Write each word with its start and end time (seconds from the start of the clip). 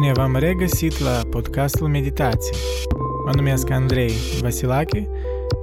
Bine 0.00 0.12
v-am 0.12 0.36
regăsit 0.36 0.98
la 0.98 1.20
podcastul 1.30 1.88
Meditație. 1.88 2.56
Mă 3.24 3.30
numesc 3.34 3.70
Andrei 3.70 4.12
Vasilache 4.40 5.08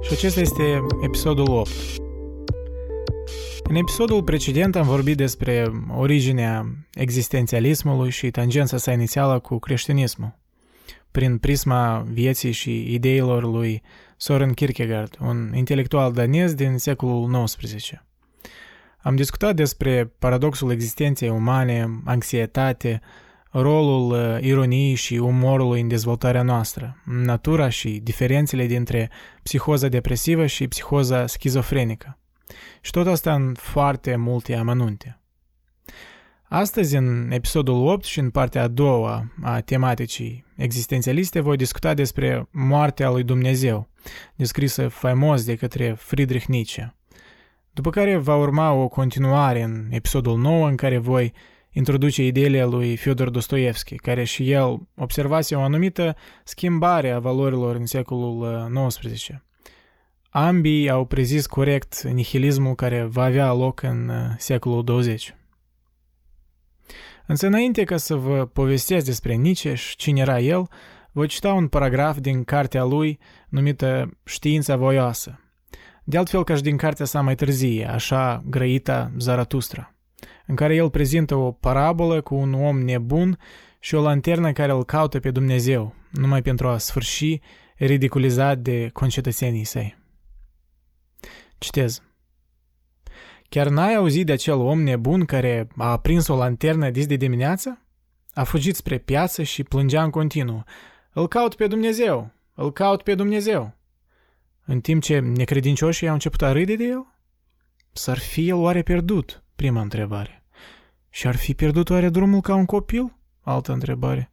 și 0.02 0.12
acesta 0.12 0.40
este 0.40 0.86
episodul 1.02 1.50
8. 1.50 1.70
În 3.62 3.74
episodul 3.74 4.22
precedent 4.22 4.76
am 4.76 4.86
vorbit 4.86 5.16
despre 5.16 5.70
originea 5.96 6.66
existențialismului 6.94 8.10
și 8.10 8.30
tangența 8.30 8.76
sa 8.76 8.92
inițială 8.92 9.38
cu 9.38 9.58
creștinismul, 9.58 10.38
prin 11.10 11.38
prisma 11.38 12.06
vieții 12.10 12.52
și 12.52 12.92
ideilor 12.94 13.44
lui 13.44 13.82
Soren 14.16 14.52
Kierkegaard, 14.52 15.16
un 15.20 15.52
intelectual 15.54 16.12
danez 16.12 16.54
din 16.54 16.78
secolul 16.78 17.44
XIX. 17.44 17.92
Am 18.98 19.16
discutat 19.16 19.54
despre 19.54 20.12
paradoxul 20.18 20.70
existenței 20.70 21.28
umane, 21.28 22.00
anxietate, 22.04 23.00
rolul 23.52 24.10
uh, 24.10 24.42
ironiei 24.42 24.94
și 24.94 25.14
umorului 25.14 25.80
în 25.80 25.88
dezvoltarea 25.88 26.42
noastră, 26.42 27.02
natura 27.04 27.68
și 27.68 28.00
diferențele 28.02 28.66
dintre 28.66 29.10
psihoza 29.42 29.88
depresivă 29.88 30.46
și 30.46 30.68
psihoza 30.68 31.26
schizofrenică. 31.26 32.18
Și 32.80 32.90
tot 32.90 33.06
asta 33.06 33.34
în 33.34 33.54
foarte 33.54 34.16
multe 34.16 34.54
amănunte. 34.54 35.16
Astăzi, 36.48 36.96
în 36.96 37.30
episodul 37.30 37.86
8 37.86 38.04
și 38.04 38.18
în 38.18 38.30
partea 38.30 38.62
a 38.62 38.68
doua 38.68 39.32
a 39.42 39.60
tematicii 39.60 40.44
existențialiste, 40.56 41.40
voi 41.40 41.56
discuta 41.56 41.94
despre 41.94 42.48
moartea 42.50 43.10
lui 43.10 43.22
Dumnezeu, 43.22 43.88
descrisă 44.34 44.88
faimos 44.88 45.44
de 45.44 45.54
către 45.54 45.94
Friedrich 45.98 46.44
Nietzsche. 46.44 46.94
După 47.70 47.90
care 47.90 48.16
va 48.16 48.36
urma 48.36 48.72
o 48.72 48.88
continuare 48.88 49.62
în 49.62 49.86
episodul 49.90 50.38
9 50.38 50.68
în 50.68 50.76
care 50.76 50.98
voi 50.98 51.32
introduce 51.72 52.22
ideile 52.22 52.64
lui 52.64 52.96
Fyodor 52.96 53.30
Dostoevski, 53.30 53.96
care 53.96 54.24
și 54.24 54.50
el 54.50 54.88
observase 54.96 55.54
o 55.54 55.60
anumită 55.60 56.16
schimbare 56.44 57.10
a 57.10 57.18
valorilor 57.18 57.76
în 57.76 57.86
secolul 57.86 58.68
XIX. 58.88 59.28
Uh, 59.28 59.36
Ambii 60.30 60.90
au 60.90 61.04
prezis 61.04 61.46
corect 61.46 62.02
nihilismul 62.02 62.74
care 62.74 63.04
va 63.04 63.22
avea 63.22 63.52
loc 63.52 63.82
în 63.82 64.08
uh, 64.08 64.16
secolul 64.36 64.84
20. 64.84 65.34
Însă 67.26 67.46
înainte 67.46 67.84
ca 67.84 67.96
să 67.96 68.14
vă 68.14 68.46
povestesc 68.46 69.04
despre 69.04 69.34
Nietzsche 69.34 69.74
și 69.74 69.96
cine 69.96 70.20
era 70.20 70.38
el, 70.38 70.68
voi 71.12 71.26
cita 71.26 71.52
un 71.52 71.68
paragraf 71.68 72.18
din 72.18 72.44
cartea 72.44 72.84
lui 72.84 73.18
numită 73.48 74.18
Știința 74.24 74.76
voioasă. 74.76 75.40
De 76.04 76.18
altfel 76.18 76.44
ca 76.44 76.54
și 76.54 76.62
din 76.62 76.76
cartea 76.76 77.04
sa 77.04 77.20
mai 77.20 77.34
târzie, 77.34 77.88
așa 77.88 78.44
grăita 78.46 79.12
Zaratustra 79.18 79.92
în 80.46 80.54
care 80.54 80.74
el 80.74 80.90
prezintă 80.90 81.34
o 81.34 81.52
parabolă 81.52 82.20
cu 82.20 82.34
un 82.34 82.54
om 82.54 82.80
nebun 82.80 83.38
și 83.78 83.94
o 83.94 84.02
lanternă 84.02 84.52
care 84.52 84.72
îl 84.72 84.84
caută 84.84 85.20
pe 85.20 85.30
Dumnezeu, 85.30 85.94
numai 86.10 86.42
pentru 86.42 86.68
a 86.68 86.78
sfârși 86.78 87.40
ridiculizat 87.76 88.58
de 88.58 88.88
concetățenii 88.92 89.64
săi. 89.64 89.96
Citez. 91.58 92.02
Chiar 93.48 93.68
n-ai 93.68 93.94
auzit 93.94 94.26
de 94.26 94.32
acel 94.32 94.58
om 94.58 94.82
nebun 94.82 95.24
care 95.24 95.68
a 95.76 95.90
aprins 95.90 96.28
o 96.28 96.36
lanternă 96.36 96.90
dis 96.90 97.06
de 97.06 97.16
dimineață? 97.16 97.86
A 98.34 98.44
fugit 98.44 98.76
spre 98.76 98.98
piață 98.98 99.42
și 99.42 99.62
plângea 99.62 100.02
în 100.02 100.10
continuu. 100.10 100.64
Îl 101.12 101.28
caut 101.28 101.54
pe 101.54 101.66
Dumnezeu! 101.66 102.30
Îl 102.54 102.72
caut 102.72 103.02
pe 103.02 103.14
Dumnezeu! 103.14 103.74
În 104.64 104.80
timp 104.80 105.02
ce 105.02 105.18
necredincioșii 105.18 106.06
au 106.06 106.12
început 106.12 106.42
a 106.42 106.52
râde 106.52 106.76
de 106.76 106.84
el? 106.84 107.06
S-ar 107.92 108.18
fi 108.18 108.48
el 108.48 108.54
oare 108.54 108.82
pierdut? 108.82 109.42
Prima 109.62 109.80
întrebare. 109.80 110.44
Și 111.10 111.26
ar 111.26 111.36
fi 111.36 111.54
pierdut 111.54 111.90
oare 111.90 112.08
drumul 112.08 112.40
ca 112.40 112.54
un 112.54 112.64
copil? 112.64 113.16
Altă 113.40 113.72
întrebare. 113.72 114.30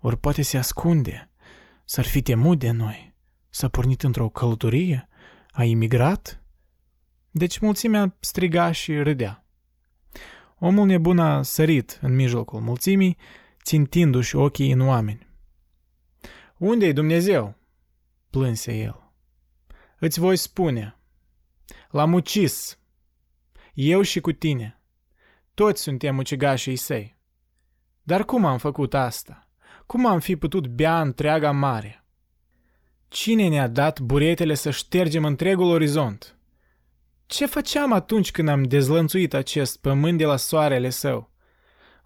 Ori 0.00 0.18
poate 0.18 0.42
se 0.42 0.58
ascunde. 0.58 1.30
S-ar 1.84 2.04
fi 2.04 2.22
temut 2.22 2.58
de 2.58 2.70
noi. 2.70 3.14
S-a 3.50 3.68
pornit 3.68 4.02
într-o 4.02 4.28
călătorie? 4.28 5.08
A 5.50 5.64
imigrat? 5.64 6.42
Deci 7.30 7.58
mulțimea 7.58 8.16
striga 8.20 8.72
și 8.72 8.96
râdea. 8.96 9.44
Omul 10.58 10.86
nebun 10.86 11.18
a 11.18 11.42
sărit 11.42 11.98
în 12.02 12.14
mijlocul 12.14 12.60
mulțimii, 12.60 13.16
țintindu-și 13.62 14.36
ochii 14.36 14.72
în 14.72 14.80
oameni. 14.80 15.26
Unde-i 16.56 16.92
Dumnezeu? 16.92 17.54
plânse 18.30 18.76
el. 18.76 19.12
Îți 19.98 20.20
voi 20.20 20.36
spune. 20.36 20.96
L-am 21.90 22.12
ucis. 22.12 22.76
Eu 23.72 24.02
și 24.02 24.20
cu 24.20 24.32
tine. 24.32 24.80
Toți 25.54 25.82
suntem 25.82 26.18
ucigașii 26.18 26.76
săi. 26.76 27.16
Dar 28.02 28.24
cum 28.24 28.44
am 28.44 28.58
făcut 28.58 28.94
asta? 28.94 29.48
Cum 29.86 30.06
am 30.06 30.20
fi 30.20 30.36
putut 30.36 30.66
bea 30.66 31.00
întreaga 31.00 31.50
mare? 31.50 32.04
Cine 33.08 33.48
ne-a 33.48 33.68
dat 33.68 34.00
buretele 34.00 34.54
să 34.54 34.70
ștergem 34.70 35.24
întregul 35.24 35.70
orizont? 35.70 36.36
Ce 37.26 37.46
făceam 37.46 37.92
atunci 37.92 38.30
când 38.30 38.48
am 38.48 38.62
dezlănțuit 38.62 39.34
acest 39.34 39.80
pământ 39.80 40.18
de 40.18 40.24
la 40.24 40.36
soarele 40.36 40.90
său? 40.90 41.30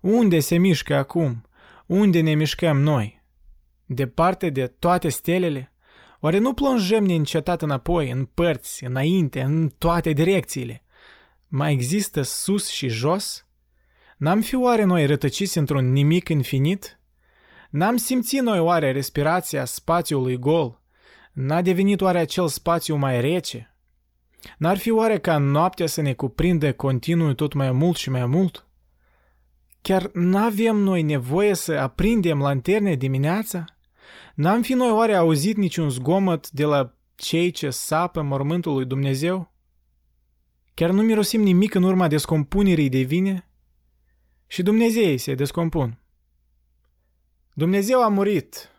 Unde 0.00 0.40
se 0.40 0.56
mișcă 0.56 0.94
acum? 0.94 1.46
Unde 1.86 2.20
ne 2.20 2.34
mișcăm 2.34 2.80
noi? 2.80 3.24
Departe 3.84 4.50
de 4.50 4.66
toate 4.66 5.08
stelele? 5.08 5.72
Oare 6.20 6.38
nu 6.38 6.54
plonjăm 6.54 7.04
neîncetat 7.04 7.62
înapoi, 7.62 8.10
în 8.10 8.24
părți, 8.24 8.84
înainte, 8.84 9.40
în 9.40 9.68
toate 9.78 10.12
direcțiile? 10.12 10.85
Mai 11.48 11.72
există 11.72 12.22
sus 12.22 12.68
și 12.68 12.88
jos? 12.88 13.46
N-am 14.16 14.40
fi 14.40 14.54
oare 14.54 14.84
noi 14.84 15.06
rătăciți 15.06 15.58
într-un 15.58 15.92
nimic 15.92 16.28
infinit? 16.28 17.00
N-am 17.70 17.96
simțit 17.96 18.40
noi 18.40 18.58
oare 18.58 18.92
respirația 18.92 19.64
spațiului 19.64 20.38
gol? 20.38 20.80
N-a 21.32 21.62
devenit 21.62 22.00
oare 22.00 22.18
acel 22.18 22.48
spațiu 22.48 22.96
mai 22.96 23.20
rece? 23.20 23.74
N-ar 24.58 24.78
fi 24.78 24.90
oare 24.90 25.18
ca 25.18 25.38
noaptea 25.38 25.86
să 25.86 26.00
ne 26.00 26.12
cuprinde 26.12 26.72
continuu 26.72 27.34
tot 27.34 27.52
mai 27.52 27.72
mult 27.72 27.96
și 27.96 28.10
mai 28.10 28.26
mult? 28.26 28.66
Chiar 29.82 30.10
n-avem 30.12 30.76
noi 30.76 31.02
nevoie 31.02 31.54
să 31.54 31.72
aprindem 31.72 32.38
lanterne 32.38 32.94
dimineața? 32.94 33.64
N-am 34.34 34.62
fi 34.62 34.72
noi 34.72 34.90
oare 34.90 35.14
auzit 35.14 35.56
niciun 35.56 35.90
zgomot 35.90 36.50
de 36.50 36.64
la 36.64 36.94
cei 37.14 37.50
ce 37.50 37.70
sapă 37.70 38.22
mormântul 38.22 38.72
lui 38.74 38.84
Dumnezeu? 38.84 39.52
Chiar 40.76 40.90
nu 40.90 41.02
mirosim 41.02 41.42
nimic 41.42 41.74
în 41.74 41.82
urma 41.82 42.08
descompunerii 42.08 42.88
de 42.88 42.98
vine? 42.98 43.48
Și 44.46 44.62
Dumnezeii 44.62 45.18
se 45.18 45.34
descompun. 45.34 45.98
Dumnezeu 47.52 48.02
a 48.02 48.08
murit. 48.08 48.70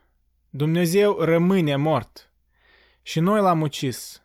Dumnezeu 0.50 1.20
rămâne 1.20 1.76
mort. 1.76 2.32
Și 3.02 3.20
noi 3.20 3.42
l-am 3.42 3.62
ucis. 3.62 4.22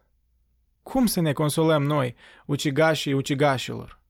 Cum 0.83 1.07
să 1.07 1.21
ne 1.21 1.33
consolăm 1.33 1.83
noi, 1.83 2.15
ucigașii 2.47 3.13
ucigașilor? 3.13 4.01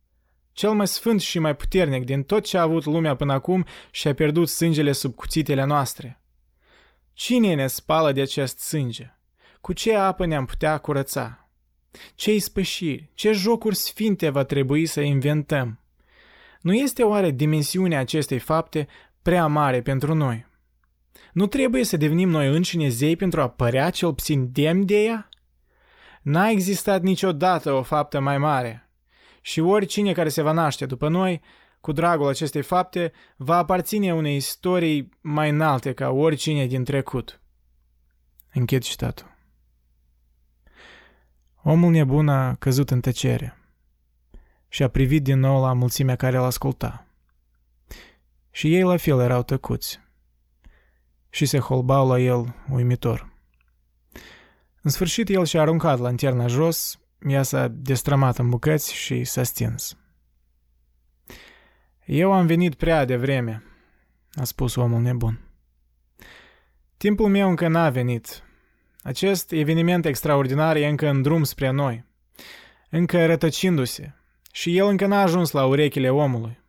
Cel 0.53 0.73
mai 0.73 0.87
sfânt 0.87 1.21
și 1.21 1.39
mai 1.39 1.57
puternic 1.57 2.05
din 2.05 2.23
tot 2.23 2.45
ce 2.45 2.59
a 2.59 2.63
avut 2.63 2.85
lumea 2.85 3.17
până 3.17 3.33
acum 3.33 3.67
și-a 3.91 4.15
pierdut 4.15 4.49
sângele 4.49 4.93
sub 4.93 5.15
cuțitele 5.15 5.65
noastre. 5.65 6.23
Cine 7.13 7.55
ne 7.55 7.67
spală 7.67 8.13
de 8.13 8.21
acest 8.21 8.59
sânge? 8.59 9.17
Cu 9.61 9.73
ce 9.73 9.95
apă 9.95 10.27
ne-am 10.27 10.45
putea 10.45 10.79
curăța? 10.79 11.42
Ce 12.15 12.35
ispășiri, 12.35 13.11
ce 13.15 13.33
jocuri 13.33 13.77
sfinte 13.77 14.29
va 14.29 14.45
trebui 14.45 14.87
să 14.87 15.01
inventăm? 15.01 15.81
Nu 16.61 16.75
este 16.75 17.03
oare 17.03 17.31
dimensiunea 17.31 18.01
acestei 18.01 18.39
fapte 18.39 18.89
prea 19.23 19.47
mare 19.47 19.83
pentru 19.83 20.15
noi? 20.15 20.47
Nu 21.33 21.47
trebuie 21.47 21.85
să 21.85 21.97
devenim 21.97 22.29
noi 22.29 22.55
înșine 22.55 22.89
zei 22.89 23.17
pentru 23.17 23.41
a 23.41 23.49
părea 23.49 23.91
cel 23.91 24.15
puțin 24.15 24.53
demn 24.53 24.87
de 24.87 25.03
ea? 25.03 25.29
N-a 26.23 26.49
existat 26.49 27.03
niciodată 27.03 27.73
o 27.73 27.83
faptă 27.83 28.21
mai 28.21 28.39
mare. 28.39 28.91
Și 29.41 29.61
oricine 29.61 30.13
care 30.13 30.29
se 30.29 30.43
va 30.43 30.53
naște 30.53 30.87
după 30.87 31.09
noi, 31.09 31.41
cu 31.81 31.93
dragul 31.93 32.29
acestei 32.29 32.63
fapte, 32.63 33.13
va 33.37 33.57
aparține 33.57 34.15
unei 34.15 34.37
istorii 34.37 35.09
mai 35.21 35.51
înalte 35.51 35.93
ca 35.93 36.11
oricine 36.11 36.67
din 36.67 36.85
trecut. 36.85 37.41
Închid 38.53 38.83
citatul. 38.83 39.32
Omul 41.63 41.91
nebun 41.91 42.29
a 42.29 42.55
căzut 42.55 42.91
în 42.91 43.01
tăcere 43.01 43.57
și 44.69 44.83
a 44.83 44.89
privit 44.89 45.23
din 45.23 45.39
nou 45.39 45.63
la 45.63 45.73
mulțimea 45.73 46.17
care 46.17 46.37
îl 46.37 46.45
asculta. 46.45 47.07
Și 48.51 48.75
ei 48.75 48.83
la 48.83 48.97
fel 48.97 49.21
erau 49.21 49.43
tăcuți 49.43 50.01
și 51.31 51.47
se 51.47 51.59
holbau 51.59 52.09
la 52.09 52.19
el 52.19 52.55
uimitor. 52.71 53.33
În 54.83 54.91
sfârșit 54.91 55.29
el 55.29 55.45
și-a 55.45 55.61
aruncat 55.61 55.99
lanterna 55.99 56.47
jos, 56.47 56.99
ea 57.27 57.43
s-a 57.43 57.69
destrămat 57.69 58.39
în 58.39 58.49
bucăți 58.49 58.95
și 58.95 59.25
s-a 59.25 59.43
stins. 59.43 59.97
Eu 62.05 62.33
am 62.33 62.47
venit 62.47 62.75
prea 62.75 63.05
devreme, 63.05 63.63
a 64.35 64.45
spus 64.45 64.75
omul 64.75 65.01
nebun. 65.01 65.41
Timpul 66.97 67.29
meu 67.29 67.49
încă 67.49 67.69
n-a 67.69 67.91
venit, 67.91 68.43
acest 69.03 69.53
eveniment 69.53 70.05
extraordinar 70.05 70.77
e 70.77 70.87
încă 70.87 71.09
în 71.09 71.23
drum 71.23 71.45
spre 71.45 71.71
noi, 71.71 72.05
încă 72.91 73.27
rătăcindu-se, 73.27 74.15
și 74.53 74.77
el 74.77 74.87
încă 74.87 75.07
n-a 75.07 75.23
ajuns 75.23 75.51
la 75.51 75.65
urechile 75.65 76.11
omului. 76.11 76.61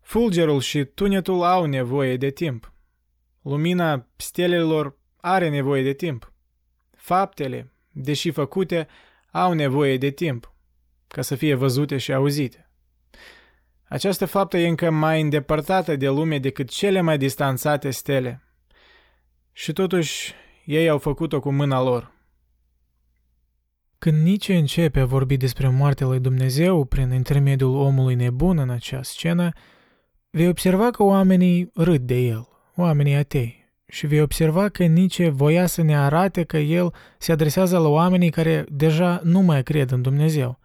Fulgerul 0.00 0.60
și 0.60 0.84
tunetul 0.84 1.42
au 1.42 1.64
nevoie 1.64 2.16
de 2.16 2.30
timp. 2.30 2.72
Lumina 3.42 4.06
stelelor 4.16 4.98
are 5.20 5.48
nevoie 5.48 5.82
de 5.82 5.92
timp. 5.92 6.32
Faptele, 6.96 7.72
deși 7.90 8.30
făcute, 8.30 8.88
au 9.30 9.52
nevoie 9.52 9.98
de 9.98 10.10
timp 10.10 10.54
ca 11.14 11.22
să 11.22 11.34
fie 11.34 11.54
văzute 11.54 11.96
și 11.96 12.12
auzite. 12.12 12.70
Această 13.84 14.26
faptă 14.26 14.56
e 14.56 14.68
încă 14.68 14.90
mai 14.90 15.20
îndepărtată 15.20 15.96
de 15.96 16.08
lume 16.08 16.38
decât 16.38 16.68
cele 16.68 17.00
mai 17.00 17.18
distanțate 17.18 17.90
stele. 17.90 18.42
Și 19.52 19.72
totuși, 19.72 20.34
ei 20.64 20.88
au 20.88 20.98
făcut-o 20.98 21.40
cu 21.40 21.52
mâna 21.52 21.82
lor. 21.82 22.12
Când 23.98 24.22
Nietzsche 24.22 24.56
începe 24.56 25.00
a 25.00 25.04
vorbi 25.04 25.36
despre 25.36 25.68
moartea 25.68 26.06
lui 26.06 26.20
Dumnezeu 26.20 26.84
prin 26.84 27.10
intermediul 27.10 27.74
omului 27.74 28.14
nebun 28.14 28.58
în 28.58 28.70
acea 28.70 29.02
scenă, 29.02 29.52
vei 30.30 30.48
observa 30.48 30.90
că 30.90 31.02
oamenii 31.02 31.70
râd 31.74 32.00
de 32.00 32.18
el, 32.18 32.48
oamenii 32.76 33.14
atei, 33.14 33.72
și 33.86 34.06
vei 34.06 34.20
observa 34.20 34.68
că 34.68 34.84
Nietzsche 34.84 35.28
voia 35.28 35.66
să 35.66 35.82
ne 35.82 35.96
arate 35.96 36.42
că 36.42 36.56
el 36.56 36.92
se 37.18 37.32
adresează 37.32 37.78
la 37.78 37.88
oamenii 37.88 38.30
care 38.30 38.64
deja 38.68 39.20
nu 39.22 39.40
mai 39.40 39.62
cred 39.62 39.90
în 39.90 40.02
Dumnezeu. 40.02 40.58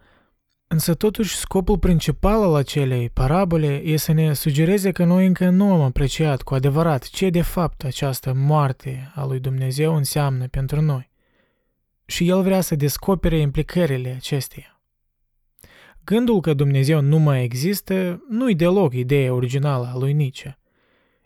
Însă 0.72 0.94
totuși 0.94 1.36
scopul 1.36 1.78
principal 1.78 2.42
al 2.42 2.54
acelei 2.54 3.08
parabole 3.08 3.82
e 3.84 3.96
să 3.96 4.12
ne 4.12 4.32
sugereze 4.32 4.92
că 4.92 5.04
noi 5.04 5.26
încă 5.26 5.48
nu 5.48 5.72
am 5.72 5.80
apreciat 5.80 6.42
cu 6.42 6.54
adevărat 6.54 7.04
ce 7.04 7.30
de 7.30 7.42
fapt 7.42 7.84
această 7.84 8.32
moarte 8.34 9.12
a 9.14 9.24
lui 9.26 9.40
Dumnezeu 9.40 9.94
înseamnă 9.94 10.48
pentru 10.48 10.80
noi. 10.80 11.10
Și 12.06 12.28
el 12.28 12.42
vrea 12.42 12.60
să 12.60 12.74
descopere 12.74 13.38
implicările 13.38 14.14
acesteia. 14.16 14.80
Gândul 16.04 16.40
că 16.40 16.54
Dumnezeu 16.54 17.00
nu 17.00 17.18
mai 17.18 17.44
există 17.44 18.24
nu-i 18.28 18.54
deloc 18.54 18.94
ideea 18.94 19.32
originală 19.32 19.90
a 19.94 19.98
lui 19.98 20.12
Nietzsche. 20.12 20.58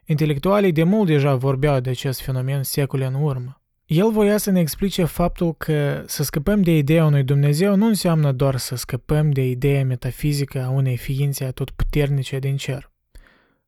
Intelectualii 0.04 0.72
de 0.72 0.82
mult 0.82 1.06
deja 1.06 1.34
vorbeau 1.34 1.80
de 1.80 1.90
acest 1.90 2.20
fenomen 2.20 2.62
secole 2.62 3.04
în 3.04 3.14
urmă. 3.14 3.63
El 3.86 4.10
voia 4.10 4.36
să 4.36 4.50
ne 4.50 4.60
explice 4.60 5.04
faptul 5.04 5.54
că 5.54 6.02
să 6.06 6.22
scăpăm 6.22 6.62
de 6.62 6.76
ideea 6.76 7.04
unui 7.04 7.22
Dumnezeu 7.22 7.76
nu 7.76 7.86
înseamnă 7.86 8.32
doar 8.32 8.56
să 8.56 8.76
scăpăm 8.76 9.30
de 9.30 9.46
ideea 9.46 9.84
metafizică 9.84 10.62
a 10.62 10.68
unei 10.68 10.96
ființe 10.96 11.44
atotputernice 11.44 12.38
din 12.38 12.56
cer, 12.56 12.90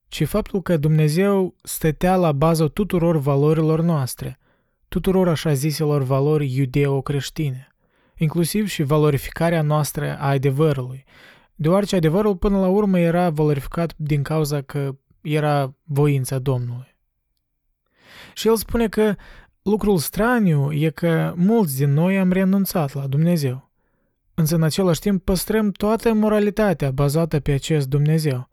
ci 0.08 0.26
faptul 0.26 0.62
că 0.62 0.76
Dumnezeu 0.76 1.54
stătea 1.62 2.16
la 2.16 2.32
bază 2.32 2.68
tuturor 2.68 3.16
valorilor 3.16 3.80
noastre, 3.80 4.38
tuturor 4.88 5.28
așa 5.28 5.52
ziselor 5.52 6.02
valori 6.02 6.54
iudeo-creștine, 6.54 7.68
inclusiv 8.16 8.68
și 8.68 8.82
valorificarea 8.82 9.62
noastră 9.62 10.18
a 10.18 10.28
adevărului, 10.28 11.04
deoarece 11.54 11.96
adevărul 11.96 12.36
până 12.36 12.58
la 12.58 12.68
urmă 12.68 12.98
era 12.98 13.30
valorificat 13.30 13.94
din 13.96 14.22
cauza 14.22 14.62
că 14.62 14.96
era 15.20 15.74
voința 15.84 16.38
Domnului. 16.38 16.96
Și 18.34 18.48
el 18.48 18.56
spune 18.56 18.88
că 18.88 19.14
Lucrul 19.66 19.98
straniu 19.98 20.72
e 20.72 20.90
că 20.90 21.32
mulți 21.36 21.76
din 21.76 21.92
noi 21.92 22.18
am 22.18 22.32
renunțat 22.32 22.94
la 22.94 23.06
Dumnezeu. 23.06 23.70
Însă 24.34 24.54
în 24.54 24.62
același 24.62 25.00
timp 25.00 25.24
păstrăm 25.24 25.70
toată 25.70 26.12
moralitatea 26.12 26.90
bazată 26.90 27.40
pe 27.40 27.52
acest 27.52 27.88
Dumnezeu. 27.88 28.48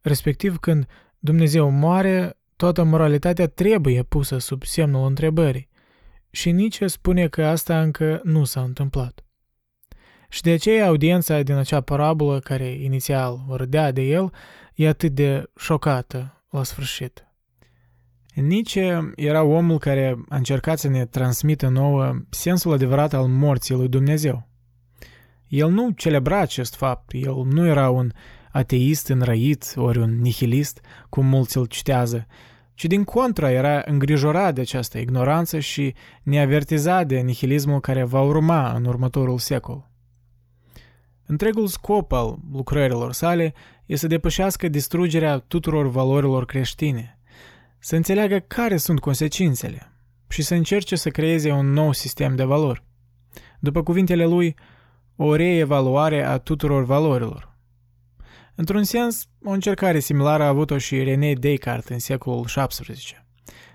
Respectiv 0.00 0.58
când 0.58 0.86
Dumnezeu 1.18 1.70
moare, 1.70 2.38
toată 2.56 2.82
moralitatea 2.82 3.46
trebuie 3.46 4.02
pusă 4.02 4.38
sub 4.38 4.64
semnul 4.64 5.06
întrebării. 5.06 5.68
Și 6.30 6.50
nici 6.50 6.82
spune 6.84 7.28
că 7.28 7.46
asta 7.46 7.80
încă 7.80 8.20
nu 8.24 8.44
s-a 8.44 8.60
întâmplat. 8.60 9.24
Și 10.28 10.42
de 10.42 10.50
aceea 10.50 10.86
audiența 10.86 11.42
din 11.42 11.54
acea 11.54 11.80
parabolă, 11.80 12.38
care 12.38 12.68
inițial 12.68 13.44
râdea 13.50 13.92
de 13.92 14.02
el, 14.02 14.32
e 14.74 14.88
atât 14.88 15.12
de 15.12 15.50
șocată 15.56 16.44
la 16.50 16.62
sfârșit. 16.62 17.27
Nietzsche 18.46 19.12
era 19.16 19.42
omul 19.42 19.78
care 19.78 20.16
a 20.28 20.36
încercat 20.36 20.78
să 20.78 20.88
ne 20.88 21.06
transmită 21.06 21.68
nouă 21.68 22.14
sensul 22.30 22.72
adevărat 22.72 23.12
al 23.14 23.26
morții 23.26 23.74
lui 23.74 23.88
Dumnezeu. 23.88 24.48
El 25.46 25.70
nu 25.70 25.90
celebra 25.90 26.38
acest 26.38 26.74
fapt, 26.74 27.10
el 27.12 27.34
nu 27.44 27.66
era 27.66 27.90
un 27.90 28.10
ateist 28.52 29.08
înrăit 29.08 29.72
ori 29.76 29.98
un 29.98 30.20
nihilist, 30.20 30.80
cum 31.08 31.26
mulți 31.26 31.56
îl 31.56 31.66
citează, 31.66 32.26
ci 32.74 32.84
din 32.84 33.04
contra 33.04 33.50
era 33.50 33.82
îngrijorat 33.86 34.54
de 34.54 34.60
această 34.60 34.98
ignoranță 34.98 35.58
și 35.58 35.94
ne 36.22 36.40
avertiza 36.40 37.02
de 37.02 37.18
nihilismul 37.18 37.80
care 37.80 38.04
va 38.04 38.20
urma 38.20 38.72
în 38.72 38.84
următorul 38.84 39.38
secol. 39.38 39.90
Întregul 41.26 41.66
scop 41.66 42.12
al 42.12 42.38
lucrărilor 42.52 43.12
sale 43.12 43.54
este 43.86 44.00
să 44.00 44.06
depășească 44.06 44.68
distrugerea 44.68 45.38
tuturor 45.38 45.88
valorilor 45.88 46.44
creștine– 46.44 47.12
să 47.78 47.96
înțeleagă 47.96 48.38
care 48.38 48.76
sunt 48.76 49.00
consecințele 49.00 49.92
și 50.28 50.42
să 50.42 50.54
încerce 50.54 50.96
să 50.96 51.10
creeze 51.10 51.50
un 51.50 51.72
nou 51.72 51.92
sistem 51.92 52.36
de 52.36 52.44
valori. 52.44 52.84
După 53.60 53.82
cuvintele 53.82 54.24
lui, 54.24 54.56
o 55.16 55.34
reevaluare 55.34 56.24
a 56.24 56.38
tuturor 56.38 56.84
valorilor. 56.84 57.56
Într-un 58.54 58.82
sens, 58.82 59.26
o 59.44 59.50
încercare 59.50 59.98
similară 59.98 60.42
a 60.42 60.48
avut-o 60.48 60.78
și 60.78 61.02
René 61.02 61.32
Descartes 61.32 61.88
în 61.88 61.98
secolul 61.98 62.44
XVII, 62.44 63.26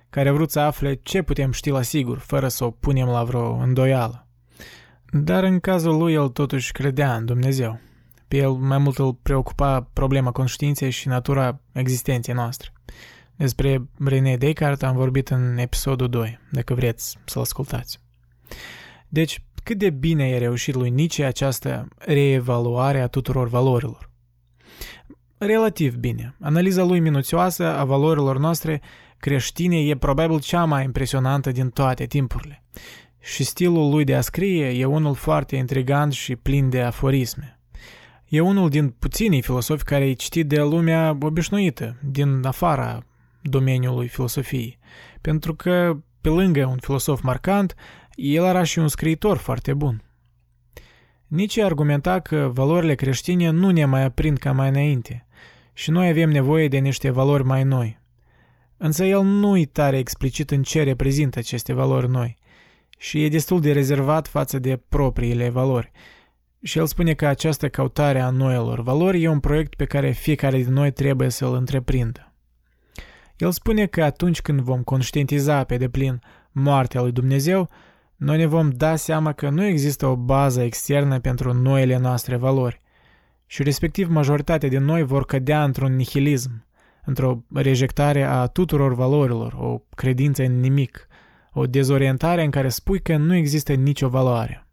care 0.09 0.29
a 0.29 0.33
vrut 0.33 0.51
să 0.51 0.59
afle 0.59 0.93
ce 0.93 1.21
putem 1.21 1.51
ști 1.51 1.69
la 1.69 1.81
sigur, 1.81 2.17
fără 2.17 2.47
să 2.47 2.63
o 2.63 2.71
punem 2.71 3.07
la 3.07 3.23
vreo 3.23 3.53
îndoială. 3.53 4.27
Dar 5.11 5.43
în 5.43 5.59
cazul 5.59 5.97
lui 5.97 6.13
el 6.13 6.27
totuși 6.27 6.71
credea 6.71 7.15
în 7.15 7.25
Dumnezeu. 7.25 7.79
Pe 8.27 8.37
el 8.37 8.51
mai 8.51 8.77
mult 8.77 8.97
îl 8.97 9.13
preocupa 9.13 9.89
problema 9.93 10.31
conștiinței 10.31 10.89
și 10.89 11.07
natura 11.07 11.59
existenței 11.71 12.33
noastre. 12.33 12.73
Despre 13.43 13.89
René 14.05 14.37
Descartes 14.37 14.89
am 14.89 14.95
vorbit 14.95 15.29
în 15.29 15.57
episodul 15.57 16.09
2, 16.09 16.39
dacă 16.51 16.73
vreți 16.73 17.17
să-l 17.25 17.41
ascultați. 17.41 17.99
Deci, 19.07 19.43
cât 19.63 19.77
de 19.77 19.89
bine 19.89 20.33
a 20.33 20.37
reușit 20.37 20.75
lui 20.75 20.89
Nietzsche 20.89 21.25
această 21.25 21.87
reevaluare 21.97 23.01
a 23.01 23.07
tuturor 23.07 23.47
valorilor? 23.47 24.09
Relativ 25.37 25.95
bine. 25.95 26.35
Analiza 26.39 26.83
lui 26.83 26.99
minuțioasă 26.99 27.63
a 27.63 27.83
valorilor 27.83 28.37
noastre 28.37 28.81
creștine 29.17 29.77
e 29.77 29.97
probabil 29.97 30.39
cea 30.39 30.65
mai 30.65 30.83
impresionantă 30.83 31.51
din 31.51 31.69
toate 31.69 32.05
timpurile. 32.05 32.63
Și 33.19 33.43
stilul 33.43 33.89
lui 33.89 34.03
de 34.03 34.15
a 34.15 34.21
scrie 34.21 34.67
e 34.67 34.85
unul 34.85 35.15
foarte 35.15 35.55
intrigant 35.55 36.13
și 36.13 36.35
plin 36.35 36.69
de 36.69 36.81
aforisme. 36.81 37.59
E 38.27 38.39
unul 38.39 38.69
din 38.69 38.89
puținii 38.89 39.41
filosofi 39.41 39.83
care 39.83 40.05
e 40.05 40.13
citit 40.13 40.47
de 40.47 40.61
lumea 40.61 41.17
obișnuită, 41.21 41.95
din 42.01 42.45
afara 42.45 43.03
domeniului 43.43 44.07
filosofiei, 44.07 44.79
pentru 45.21 45.55
că, 45.55 45.97
pe 46.21 46.29
lângă 46.29 46.65
un 46.65 46.77
filosof 46.77 47.21
marcant, 47.21 47.75
el 48.15 48.43
era 48.43 48.63
și 48.63 48.79
un 48.79 48.87
scriitor 48.87 49.37
foarte 49.37 49.73
bun. 49.73 50.03
Nici 51.27 51.57
argumenta 51.57 52.19
că 52.19 52.51
valorile 52.53 52.95
creștine 52.95 53.49
nu 53.49 53.69
ne 53.69 53.85
mai 53.85 54.03
aprind 54.03 54.37
ca 54.37 54.51
mai 54.51 54.69
înainte 54.69 55.25
și 55.73 55.91
noi 55.91 56.07
avem 56.07 56.29
nevoie 56.29 56.67
de 56.67 56.77
niște 56.77 57.09
valori 57.09 57.43
mai 57.43 57.63
noi. 57.63 58.01
Însă 58.77 59.05
el 59.05 59.21
nu-i 59.21 59.65
tare 59.65 59.97
explicit 59.97 60.51
în 60.51 60.63
ce 60.63 60.83
reprezintă 60.83 61.39
aceste 61.39 61.73
valori 61.73 62.09
noi 62.09 62.37
și 62.97 63.23
e 63.23 63.29
destul 63.29 63.61
de 63.61 63.71
rezervat 63.71 64.27
față 64.27 64.59
de 64.59 64.81
propriile 64.89 65.49
valori. 65.49 65.91
Și 66.61 66.77
el 66.77 66.85
spune 66.85 67.13
că 67.13 67.25
această 67.25 67.69
căutare 67.69 68.19
a 68.19 68.29
noilor 68.29 68.81
valori 68.81 69.23
e 69.23 69.27
un 69.27 69.39
proiect 69.39 69.75
pe 69.75 69.85
care 69.85 70.11
fiecare 70.11 70.57
din 70.57 70.73
noi 70.73 70.91
trebuie 70.91 71.29
să-l 71.29 71.53
întreprindă. 71.53 72.32
El 73.43 73.51
spune 73.51 73.85
că 73.85 74.03
atunci 74.03 74.41
când 74.41 74.59
vom 74.59 74.83
conștientiza 74.83 75.63
pe 75.63 75.77
deplin 75.77 76.21
moartea 76.51 77.01
lui 77.01 77.11
Dumnezeu, 77.11 77.69
noi 78.15 78.37
ne 78.37 78.45
vom 78.45 78.69
da 78.69 78.95
seama 78.95 79.33
că 79.33 79.49
nu 79.49 79.65
există 79.65 80.05
o 80.05 80.15
bază 80.15 80.61
externă 80.61 81.19
pentru 81.19 81.53
noile 81.53 81.97
noastre 81.97 82.35
valori 82.35 82.81
și 83.45 83.63
respectiv 83.63 84.09
majoritatea 84.09 84.69
din 84.69 84.83
noi 84.83 85.03
vor 85.03 85.25
cădea 85.25 85.63
într-un 85.63 85.95
nihilism, 85.95 86.65
într-o 87.05 87.43
rejectare 87.53 88.23
a 88.23 88.45
tuturor 88.45 88.93
valorilor, 88.93 89.53
o 89.53 89.81
credință 89.95 90.43
în 90.43 90.59
nimic, 90.59 91.07
o 91.53 91.65
dezorientare 91.65 92.43
în 92.43 92.51
care 92.51 92.69
spui 92.69 93.01
că 93.01 93.17
nu 93.17 93.35
există 93.35 93.73
nicio 93.73 94.07
valoare. 94.07 94.67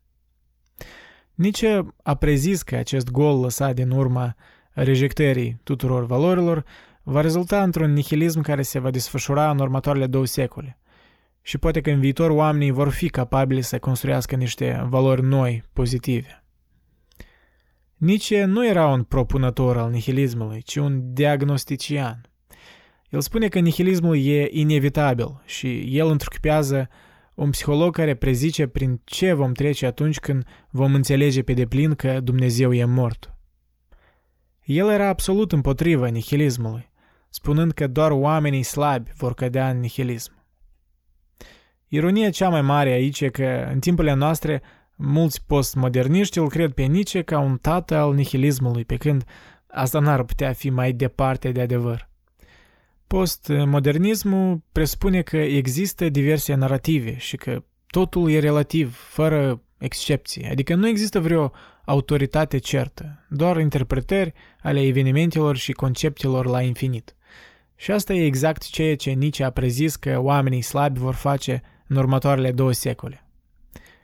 Nici 1.34 1.64
a 2.02 2.14
prezis 2.14 2.62
că 2.62 2.76
acest 2.76 3.10
gol 3.10 3.40
lăsat 3.40 3.74
din 3.74 3.90
urma 3.90 4.36
rejectării 4.72 5.60
tuturor 5.62 6.06
valorilor 6.06 6.64
va 7.02 7.20
rezulta 7.20 7.62
într-un 7.62 7.92
nihilism 7.92 8.40
care 8.40 8.62
se 8.62 8.78
va 8.78 8.90
desfășura 8.90 9.50
în 9.50 9.58
următoarele 9.58 10.06
două 10.06 10.26
secole. 10.26 10.78
Și 11.42 11.58
poate 11.58 11.80
că 11.80 11.90
în 11.90 12.00
viitor 12.00 12.30
oamenii 12.30 12.70
vor 12.70 12.88
fi 12.88 13.08
capabili 13.08 13.62
să 13.62 13.78
construiască 13.78 14.36
niște 14.36 14.86
valori 14.88 15.22
noi, 15.22 15.62
pozitive. 15.72 16.44
Nietzsche 17.96 18.44
nu 18.44 18.66
era 18.66 18.86
un 18.86 19.02
propunător 19.02 19.76
al 19.76 19.90
nihilismului, 19.90 20.62
ci 20.62 20.76
un 20.76 21.12
diagnostician. 21.12 22.20
El 23.08 23.20
spune 23.20 23.48
că 23.48 23.58
nihilismul 23.58 24.16
e 24.26 24.48
inevitabil 24.50 25.42
și 25.44 25.98
el 25.98 26.06
întruchipează 26.06 26.88
un 27.34 27.50
psiholog 27.50 27.94
care 27.94 28.14
prezice 28.14 28.66
prin 28.66 29.00
ce 29.04 29.32
vom 29.32 29.52
trece 29.52 29.86
atunci 29.86 30.18
când 30.18 30.46
vom 30.70 30.94
înțelege 30.94 31.42
pe 31.42 31.52
deplin 31.52 31.94
că 31.94 32.20
Dumnezeu 32.20 32.72
e 32.72 32.84
mort. 32.84 33.34
El 34.64 34.88
era 34.88 35.08
absolut 35.08 35.52
împotriva 35.52 36.06
nihilismului 36.06 36.89
spunând 37.30 37.72
că 37.72 37.86
doar 37.86 38.10
oamenii 38.10 38.62
slabi 38.62 39.10
vor 39.16 39.34
cădea 39.34 39.70
în 39.70 39.80
nihilism. 39.80 40.32
Ironia 41.88 42.30
cea 42.30 42.48
mai 42.48 42.62
mare 42.62 42.90
aici 42.90 43.20
e 43.20 43.28
că, 43.28 43.68
în 43.72 43.78
timpurile 43.78 44.14
noastre, 44.14 44.62
mulți 44.96 45.44
postmoderniști 45.46 46.38
îl 46.38 46.48
cred 46.48 46.72
pe 46.72 46.82
Nietzsche 46.82 47.22
ca 47.22 47.38
un 47.38 47.56
tată 47.56 47.96
al 47.96 48.14
nihilismului, 48.14 48.84
pe 48.84 48.96
când 48.96 49.24
asta 49.66 49.98
n-ar 49.98 50.22
putea 50.22 50.52
fi 50.52 50.70
mai 50.70 50.92
departe 50.92 51.52
de 51.52 51.60
adevăr. 51.60 52.08
Postmodernismul 53.06 54.62
presupune 54.72 55.22
că 55.22 55.36
există 55.36 56.08
diverse 56.08 56.54
narrative 56.54 57.16
și 57.16 57.36
că 57.36 57.64
totul 57.86 58.30
e 58.30 58.38
relativ, 58.38 58.96
fără 58.96 59.62
excepții, 59.78 60.48
adică 60.48 60.74
nu 60.74 60.88
există 60.88 61.20
vreo 61.20 61.52
autoritate 61.84 62.58
certă, 62.58 63.26
doar 63.28 63.60
interpretări 63.60 64.32
ale 64.62 64.80
evenimentelor 64.80 65.56
și 65.56 65.72
conceptelor 65.72 66.46
la 66.46 66.62
infinit. 66.62 67.14
Și 67.80 67.90
asta 67.90 68.12
e 68.12 68.24
exact 68.24 68.68
ceea 68.68 68.96
ce 68.96 69.10
Nietzsche 69.10 69.44
a 69.44 69.50
prezis 69.50 69.96
că 69.96 70.18
oamenii 70.18 70.62
slabi 70.62 70.98
vor 70.98 71.14
face 71.14 71.62
în 71.86 71.96
următoarele 71.96 72.52
două 72.52 72.72
secole. 72.72 73.24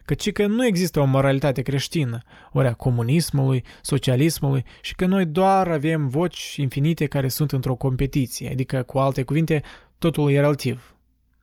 Căci 0.05 0.33
că 0.33 0.47
nu 0.47 0.67
există 0.67 1.01
o 1.01 1.05
moralitate 1.05 1.63
creștină, 1.63 2.23
ori 2.53 2.67
a 2.67 2.73
comunismului, 2.73 3.65
socialismului 3.83 4.65
și 4.81 4.95
că 4.95 5.07
noi 5.07 5.27
doar 5.27 5.69
avem 5.69 6.09
voci 6.09 6.57
infinite 6.57 7.07
care 7.07 7.29
sunt 7.29 7.53
într-o 7.53 7.75
competiție, 7.75 8.51
adică, 8.51 8.83
cu 8.83 8.99
alte 8.99 9.23
cuvinte, 9.23 9.63
totul 9.99 10.31
e 10.31 10.41
relativ. 10.41 10.97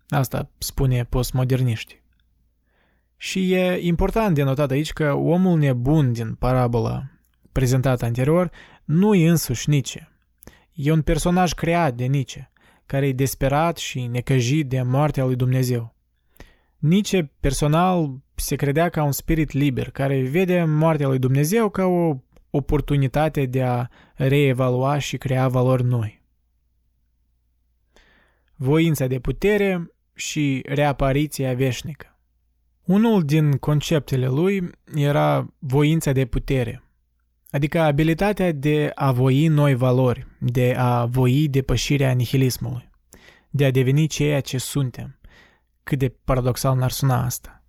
Asta 0.08 0.50
spune 0.58 1.04
postmoderniști. 1.04 2.02
Și 3.18 3.54
e 3.54 3.78
important 3.82 4.36
de 4.36 4.44
notat 4.44 4.72
aici 4.72 4.94
că 4.94 5.14
omul 5.14 5.58
nebun 5.58 6.14
din 6.14 6.34
parabola 6.34 7.04
prezentată 7.52 8.06
anterior 8.06 8.52
nu 8.84 9.14
e 9.14 9.30
însuși 9.30 9.70
Nietzsche. 9.70 10.13
E 10.74 10.92
un 10.92 11.02
personaj 11.02 11.52
creat 11.52 11.96
de 11.96 12.06
Nietzsche, 12.06 12.52
care 12.86 13.08
e 13.08 13.14
desperat 13.14 13.78
și 13.78 14.08
necăjit 14.08 14.70
de 14.70 14.82
moartea 14.82 15.26
lui 15.26 15.36
Dumnezeu. 15.36 15.96
Nietzsche 16.78 17.32
personal 17.40 18.22
se 18.36 18.56
credea 18.56 18.90
ca 18.90 19.04
un 19.04 19.12
spirit 19.12 19.52
liber, 19.52 19.92
care 19.92 20.22
vede 20.22 20.64
moartea 20.64 21.08
lui 21.08 21.20
Dumnezeu 21.20 21.70
ca 21.70 21.86
o 21.86 22.18
oportunitate 22.50 23.46
de 23.46 23.64
a 23.64 23.88
reevalua 24.14 24.98
și 24.98 25.18
crea 25.18 25.48
valori 25.48 25.84
noi. 25.84 26.22
Voința 28.56 29.08
de 29.08 29.20
putere 29.20 29.92
și 30.14 30.64
reapariția 30.66 31.54
veșnică. 31.54 32.18
Unul 32.84 33.24
din 33.24 33.52
conceptele 33.52 34.28
lui 34.28 34.70
era 34.96 35.54
voința 35.60 36.12
de 36.12 36.26
putere, 36.26 36.84
adică 37.54 37.80
abilitatea 37.80 38.52
de 38.52 38.92
a 38.96 39.12
voi 39.12 39.48
noi 39.48 39.76
valori, 39.76 40.28
de 40.40 40.76
a 40.78 41.06
voi 41.06 41.48
depășirea 41.50 42.12
nihilismului, 42.12 42.90
de 43.50 43.66
a 43.66 43.72
deveni 43.72 44.08
ceea 44.08 44.42
ce 44.42 44.58
suntem. 44.58 45.20
Cât 45.84 46.00
de 46.00 46.16
paradoxal 46.24 46.78
n-ar 46.78 46.92
suna 46.92 47.26
asta. 47.26 47.64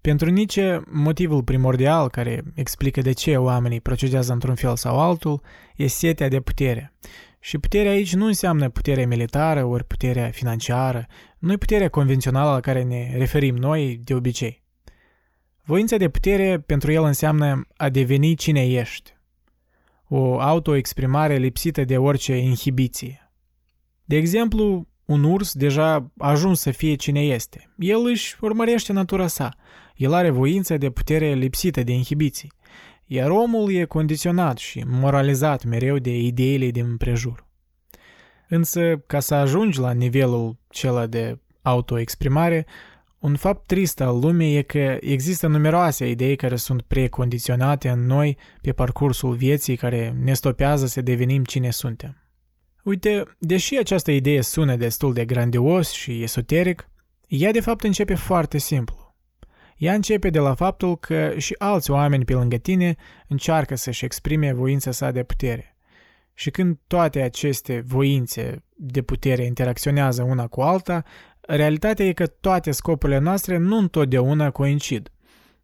Pentru 0.00 0.30
Nietzsche, 0.30 0.82
motivul 0.90 1.42
primordial 1.42 2.08
care 2.08 2.42
explică 2.54 3.00
de 3.00 3.12
ce 3.12 3.36
oamenii 3.36 3.80
procedează 3.80 4.32
într-un 4.32 4.54
fel 4.54 4.76
sau 4.76 5.00
altul 5.00 5.42
e 5.76 5.86
setea 5.86 6.28
de 6.28 6.40
putere. 6.40 6.92
Și 7.40 7.58
puterea 7.58 7.90
aici 7.90 8.14
nu 8.14 8.26
înseamnă 8.26 8.68
puterea 8.68 9.06
militară 9.06 9.64
ori 9.64 9.84
puterea 9.84 10.30
financiară, 10.30 11.06
nu 11.38 11.52
e 11.52 11.56
puterea 11.56 11.88
convențională 11.88 12.50
la 12.50 12.60
care 12.60 12.82
ne 12.82 13.14
referim 13.16 13.56
noi 13.56 14.00
de 14.04 14.14
obicei. 14.14 14.64
Voința 15.64 15.96
de 15.96 16.08
putere 16.08 16.58
pentru 16.58 16.92
el 16.92 17.04
înseamnă 17.04 17.66
a 17.76 17.88
deveni 17.88 18.34
cine 18.34 18.66
ești. 18.66 19.15
O 20.08 20.40
autoexprimare 20.40 21.36
lipsită 21.36 21.84
de 21.84 21.98
orice 21.98 22.36
inhibiție. 22.36 23.32
De 24.04 24.16
exemplu, 24.16 24.88
un 25.04 25.24
urs 25.24 25.54
deja 25.54 25.94
a 26.18 26.28
ajuns 26.28 26.60
să 26.60 26.70
fie 26.70 26.94
cine 26.94 27.20
este. 27.20 27.74
El 27.78 28.06
își 28.06 28.36
urmărește 28.40 28.92
natura 28.92 29.26
sa. 29.26 29.56
El 29.96 30.12
are 30.12 30.30
voința 30.30 30.76
de 30.76 30.90
putere 30.90 31.32
lipsită 31.32 31.82
de 31.82 31.92
inhibiții. 31.92 32.52
Iar 33.06 33.30
omul 33.30 33.72
e 33.72 33.84
condiționat 33.84 34.58
și 34.58 34.84
moralizat 34.86 35.64
mereu 35.64 35.98
de 35.98 36.16
ideile 36.16 36.70
din 36.70 36.96
prejur. 36.96 37.46
Însă, 38.48 39.02
ca 39.06 39.20
să 39.20 39.34
ajungi 39.34 39.78
la 39.78 39.92
nivelul 39.92 40.56
cela 40.68 41.06
de 41.06 41.38
autoexprimare, 41.62 42.66
un 43.26 43.36
fapt 43.36 43.66
trist 43.66 44.00
al 44.00 44.18
lumii 44.18 44.56
e 44.56 44.62
că 44.62 44.96
există 45.00 45.46
numeroase 45.46 46.08
idei 46.08 46.36
care 46.36 46.56
sunt 46.56 46.82
precondiționate 46.82 47.88
în 47.88 48.06
noi 48.06 48.38
pe 48.60 48.72
parcursul 48.72 49.34
vieții 49.34 49.76
care 49.76 50.16
ne 50.22 50.34
stopează 50.34 50.86
să 50.86 51.00
devenim 51.00 51.44
cine 51.44 51.70
suntem. 51.70 52.16
Uite, 52.82 53.24
deși 53.38 53.76
această 53.78 54.10
idee 54.10 54.40
sună 54.40 54.76
destul 54.76 55.12
de 55.12 55.24
grandios 55.24 55.90
și 55.90 56.22
esoteric, 56.22 56.90
ea 57.28 57.52
de 57.52 57.60
fapt 57.60 57.84
începe 57.84 58.14
foarte 58.14 58.58
simplu. 58.58 59.14
Ea 59.76 59.94
începe 59.94 60.30
de 60.30 60.38
la 60.38 60.54
faptul 60.54 60.96
că 60.96 61.32
și 61.36 61.54
alți 61.58 61.90
oameni 61.90 62.24
pe 62.24 62.32
lângă 62.32 62.56
tine 62.56 62.96
încearcă 63.28 63.74
să-și 63.74 64.04
exprime 64.04 64.52
voința 64.52 64.90
sa 64.90 65.10
de 65.10 65.22
putere. 65.22 65.76
Și 66.34 66.50
când 66.50 66.78
toate 66.86 67.20
aceste 67.20 67.82
voințe 67.86 68.64
de 68.76 69.02
putere 69.02 69.44
interacționează 69.44 70.22
una 70.22 70.46
cu 70.46 70.60
alta, 70.60 71.04
realitatea 71.46 72.04
e 72.04 72.12
că 72.12 72.26
toate 72.26 72.70
scopurile 72.70 73.18
noastre 73.18 73.56
nu 73.56 73.76
întotdeauna 73.76 74.50
coincid. 74.50 75.10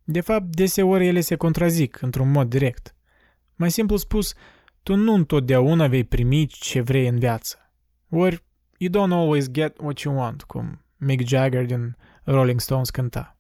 De 0.05 0.21
fapt, 0.21 0.45
deseori 0.45 1.07
ele 1.07 1.21
se 1.21 1.37
contrazic 1.37 2.03
într-un 2.03 2.31
mod 2.31 2.49
direct. 2.49 2.95
Mai 3.55 3.71
simplu 3.71 3.97
spus, 3.97 4.35
tu 4.83 4.95
nu 4.95 5.15
întotdeauna 5.15 5.87
vei 5.87 6.05
primi 6.05 6.47
ce 6.47 6.81
vrei 6.81 7.09
în 7.09 7.19
viață. 7.19 7.73
Ori, 8.11 8.45
you 8.77 8.91
don't 8.91 9.13
always 9.13 9.51
get 9.51 9.79
what 9.81 9.99
you 9.99 10.17
want, 10.17 10.43
cum 10.43 10.85
Mick 10.97 11.29
Jagger 11.29 11.65
din 11.65 11.97
Rolling 12.25 12.61
Stones 12.61 12.91
cânta. 12.91 13.37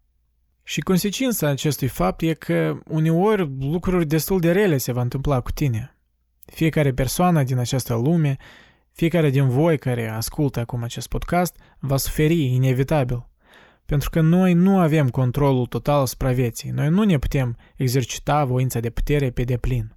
Și 0.62 0.80
consecința 0.80 1.48
acestui 1.48 1.88
fapt 1.88 2.20
e 2.20 2.32
că 2.32 2.78
uneori 2.88 3.50
lucruri 3.60 4.06
destul 4.06 4.40
de 4.40 4.52
rele 4.52 4.76
se 4.76 4.92
va 4.92 5.00
întâmpla 5.00 5.40
cu 5.40 5.50
tine. 5.50 5.96
Fiecare 6.44 6.92
persoană 6.92 7.42
din 7.42 7.58
această 7.58 7.94
lume, 7.94 8.36
fiecare 8.92 9.30
din 9.30 9.48
voi 9.48 9.78
care 9.78 10.08
ascultă 10.08 10.60
acum 10.60 10.82
acest 10.82 11.08
podcast, 11.08 11.56
va 11.78 11.96
suferi 11.96 12.44
inevitabil. 12.44 13.26
Pentru 13.86 14.10
că 14.10 14.20
noi 14.20 14.52
nu 14.52 14.78
avem 14.78 15.08
controlul 15.08 15.66
total 15.66 16.00
asupra 16.00 16.32
vieții. 16.32 16.70
Noi 16.70 16.88
nu 16.88 17.02
ne 17.02 17.18
putem 17.18 17.56
exercita 17.76 18.44
voința 18.44 18.80
de 18.80 18.90
putere 18.90 19.30
pe 19.30 19.42
deplin. 19.42 19.96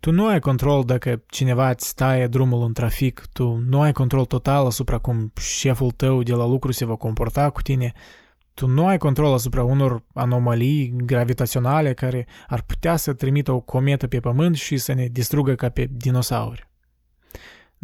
Tu 0.00 0.10
nu 0.10 0.26
ai 0.26 0.40
control 0.40 0.84
dacă 0.84 1.22
cineva 1.26 1.70
îți 1.70 1.94
taie 1.94 2.26
drumul 2.26 2.66
în 2.66 2.72
trafic, 2.72 3.24
tu 3.32 3.62
nu 3.68 3.80
ai 3.80 3.92
control 3.92 4.24
total 4.24 4.66
asupra 4.66 4.98
cum 4.98 5.32
șeful 5.40 5.90
tău 5.90 6.22
de 6.22 6.32
la 6.32 6.46
lucru 6.46 6.72
se 6.72 6.84
va 6.84 6.96
comporta 6.96 7.50
cu 7.50 7.62
tine, 7.62 7.92
tu 8.54 8.66
nu 8.66 8.86
ai 8.86 8.98
control 8.98 9.32
asupra 9.32 9.64
unor 9.64 10.04
anomalii 10.14 10.94
gravitaționale 10.96 11.94
care 11.94 12.26
ar 12.46 12.62
putea 12.62 12.96
să 12.96 13.12
trimită 13.12 13.52
o 13.52 13.60
cometă 13.60 14.06
pe 14.06 14.20
pământ 14.20 14.56
și 14.56 14.76
să 14.76 14.92
ne 14.92 15.06
distrugă 15.06 15.54
ca 15.54 15.68
pe 15.68 15.88
dinosauri. 15.90 16.68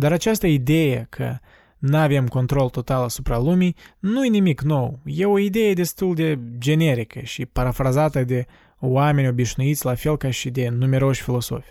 Dar 0.01 0.13
această 0.13 0.47
idee 0.47 1.07
că 1.11 1.37
nu 1.79 1.97
avem 1.97 2.27
control 2.27 2.69
total 2.69 3.03
asupra 3.03 3.39
lumii 3.39 3.77
nu 3.99 4.25
e 4.25 4.29
nimic 4.29 4.61
nou. 4.61 4.99
E 5.05 5.25
o 5.25 5.39
idee 5.39 5.73
destul 5.73 6.15
de 6.15 6.39
generică 6.59 7.21
și 7.21 7.47
parafrazată 7.47 8.25
de 8.25 8.47
oameni 8.79 9.29
obișnuiți 9.29 9.85
la 9.85 9.95
fel 9.95 10.17
ca 10.17 10.31
și 10.31 10.51
de 10.51 10.69
numeroși 10.69 11.23
filosofi. 11.23 11.69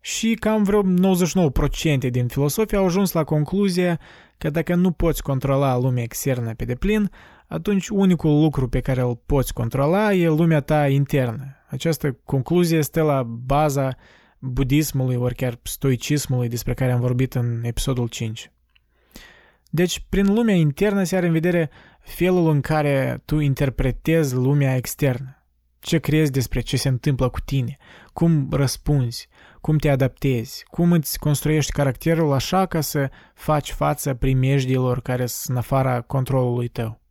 Și 0.00 0.34
cam 0.34 0.62
vreo 0.62 0.82
99% 0.82 2.10
din 2.10 2.26
filosofii 2.26 2.76
au 2.76 2.84
ajuns 2.84 3.12
la 3.12 3.24
concluzia 3.24 4.00
că 4.38 4.50
dacă 4.50 4.74
nu 4.74 4.90
poți 4.90 5.22
controla 5.22 5.78
lumea 5.78 6.02
externă 6.02 6.54
pe 6.54 6.64
deplin, 6.64 7.10
atunci 7.46 7.88
unicul 7.88 8.40
lucru 8.40 8.68
pe 8.68 8.80
care 8.80 9.00
îl 9.00 9.20
poți 9.26 9.52
controla 9.52 10.14
e 10.14 10.28
lumea 10.28 10.60
ta 10.60 10.88
internă. 10.88 11.56
Această 11.68 12.18
concluzie 12.24 12.78
este 12.78 13.00
la 13.00 13.22
baza 13.22 13.96
budismului, 14.44 15.16
ori 15.16 15.34
chiar 15.34 15.58
stoicismului 15.62 16.48
despre 16.48 16.74
care 16.74 16.92
am 16.92 17.00
vorbit 17.00 17.34
în 17.34 17.60
episodul 17.64 18.08
5. 18.08 18.50
Deci, 19.70 20.04
prin 20.08 20.34
lumea 20.34 20.54
internă 20.54 21.02
se 21.02 21.16
are 21.16 21.26
în 21.26 21.32
vedere 21.32 21.70
felul 22.00 22.50
în 22.50 22.60
care 22.60 23.22
tu 23.24 23.38
interpretezi 23.38 24.34
lumea 24.34 24.76
externă. 24.76 25.38
Ce 25.80 25.98
crezi 25.98 26.30
despre 26.30 26.60
ce 26.60 26.76
se 26.76 26.88
întâmplă 26.88 27.28
cu 27.28 27.40
tine, 27.40 27.76
cum 28.12 28.48
răspunzi, 28.50 29.28
cum 29.60 29.78
te 29.78 29.88
adaptezi, 29.88 30.64
cum 30.70 30.92
îți 30.92 31.18
construiești 31.18 31.72
caracterul 31.72 32.32
așa 32.32 32.66
ca 32.66 32.80
să 32.80 33.10
faci 33.34 33.72
față 33.72 34.14
primejdilor 34.14 35.00
care 35.00 35.26
sunt 35.26 35.56
în 35.56 35.56
afara 35.56 36.00
controlului 36.00 36.68
tău. 36.68 37.03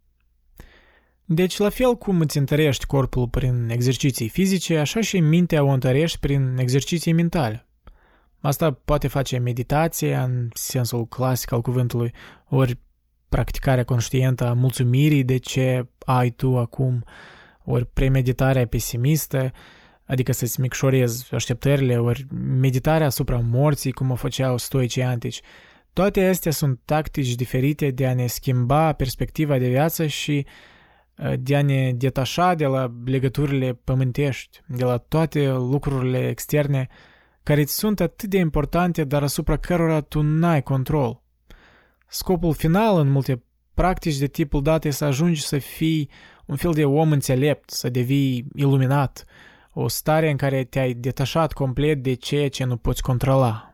Deci, 1.25 1.58
la 1.58 1.70
fel 1.70 1.96
cum 1.96 2.20
îți 2.20 2.38
întărești 2.38 2.86
corpul 2.86 3.27
prin 3.27 3.70
exerciții 3.70 4.30
fizice, 4.30 4.77
așa 4.77 5.01
și 5.01 5.20
mintea 5.20 5.63
o 5.63 5.68
întărești 5.68 6.20
prin 6.20 6.58
exerciții 6.58 7.13
mentale. 7.13 7.68
Asta 8.39 8.72
poate 8.72 9.08
face 9.08 9.38
meditație 9.38 10.15
în 10.15 10.50
sensul 10.53 11.08
clasic 11.08 11.51
al 11.51 11.62
cuvântului, 11.62 12.13
ori 12.50 12.80
practicarea 13.30 13.84
conștientă 13.84 14.46
a 14.48 14.53
mulțumirii 14.53 15.24
de 15.24 15.38
ce 15.38 15.88
ai 16.06 16.30
tu 16.30 16.58
acum, 16.58 17.03
ori 17.65 17.86
premeditarea 17.86 18.68
pesimistă, 18.68 19.51
adică 20.06 20.32
să-ți 20.32 20.62
micșorezi 20.62 21.34
așteptările, 21.34 21.98
ori 21.98 22.25
meditarea 22.60 23.06
asupra 23.06 23.42
morții, 23.44 23.92
cum 23.92 24.12
o 24.12 24.15
făceau 24.15 24.58
stoicii 24.58 25.03
antici. 25.03 25.42
Toate 25.94 26.25
astea 26.25 26.51
sunt 26.51 26.80
tactici 26.86 27.36
diferite 27.36 27.92
de 27.92 28.08
a 28.08 28.13
ne 28.13 28.27
schimba 28.27 28.94
perspectiva 28.94 29.58
de 29.58 29.68
viață 29.68 30.06
și 30.06 30.46
uh, 30.46 30.51
de 31.39 31.55
a 31.55 31.62
ne 31.62 31.91
detașa 31.93 32.53
de 32.53 32.65
la 32.65 32.93
legăturile 33.05 33.79
pământești, 33.84 34.62
de 34.67 34.84
la 34.84 34.98
toate 34.98 35.50
lucrurile 35.50 36.27
externe 36.27 36.88
care 37.43 37.62
îți 37.62 37.77
sunt 37.77 38.00
atât 38.00 38.29
de 38.29 38.38
importante, 38.38 39.03
dar 39.03 39.24
asupra 39.24 39.58
cărora 39.58 40.01
tu 40.01 40.22
n-ai 40.22 40.63
control. 40.63 41.24
Scopul 42.08 42.53
final 42.53 43.00
în 43.00 43.12
multe 43.12 43.43
practici 43.74 44.17
de 44.17 44.27
tipul 44.27 44.62
dat 44.62 44.86
să 44.89 45.05
ajungi 45.05 45.41
să 45.41 45.58
fii 45.58 46.10
un 46.46 46.55
fel 46.55 46.72
de 46.72 46.86
om 46.86 47.12
înțelept, 47.12 47.70
să 47.70 47.89
devii 47.89 48.48
iluminat, 48.55 49.25
o 49.74 49.88
stare 49.88 50.29
în 50.29 50.38
care 50.38 50.63
te-ai 50.63 50.93
detașat 50.93 51.53
complet 51.53 52.03
de 52.03 52.13
ceea 52.13 52.50
ce 52.50 52.63
nu 52.63 52.77
poți 52.77 53.01
controla. 53.01 53.74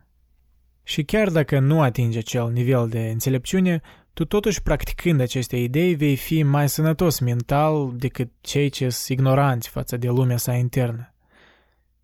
Și 0.83 1.03
chiar 1.03 1.29
dacă 1.29 1.59
nu 1.59 1.81
atingi 1.81 2.17
acel 2.17 2.51
nivel 2.51 2.89
de 2.89 2.99
înțelepciune, 2.99 3.81
tu 4.13 4.25
totuși 4.25 4.61
practicând 4.61 5.21
aceste 5.21 5.57
idei 5.57 5.95
vei 5.95 6.15
fi 6.15 6.43
mai 6.43 6.69
sănătos 6.69 7.19
mental 7.19 7.93
decât 7.95 8.31
cei 8.41 8.69
ce 8.69 8.89
sunt 8.89 9.19
ignoranți 9.19 9.69
față 9.69 9.97
de 9.97 10.07
lumea 10.07 10.37
sa 10.37 10.53
internă. 10.53 11.13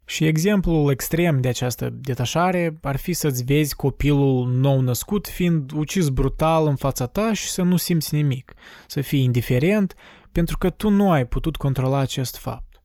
Și 0.05 0.25
exemplul 0.25 0.91
extrem 0.91 1.41
de 1.41 1.47
această 1.47 1.89
detașare 1.89 2.77
ar 2.81 2.95
fi 2.95 3.13
să-ți 3.13 3.43
vezi 3.43 3.75
copilul 3.75 4.47
nou 4.47 4.81
născut 4.81 5.27
fiind 5.27 5.71
ucis 5.71 6.09
brutal 6.09 6.67
în 6.67 6.75
fața 6.75 7.05
ta 7.05 7.33
și 7.33 7.49
să 7.49 7.61
nu 7.61 7.77
simți 7.77 8.15
nimic, 8.15 8.53
să 8.87 9.01
fii 9.01 9.23
indiferent 9.23 9.95
pentru 10.31 10.57
că 10.57 10.69
tu 10.69 10.89
nu 10.89 11.11
ai 11.11 11.25
putut 11.27 11.55
controla 11.55 11.97
acest 11.97 12.37
fapt. 12.37 12.81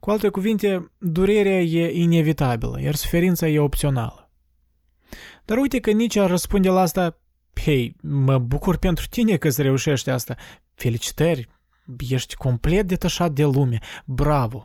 Cu 0.00 0.10
alte 0.10 0.28
cuvinte, 0.28 0.90
durerea 0.98 1.60
e 1.60 2.00
inevitabilă, 2.00 2.80
iar 2.80 2.94
suferința 2.94 3.48
e 3.48 3.58
opțională. 3.58 4.30
Dar 5.44 5.58
uite 5.58 5.80
că 5.80 5.90
nici 5.90 6.16
ar 6.16 6.30
răspunde 6.30 6.68
la 6.68 6.80
asta, 6.80 7.21
hei, 7.60 7.96
mă 8.02 8.38
bucur 8.38 8.76
pentru 8.76 9.06
tine 9.10 9.36
că 9.36 9.46
îți 9.46 9.62
reușești 9.62 10.10
asta, 10.10 10.36
felicitări, 10.74 11.48
ești 12.08 12.34
complet 12.34 12.86
detașat 12.86 13.32
de 13.32 13.44
lume, 13.44 13.78
bravo! 14.04 14.62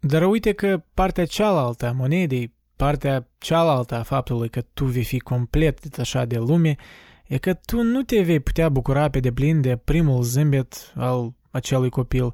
Dar 0.00 0.26
uite 0.26 0.52
că 0.52 0.84
partea 0.94 1.26
cealaltă 1.26 1.86
a 1.86 1.92
monedei, 1.92 2.54
partea 2.76 3.28
cealaltă 3.38 3.94
a 3.94 4.02
faptului 4.02 4.48
că 4.48 4.60
tu 4.60 4.84
vei 4.84 5.04
fi 5.04 5.18
complet 5.18 5.80
detașat 5.80 6.28
de 6.28 6.38
lume, 6.38 6.76
e 7.26 7.38
că 7.38 7.54
tu 7.54 7.82
nu 7.82 8.02
te 8.02 8.22
vei 8.22 8.40
putea 8.40 8.68
bucura 8.68 9.10
pe 9.10 9.20
deplin 9.20 9.60
de 9.60 9.76
primul 9.76 10.22
zâmbet 10.22 10.92
al 10.94 11.34
acelui 11.50 11.90
copil. 11.90 12.32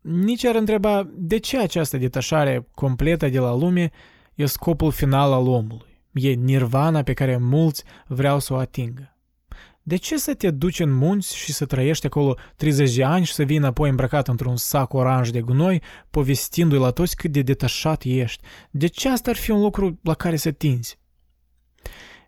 Nici 0.00 0.44
ar 0.44 0.54
întreba 0.54 1.10
de 1.14 1.38
ce 1.38 1.58
această 1.58 1.96
detașare 1.96 2.68
completă 2.74 3.28
de 3.28 3.38
la 3.38 3.54
lume 3.54 3.90
e 4.34 4.46
scopul 4.46 4.90
final 4.90 5.32
al 5.32 5.46
omului. 5.46 5.91
E 6.12 6.32
nirvana 6.32 7.02
pe 7.02 7.12
care 7.12 7.36
mulți 7.36 7.84
vreau 8.06 8.38
să 8.38 8.52
o 8.52 8.56
atingă. 8.56 9.16
De 9.82 9.96
ce 9.96 10.18
să 10.18 10.34
te 10.34 10.50
duci 10.50 10.80
în 10.80 10.92
munți 10.92 11.36
și 11.36 11.52
să 11.52 11.66
trăiești 11.66 12.06
acolo 12.06 12.36
30 12.56 12.94
de 12.94 13.04
ani 13.04 13.24
și 13.24 13.32
să 13.32 13.42
vii 13.42 13.56
înapoi 13.56 13.88
îmbrăcat 13.88 14.28
într-un 14.28 14.56
sac 14.56 14.92
oranj 14.92 15.30
de 15.30 15.40
gunoi, 15.40 15.82
povestindu-i 16.10 16.78
la 16.78 16.90
toți 16.90 17.16
cât 17.16 17.32
de 17.32 17.42
detașat 17.42 18.02
ești? 18.04 18.42
De 18.70 18.86
ce 18.86 19.08
asta 19.08 19.30
ar 19.30 19.36
fi 19.36 19.50
un 19.50 19.60
lucru 19.60 19.98
la 20.02 20.14
care 20.14 20.36
să 20.36 20.50
tinzi? 20.50 20.98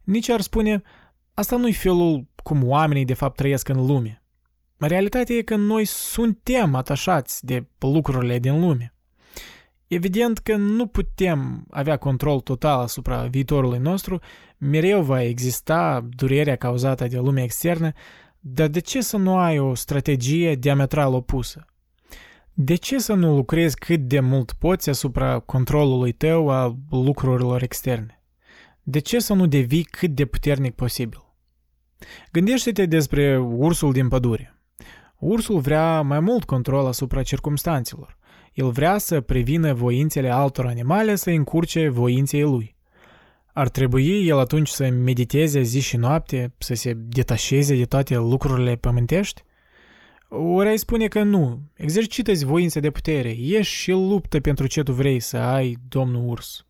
Nici 0.04 0.28
ar 0.28 0.40
spune, 0.40 0.82
asta 1.34 1.56
nu-i 1.56 1.72
felul 1.72 2.26
cum 2.42 2.68
oamenii 2.68 3.04
de 3.04 3.14
fapt 3.14 3.36
trăiesc 3.36 3.68
în 3.68 3.86
lume. 3.86 4.22
Realitatea 4.76 5.36
e 5.36 5.42
că 5.42 5.56
noi 5.56 5.84
suntem 5.84 6.74
atașați 6.74 7.44
de 7.44 7.66
lucrurile 7.78 8.38
din 8.38 8.60
lume. 8.60 8.93
Evident 9.88 10.38
că 10.38 10.56
nu 10.56 10.86
putem 10.86 11.66
avea 11.70 11.96
control 11.96 12.40
total 12.40 12.80
asupra 12.80 13.26
viitorului 13.26 13.78
nostru, 13.78 14.20
mereu 14.58 15.02
va 15.02 15.22
exista 15.22 16.08
durerea 16.16 16.56
cauzată 16.56 17.06
de 17.06 17.18
lumea 17.18 17.42
externă, 17.42 17.92
dar 18.40 18.68
de 18.68 18.80
ce 18.80 19.00
să 19.00 19.16
nu 19.16 19.36
ai 19.36 19.58
o 19.58 19.74
strategie 19.74 20.54
diametral 20.54 21.14
opusă? 21.14 21.64
De 22.52 22.74
ce 22.74 22.98
să 22.98 23.14
nu 23.14 23.34
lucrezi 23.34 23.76
cât 23.76 24.00
de 24.00 24.20
mult 24.20 24.52
poți 24.52 24.88
asupra 24.90 25.38
controlului 25.38 26.12
tău 26.12 26.48
a 26.48 26.76
lucrurilor 26.90 27.62
externe? 27.62 28.22
De 28.82 28.98
ce 28.98 29.18
să 29.18 29.34
nu 29.34 29.46
devii 29.46 29.82
cât 29.82 30.10
de 30.10 30.24
puternic 30.24 30.74
posibil? 30.74 31.24
Gândește-te 32.32 32.86
despre 32.86 33.38
ursul 33.38 33.92
din 33.92 34.08
pădure. 34.08 34.58
Ursul 35.18 35.60
vrea 35.60 36.02
mai 36.02 36.20
mult 36.20 36.44
control 36.44 36.86
asupra 36.86 37.22
circumstanțelor. 37.22 38.18
El 38.54 38.70
vrea 38.70 38.98
să 38.98 39.20
prevină 39.20 39.72
voințele 39.72 40.30
altor 40.30 40.66
animale 40.66 41.14
să 41.14 41.30
încurce 41.30 41.88
voinței 41.88 42.42
lui. 42.42 42.76
Ar 43.52 43.68
trebui 43.68 44.26
el 44.26 44.38
atunci 44.38 44.68
să 44.68 44.88
mediteze 44.88 45.62
zi 45.62 45.80
și 45.80 45.96
noapte, 45.96 46.54
să 46.58 46.74
se 46.74 46.92
detașeze 46.92 47.76
de 47.76 47.84
toate 47.84 48.16
lucrurile 48.16 48.76
pământești? 48.76 49.42
Ori 50.28 50.68
ai 50.68 50.78
spune 50.78 51.06
că 51.06 51.22
nu, 51.22 51.60
exercită-ți 51.74 52.44
voința 52.44 52.80
de 52.80 52.90
putere, 52.90 53.34
ieși 53.38 53.74
și 53.74 53.90
luptă 53.90 54.40
pentru 54.40 54.66
ce 54.66 54.82
tu 54.82 54.92
vrei 54.92 55.20
să 55.20 55.36
ai, 55.36 55.76
domnul 55.88 56.28
urs. 56.28 56.66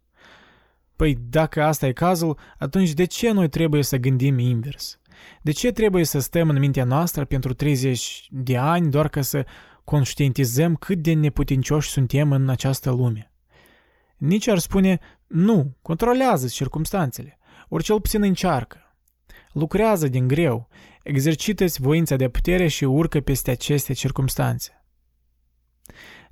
Păi 0.96 1.18
dacă 1.28 1.62
asta 1.62 1.86
e 1.86 1.92
cazul, 1.92 2.38
atunci 2.58 2.92
de 2.92 3.04
ce 3.04 3.30
noi 3.30 3.48
trebuie 3.48 3.82
să 3.82 3.96
gândim 3.96 4.38
invers? 4.38 4.98
De 5.42 5.50
ce 5.50 5.72
trebuie 5.72 6.04
să 6.04 6.18
stăm 6.18 6.48
în 6.48 6.58
mintea 6.58 6.84
noastră 6.84 7.24
pentru 7.24 7.54
30 7.54 8.26
de 8.30 8.56
ani 8.56 8.90
doar 8.90 9.08
ca 9.08 9.22
să 9.22 9.44
conștientizăm 9.84 10.74
cât 10.74 10.98
de 10.98 11.12
neputincioși 11.12 11.90
suntem 11.90 12.32
în 12.32 12.48
această 12.48 12.90
lume. 12.90 13.32
Nici 14.16 14.46
ar 14.46 14.58
spune, 14.58 14.98
nu, 15.26 15.76
controlează 15.82 16.46
circumstanțele, 16.46 17.38
ori 17.68 17.84
cel 17.84 18.00
puțin 18.00 18.22
încearcă. 18.22 18.78
Lucrează 19.52 20.08
din 20.08 20.26
greu, 20.26 20.68
exercită-ți 21.02 21.80
voința 21.80 22.16
de 22.16 22.28
putere 22.28 22.66
și 22.66 22.84
urcă 22.84 23.20
peste 23.20 23.50
aceste 23.50 23.92
circumstanțe. 23.92 24.84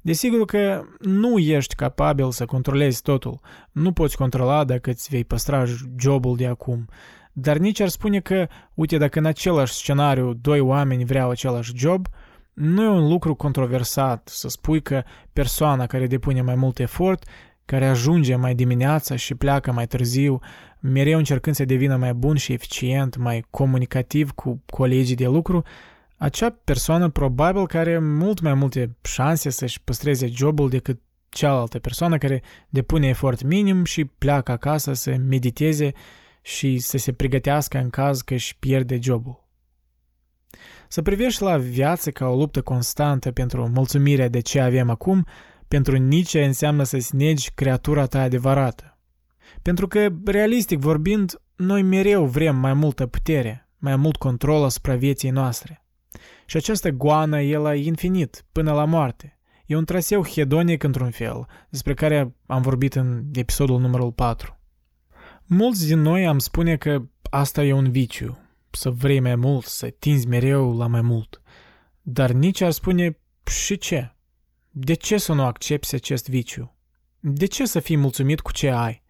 Desigur 0.01 0.45
că 0.45 0.83
nu 1.01 1.39
ești 1.39 1.75
capabil 1.75 2.31
să 2.31 2.45
controlezi 2.45 3.03
totul, 3.03 3.41
nu 3.73 3.93
poți 3.93 4.17
controla 4.17 4.65
dacă 4.65 4.91
îți 4.91 5.09
vei 5.11 5.25
păstra 5.25 5.65
jobul 5.99 6.37
de 6.37 6.47
acum, 6.47 6.89
dar 7.33 7.57
nici 7.57 7.81
ar 7.81 7.89
spune 7.89 8.21
că, 8.21 8.49
uite, 8.75 8.99
dacă 8.99 9.19
în 9.19 9.25
același 9.25 9.73
scenariu 9.73 10.33
doi 10.33 10.61
oameni 10.61 11.05
vreau 11.05 11.31
același 11.31 11.73
job, 11.77 12.07
nu 12.53 12.83
e 12.83 12.89
un 12.89 13.09
lucru 13.09 13.35
controversat 13.35 14.29
să 14.33 14.49
spui 14.49 14.83
că 14.83 15.03
persoana 15.33 15.87
care 15.87 16.07
depune 16.07 16.43
mai 16.43 16.55
mult 16.55 16.79
efort, 16.79 17.25
care 17.65 17.87
ajunge 17.87 18.37
mai 18.37 18.55
dimineața 18.55 19.17
și 19.17 19.35
pleacă 19.35 19.73
mai 19.73 19.87
târziu, 19.87 20.39
mereu 20.81 21.19
încercând 21.19 21.55
să 21.55 21.65
devină 21.65 21.97
mai 21.97 22.15
bun 22.15 22.37
și 22.37 22.53
eficient, 22.53 23.17
mai 23.17 23.45
comunicativ 23.51 24.31
cu 24.31 24.63
colegii 24.67 25.17
de 25.17 25.27
lucru, 25.27 25.63
acea 26.17 26.51
persoană 26.65 27.09
probabil 27.09 27.67
care 27.67 27.91
are 27.91 27.99
mult 27.99 28.41
mai 28.41 28.55
multe 28.55 28.97
șanse 29.03 29.51
să-și 29.51 29.83
păstreze 29.83 30.27
jobul 30.27 30.69
decât 30.69 31.01
cealaltă 31.29 31.79
persoană 31.79 32.19
care 32.19 32.43
depune 32.69 33.09
efort 33.09 33.43
minim 33.43 33.85
și 33.85 34.05
pleacă 34.05 34.53
acasă 34.53 34.93
să 34.93 35.17
mediteze 35.17 35.93
și 36.43 36.79
să 36.79 36.99
se 36.99 37.13
pregătească 37.13 37.79
în 37.79 37.91
caz 37.91 38.21
că 38.21 38.35
își 38.35 38.57
pierde 38.59 38.99
jobul. 39.03 39.42
Să 40.93 41.03
privești 41.03 41.43
la 41.43 41.57
viață 41.57 42.11
ca 42.11 42.27
o 42.27 42.37
luptă 42.37 42.63
constantă 42.63 43.31
pentru 43.31 43.69
mulțumirea 43.69 44.29
de 44.29 44.41
ce 44.41 44.61
avem 44.61 44.91
acum, 44.91 45.27
pentru 45.69 45.97
nici 45.97 46.35
înseamnă 46.35 46.83
să-ți 46.83 47.17
negi 47.17 47.51
creatura 47.55 48.07
ta 48.07 48.23
adevărată. 48.23 48.99
Pentru 49.63 49.89
că, 49.89 50.09
realistic 50.25 50.79
vorbind, 50.79 51.41
noi 51.57 51.83
mereu 51.83 52.25
vrem 52.25 52.57
mai 52.57 52.75
multă 52.75 53.07
putere, 53.07 53.69
mai 53.79 53.97
mult 53.97 54.17
control 54.17 54.65
asupra 54.65 54.95
vieții 54.95 55.31
noastre. 55.31 55.85
Și 56.47 56.57
această 56.57 56.91
goană 56.91 57.41
e 57.41 57.57
la 57.57 57.75
infinit, 57.75 58.45
până 58.53 58.73
la 58.73 58.85
moarte. 58.85 59.39
E 59.67 59.77
un 59.77 59.85
traseu 59.85 60.25
hedonic 60.25 60.83
într-un 60.83 61.11
fel, 61.11 61.47
despre 61.69 61.95
care 61.95 62.35
am 62.47 62.63
vorbit 62.63 62.95
în 62.95 63.23
episodul 63.33 63.81
numărul 63.81 64.13
4. 64.13 64.61
Mulți 65.47 65.87
din 65.87 66.01
noi 66.01 66.27
am 66.27 66.39
spune 66.39 66.77
că 66.77 67.03
asta 67.31 67.65
e 67.65 67.73
un 67.73 67.91
viciu, 67.91 68.42
să 68.75 68.91
vrei 68.91 69.21
mai 69.21 69.37
mult, 69.37 69.65
să 69.65 69.89
tinzi 69.89 70.29
mereu 70.29 70.77
la 70.77 70.87
mai 70.87 71.01
mult. 71.01 71.43
Dar 72.01 72.31
nici 72.31 72.61
ar 72.61 72.71
spune 72.71 73.19
și 73.47 73.79
ce? 73.79 74.15
De 74.71 74.95
ce 74.95 75.19
să 75.19 75.33
nu 75.33 75.45
accepti 75.45 75.95
acest 75.95 76.29
viciu? 76.29 76.77
De 77.21 77.47
ce 77.47 77.65
să 77.65 77.81
fii 77.81 77.97
mulțumit 77.97 78.41
cu 78.41 78.53
ce 78.53 78.71
ai? 78.71 79.03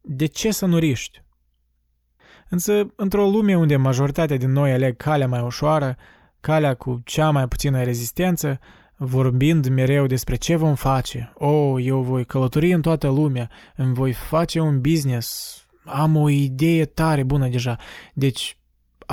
De 0.00 0.26
ce 0.26 0.50
să 0.50 0.66
nu 0.66 0.78
riști? 0.78 1.22
Însă, 2.48 2.92
într-o 2.96 3.28
lume 3.28 3.56
unde 3.56 3.76
majoritatea 3.76 4.36
din 4.36 4.50
noi 4.50 4.72
aleg 4.72 4.96
calea 4.96 5.28
mai 5.28 5.42
ușoară, 5.42 5.96
calea 6.40 6.74
cu 6.74 7.00
cea 7.04 7.30
mai 7.30 7.48
puțină 7.48 7.82
rezistență, 7.82 8.58
vorbind 8.96 9.66
mereu 9.66 10.06
despre 10.06 10.36
ce 10.36 10.56
vom 10.56 10.74
face. 10.74 11.32
Oh, 11.34 11.84
eu 11.84 12.02
voi 12.02 12.24
călători 12.24 12.72
în 12.72 12.80
toată 12.80 13.08
lumea, 13.08 13.50
îmi 13.76 13.94
voi 13.94 14.12
face 14.12 14.60
un 14.60 14.80
business, 14.80 15.56
am 15.84 16.16
o 16.16 16.28
idee 16.28 16.84
tare 16.84 17.22
bună 17.22 17.48
deja. 17.48 17.76
Deci, 18.14 18.56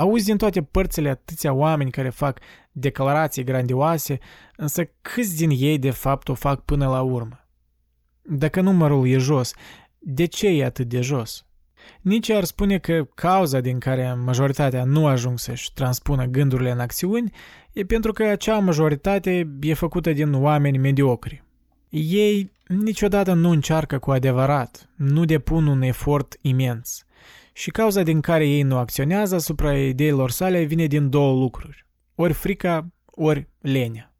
Auzi 0.00 0.24
din 0.24 0.36
toate 0.36 0.62
părțile 0.62 1.08
atâția 1.08 1.52
oameni 1.52 1.90
care 1.90 2.08
fac 2.08 2.38
declarații 2.72 3.44
grandioase, 3.44 4.18
însă 4.56 4.84
câți 5.00 5.36
din 5.36 5.50
ei 5.52 5.78
de 5.78 5.90
fapt 5.90 6.28
o 6.28 6.34
fac 6.34 6.64
până 6.64 6.88
la 6.88 7.00
urmă? 7.00 7.48
Dacă 8.22 8.60
numărul 8.60 9.08
e 9.08 9.18
jos, 9.18 9.52
de 9.98 10.24
ce 10.24 10.48
e 10.48 10.64
atât 10.64 10.88
de 10.88 11.00
jos? 11.00 11.46
Nici 12.00 12.30
ar 12.30 12.44
spune 12.44 12.78
că 12.78 13.04
cauza 13.14 13.60
din 13.60 13.78
care 13.78 14.14
majoritatea 14.14 14.84
nu 14.84 15.06
ajung 15.06 15.38
să-și 15.38 15.72
transpună 15.72 16.24
gândurile 16.24 16.70
în 16.70 16.80
acțiuni 16.80 17.32
e 17.72 17.84
pentru 17.84 18.12
că 18.12 18.22
acea 18.22 18.58
majoritate 18.58 19.50
e 19.60 19.74
făcută 19.74 20.12
din 20.12 20.32
oameni 20.32 20.78
mediocri. 20.78 21.44
Ei 21.88 22.52
niciodată 22.66 23.32
nu 23.32 23.50
încearcă 23.50 23.98
cu 23.98 24.10
adevărat, 24.10 24.88
nu 24.96 25.24
depun 25.24 25.66
un 25.66 25.82
efort 25.82 26.38
imens. 26.40 27.04
Și 27.60 27.70
cauza 27.70 28.02
din 28.02 28.20
care 28.20 28.48
ei 28.48 28.62
nu 28.62 28.76
acționează 28.76 29.34
asupra 29.34 29.78
ideilor 29.78 30.30
sale 30.30 30.62
vine 30.62 30.86
din 30.86 31.10
două 31.10 31.38
lucruri. 31.40 31.86
Ori 32.14 32.32
frica, 32.32 32.86
ori 33.04 33.48
lenea. 33.58 34.14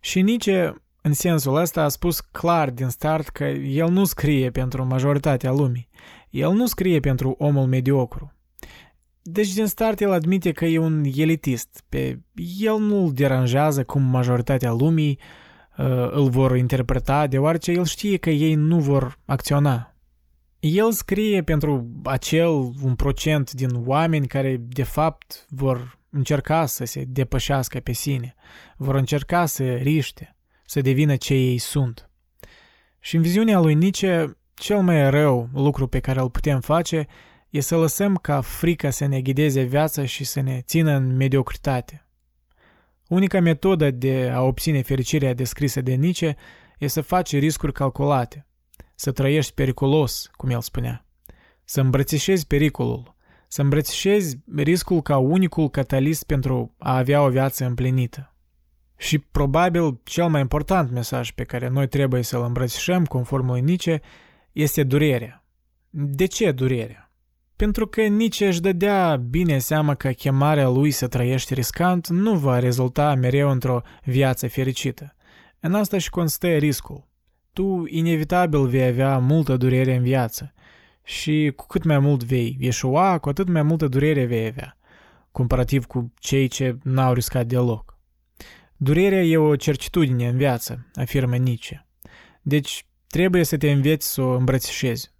Și 0.00 0.22
Nietzsche, 0.22 0.74
în 1.02 1.12
sensul 1.12 1.56
ăsta, 1.56 1.82
a 1.82 1.88
spus 1.88 2.20
clar 2.20 2.70
din 2.70 2.88
start 2.88 3.28
că 3.28 3.44
el 3.44 3.88
nu 3.88 4.04
scrie 4.04 4.50
pentru 4.50 4.84
majoritatea 4.84 5.52
lumii. 5.52 5.88
El 6.30 6.52
nu 6.52 6.66
scrie 6.66 7.00
pentru 7.00 7.34
omul 7.38 7.66
mediocru. 7.66 8.32
Deci 9.22 9.52
din 9.52 9.66
start 9.66 10.00
el 10.00 10.12
admite 10.12 10.52
că 10.52 10.64
e 10.64 10.78
un 10.78 11.04
elitist. 11.16 11.84
Pe 11.88 12.20
el 12.58 12.78
nu 12.78 13.04
îl 13.04 13.12
deranjează 13.12 13.84
cum 13.84 14.02
majoritatea 14.02 14.72
lumii 14.72 15.18
uh, 15.78 16.10
îl 16.10 16.28
vor 16.28 16.56
interpreta, 16.56 17.26
deoarece 17.26 17.72
el 17.72 17.84
știe 17.84 18.16
că 18.16 18.30
ei 18.30 18.54
nu 18.54 18.78
vor 18.78 19.18
acționa. 19.24 19.89
El 20.60 20.92
scrie 20.92 21.42
pentru 21.42 21.90
acel 22.04 22.48
un 22.82 22.94
procent 22.96 23.52
din 23.52 23.70
oameni 23.74 24.26
care 24.26 24.56
de 24.56 24.82
fapt 24.82 25.46
vor 25.48 25.98
încerca 26.10 26.66
să 26.66 26.84
se 26.84 27.04
depășească 27.04 27.78
pe 27.78 27.92
sine, 27.92 28.34
vor 28.76 28.94
încerca 28.94 29.46
să 29.46 29.74
riște, 29.74 30.36
să 30.66 30.80
devină 30.80 31.16
ce 31.16 31.34
ei 31.34 31.58
sunt. 31.58 32.10
Și 32.98 33.16
în 33.16 33.22
viziunea 33.22 33.60
lui 33.60 33.74
Nietzsche, 33.74 34.36
cel 34.54 34.80
mai 34.80 35.10
rău 35.10 35.48
lucru 35.54 35.86
pe 35.86 36.00
care 36.00 36.20
îl 36.20 36.30
putem 36.30 36.60
face 36.60 37.06
e 37.50 37.60
să 37.60 37.76
lăsăm 37.76 38.16
ca 38.16 38.40
frica 38.40 38.90
să 38.90 39.06
ne 39.06 39.20
ghideze 39.20 39.62
viața 39.62 40.04
și 40.04 40.24
să 40.24 40.40
ne 40.40 40.60
țină 40.60 40.92
în 40.92 41.16
mediocritate. 41.16 42.06
Unica 43.08 43.40
metodă 43.40 43.90
de 43.90 44.30
a 44.34 44.42
obține 44.42 44.82
fericirea 44.82 45.34
descrisă 45.34 45.80
de 45.80 45.94
Nietzsche 45.94 46.36
e 46.78 46.86
să 46.86 47.00
faci 47.00 47.36
riscuri 47.36 47.72
calculate, 47.72 48.46
să 49.00 49.12
trăiești 49.12 49.52
periculos, 49.52 50.30
cum 50.32 50.50
el 50.50 50.60
spunea, 50.60 51.06
să 51.64 51.80
îmbrățișezi 51.80 52.46
pericolul, 52.46 53.14
să 53.48 53.62
îmbrățișezi 53.62 54.38
riscul 54.56 55.02
ca 55.02 55.16
unicul 55.16 55.68
catalist 55.70 56.24
pentru 56.24 56.74
a 56.78 56.96
avea 56.96 57.22
o 57.22 57.28
viață 57.28 57.64
împlinită. 57.64 58.34
Și 58.96 59.18
probabil 59.18 60.00
cel 60.04 60.28
mai 60.28 60.40
important 60.40 60.90
mesaj 60.90 61.30
pe 61.30 61.44
care 61.44 61.68
noi 61.68 61.88
trebuie 61.88 62.22
să-l 62.22 62.42
îmbrățișăm 62.42 63.04
conform 63.04 63.46
lui 63.46 63.60
Nietzsche 63.60 64.00
este 64.52 64.82
durerea. 64.82 65.44
De 65.90 66.26
ce 66.26 66.52
durerea? 66.52 67.12
Pentru 67.56 67.86
că 67.86 68.02
Nietzsche 68.02 68.46
își 68.46 68.60
dădea 68.60 69.16
bine 69.16 69.58
seama 69.58 69.94
că 69.94 70.10
chemarea 70.10 70.68
lui 70.68 70.90
să 70.90 71.08
trăiești 71.08 71.54
riscant 71.54 72.08
nu 72.08 72.34
va 72.36 72.58
rezulta 72.58 73.14
mereu 73.14 73.50
într-o 73.50 73.82
viață 74.04 74.48
fericită. 74.48 75.14
În 75.60 75.74
asta 75.74 75.98
și 75.98 76.10
constă 76.10 76.46
riscul. 76.48 77.09
Tu 77.52 77.84
inevitabil 77.86 78.66
vei 78.66 78.86
avea 78.86 79.18
multă 79.18 79.56
durere 79.56 79.94
în 79.94 80.02
viață 80.02 80.54
și 81.04 81.52
cu 81.56 81.66
cât 81.66 81.84
mai 81.84 81.98
mult 81.98 82.24
vei 82.24 82.56
ieșua, 82.60 83.18
cu 83.18 83.28
atât 83.28 83.48
mai 83.48 83.62
multă 83.62 83.88
durere 83.88 84.24
vei 84.24 84.46
avea, 84.46 84.78
comparativ 85.32 85.84
cu 85.84 86.12
cei 86.18 86.48
ce 86.48 86.78
n-au 86.82 87.12
riscat 87.12 87.46
deloc. 87.46 87.98
Durerea 88.76 89.22
e 89.22 89.36
o 89.36 89.56
certitudine 89.56 90.28
în 90.28 90.36
viață, 90.36 90.90
afirmă 90.94 91.36
Nietzsche. 91.36 91.86
Deci 92.42 92.86
trebuie 93.06 93.44
să 93.44 93.56
te 93.56 93.70
înveți 93.70 94.12
să 94.12 94.22
o 94.22 94.36
îmbrățișezi. 94.36 95.12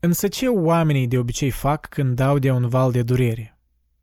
Însă 0.00 0.28
ce 0.28 0.48
oamenii 0.48 1.06
de 1.06 1.18
obicei 1.18 1.50
fac 1.50 1.88
când 1.88 2.16
dau 2.16 2.38
de 2.38 2.50
un 2.50 2.68
val 2.68 2.92
de 2.92 3.02
durere? 3.02 3.58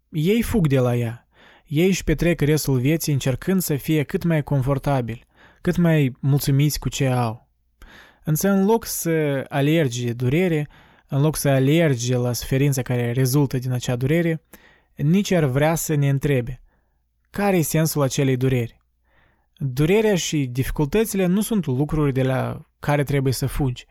Ei 0.09 0.41
fug 0.41 0.67
de 0.67 0.79
la 0.79 0.95
ea. 0.95 1.27
Ei 1.65 1.87
își 1.87 2.03
petrec 2.03 2.41
restul 2.41 2.79
vieții 2.79 3.13
încercând 3.13 3.61
să 3.61 3.75
fie 3.75 4.03
cât 4.03 4.23
mai 4.23 4.43
confortabil, 4.43 5.25
cât 5.65 5.77
mai 5.77 6.15
mulțumiți 6.19 6.79
cu 6.79 6.89
ce 6.89 7.07
au. 7.07 7.49
Însă 8.23 8.49
în 8.49 8.65
loc 8.65 8.85
să 8.85 9.45
alergi 9.49 10.05
de 10.05 10.13
durere, 10.13 10.67
în 11.07 11.21
loc 11.21 11.35
să 11.35 11.49
alergi 11.49 12.13
la 12.13 12.33
suferința 12.33 12.81
care 12.81 13.11
rezultă 13.11 13.57
din 13.57 13.71
acea 13.71 13.95
durere, 13.95 14.43
nici 14.95 15.31
ar 15.31 15.45
vrea 15.45 15.75
să 15.75 15.95
ne 15.95 16.09
întrebe 16.09 16.61
care 17.29 17.57
e 17.57 17.61
sensul 17.61 18.01
acelei 18.01 18.37
dureri. 18.37 18.81
Durerea 19.57 20.15
și 20.15 20.45
dificultățile 20.45 21.25
nu 21.25 21.41
sunt 21.41 21.65
lucruri 21.65 22.13
de 22.13 22.23
la 22.23 22.65
care 22.79 23.03
trebuie 23.03 23.33
să 23.33 23.45
fugi, 23.45 23.85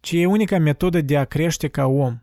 ci 0.00 0.12
e 0.12 0.26
unica 0.26 0.58
metodă 0.58 1.00
de 1.00 1.16
a 1.16 1.24
crește 1.24 1.68
ca 1.68 1.86
om. 1.86 2.18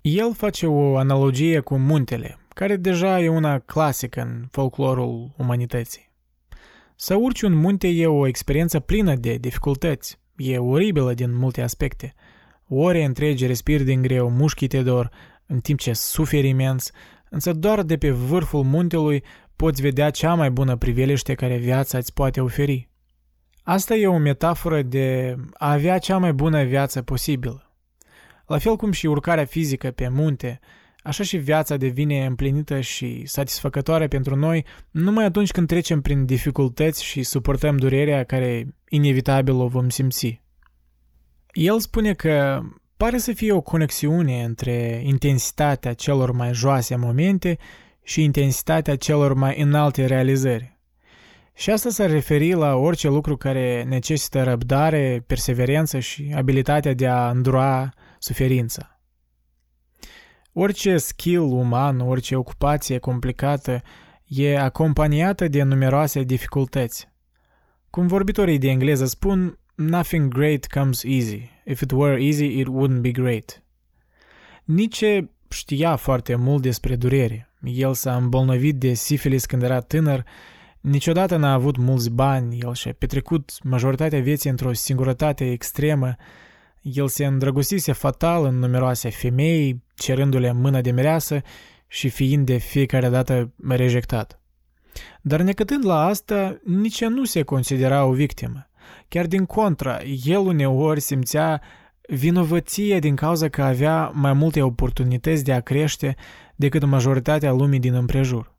El 0.00 0.34
face 0.34 0.66
o 0.66 0.96
analogie 0.96 1.60
cu 1.60 1.76
muntele, 1.76 2.38
care 2.48 2.76
deja 2.76 3.20
e 3.20 3.28
una 3.28 3.58
clasică 3.58 4.20
în 4.20 4.46
folclorul 4.50 5.34
umanității. 5.36 6.09
Să 7.02 7.14
urci 7.14 7.42
un 7.42 7.52
munte 7.52 7.88
e 7.88 8.06
o 8.06 8.26
experiență 8.26 8.80
plină 8.80 9.14
de 9.14 9.34
dificultăți, 9.34 10.18
e 10.36 10.58
oribilă 10.58 11.14
din 11.14 11.36
multe 11.36 11.62
aspecte. 11.62 12.14
Ore 12.68 13.04
întregi 13.04 13.46
respiri 13.46 13.84
din 13.84 14.02
greu, 14.02 14.30
mușchii 14.30 14.66
te 14.66 14.82
dor, 14.82 15.10
în 15.46 15.60
timp 15.60 15.78
ce 15.78 15.92
suferi 15.92 16.48
imens, 16.48 16.90
însă 17.30 17.52
doar 17.52 17.82
de 17.82 17.96
pe 17.96 18.10
vârful 18.10 18.62
muntelui 18.62 19.24
poți 19.56 19.82
vedea 19.82 20.10
cea 20.10 20.34
mai 20.34 20.50
bună 20.50 20.76
priveliște 20.76 21.34
care 21.34 21.56
viața 21.56 21.98
îți 21.98 22.12
poate 22.12 22.40
oferi. 22.40 22.88
Asta 23.62 23.94
e 23.94 24.06
o 24.06 24.18
metaforă 24.18 24.82
de 24.82 25.36
a 25.52 25.72
avea 25.72 25.98
cea 25.98 26.18
mai 26.18 26.32
bună 26.32 26.64
viață 26.64 27.02
posibilă. 27.02 27.72
La 28.46 28.58
fel 28.58 28.76
cum 28.76 28.92
și 28.92 29.06
urcarea 29.06 29.44
fizică 29.44 29.90
pe 29.90 30.08
munte, 30.08 30.60
așa 31.02 31.22
și 31.22 31.36
viața 31.36 31.76
devine 31.76 32.26
împlinită 32.26 32.80
și 32.80 33.26
satisfăcătoare 33.26 34.08
pentru 34.08 34.36
noi 34.36 34.64
numai 34.90 35.24
atunci 35.24 35.50
când 35.50 35.66
trecem 35.66 36.00
prin 36.00 36.24
dificultăți 36.24 37.04
și 37.04 37.22
suportăm 37.22 37.76
durerea 37.76 38.24
care 38.24 38.74
inevitabil 38.88 39.54
o 39.54 39.66
vom 39.66 39.88
simți. 39.88 40.42
El 41.52 41.80
spune 41.80 42.14
că 42.14 42.60
pare 42.96 43.18
să 43.18 43.32
fie 43.32 43.52
o 43.52 43.60
conexiune 43.60 44.44
între 44.44 45.02
intensitatea 45.04 45.92
celor 45.92 46.32
mai 46.32 46.52
joase 46.54 46.96
momente 46.96 47.58
și 48.02 48.22
intensitatea 48.22 48.96
celor 48.96 49.34
mai 49.34 49.60
înalte 49.60 50.06
realizări. 50.06 50.78
Și 51.54 51.70
asta 51.70 51.90
s-ar 51.90 52.10
referi 52.10 52.52
la 52.52 52.74
orice 52.74 53.08
lucru 53.08 53.36
care 53.36 53.84
necesită 53.88 54.42
răbdare, 54.42 55.24
perseverență 55.26 55.98
și 55.98 56.32
abilitatea 56.36 56.94
de 56.94 57.06
a 57.06 57.30
îndura 57.30 57.90
suferința. 58.18 58.99
Orice 60.52 60.96
skill 60.96 61.40
uman, 61.40 62.00
orice 62.00 62.36
ocupație 62.36 62.98
complicată 62.98 63.82
e 64.26 64.58
acompaniată 64.58 65.48
de 65.48 65.62
numeroase 65.62 66.22
dificultăți. 66.22 67.08
Cum 67.90 68.06
vorbitorii 68.06 68.58
de 68.58 68.68
engleză 68.68 69.06
spun, 69.06 69.58
nothing 69.74 70.32
great 70.32 70.66
comes 70.66 71.02
easy. 71.04 71.50
If 71.64 71.80
it 71.80 71.90
were 71.90 72.24
easy, 72.24 72.44
it 72.44 72.66
wouldn't 72.66 73.00
be 73.00 73.10
great. 73.10 73.62
Nietzsche 74.64 75.30
știa 75.48 75.96
foarte 75.96 76.34
mult 76.34 76.62
despre 76.62 76.96
durere. 76.96 77.50
El 77.62 77.94
s-a 77.94 78.16
îmbolnăvit 78.16 78.76
de 78.76 78.94
sifilis 78.94 79.46
când 79.46 79.62
era 79.62 79.80
tânăr 79.80 80.24
Niciodată 80.80 81.36
n-a 81.36 81.52
avut 81.52 81.76
mulți 81.76 82.10
bani, 82.10 82.58
el 82.58 82.74
și-a 82.74 82.92
petrecut 82.98 83.52
majoritatea 83.62 84.20
vieții 84.20 84.50
într-o 84.50 84.72
singurătate 84.72 85.50
extremă, 85.50 86.16
el 86.82 87.08
se 87.08 87.24
îndrăgostise 87.26 87.92
fatal 87.92 88.44
în 88.44 88.58
numeroase 88.58 89.10
femei, 89.10 89.82
cerându-le 90.00 90.52
mână 90.52 90.80
de 90.80 90.90
mireasă 90.90 91.42
și 91.86 92.08
fiind 92.08 92.46
de 92.46 92.56
fiecare 92.56 93.08
dată 93.08 93.52
rejectat. 93.68 94.40
Dar 95.22 95.40
necătând 95.40 95.84
la 95.84 96.04
asta, 96.04 96.60
nici 96.64 97.04
nu 97.04 97.24
se 97.24 97.42
considera 97.42 98.04
o 98.04 98.12
victimă. 98.12 98.70
Chiar 99.08 99.26
din 99.26 99.46
contra, 99.46 100.00
el 100.24 100.38
uneori 100.38 101.00
simțea 101.00 101.62
vinovăție 102.08 102.98
din 102.98 103.16
cauza 103.16 103.48
că 103.48 103.62
avea 103.62 104.10
mai 104.14 104.32
multe 104.32 104.62
oportunități 104.62 105.44
de 105.44 105.52
a 105.52 105.60
crește 105.60 106.16
decât 106.56 106.84
majoritatea 106.84 107.52
lumii 107.52 107.78
din 107.78 107.94
împrejur. 107.94 108.54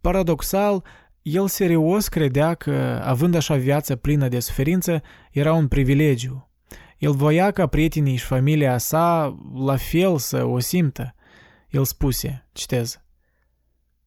Paradoxal, 0.00 0.84
el 1.22 1.48
serios 1.48 2.08
credea 2.08 2.54
că, 2.54 3.00
având 3.04 3.34
așa 3.34 3.56
viață 3.56 3.96
plină 3.96 4.28
de 4.28 4.40
suferință, 4.40 5.02
era 5.30 5.52
un 5.52 5.68
privilegiu. 5.68 6.51
El 7.02 7.12
voia 7.12 7.50
ca 7.50 7.66
prietenii 7.66 8.16
și 8.16 8.24
familia 8.24 8.78
sa 8.78 9.36
la 9.54 9.76
fel 9.76 10.18
să 10.18 10.44
o 10.44 10.58
simtă. 10.58 11.14
El 11.70 11.84
spuse, 11.84 12.48
citez, 12.52 13.00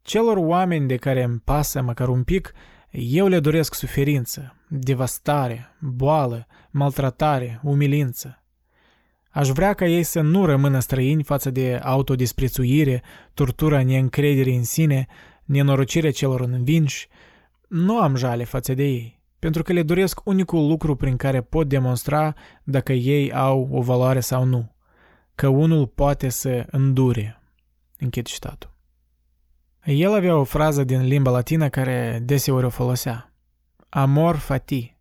Celor 0.01 0.37
oameni 0.37 0.87
de 0.87 0.95
care 0.95 1.23
îmi 1.23 1.39
pasă 1.39 1.81
măcar 1.81 2.07
un 2.07 2.23
pic, 2.23 2.53
eu 2.91 3.27
le 3.27 3.39
doresc 3.39 3.73
suferință, 3.73 4.55
devastare, 4.67 5.75
boală, 5.79 6.47
maltratare, 6.71 7.59
umilință. 7.63 8.43
Aș 9.29 9.49
vrea 9.49 9.73
ca 9.73 9.85
ei 9.85 10.03
să 10.03 10.21
nu 10.21 10.45
rămână 10.45 10.79
străini 10.79 11.23
față 11.23 11.49
de 11.49 11.79
autodisprețuire, 11.83 13.03
tortura 13.33 13.83
neîncrederii 13.83 14.55
în 14.55 14.63
sine 14.63 15.07
nenorocirea 15.43 16.11
celor 16.11 16.41
învinși, 16.41 17.07
nu 17.67 17.99
am 17.99 18.15
jale 18.15 18.43
față 18.43 18.73
de 18.73 18.83
ei, 18.83 19.23
pentru 19.45 19.63
că 19.63 19.73
le 19.73 19.83
doresc 19.83 20.21
unicul 20.23 20.67
lucru 20.67 20.95
prin 20.95 21.15
care 21.15 21.41
pot 21.41 21.67
demonstra 21.67 22.33
dacă 22.63 22.93
ei 22.93 23.33
au 23.33 23.69
o 23.71 23.81
valoare 23.81 24.19
sau 24.19 24.43
nu. 24.43 24.75
că 25.35 25.47
unul 25.47 25.87
poate 25.87 26.29
să 26.29 26.65
îndure. 26.71 27.41
Închid 27.97 28.25
citatul. 28.25 28.73
El 29.83 30.13
avea 30.13 30.35
o 30.37 30.43
frază 30.43 30.83
din 30.83 31.01
limba 31.01 31.31
latină 31.31 31.69
care 31.69 32.21
deseori 32.23 32.65
o 32.65 32.69
folosea. 32.69 33.33
Amor 33.89 34.35
fati, 34.35 34.97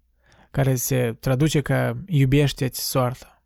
care 0.50 0.74
se 0.74 1.16
traduce 1.20 1.61
ca 1.61 1.96
iubește-ți 2.07 2.88
soarta. 2.88 3.42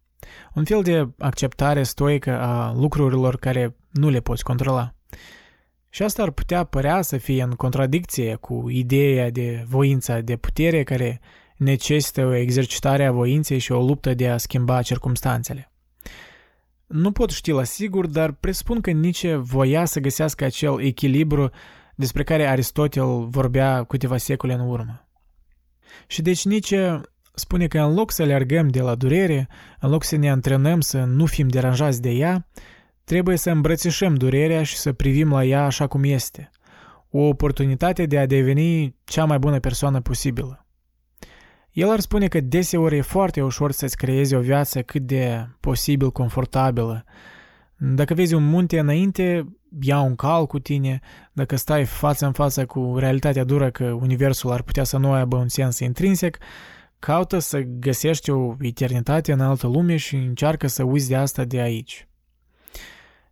Un 0.55 0.65
fel 0.65 0.83
de 0.83 1.09
acceptare 1.19 1.83
stoică 1.83 2.41
a 2.41 2.73
lucrurilor 2.73 3.37
care 3.37 3.77
nu 3.91 4.09
le 4.09 4.21
poți 4.21 4.45
controla. 4.45 4.95
Și 5.91 6.03
asta 6.03 6.23
ar 6.23 6.31
putea 6.31 6.65
părea 6.65 7.03
să 7.03 7.17
fie 7.17 7.43
în 7.43 7.51
contradicție 7.51 8.35
cu 8.35 8.69
ideea 8.69 9.31
de 9.31 9.65
voința 9.69 10.21
de 10.21 10.37
putere 10.37 10.83
care 10.83 11.21
necesită 11.57 12.27
o 12.27 12.35
exercitare 12.35 13.07
a 13.07 13.13
voinței 13.13 13.59
și 13.59 13.73
o 13.73 13.83
luptă 13.83 14.15
de 14.15 14.29
a 14.29 14.37
schimba 14.37 14.83
circumstanțele. 14.83 15.73
Nu 16.87 17.13
pot 17.13 17.31
ști 17.31 17.51
la 17.51 17.65
sigur, 17.65 18.07
dar 18.07 18.33
presupun 18.33 18.81
că 18.81 18.91
Nietzsche 18.91 19.37
voia 19.37 19.85
să 19.85 20.01
găsească 20.01 20.45
acel 20.45 20.81
echilibru 20.81 21.51
despre 21.95 22.23
care 22.23 22.47
Aristotel 22.47 23.27
vorbea 23.29 23.85
câteva 23.85 24.17
secole 24.17 24.53
în 24.53 24.61
urmă. 24.61 25.09
Și 26.07 26.23
deci 26.23 26.45
Nietzsche 26.45 27.01
spune 27.35 27.67
că 27.67 27.79
în 27.79 27.95
loc 27.95 28.11
să 28.11 28.23
alergăm 28.23 28.69
de 28.69 28.81
la 28.81 28.95
durere, 28.95 29.49
în 29.81 29.91
loc 29.91 30.05
să 30.05 30.17
ne 30.17 30.31
antrenăm 30.31 30.81
să 30.81 30.99
nu 30.99 31.27
fim 31.27 31.49
deranjați 31.49 32.03
de 32.03 32.11
ea, 32.11 32.49
trebuie 33.09 33.37
să 33.37 33.51
îmbrățișăm 33.51 34.15
durerea 34.15 34.63
și 34.63 34.77
să 34.77 34.93
privim 34.93 35.31
la 35.33 35.45
ea 35.45 35.65
așa 35.65 35.87
cum 35.87 36.05
este. 36.05 36.51
O 37.11 37.21
oportunitate 37.21 38.07
de 38.07 38.19
a 38.19 38.27
deveni 38.27 38.97
cea 39.05 39.25
mai 39.25 39.39
bună 39.39 39.59
persoană 39.61 40.01
posibilă. 40.01 40.67
El 41.71 41.91
ar 41.91 42.01
spune 42.01 42.29
că 42.29 42.41
deseori 42.41 42.97
e 42.97 43.01
foarte 43.01 43.43
ușor 43.43 43.73
să-ți 43.73 43.97
creezi 43.97 44.35
o 44.35 44.41
viață 44.41 44.83
cât 44.83 45.03
de 45.03 45.47
posibil 45.61 46.11
confortabilă. 46.11 47.05
Dacă 47.77 48.15
vezi 48.15 48.35
un 48.35 48.45
munte 48.49 48.79
înainte, 48.79 49.45
ia 49.81 50.01
un 50.01 50.15
cal 50.15 50.47
cu 50.47 50.59
tine, 50.59 51.01
dacă 51.33 51.57
stai 51.57 51.85
față 51.85 52.27
în 52.27 52.33
față 52.33 52.67
cu 52.67 52.95
realitatea 52.99 53.45
dură 53.45 53.71
că 53.71 53.85
universul 53.85 54.51
ar 54.51 54.63
putea 54.63 54.85
să 54.85 54.97
nu 54.97 55.13
aibă 55.13 55.37
un 55.37 55.49
sens 55.49 55.79
intrinsec, 55.79 56.39
caută 56.99 57.39
să 57.39 57.61
găsești 57.61 58.31
o 58.31 58.57
eternitate 58.61 59.33
în 59.33 59.41
altă 59.41 59.67
lume 59.67 59.97
și 59.97 60.17
încearcă 60.17 60.67
să 60.67 60.83
uiți 60.83 61.09
de 61.09 61.17
asta 61.17 61.45
de 61.45 61.61
aici. 61.61 62.08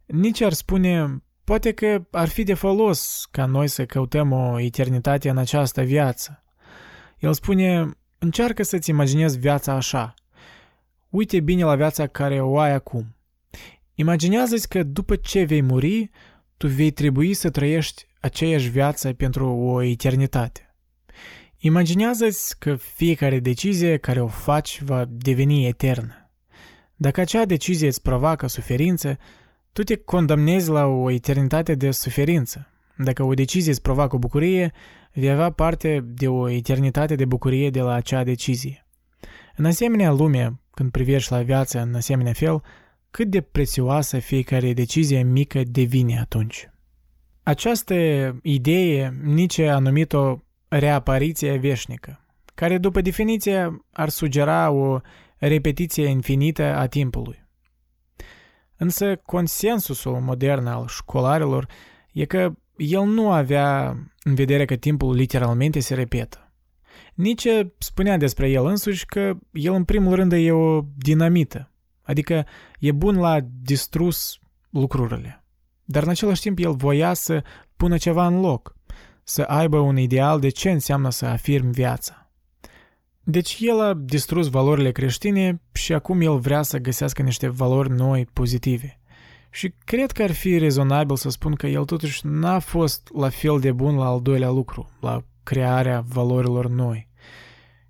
Nici 0.06 0.40
ar 0.40 0.52
spune, 0.52 1.22
poate 1.44 1.72
că 1.72 2.06
ar 2.10 2.28
fi 2.28 2.42
de 2.42 2.54
folos 2.54 3.28
ca 3.30 3.46
noi 3.46 3.68
să 3.68 3.86
căutăm 3.86 4.32
o 4.32 4.60
eternitate 4.60 5.28
în 5.28 5.38
această 5.38 5.82
viață. 5.82 6.44
El 7.18 7.32
spune, 7.32 7.96
Încearcă 8.18 8.62
să-ți 8.62 8.90
imaginezi 8.90 9.38
viața 9.38 9.72
așa. 9.72 10.14
Uite 11.08 11.40
bine 11.40 11.64
la 11.64 11.76
viața 11.76 12.06
care 12.06 12.40
o 12.40 12.58
ai 12.58 12.72
acum. 12.72 13.16
Imaginează-ți 13.94 14.68
că 14.68 14.82
după 14.82 15.16
ce 15.16 15.44
vei 15.44 15.62
muri, 15.62 16.10
tu 16.56 16.68
vei 16.68 16.90
trebui 16.90 17.34
să 17.34 17.50
trăiești 17.50 18.06
aceeași 18.20 18.68
viață 18.68 19.12
pentru 19.12 19.48
o 19.48 19.82
eternitate. 19.82 20.74
Imaginează-ți 21.58 22.58
că 22.58 22.74
fiecare 22.74 23.40
decizie 23.40 23.96
care 23.96 24.20
o 24.20 24.26
faci 24.26 24.82
va 24.82 25.04
deveni 25.08 25.66
eternă. 25.66 26.30
Dacă 26.94 27.20
acea 27.20 27.44
decizie 27.44 27.86
îți 27.86 28.02
provoacă 28.02 28.46
suferință, 28.46 29.18
tu 29.76 29.82
te 29.82 29.96
condamnezi 29.96 30.70
la 30.70 30.84
o 30.86 31.10
eternitate 31.10 31.74
de 31.74 31.90
suferință. 31.90 32.66
Dacă 32.96 33.22
o 33.22 33.34
decizie 33.34 33.70
îți 33.70 33.82
provoacă 33.82 34.16
bucurie, 34.16 34.72
vei 35.12 35.30
avea 35.30 35.50
parte 35.50 36.04
de 36.06 36.28
o 36.28 36.48
eternitate 36.48 37.14
de 37.14 37.24
bucurie 37.24 37.70
de 37.70 37.80
la 37.80 37.92
acea 37.92 38.24
decizie. 38.24 38.86
În 39.56 39.64
asemenea 39.64 40.12
lume, 40.12 40.60
când 40.70 40.90
privești 40.90 41.32
la 41.32 41.42
viață 41.42 41.80
în 41.80 41.94
asemenea 41.94 42.32
fel, 42.32 42.62
cât 43.10 43.28
de 43.28 43.40
prețioasă 43.40 44.18
fiecare 44.18 44.72
decizie 44.72 45.22
mică 45.22 45.62
devine 45.64 46.18
atunci. 46.18 46.70
Această 47.42 47.94
idee 48.42 49.14
Nietzsche 49.22 49.68
a 49.68 49.78
numit-o 49.78 50.38
reapariție 50.68 51.56
veșnică, 51.56 52.20
care 52.54 52.78
după 52.78 53.00
definiție 53.00 53.84
ar 53.92 54.08
sugera 54.08 54.70
o 54.70 55.00
repetiție 55.38 56.06
infinită 56.06 56.62
a 56.62 56.86
timpului. 56.86 57.45
Însă 58.76 59.16
consensusul 59.16 60.20
modern 60.20 60.66
al 60.66 60.86
școlarilor 60.86 61.68
e 62.12 62.24
că 62.24 62.52
el 62.76 63.04
nu 63.04 63.30
avea 63.30 63.96
în 64.22 64.34
vedere 64.34 64.64
că 64.64 64.76
timpul 64.76 65.14
literalmente 65.14 65.80
se 65.80 65.94
repetă. 65.94 66.50
Nietzsche 67.14 67.72
spunea 67.78 68.16
despre 68.16 68.50
el 68.50 68.66
însuși 68.66 69.06
că 69.06 69.36
el 69.52 69.72
în 69.72 69.84
primul 69.84 70.14
rând 70.14 70.32
e 70.32 70.52
o 70.52 70.80
dinamită, 70.96 71.70
adică 72.02 72.46
e 72.78 72.92
bun 72.92 73.16
la 73.16 73.38
distrus 73.62 74.38
lucrurile. 74.70 75.44
Dar 75.84 76.02
în 76.02 76.08
același 76.08 76.40
timp 76.40 76.58
el 76.58 76.74
voia 76.74 77.14
să 77.14 77.44
pună 77.76 77.96
ceva 77.96 78.26
în 78.26 78.40
loc, 78.40 78.76
să 79.22 79.42
aibă 79.42 79.78
un 79.78 79.96
ideal 79.96 80.40
de 80.40 80.48
ce 80.48 80.70
înseamnă 80.70 81.10
să 81.10 81.26
afirm 81.26 81.70
viața. 81.70 82.25
Deci 83.28 83.56
el 83.60 83.80
a 83.80 83.94
distrus 83.94 84.48
valorile 84.48 84.92
creștine 84.92 85.60
și 85.72 85.92
acum 85.92 86.20
el 86.20 86.38
vrea 86.38 86.62
să 86.62 86.78
găsească 86.78 87.22
niște 87.22 87.48
valori 87.48 87.90
noi, 87.90 88.26
pozitive– 88.32 89.00
și 89.56 89.74
cred 89.84 90.12
că 90.12 90.22
ar 90.22 90.32
fi 90.32 90.58
rezonabil 90.58 91.16
să 91.16 91.28
spun 91.28 91.54
că 91.54 91.66
el 91.66 91.84
totuși 91.84 92.20
n-a 92.26 92.58
fost 92.58 93.10
la 93.14 93.28
fel 93.28 93.60
de 93.60 93.72
bun 93.72 93.96
la 93.96 94.06
al 94.06 94.22
doilea 94.22 94.50
lucru, 94.50 94.90
la 95.00 95.24
crearea 95.42 96.00
valorilor 96.00 96.68
noi. 96.68 97.08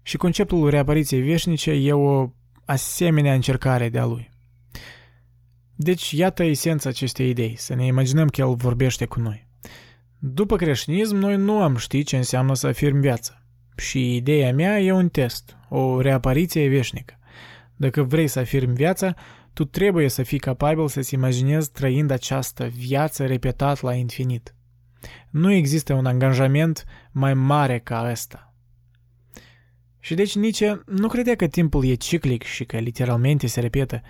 Și 0.02 0.16
conceptul 0.16 0.70
reapariției 0.70 1.20
veșnice 1.20 1.70
e 1.70 1.92
o 1.92 2.30
asemenea 2.64 3.34
încercare 3.34 3.88
de-a 3.88 4.04
lui. 4.04 4.30
Deci, 5.74 6.10
iată 6.10 6.44
esența 6.44 6.88
acestei 6.88 7.28
idei, 7.28 7.54
să 7.56 7.74
ne 7.74 7.86
imaginăm 7.86 8.28
că 8.28 8.40
el 8.40 8.54
vorbește 8.54 9.04
cu 9.04 9.20
noi. 9.20 9.46
După 10.18 10.56
creștinism, 10.56 11.16
noi 11.16 11.36
nu 11.36 11.62
am 11.62 11.76
ști 11.76 12.02
ce 12.02 12.16
înseamnă 12.16 12.54
să 12.54 12.66
afirm 12.66 13.00
viața. 13.00 13.45
Și 13.76 14.16
ideea 14.16 14.52
mea 14.52 14.80
e 14.80 14.92
un 14.92 15.08
test, 15.08 15.56
o 15.68 16.00
reapariție 16.00 16.68
veșnică. 16.68 17.18
Dacă 17.76 18.02
vrei 18.02 18.28
să 18.28 18.38
afirmi 18.38 18.74
viața, 18.74 19.14
tu 19.52 19.64
trebuie 19.64 20.08
să 20.08 20.22
fii 20.22 20.38
capabil 20.38 20.88
să-ți 20.88 21.14
imaginezi 21.14 21.72
trăind 21.72 22.10
această 22.10 22.64
viață 22.64 23.26
repetat 23.26 23.80
la 23.80 23.94
infinit. 23.94 24.54
Nu 25.30 25.52
există 25.52 25.94
un 25.94 26.06
angajament 26.06 26.84
mai 27.10 27.34
mare 27.34 27.78
ca 27.78 28.08
ăsta. 28.10 28.54
Și 29.98 30.14
deci 30.14 30.36
Nietzsche 30.36 30.82
nu 30.86 31.08
credea 31.08 31.36
că 31.36 31.46
timpul 31.46 31.84
e 31.84 31.94
ciclic 31.94 32.42
și 32.42 32.64
că 32.64 32.76
literalmente 32.76 33.46
se 33.46 33.60
repetă, 33.60 34.02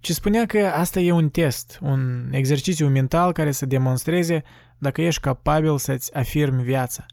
ci 0.00 0.10
spunea 0.10 0.46
că 0.46 0.58
asta 0.58 1.00
e 1.00 1.12
un 1.12 1.28
test, 1.28 1.78
un 1.82 2.28
exercițiu 2.32 2.88
mental 2.88 3.32
care 3.32 3.50
să 3.50 3.66
demonstreze 3.66 4.42
dacă 4.78 5.02
ești 5.02 5.20
capabil 5.20 5.78
să-ți 5.78 6.14
afirmi 6.14 6.62
viața. 6.62 7.06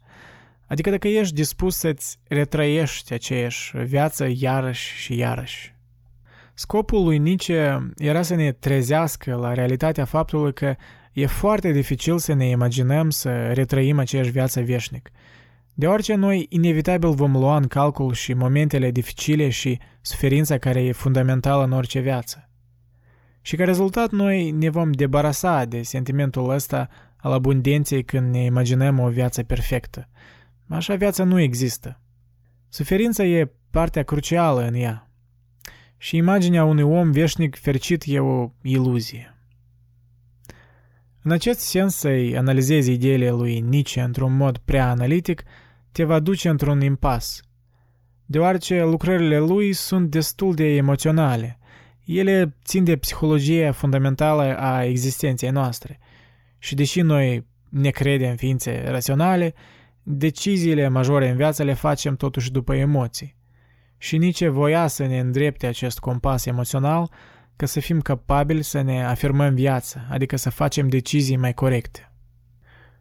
Adică 0.66 0.90
dacă 0.90 1.08
ești 1.08 1.34
dispus 1.34 1.76
să-ți 1.76 2.18
retrăiești 2.28 3.12
aceeași 3.12 3.76
viață 3.76 4.26
iarăși 4.36 4.96
și 4.96 5.16
iarăși. 5.16 5.74
Scopul 6.54 7.04
lui 7.04 7.18
Nietzsche 7.18 7.88
era 7.96 8.22
să 8.22 8.34
ne 8.34 8.52
trezească 8.52 9.34
la 9.34 9.52
realitatea 9.52 10.04
faptului 10.04 10.52
că 10.52 10.74
e 11.12 11.26
foarte 11.26 11.72
dificil 11.72 12.18
să 12.18 12.32
ne 12.32 12.48
imaginăm 12.48 13.10
să 13.10 13.52
retrăim 13.52 13.98
aceeași 13.98 14.30
viață 14.30 14.60
veșnic, 14.60 15.10
deoarece 15.74 16.14
noi 16.14 16.46
inevitabil 16.48 17.10
vom 17.10 17.32
lua 17.32 17.56
în 17.56 17.66
calcul 17.66 18.12
și 18.12 18.32
momentele 18.32 18.90
dificile 18.90 19.48
și 19.48 19.78
suferința 20.00 20.58
care 20.58 20.82
e 20.82 20.92
fundamentală 20.92 21.64
în 21.64 21.72
orice 21.72 22.00
viață. 22.00 22.48
Și 23.40 23.56
ca 23.56 23.64
rezultat 23.64 24.10
noi 24.10 24.50
ne 24.50 24.70
vom 24.70 24.90
debarasa 24.90 25.64
de 25.64 25.82
sentimentul 25.82 26.50
ăsta 26.50 26.88
al 27.16 27.32
abundenței 27.32 28.04
când 28.04 28.30
ne 28.30 28.44
imaginăm 28.44 28.98
o 28.98 29.08
viață 29.08 29.42
perfectă. 29.42 30.08
Așa 30.68 30.94
viața 30.94 31.24
nu 31.24 31.40
există. 31.40 32.00
Suferința 32.68 33.24
e 33.24 33.52
partea 33.70 34.02
crucială 34.02 34.66
în 34.66 34.74
ea, 34.74 35.10
și 35.96 36.16
imaginea 36.16 36.64
unui 36.64 36.82
om 36.82 37.10
veșnic 37.10 37.58
fericit 37.58 38.02
e 38.06 38.18
o 38.18 38.50
iluzie. 38.62 39.38
În 41.22 41.30
acest 41.30 41.60
sens, 41.60 41.94
să-i 41.94 42.36
analizezi 42.36 42.92
ideile 42.92 43.30
lui 43.30 43.60
Nietzsche 43.60 44.00
într-un 44.00 44.36
mod 44.36 44.58
prea 44.58 44.90
analitic 44.90 45.42
te 45.92 46.04
va 46.04 46.20
duce 46.20 46.48
într-un 46.48 46.80
impas, 46.80 47.42
deoarece 48.26 48.82
lucrările 48.82 49.38
lui 49.38 49.72
sunt 49.72 50.10
destul 50.10 50.54
de 50.54 50.64
emoționale. 50.64 51.58
Ele 52.04 52.56
țin 52.64 52.84
de 52.84 52.96
psihologia 52.96 53.72
fundamentală 53.72 54.58
a 54.58 54.84
existenței 54.84 55.50
noastre 55.50 55.98
și 56.58 56.74
deși 56.74 57.00
noi 57.00 57.46
ne 57.68 57.90
credem 57.90 58.36
ființe 58.36 58.84
raționale, 58.88 59.54
deciziile 60.06 60.88
majore 60.88 61.28
în 61.28 61.36
viață 61.36 61.62
le 61.62 61.74
facem 61.74 62.16
totuși 62.16 62.50
după 62.50 62.74
emoții 62.74 63.36
și 63.98 64.16
nici 64.16 64.46
voia 64.46 64.86
să 64.86 65.06
ne 65.06 65.18
îndrepte 65.18 65.66
acest 65.66 65.98
compas 65.98 66.46
emoțional 66.46 67.10
ca 67.56 67.66
să 67.66 67.80
fim 67.80 68.00
capabili 68.00 68.62
să 68.62 68.80
ne 68.80 69.04
afirmăm 69.04 69.54
viața, 69.54 70.06
adică 70.10 70.36
să 70.36 70.50
facem 70.50 70.88
decizii 70.88 71.36
mai 71.36 71.54
corecte. 71.54 72.12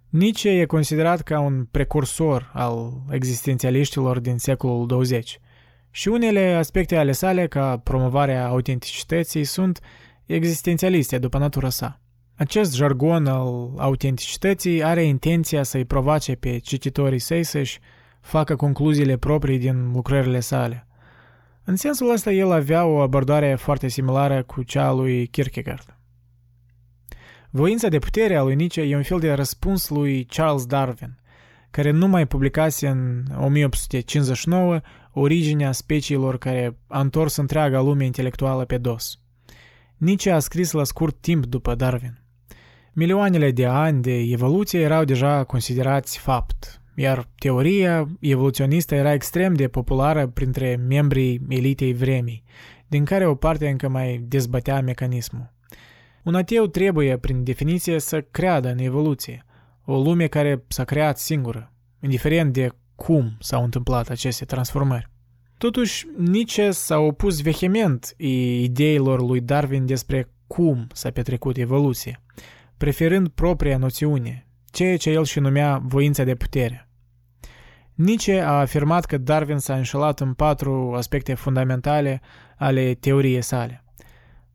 Nietzsche 0.10 0.50
e 0.50 0.66
considerat 0.66 1.22
ca 1.22 1.40
un 1.40 1.66
precursor 1.72 2.52
al 2.54 3.04
existențialiștilor 3.10 4.20
din 4.20 4.38
secolul 4.38 4.88
20 4.88 5.40
și 5.92 6.08
unele 6.08 6.54
aspecte 6.54 6.96
ale 6.96 7.12
sale, 7.12 7.48
ca 7.48 7.78
promovarea 7.78 8.48
autenticității, 8.48 9.44
sunt 9.44 9.80
existențialiste 10.26 11.18
după 11.18 11.38
natura 11.38 11.70
sa. 11.70 12.03
Acest 12.44 12.76
jargon 12.76 13.28
al 13.28 13.74
autenticității 13.78 14.84
are 14.84 15.04
intenția 15.04 15.64
să-i 15.64 15.86
provoace 15.86 16.36
pe 16.36 16.58
cititorii 16.58 17.20
săi 17.20 17.44
să-și 17.44 17.80
facă 18.22 18.56
concluziile 18.56 19.18
proprii 19.18 19.58
din 19.58 19.92
lucrările 19.92 20.40
sale. 20.40 20.88
În 21.64 21.76
sensul 21.76 22.12
ăsta 22.12 22.32
el 22.32 22.52
avea 22.52 22.86
o 22.86 23.00
abordare 23.00 23.56
foarte 23.56 23.88
similară 23.88 24.44
cu 24.44 24.64
cea 24.64 24.88
a 24.88 24.92
lui 24.92 25.28
Kierkegaard. 25.28 25.98
Voința 27.50 27.88
de 27.88 28.00
putere 28.00 28.36
a 28.36 28.44
lui 28.44 28.56
Nietzsche 28.56 28.82
e 28.82 28.96
un 28.96 29.04
fel 29.04 29.20
de 29.20 29.34
răspuns 29.34 29.90
lui 29.90 30.26
Charles 30.26 30.66
Darwin, 30.66 31.20
care 31.72 31.92
nu 31.92 32.08
mai 32.08 32.28
publicase 32.28 32.88
în 32.88 33.24
1859 33.38 34.80
originea 35.12 35.72
speciilor 35.72 36.38
care 36.38 36.78
a 36.88 37.00
întors 37.00 37.36
întreaga 37.36 37.82
lume 37.82 38.06
intelectuală 38.06 38.66
pe 38.66 38.78
dos. 38.78 39.20
Nietzsche 39.98 40.32
a 40.32 40.40
scris 40.40 40.72
la 40.72 40.84
scurt 40.84 41.22
timp 41.22 41.46
după 41.46 41.76
Darwin. 41.76 42.22
Milioanele 42.96 43.52
de 43.52 43.66
ani 43.66 44.02
de 44.02 44.20
evoluție 44.20 44.80
erau 44.80 45.04
deja 45.04 45.44
considerați 45.44 46.20
fapt, 46.20 46.82
iar 46.96 47.30
teoria 47.40 48.08
evoluționistă 48.20 48.96
era 48.96 49.14
extrem 49.14 49.54
de 49.54 49.68
populară 49.68 50.28
printre 50.28 50.76
membrii 50.88 51.42
elitei 51.50 51.94
vremii, 51.94 52.44
din 52.88 53.06
care 53.06 53.26
o 53.28 53.36
parte 53.36 53.70
încă 53.70 53.90
mai 53.90 54.24
dezbătea 54.28 54.82
mecanismul. 54.82 55.54
Un 56.24 56.36
ateu 56.36 56.68
trebuie, 56.68 57.18
prin 57.18 57.44
definiție, 57.44 58.00
să 58.00 58.22
creadă 58.22 58.70
în 58.70 58.78
evoluție, 58.78 59.46
o 59.86 60.02
lume 60.02 60.28
care 60.28 60.64
s-a 60.68 60.84
creat 60.84 61.20
singură, 61.20 61.74
indiferent 62.02 62.54
de 62.54 62.70
cum 62.96 63.38
s-au 63.40 63.64
întâmplat 63.64 64.10
aceste 64.10 64.46
transformări. 64.46 65.10
Totuși, 65.58 66.08
Nietzsche 66.18 66.72
s-a 66.72 66.98
opus 66.98 67.42
vehement 67.42 68.14
ideilor 68.18 69.22
lui 69.22 69.42
Darwin 69.42 69.86
despre 69.86 70.30
cum 70.48 70.88
s-a 70.94 71.10
petrecut 71.10 71.58
evoluția, 71.58 72.22
preferând 72.84 73.28
propria 73.28 73.78
noțiune, 73.78 74.48
ceea 74.72 74.98
ce 74.98 75.10
el 75.10 75.24
și 75.24 75.40
numea 75.40 75.82
voința 75.84 76.24
de 76.24 76.36
putere. 76.36 76.90
Nietzsche 77.94 78.40
a 78.40 78.52
afirmat 78.52 79.06
că 79.06 79.18
Darwin 79.18 79.58
s-a 79.58 79.76
înșelat 79.76 80.20
în 80.20 80.34
patru 80.34 80.94
aspecte 80.96 81.34
fundamentale 81.34 82.22
ale 82.58 82.94
teoriei 82.94 83.42
sale. 83.42 83.84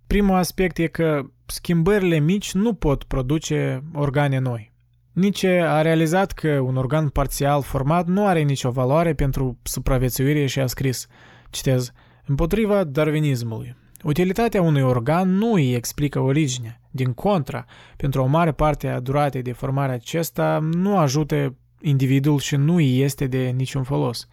Primul 0.06 0.36
aspect 0.36 0.78
e 0.78 0.86
că 0.86 1.22
schimbările 1.46 2.18
mici 2.18 2.54
nu 2.54 2.74
pot 2.74 3.04
produce 3.04 3.82
organe 3.94 4.38
noi. 4.38 4.72
Nietzsche 5.12 5.60
a 5.60 5.82
realizat 5.82 6.32
că 6.32 6.58
un 6.58 6.76
organ 6.76 7.08
parțial 7.08 7.62
format 7.62 8.06
nu 8.06 8.26
are 8.26 8.40
nicio 8.42 8.70
valoare 8.70 9.14
pentru 9.14 9.58
supraviețuire 9.62 10.46
și 10.46 10.60
a 10.60 10.66
scris, 10.66 11.06
citez, 11.50 11.92
împotriva 12.26 12.84
darwinismului. 12.84 13.76
Utilitatea 14.04 14.62
unui 14.62 14.82
organ 14.82 15.30
nu 15.30 15.52
îi 15.52 15.74
explică 15.74 16.20
originea. 16.20 16.80
Din 16.90 17.12
contra, 17.12 17.64
pentru 17.96 18.22
o 18.22 18.26
mare 18.26 18.52
parte 18.52 18.88
a 18.88 19.00
duratei 19.00 19.42
de 19.42 19.52
formare 19.52 19.92
acesta 19.92 20.58
nu 20.58 20.98
ajută 20.98 21.56
individul 21.80 22.38
și 22.38 22.56
nu 22.56 22.74
îi 22.74 23.00
este 23.00 23.26
de 23.26 23.48
niciun 23.48 23.82
folos, 23.82 24.28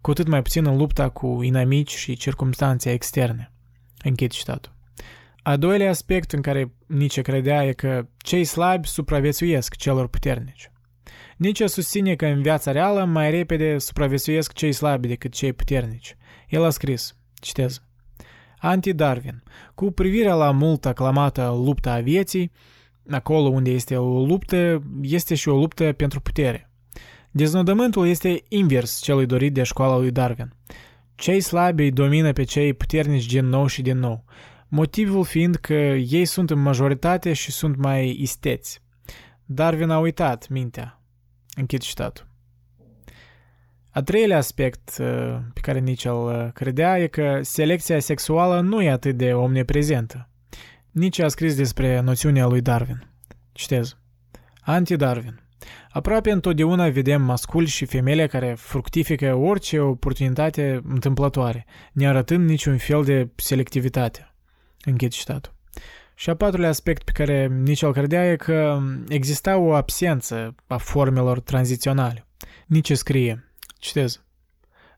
cu 0.00 0.10
atât 0.10 0.28
mai 0.28 0.42
puțin 0.42 0.66
în 0.66 0.76
lupta 0.76 1.08
cu 1.08 1.42
inamici 1.42 1.94
și 1.94 2.16
circumstanțe 2.16 2.90
externe. 2.90 3.52
Închid 4.02 4.30
citatul. 4.30 4.76
A 5.42 5.56
doilea 5.56 5.90
aspect 5.90 6.32
în 6.32 6.40
care 6.40 6.72
Nietzsche 6.86 7.22
credea 7.22 7.64
e 7.64 7.72
că 7.72 8.08
cei 8.16 8.44
slabi 8.44 8.88
supraviețuiesc 8.88 9.76
celor 9.76 10.08
puternici. 10.08 10.70
Nietzsche 11.36 11.66
susține 11.66 12.14
că 12.14 12.26
în 12.26 12.42
viața 12.42 12.72
reală 12.72 13.04
mai 13.04 13.30
repede 13.30 13.78
supraviețuiesc 13.78 14.52
cei 14.52 14.72
slabi 14.72 15.08
decât 15.08 15.32
cei 15.32 15.52
puternici. 15.52 16.16
El 16.48 16.64
a 16.64 16.70
scris, 16.70 17.16
citez, 17.34 17.82
Anti-Darwin, 18.58 19.42
cu 19.74 19.90
privire 19.90 20.30
la 20.30 20.50
mult 20.50 20.86
aclamată 20.86 21.60
lupta 21.64 21.92
a 21.92 22.00
vieții, 22.00 22.50
acolo 23.10 23.48
unde 23.48 23.70
este 23.70 23.96
o 23.96 24.24
luptă, 24.24 24.82
este 25.02 25.34
și 25.34 25.48
o 25.48 25.56
luptă 25.56 25.92
pentru 25.92 26.20
putere. 26.20 26.70
Deznodământul 27.30 28.06
este 28.06 28.42
invers 28.48 29.00
celui 29.00 29.26
dorit 29.26 29.54
de 29.54 29.62
școala 29.62 29.98
lui 29.98 30.10
Darwin. 30.10 30.52
Cei 31.14 31.40
slabi 31.40 31.82
îi 31.82 31.90
domină 31.90 32.32
pe 32.32 32.42
cei 32.42 32.74
puternici 32.74 33.26
din 33.26 33.46
nou 33.46 33.66
și 33.66 33.82
din 33.82 33.98
nou, 33.98 34.24
motivul 34.68 35.24
fiind 35.24 35.54
că 35.54 35.74
ei 36.08 36.24
sunt 36.24 36.50
în 36.50 36.58
majoritate 36.58 37.32
și 37.32 37.50
sunt 37.50 37.76
mai 37.76 38.16
isteți. 38.20 38.82
Darwin 39.44 39.90
a 39.90 39.98
uitat 39.98 40.48
mintea. 40.48 41.02
Închid 41.56 41.80
citatul. 41.80 42.27
A 43.90 44.02
treilea 44.02 44.36
aspect 44.36 44.96
uh, 45.00 45.06
pe 45.52 45.60
care 45.60 45.78
nici 45.78 46.04
el 46.04 46.14
uh, 46.14 46.48
credea 46.52 46.98
e 46.98 47.06
că 47.06 47.38
selecția 47.42 48.00
sexuală 48.00 48.60
nu 48.60 48.82
e 48.82 48.90
atât 48.90 49.16
de 49.16 49.32
omniprezentă. 49.32 50.28
Nici 50.90 51.18
a 51.18 51.28
scris 51.28 51.56
despre 51.56 52.00
noțiunea 52.00 52.46
lui 52.46 52.60
Darwin. 52.60 53.06
Citez. 53.52 53.96
Anti-Darwin. 54.60 55.40
Aproape 55.90 56.30
întotdeauna 56.30 56.88
vedem 56.88 57.22
masculi 57.22 57.66
și 57.66 57.84
femele 57.84 58.26
care 58.26 58.54
fructifică 58.58 59.34
orice 59.34 59.80
oportunitate 59.80 60.80
întâmplătoare, 60.88 61.66
nearătând 61.92 62.48
niciun 62.48 62.76
fel 62.76 63.04
de 63.04 63.28
selectivitate. 63.36 64.34
Închid 64.84 65.10
citatul. 65.10 65.54
Și 66.14 66.30
a 66.30 66.34
patrulea 66.34 66.68
aspect 66.68 67.02
pe 67.02 67.12
care 67.12 67.46
nici 67.46 67.82
el 67.82 67.92
credea 67.92 68.30
e 68.30 68.36
că 68.36 68.80
exista 69.08 69.56
o 69.56 69.74
absență 69.74 70.54
a 70.66 70.76
formelor 70.76 71.40
tranziționale. 71.40 72.26
Nici 72.66 72.92
scrie, 72.92 73.47
citez, 73.78 74.22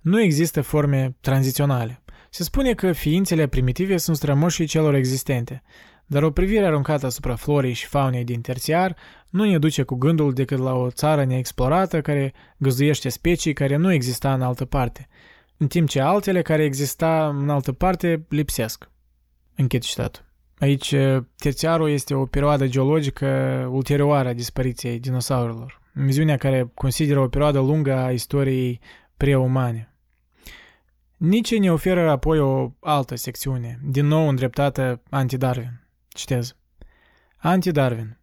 nu 0.01 0.21
există 0.21 0.61
forme 0.61 1.17
tranziționale. 1.21 2.03
Se 2.31 2.43
spune 2.43 2.75
că 2.75 2.93
ființele 2.93 3.47
primitive 3.47 3.97
sunt 3.97 4.17
strămoșii 4.17 4.67
celor 4.67 4.95
existente, 4.95 5.63
dar 6.07 6.23
o 6.23 6.31
privire 6.31 6.67
aruncată 6.67 7.07
asupra 7.07 7.35
florii 7.35 7.73
și 7.73 7.87
faunei 7.87 8.25
din 8.25 8.41
terțiar 8.41 8.97
nu 9.29 9.45
ne 9.45 9.59
duce 9.59 9.83
cu 9.83 9.95
gândul 9.95 10.33
decât 10.33 10.59
la 10.59 10.73
o 10.73 10.91
țară 10.91 11.25
neexplorată 11.25 12.01
care 12.01 12.33
găzduiește 12.57 13.09
specii 13.09 13.53
care 13.53 13.77
nu 13.77 13.93
exista 13.93 14.35
în 14.35 14.43
altă 14.43 14.65
parte, 14.65 15.09
în 15.57 15.67
timp 15.67 15.89
ce 15.89 16.01
altele 16.01 16.43
care 16.43 16.65
exista 16.65 17.29
în 17.29 17.51
altă 17.51 17.73
parte 17.73 18.27
lipsesc. 18.29 18.91
Închid 19.57 19.83
citatul. 19.83 20.29
Aici, 20.59 20.95
terțiarul 21.37 21.91
este 21.91 22.15
o 22.15 22.27
perioadă 22.27 22.67
geologică 22.67 23.27
ulterioară 23.71 24.29
a 24.29 24.33
dispariției 24.33 24.99
dinosaurilor, 24.99 25.80
viziunea 25.93 26.37
care 26.37 26.71
consideră 26.75 27.21
o 27.21 27.29
perioadă 27.29 27.59
lungă 27.59 27.95
a 27.95 28.11
istoriei 28.11 28.81
preumane. 29.17 29.95
Nici 31.17 31.59
ne 31.59 31.73
oferă 31.73 32.11
apoi 32.11 32.39
o 32.39 32.71
altă 32.81 33.15
secțiune, 33.15 33.81
din 33.85 34.07
nou 34.07 34.29
îndreptată 34.29 35.03
anti-Darwin. 35.11 35.87
Citez. 36.09 36.57
Anti-Darwin. 37.37 38.19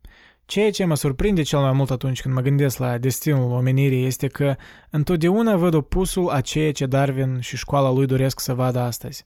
Ceea 0.46 0.72
ce 0.72 0.86
mă 0.86 0.96
surprinde 0.96 1.42
cel 1.42 1.60
mai 1.60 1.72
mult 1.72 1.92
atunci 1.92 2.22
când 2.22 2.34
mă 2.34 2.42
gândesc 2.42 2.78
la 2.78 2.98
destinul 2.98 3.52
omenirii 3.52 4.06
este 4.06 4.28
că 4.28 4.56
întotdeauna 4.90 5.56
văd 5.56 5.74
opusul 5.74 6.30
a 6.30 6.42
ceea 6.42 6.72
ce 6.72 6.86
Darwin 6.86 7.40
și 7.40 7.58
școala 7.58 7.92
lui 7.92 8.06
doresc 8.06 8.40
să 8.40 8.54
vadă 8.54 8.80
astăzi. 8.80 9.26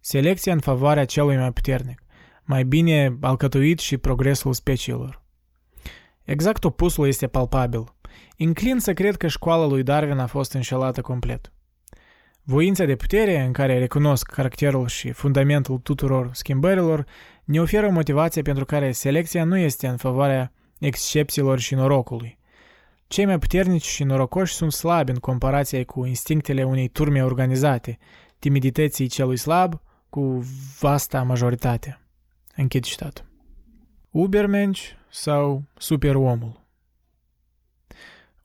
Selecția 0.00 0.52
în 0.52 0.60
favoarea 0.60 1.04
celui 1.04 1.36
mai 1.36 1.52
puternic, 1.52 2.02
mai 2.44 2.64
bine 2.64 3.16
alcătuit 3.20 3.78
și 3.78 3.96
progresul 3.96 4.52
speciilor. 4.52 5.22
Exact 6.30 6.64
opusul 6.64 7.06
este 7.06 7.26
palpabil. 7.26 7.84
Inclin 8.36 8.78
să 8.78 8.92
cred 8.92 9.16
că 9.16 9.26
școala 9.26 9.66
lui 9.66 9.82
Darwin 9.82 10.18
a 10.18 10.26
fost 10.26 10.52
înșelată 10.52 11.00
complet. 11.00 11.52
Voința 12.42 12.84
de 12.84 12.96
putere, 12.96 13.40
în 13.40 13.52
care 13.52 13.78
recunosc 13.78 14.26
caracterul 14.26 14.86
și 14.86 15.10
fundamentul 15.12 15.78
tuturor 15.78 16.30
schimbărilor, 16.32 17.04
ne 17.44 17.60
oferă 17.60 17.90
motivația 17.90 18.42
pentru 18.42 18.64
care 18.64 18.92
selecția 18.92 19.44
nu 19.44 19.56
este 19.56 19.86
în 19.86 19.96
favoarea 19.96 20.52
excepțiilor 20.78 21.58
și 21.58 21.74
norocului. 21.74 22.38
Cei 23.06 23.24
mai 23.24 23.38
puternici 23.38 23.86
și 23.86 24.04
norocoși 24.04 24.54
sunt 24.54 24.72
slabi 24.72 25.10
în 25.10 25.18
comparație 25.18 25.84
cu 25.84 26.04
instinctele 26.04 26.64
unei 26.64 26.88
turme 26.88 27.24
organizate, 27.24 27.98
timidității 28.38 29.06
celui 29.06 29.36
slab 29.36 29.80
cu 30.08 30.44
vasta 30.80 31.22
majoritate. 31.22 32.00
Închid 32.56 32.84
citatul. 32.84 33.29
Ubermensch 34.10 34.82
sau 35.08 35.62
superomul. 35.76 36.60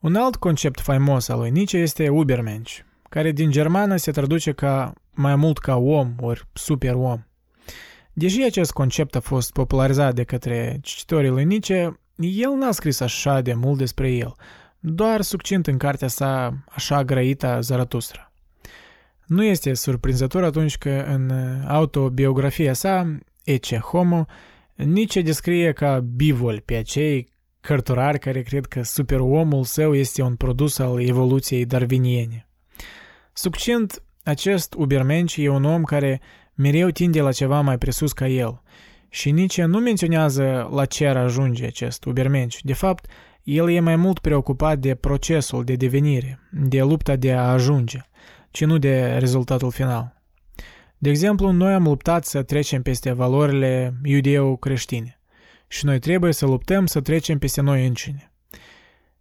Un 0.00 0.14
alt 0.14 0.36
concept 0.36 0.80
faimos 0.80 1.28
al 1.28 1.38
lui 1.38 1.50
Nietzsche 1.50 1.78
este 1.78 2.08
Ubermensch, 2.08 2.78
care 3.08 3.30
din 3.30 3.50
germană 3.50 3.96
se 3.96 4.10
traduce 4.10 4.52
ca 4.52 4.92
mai 5.10 5.36
mult 5.36 5.58
ca 5.58 5.76
om 5.76 6.14
ori 6.20 6.46
superom. 6.52 7.26
Deși 8.12 8.42
acest 8.42 8.72
concept 8.72 9.14
a 9.16 9.20
fost 9.20 9.52
popularizat 9.52 10.14
de 10.14 10.24
către 10.24 10.78
cititorii 10.82 11.30
lui 11.30 11.44
Nietzsche, 11.44 12.00
el 12.16 12.50
n-a 12.50 12.70
scris 12.70 13.00
așa 13.00 13.40
de 13.40 13.54
mult 13.54 13.78
despre 13.78 14.10
el, 14.10 14.34
doar 14.78 15.20
succint 15.20 15.66
în 15.66 15.76
cartea 15.76 16.08
sa 16.08 16.54
așa 16.68 17.04
grăită 17.04 17.58
Zaratustra. 17.60 18.32
Nu 19.26 19.44
este 19.44 19.74
surprinzător 19.74 20.44
atunci 20.44 20.78
că 20.78 21.04
în 21.08 21.30
autobiografia 21.68 22.72
sa, 22.72 23.16
Ece 23.44 23.78
Homo, 23.78 24.26
Nietzsche 24.76 25.22
descrie 25.22 25.72
ca 25.72 26.00
bivol 26.00 26.60
pe 26.60 26.74
acei 26.74 27.28
cărturari 27.60 28.18
care 28.18 28.42
cred 28.42 28.66
că 28.66 28.82
superomul 28.82 29.64
său 29.64 29.94
este 29.94 30.22
un 30.22 30.34
produs 30.34 30.78
al 30.78 31.00
evoluției 31.00 31.64
darwiniene. 31.64 32.48
Succint, 33.32 34.02
acest 34.24 34.74
Ubermensch 34.74 35.36
e 35.36 35.48
un 35.48 35.64
om 35.64 35.82
care 35.82 36.20
mereu 36.54 36.88
tinde 36.88 37.20
la 37.20 37.32
ceva 37.32 37.60
mai 37.60 37.78
presus 37.78 38.12
ca 38.12 38.28
el 38.28 38.62
Și 39.08 39.30
nici 39.30 39.60
nu 39.60 39.78
menționează 39.78 40.68
la 40.72 40.84
ce 40.84 41.06
ar 41.06 41.16
ajunge 41.16 41.66
acest 41.66 42.04
ubermenci. 42.04 42.64
De 42.64 42.72
fapt, 42.72 43.06
el 43.42 43.70
e 43.70 43.80
mai 43.80 43.96
mult 43.96 44.18
preocupat 44.18 44.78
de 44.78 44.94
procesul 44.94 45.64
de 45.64 45.74
devenire, 45.74 46.40
de 46.52 46.82
lupta 46.82 47.16
de 47.16 47.32
a 47.32 47.50
ajunge, 47.50 48.08
ci 48.50 48.64
nu 48.64 48.78
de 48.78 49.16
rezultatul 49.18 49.70
final. 49.70 50.15
De 50.98 51.08
exemplu, 51.08 51.50
noi 51.50 51.72
am 51.72 51.82
luptat 51.82 52.24
să 52.24 52.42
trecem 52.42 52.82
peste 52.82 53.12
valorile 53.12 53.94
iudeo-creștine 54.04 55.20
și 55.68 55.84
noi 55.84 55.98
trebuie 55.98 56.32
să 56.32 56.46
luptăm 56.46 56.86
să 56.86 57.00
trecem 57.00 57.38
peste 57.38 57.60
noi 57.60 57.86
înșine. 57.86 58.32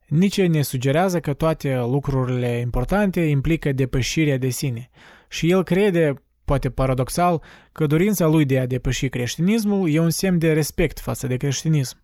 Nici 0.08 0.42
ne 0.42 0.62
sugerează 0.62 1.20
că 1.20 1.34
toate 1.34 1.76
lucrurile 1.76 2.60
importante 2.60 3.22
implică 3.22 3.72
depășirea 3.72 4.38
de 4.38 4.50
sine 4.50 4.90
și 5.30 5.50
el 5.50 5.64
crede, 5.64 6.14
poate 6.46 6.70
paradoxal, 6.70 7.42
că 7.72 7.86
dorința 7.86 8.28
lui 8.28 8.46
de 8.46 8.60
a 8.60 8.66
depăși 8.66 9.10
creștinismul 9.10 9.90
e 9.90 10.00
un 10.00 10.10
semn 10.10 10.38
de 10.38 10.54
respect 10.54 11.00
față 11.00 11.28
de 11.28 11.38
creștinism, 11.38 11.98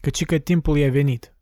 căci 0.00 0.24
că 0.24 0.38
timpul 0.38 0.78
e 0.78 0.88
venit. 0.88 1.32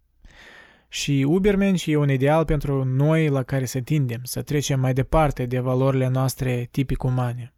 Și 0.88 1.24
Ubermensch 1.28 1.86
e 1.86 1.96
un 1.96 2.10
ideal 2.10 2.44
pentru 2.44 2.84
noi 2.84 3.28
la 3.28 3.42
care 3.42 3.64
să 3.64 3.80
tindem, 3.80 4.20
să 4.22 4.42
trecem 4.42 4.80
mai 4.80 4.92
departe 4.92 5.46
de 5.46 5.58
valorile 5.58 6.08
noastre 6.08 6.68
tipic 6.70 7.02
umane. 7.02 7.55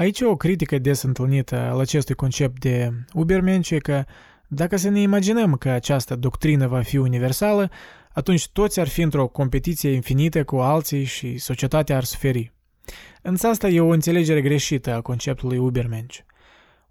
Aici 0.00 0.20
o 0.20 0.36
critică 0.36 0.78
des 0.78 1.02
întâlnită 1.02 1.56
al 1.56 1.78
acestui 1.78 2.14
concept 2.14 2.60
de 2.60 2.90
Ubermensch 3.14 3.70
e 3.70 3.78
că 3.78 4.04
dacă 4.48 4.76
să 4.76 4.88
ne 4.88 5.00
imaginăm 5.00 5.54
că 5.54 5.68
această 5.68 6.16
doctrină 6.16 6.66
va 6.66 6.80
fi 6.80 6.96
universală, 6.96 7.70
atunci 8.12 8.48
toți 8.48 8.80
ar 8.80 8.88
fi 8.88 9.00
într-o 9.00 9.26
competiție 9.26 9.90
infinită 9.90 10.44
cu 10.44 10.56
alții 10.56 11.04
și 11.04 11.38
societatea 11.38 11.96
ar 11.96 12.04
suferi. 12.04 12.52
Însă 13.22 13.46
asta 13.46 13.68
e 13.68 13.80
o 13.80 13.88
înțelegere 13.88 14.40
greșită 14.40 14.94
a 14.94 15.00
conceptului 15.00 15.58
Ubermensch. 15.58 16.18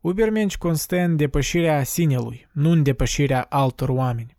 Ubermensch 0.01 0.57
constă 0.57 0.95
în 0.99 1.15
depășirea 1.15 1.83
sinelui, 1.83 2.47
nu 2.51 2.69
în 2.69 2.83
depășirea 2.83 3.45
altor 3.49 3.89
oameni. 3.89 4.37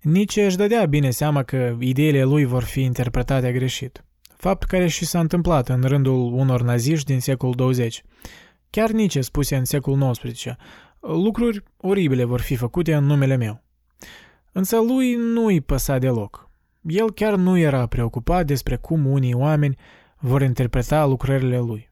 Nici 0.00 0.36
își 0.36 0.56
dădea 0.56 0.86
bine 0.86 1.10
seama 1.10 1.42
că 1.42 1.76
ideile 1.78 2.22
lui 2.22 2.44
vor 2.44 2.62
fi 2.62 2.80
interpretate 2.80 3.52
greșit. 3.52 4.04
Fapt 4.44 4.62
care 4.62 4.86
și 4.86 5.04
s-a 5.04 5.20
întâmplat 5.20 5.68
în 5.68 5.82
rândul 5.82 6.32
unor 6.32 6.62
naziști 6.62 7.06
din 7.06 7.20
secolul 7.20 7.54
20. 7.54 8.02
Chiar 8.70 8.90
Nietzsche 8.90 9.20
spuse 9.20 9.56
în 9.56 9.64
secolul 9.64 10.10
XIX, 10.10 10.46
lucruri 11.00 11.62
oribile 11.76 12.24
vor 12.24 12.40
fi 12.40 12.56
făcute 12.56 12.94
în 12.94 13.04
numele 13.04 13.36
meu. 13.36 13.62
Însă 14.52 14.80
lui 14.80 15.14
nu 15.14 15.44
îi 15.44 15.60
păsa 15.60 15.98
deloc. 15.98 16.50
El 16.82 17.12
chiar 17.12 17.34
nu 17.34 17.58
era 17.58 17.86
preocupat 17.86 18.46
despre 18.46 18.76
cum 18.76 19.06
unii 19.06 19.34
oameni 19.34 19.76
vor 20.18 20.42
interpreta 20.42 21.06
lucrările 21.06 21.58
lui. 21.58 21.90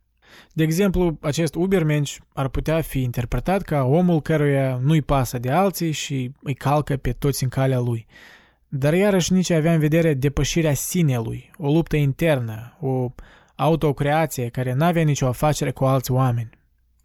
De 0.53 0.63
exemplu, 0.63 1.19
acest 1.21 1.55
Ubermensch 1.55 2.17
ar 2.33 2.49
putea 2.49 2.81
fi 2.81 3.03
interpretat 3.03 3.63
ca 3.63 3.83
omul 3.85 4.21
căruia 4.21 4.81
nu-i 4.83 5.03
pasă 5.03 5.39
de 5.39 5.51
alții 5.51 5.93
și 5.93 6.33
îi 6.43 6.55
calcă 6.55 6.97
pe 6.97 7.13
toți 7.13 7.43
în 7.43 7.49
calea 7.49 7.79
lui. 7.79 8.07
Dar 8.75 8.95
iarăși 8.95 9.33
nici 9.33 9.51
avea 9.51 9.73
în 9.73 9.79
vedere 9.79 10.15
depășirea 10.15 10.75
sinelui, 10.75 11.51
o 11.59 11.73
luptă 11.73 11.97
internă, 11.97 12.77
o 12.81 13.13
autocreație 13.55 14.49
care 14.49 14.73
n-avea 14.73 15.03
nicio 15.03 15.27
afacere 15.27 15.71
cu 15.71 15.85
alți 15.85 16.11
oameni. 16.11 16.51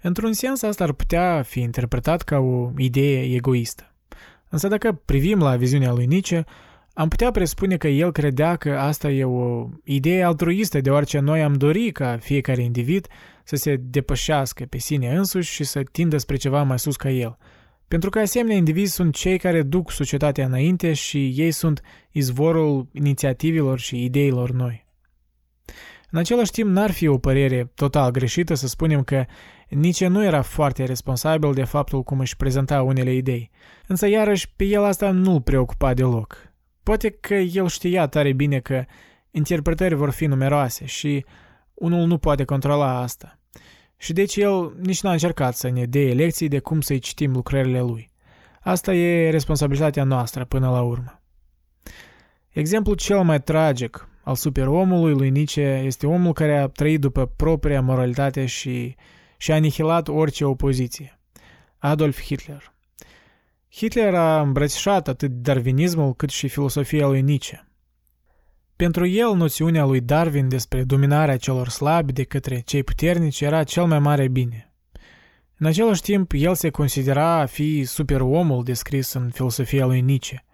Într-un 0.01 0.34
sens, 0.34 0.61
asta 0.61 0.84
ar 0.84 0.91
putea 0.91 1.41
fi 1.41 1.59
interpretat 1.59 2.22
ca 2.22 2.38
o 2.38 2.72
idee 2.78 3.36
egoistă. 3.36 3.93
Însă 4.49 4.68
dacă 4.68 5.01
privim 5.05 5.39
la 5.39 5.55
viziunea 5.55 5.91
lui 5.91 6.05
Nietzsche, 6.05 6.45
am 6.93 7.07
putea 7.07 7.32
presupune 7.32 7.78
că 7.78 7.88
el 7.88 8.11
credea 8.11 8.55
că 8.55 8.78
asta 8.78 9.09
e 9.09 9.24
o 9.24 9.70
idee 9.84 10.24
altruistă, 10.24 10.82
deoarece 10.82 11.20
noi 11.20 11.41
am 11.41 11.53
dori 11.53 11.91
ca 11.91 12.18
fiecare 12.18 12.61
individ 12.61 13.07
să 13.43 13.55
se 13.55 13.76
depășească 13.76 14.65
pe 14.70 14.78
sine 14.78 15.15
însuși 15.15 15.53
și 15.53 15.63
să 15.63 15.84
tindă 15.91 16.18
spre 16.18 16.36
ceva 16.36 16.63
mai 16.63 16.80
sus 16.80 16.95
ca 16.95 17.09
el. 17.09 17.38
Pentru 17.88 18.09
că 18.09 18.19
asemenea 18.19 18.55
indivizi 18.55 18.93
sunt 18.93 19.15
cei 19.15 19.38
care 19.38 19.61
duc 19.61 19.91
societatea 19.91 20.45
înainte 20.45 20.93
și 20.93 21.33
ei 21.35 21.51
sunt 21.51 21.81
izvorul 22.11 22.88
inițiativilor 22.91 23.79
și 23.79 24.03
ideilor 24.03 24.51
noi. 24.51 24.85
În 26.11 26.19
același 26.19 26.51
timp, 26.51 26.69
n-ar 26.69 26.91
fi 26.91 27.07
o 27.07 27.17
părere 27.17 27.71
total 27.75 28.11
greșită 28.11 28.53
să 28.53 28.67
spunem 28.67 29.03
că 29.03 29.25
nici 29.69 30.03
nu 30.03 30.23
era 30.23 30.41
foarte 30.41 30.83
responsabil 30.83 31.53
de 31.53 31.63
faptul 31.63 32.03
cum 32.03 32.19
își 32.19 32.35
prezenta 32.35 32.81
unele 32.81 33.13
idei, 33.13 33.51
însă 33.88 34.07
iarăși 34.07 34.53
pe 34.55 34.63
el 34.63 34.83
asta 34.83 35.11
nu-l 35.11 35.41
preocupa 35.41 35.93
deloc. 35.93 36.53
Poate 36.83 37.09
că 37.09 37.33
el 37.33 37.67
știa 37.67 38.07
tare 38.07 38.33
bine 38.33 38.59
că 38.59 38.85
interpretări 39.31 39.95
vor 39.95 40.09
fi 40.09 40.25
numeroase 40.25 40.85
și 40.85 41.25
unul 41.73 42.07
nu 42.07 42.17
poate 42.17 42.43
controla 42.43 42.99
asta. 42.99 43.39
Și 43.97 44.13
deci 44.13 44.35
el 44.35 44.75
nici 44.79 45.01
n-a 45.01 45.11
încercat 45.11 45.55
să 45.55 45.69
ne 45.69 45.85
dea 45.85 46.13
lecții 46.13 46.47
de 46.47 46.59
cum 46.59 46.81
să-i 46.81 46.99
citim 46.99 47.33
lucrările 47.33 47.81
lui. 47.81 48.09
Asta 48.61 48.93
e 48.93 49.29
responsabilitatea 49.29 50.03
noastră 50.03 50.45
până 50.45 50.69
la 50.69 50.81
urmă. 50.81 51.21
Exemplul 52.49 52.95
cel 52.95 53.23
mai 53.23 53.41
tragic 53.41 54.09
al 54.23 54.35
superomului 54.35 55.13
lui 55.13 55.29
Nietzsche 55.29 55.81
este 55.85 56.07
omul 56.07 56.33
care 56.33 56.57
a 56.57 56.67
trăit 56.67 56.99
după 56.99 57.25
propria 57.25 57.81
moralitate 57.81 58.45
și, 58.45 58.95
și 59.37 59.51
a 59.51 59.55
anihilat 59.55 60.07
orice 60.07 60.45
opoziție. 60.45 61.19
Adolf 61.77 62.21
Hitler. 62.21 62.73
Hitler 63.69 64.15
a 64.15 64.41
îmbrățișat 64.41 65.07
atât 65.07 65.31
darwinismul 65.31 66.13
cât 66.13 66.29
și 66.29 66.47
filosofia 66.47 67.07
lui 67.07 67.21
Nietzsche. 67.21 67.66
Pentru 68.78 69.05
el, 69.05 69.36
noțiunea 69.36 69.86
lui 69.86 70.01
Darwin 70.01 70.49
despre 70.49 70.84
dominarea 70.84 71.38
celor 71.38 71.69
slabi 71.69 72.13
de 72.13 72.23
către 72.23 72.59
cei 72.59 72.84
puternici 72.84 73.41
era 73.41 73.63
cel 73.63 73.86
mai 73.86 73.99
mare 73.99 74.28
bine. 74.28 74.71
În 75.57 75.67
același 75.67 76.01
timp, 76.01 76.32
el 76.36 76.55
se 76.55 76.69
considera 76.69 77.39
a 77.39 77.45
fi 77.45 77.84
superomul 77.84 78.63
descris 78.63 79.13
în 79.13 79.30
filosofia 79.30 79.86
lui 79.86 80.01
Nietzsche 80.01 80.45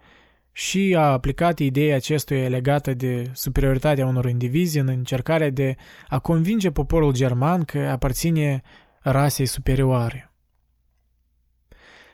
și 0.52 0.94
a 0.98 1.12
aplicat 1.12 1.58
ideea 1.58 1.96
acestuia 1.96 2.48
legată 2.48 2.94
de 2.94 3.30
superioritatea 3.32 4.06
unor 4.06 4.24
indivizi 4.24 4.78
în 4.78 4.88
încercarea 4.88 5.50
de 5.50 5.76
a 6.08 6.18
convinge 6.18 6.70
poporul 6.70 7.12
german 7.12 7.64
că 7.64 7.78
aparține 7.78 8.62
rasei 9.00 9.46
superioare. 9.46 10.32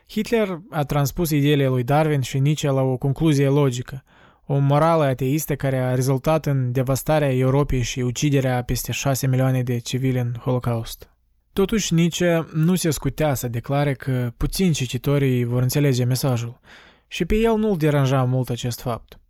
Hitler 0.08 0.60
a 0.70 0.82
transpus 0.82 1.30
ideile 1.30 1.66
lui 1.66 1.82
Darwin 1.82 2.20
și 2.20 2.38
Nietzsche 2.38 2.68
la 2.68 2.82
o 2.82 2.96
concluzie 2.96 3.48
logică, 3.48 4.04
o 4.52 4.58
morală 4.58 5.04
ateistă 5.04 5.56
care 5.56 5.76
a 5.76 5.94
rezultat 5.94 6.46
în 6.46 6.72
devastarea 6.72 7.32
Europei 7.32 7.82
și 7.82 8.00
uciderea 8.00 8.56
a 8.56 8.62
peste 8.62 8.92
6 8.92 9.26
milioane 9.26 9.62
de 9.62 9.78
civili 9.78 10.18
în 10.18 10.34
Holocaust. 10.40 11.10
Totuși, 11.52 11.94
Nietzsche 11.94 12.46
nu 12.54 12.74
se 12.74 12.90
scutea 12.90 13.34
să 13.34 13.48
declare 13.48 13.94
că 13.94 14.32
puțini 14.36 14.72
cititorii 14.72 15.44
vor 15.44 15.62
înțelege 15.62 16.04
mesajul 16.04 16.60
și 17.06 17.24
pe 17.24 17.34
el 17.34 17.56
nu-l 17.56 17.76
deranja 17.76 18.24
mult 18.24 18.48
acest 18.48 18.80
fapt. 18.80 19.20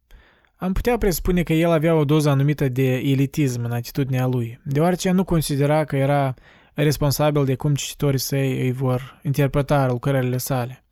Am 0.56 0.72
putea 0.72 0.98
presupune 0.98 1.42
că 1.42 1.52
el 1.52 1.70
avea 1.70 1.94
o 1.94 2.04
doză 2.04 2.30
anumită 2.30 2.68
de 2.68 2.94
elitism 2.94 3.64
în 3.64 3.72
atitudinea 3.72 4.26
lui, 4.26 4.60
deoarece 4.64 5.10
nu 5.10 5.24
considera 5.24 5.84
că 5.84 5.96
era 5.96 6.34
responsabil 6.74 7.44
de 7.44 7.54
cum 7.54 7.74
cititorii 7.74 8.18
săi 8.18 8.60
îi 8.60 8.72
vor 8.72 9.20
interpreta 9.22 9.86
lucrările 9.86 10.36
sale 10.36 10.84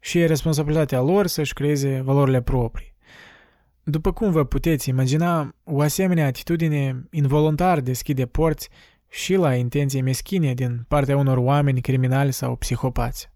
și 0.00 0.18
e 0.18 0.26
responsabilitatea 0.26 1.00
lor 1.00 1.26
să-și 1.26 1.52
creeze 1.52 2.00
valorile 2.04 2.40
proprii. 2.40 2.95
După 3.88 4.12
cum 4.12 4.30
vă 4.30 4.44
puteți 4.44 4.88
imagina, 4.88 5.54
o 5.64 5.80
asemenea 5.80 6.26
atitudine 6.26 7.08
involuntar 7.10 7.80
deschide 7.80 8.26
porți 8.26 8.68
și 9.08 9.34
la 9.34 9.54
intenții 9.54 10.02
meschine 10.02 10.54
din 10.54 10.84
partea 10.88 11.16
unor 11.16 11.36
oameni 11.36 11.80
criminali 11.80 12.32
sau 12.32 12.56
psihopați. 12.56 13.30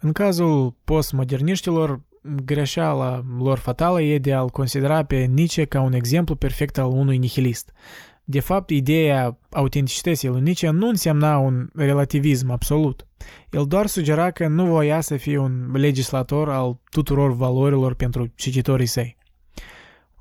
În 0.00 0.12
cazul 0.12 0.76
postmoderniștilor, 0.84 2.00
greșeala 2.44 3.24
lor 3.38 3.58
fatală 3.58 4.02
e 4.02 4.18
de 4.18 4.32
a-l 4.32 4.48
considera 4.48 5.04
pe 5.04 5.24
Nietzsche 5.24 5.64
ca 5.64 5.80
un 5.80 5.92
exemplu 5.92 6.34
perfect 6.34 6.78
al 6.78 6.90
unui 6.90 7.18
nihilist, 7.18 7.72
de 8.24 8.40
fapt, 8.40 8.70
ideea 8.70 9.38
autenticității 9.50 10.28
lui 10.28 10.40
Nietzsche 10.40 10.70
nu 10.70 10.88
însemna 10.88 11.38
un 11.38 11.68
relativism 11.74 12.50
absolut. 12.50 13.06
El 13.50 13.66
doar 13.66 13.86
sugera 13.86 14.30
că 14.30 14.48
nu 14.48 14.66
voia 14.66 15.00
să 15.00 15.16
fie 15.16 15.38
un 15.38 15.70
legislator 15.72 16.50
al 16.50 16.80
tuturor 16.90 17.32
valorilor 17.32 17.94
pentru 17.94 18.32
cititorii 18.34 18.86
săi. 18.86 19.16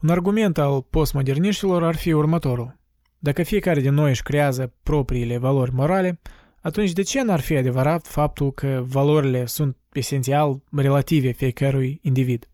Un 0.03 0.09
argument 0.09 0.57
al 0.57 0.81
postmoderniștilor 0.89 1.83
ar 1.83 1.95
fi 1.95 2.11
următorul. 2.11 2.79
Dacă 3.19 3.43
fiecare 3.43 3.79
din 3.79 3.93
noi 3.93 4.09
își 4.09 4.23
creează 4.23 4.73
propriile 4.83 5.37
valori 5.37 5.73
morale, 5.73 6.19
atunci 6.61 6.91
de 6.91 7.01
ce 7.01 7.21
n-ar 7.21 7.39
fi 7.39 7.55
adevărat 7.55 8.07
faptul 8.07 8.51
că 8.51 8.83
valorile 8.87 9.45
sunt 9.45 9.77
esențial 9.93 10.61
relative 10.71 11.31
fiecărui 11.31 11.99
individ? 12.01 12.49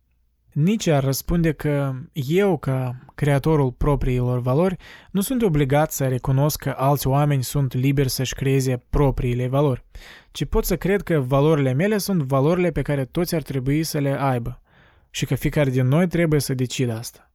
Nietzsche 0.52 0.91
ar 0.91 1.04
răspunde 1.04 1.52
că 1.52 1.93
eu, 2.14 2.58
ca 2.58 3.00
creatorul 3.16 3.72
propriilor 3.72 4.39
valori, 4.39 4.76
nu 5.12 5.22
sunt 5.22 5.41
obligat 5.41 5.91
să 5.91 6.08
recunosc 6.08 6.60
că 6.60 6.74
alți 6.78 7.08
oameni 7.08 7.43
sunt 7.43 7.74
liberi 7.74 8.10
să-și 8.10 8.34
creeze 8.34 8.84
propriile 8.89 9.47
valori, 9.47 9.86
ci 10.32 10.45
pot 10.45 10.66
să 10.66 10.78
cred 10.78 11.02
că 11.02 11.20
valorile 11.20 11.74
mele 11.74 11.97
sunt 11.97 12.22
valorile 12.22 12.72
pe 12.72 12.82
care 12.82 13.06
toți 13.06 13.36
ar 13.36 13.41
trebui 13.41 13.84
să 13.84 13.97
le 13.97 14.22
aibă 14.22 14.62
și 15.10 15.26
că 15.26 15.36
fiecare 15.36 15.70
din 15.70 15.88
noi 15.88 16.08
trebuie 16.08 16.39
să 16.39 16.54
decidă 16.54 16.93
asta. 16.93 17.28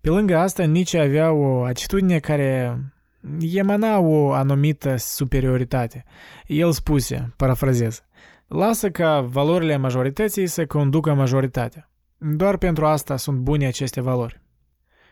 Pe 0.00 0.08
lângă 0.08 0.36
asta, 0.36 0.64
Nietzsche 0.64 0.98
avea 0.98 1.32
o 1.32 1.64
atitudine 1.64 2.18
care 2.18 2.78
emana 3.52 3.98
o 3.98 4.32
anumită 4.32 4.96
superioritate. 4.96 6.04
El 6.46 6.72
spuse, 6.72 7.32
parafrazez, 7.36 8.02
lasă 8.46 8.90
ca 8.90 9.20
valorile 9.20 9.76
majorității 9.76 10.46
să 10.46 10.66
conducă 10.66 11.14
majoritatea. 11.14 11.90
Doar 12.18 12.56
pentru 12.56 12.86
asta 12.86 13.16
sunt 13.16 13.38
bune 13.38 13.66
aceste 13.66 14.00
valori. 14.00 14.40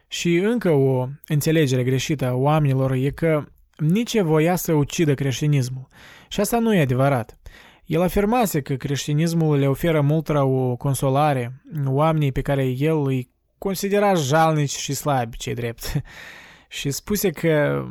Și 0.09 0.37
încă 0.37 0.70
o 0.70 1.09
înțelegere 1.26 1.84
greșită 1.84 2.26
a 2.26 2.34
oamenilor 2.34 2.93
e 2.93 3.11
că 3.11 3.45
nici 3.76 4.20
voia 4.20 4.57
să 4.57 4.72
ucidă 4.72 5.14
creștinismul. 5.14 5.87
Și 6.28 6.41
asta 6.41 6.59
nu 6.59 6.74
e 6.74 6.80
adevărat. 6.80 7.39
El 7.84 8.03
afirmase 8.03 8.61
că 8.61 8.74
creștinismul 8.74 9.59
le 9.59 9.68
oferă 9.68 10.01
multora 10.01 10.45
o 10.45 10.76
consolare 10.76 11.62
oamenii 11.87 12.32
pe 12.32 12.41
care 12.41 12.64
el 12.64 12.97
îi 13.05 13.34
considera 13.59 14.14
jalnici 14.14 14.76
și 14.76 14.94
slabi, 14.94 15.36
cei 15.36 15.54
drept. 15.54 15.92
și 16.68 16.90
spuse 16.90 17.30
că 17.30 17.84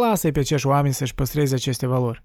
lasă 0.00 0.30
pe 0.30 0.38
acești 0.38 0.66
oameni 0.66 0.94
să-și 0.94 1.14
păstreze 1.14 1.54
aceste 1.54 1.86
valori. 1.86 2.22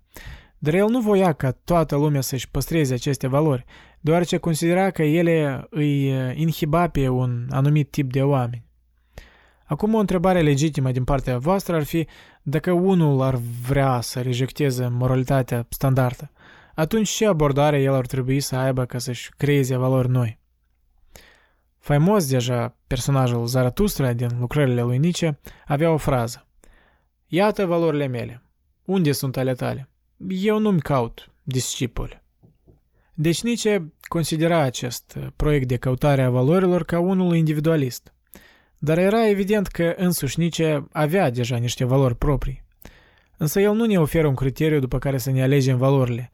Dar 0.58 0.74
el 0.74 0.90
nu 0.90 1.02
voia 1.02 1.34
ca 1.34 1.52
toată 1.52 1.96
lumea 1.96 2.22
să-și 2.22 2.50
păstreze 2.50 2.94
aceste 2.94 3.28
valori, 3.28 3.66
deoarece 4.00 4.38
considera 4.38 4.90
că 4.90 5.04
ele 5.04 5.68
îi 5.70 6.08
inhiba 6.36 6.88
pe 6.88 7.08
un 7.08 7.48
anumit 7.52 7.92
tip 7.92 8.12
de 8.12 8.22
oameni. 8.22 8.66
Acum 9.66 9.94
o 9.94 9.98
întrebare 9.98 10.42
legitimă 10.42 10.92
din 10.92 11.04
partea 11.04 11.38
voastră 11.38 11.76
ar 11.76 11.84
fi 11.84 12.08
dacă 12.42 12.72
unul 12.72 13.22
ar 13.22 13.36
vrea 13.68 14.02
să 14.02 14.22
rejecteze 14.22 14.88
moralitatea 14.88 15.66
standardă, 15.70 16.32
atunci 16.76 17.10
ce 17.10 17.28
abordare 17.28 17.82
el 17.82 17.94
ar 17.94 18.06
trebui 18.06 18.40
să 18.40 18.56
aibă 18.56 18.86
ca 18.86 18.98
să-și 18.98 19.32
creeze 19.38 19.78
valori 19.78 20.10
noi? 20.10 20.40
Faimos 21.88 22.28
deja 22.28 22.76
personajul 22.88 23.46
Zaratustra 23.46 24.14
din 24.14 24.30
lucrările 24.40 24.82
lui 24.82 24.98
Nietzsche 24.98 25.40
avea 25.66 25.92
o 25.92 25.98
frază. 25.98 26.48
Iată 27.28 27.66
valorile 27.66 28.08
mele. 28.08 28.42
Unde 28.86 29.12
sunt 29.12 29.38
ale 29.38 29.54
tale? 29.54 29.90
Eu 30.28 30.60
nu-mi 30.60 30.80
caut 30.80 31.32
discipoli. 31.44 32.22
Deci 33.14 33.42
Nietzsche 33.42 33.94
considera 34.02 34.60
acest 34.60 35.18
proiect 35.36 35.68
de 35.68 35.78
căutare 35.78 36.22
a 36.22 36.30
valorilor 36.30 36.84
ca 36.84 37.00
unul 37.00 37.36
individualist. 37.36 38.14
Dar 38.78 38.98
era 38.98 39.28
evident 39.28 39.68
că 39.68 39.94
însuși 39.98 40.40
Nietzsche 40.40 40.88
avea 40.92 41.30
deja 41.30 41.58
niște 41.58 41.86
valori 41.86 42.16
proprii. 42.16 42.64
Însă 43.38 43.60
el 43.60 43.74
nu 43.74 43.86
ne 43.86 44.00
oferă 44.00 44.28
un 44.28 44.36
criteriu 44.36 44.80
după 44.80 45.00
care 45.00 45.18
să 45.18 45.32
ne 45.32 45.44
alegem 45.44 45.78
valorile. 45.78 46.32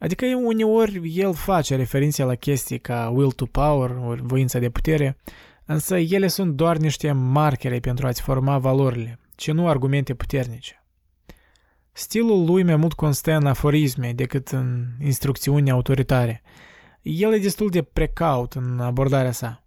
Adică 0.00 0.24
uneori 0.26 1.18
el 1.18 1.34
face 1.34 1.76
referințe 1.76 2.22
la 2.22 2.34
chestii 2.34 2.78
ca 2.78 3.08
will 3.08 3.30
to 3.30 3.46
power, 3.46 3.90
ori 3.90 4.22
voința 4.22 4.58
de 4.58 4.70
putere, 4.70 5.16
însă 5.64 5.96
ele 5.96 6.26
sunt 6.26 6.54
doar 6.54 6.76
niște 6.76 7.12
markere 7.12 7.78
pentru 7.80 8.06
a-ți 8.06 8.22
forma 8.22 8.58
valorile, 8.58 9.18
ci 9.34 9.50
nu 9.50 9.68
argumente 9.68 10.14
puternice. 10.14 10.84
Stilul 11.92 12.44
lui 12.44 12.62
mai 12.62 12.76
mult 12.76 12.92
constă 12.92 13.32
în 13.32 13.46
aforisme 13.46 14.12
decât 14.12 14.48
în 14.48 14.86
instrucțiuni 15.02 15.70
autoritare. 15.70 16.42
El 17.02 17.34
e 17.34 17.38
destul 17.38 17.70
de 17.70 17.82
precaut 17.82 18.52
în 18.52 18.80
abordarea 18.80 19.32
sa. 19.32 19.64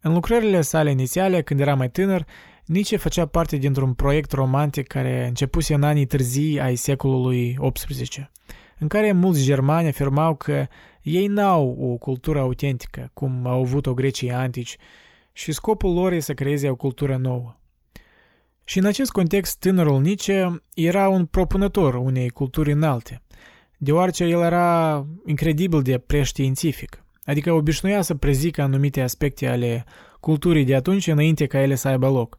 În 0.00 0.12
lucrările 0.12 0.60
sale 0.60 0.90
inițiale, 0.90 1.42
când 1.42 1.60
era 1.60 1.74
mai 1.74 1.90
tânăr, 1.90 2.26
Nietzsche 2.64 2.96
făcea 2.96 3.26
parte 3.26 3.56
dintr-un 3.56 3.94
proiect 3.94 4.32
romantic 4.32 4.86
care 4.86 5.26
începuse 5.26 5.74
în 5.74 5.82
anii 5.82 6.06
târzii 6.06 6.60
ai 6.60 6.76
secolului 6.76 7.58
XVIII, 7.72 8.30
în 8.80 8.88
care 8.88 9.12
mulți 9.12 9.44
germani 9.44 9.88
afirmau 9.88 10.34
că 10.34 10.66
ei 11.02 11.26
n-au 11.26 11.76
o 11.80 11.96
cultură 11.96 12.38
autentică, 12.40 13.10
cum 13.14 13.46
au 13.46 13.60
avut-o 13.60 13.94
grecii 13.94 14.32
antici, 14.32 14.76
și 15.32 15.52
scopul 15.52 15.94
lor 15.94 16.12
e 16.12 16.20
să 16.20 16.34
creeze 16.34 16.70
o 16.70 16.74
cultură 16.74 17.16
nouă. 17.16 17.56
Și 18.64 18.78
în 18.78 18.84
acest 18.84 19.10
context, 19.10 19.58
tânărul 19.58 20.00
Nietzsche 20.00 20.62
era 20.74 21.08
un 21.08 21.26
propunător 21.26 21.94
unei 21.94 22.28
culturi 22.28 22.72
înalte, 22.72 23.22
deoarece 23.76 24.24
el 24.24 24.40
era 24.40 25.06
incredibil 25.26 25.82
de 25.82 25.98
preștiințific. 25.98 27.04
Adică 27.24 27.52
obișnuia 27.52 28.02
să 28.02 28.14
prezică 28.14 28.62
anumite 28.62 29.00
aspecte 29.00 29.46
ale 29.46 29.84
culturii 30.20 30.64
de 30.64 30.74
atunci 30.74 31.06
înainte 31.06 31.46
ca 31.46 31.60
ele 31.60 31.74
să 31.74 31.88
aibă 31.88 32.08
loc. 32.08 32.38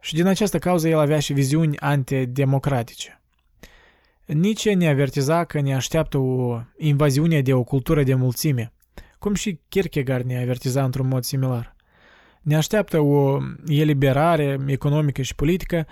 Și 0.00 0.14
din 0.14 0.26
această 0.26 0.58
cauză 0.58 0.88
el 0.88 0.98
avea 0.98 1.18
și 1.18 1.32
viziuni 1.32 1.78
antidemocratice. 1.78 3.19
Nietzsche 4.32 4.74
ne 4.74 4.88
avertiza 4.88 5.44
că 5.44 5.60
ne 5.60 5.74
așteaptă 5.74 6.18
o 6.18 6.60
invaziune 6.76 7.40
de 7.40 7.54
o 7.54 7.62
cultură 7.62 8.02
de 8.02 8.14
mulțime, 8.14 8.72
cum 9.18 9.34
și 9.34 9.60
Kierkegaard 9.68 10.24
ne 10.24 10.40
avertiza 10.42 10.84
într-un 10.84 11.08
mod 11.08 11.24
similar. 11.24 11.76
Ne 12.42 12.56
așteaptă 12.56 12.98
o 13.00 13.38
eliberare 13.66 14.58
economică 14.66 15.22
și 15.22 15.34
politică, 15.34 15.86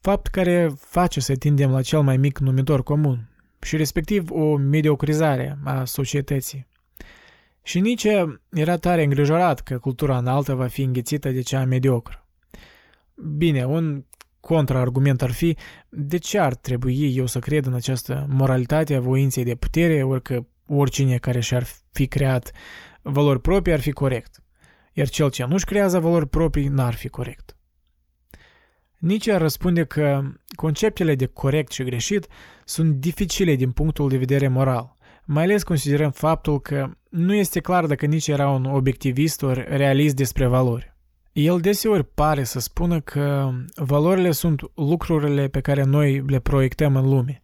fapt 0.00 0.26
care 0.26 0.72
face 0.76 1.20
să 1.20 1.34
tindem 1.34 1.70
la 1.70 1.82
cel 1.82 2.00
mai 2.00 2.16
mic 2.16 2.38
numitor 2.38 2.82
comun, 2.82 3.28
și 3.60 3.76
respectiv 3.76 4.30
o 4.30 4.56
mediocrizare 4.56 5.58
a 5.64 5.84
societății. 5.84 6.66
Și 7.62 7.80
Nietzsche 7.80 8.40
era 8.50 8.76
tare 8.76 9.02
îngrijorat 9.02 9.60
că 9.60 9.78
cultura 9.78 10.18
înaltă 10.18 10.54
va 10.54 10.66
fi 10.66 10.82
înghețită 10.82 11.30
de 11.30 11.40
cea 11.40 11.64
mediocră. 11.64 12.26
Bine, 13.14 13.64
un 13.64 14.04
contraargument 14.44 15.22
ar 15.22 15.30
fi 15.30 15.56
de 15.88 16.16
ce 16.16 16.38
ar 16.38 16.54
trebui 16.54 17.16
eu 17.16 17.26
să 17.26 17.38
cred 17.38 17.66
în 17.66 17.74
această 17.74 18.26
moralitate 18.28 18.94
a 18.94 19.00
voinței 19.00 19.44
de 19.44 19.54
putere, 19.54 20.02
ori 20.02 20.22
că 20.22 20.44
oricine 20.66 21.18
care 21.18 21.40
și-ar 21.40 21.66
fi 21.92 22.06
creat 22.06 22.52
valori 23.02 23.40
proprii 23.40 23.74
ar 23.74 23.80
fi 23.80 23.90
corect, 23.90 24.42
iar 24.92 25.08
cel 25.08 25.30
ce 25.30 25.44
nu-și 25.44 25.64
creează 25.64 25.98
valori 25.98 26.28
proprii 26.28 26.68
n-ar 26.68 26.94
fi 26.94 27.08
corect. 27.08 27.56
Nietzsche 28.98 29.36
răspunde 29.36 29.84
că 29.84 30.22
conceptele 30.56 31.14
de 31.14 31.26
corect 31.26 31.72
și 31.72 31.82
greșit 31.82 32.26
sunt 32.64 32.94
dificile 32.94 33.54
din 33.54 33.70
punctul 33.70 34.08
de 34.08 34.16
vedere 34.16 34.48
moral, 34.48 34.96
mai 35.24 35.42
ales 35.42 35.62
considerăm 35.62 36.10
faptul 36.10 36.60
că 36.60 36.90
nu 37.08 37.34
este 37.34 37.60
clar 37.60 37.86
dacă 37.86 38.06
nici 38.06 38.28
era 38.28 38.48
un 38.48 38.64
obiectivist 38.64 39.42
ori 39.42 39.64
realist 39.68 40.16
despre 40.16 40.46
valori. 40.46 40.93
El 41.34 41.60
deseori 41.60 42.04
pare 42.04 42.44
să 42.44 42.60
spună 42.60 43.00
că 43.00 43.50
valorile 43.74 44.30
sunt 44.30 44.60
lucrurile 44.74 45.48
pe 45.48 45.60
care 45.60 45.82
noi 45.82 46.24
le 46.26 46.38
proiectăm 46.38 46.96
în 46.96 47.08
lume. 47.08 47.42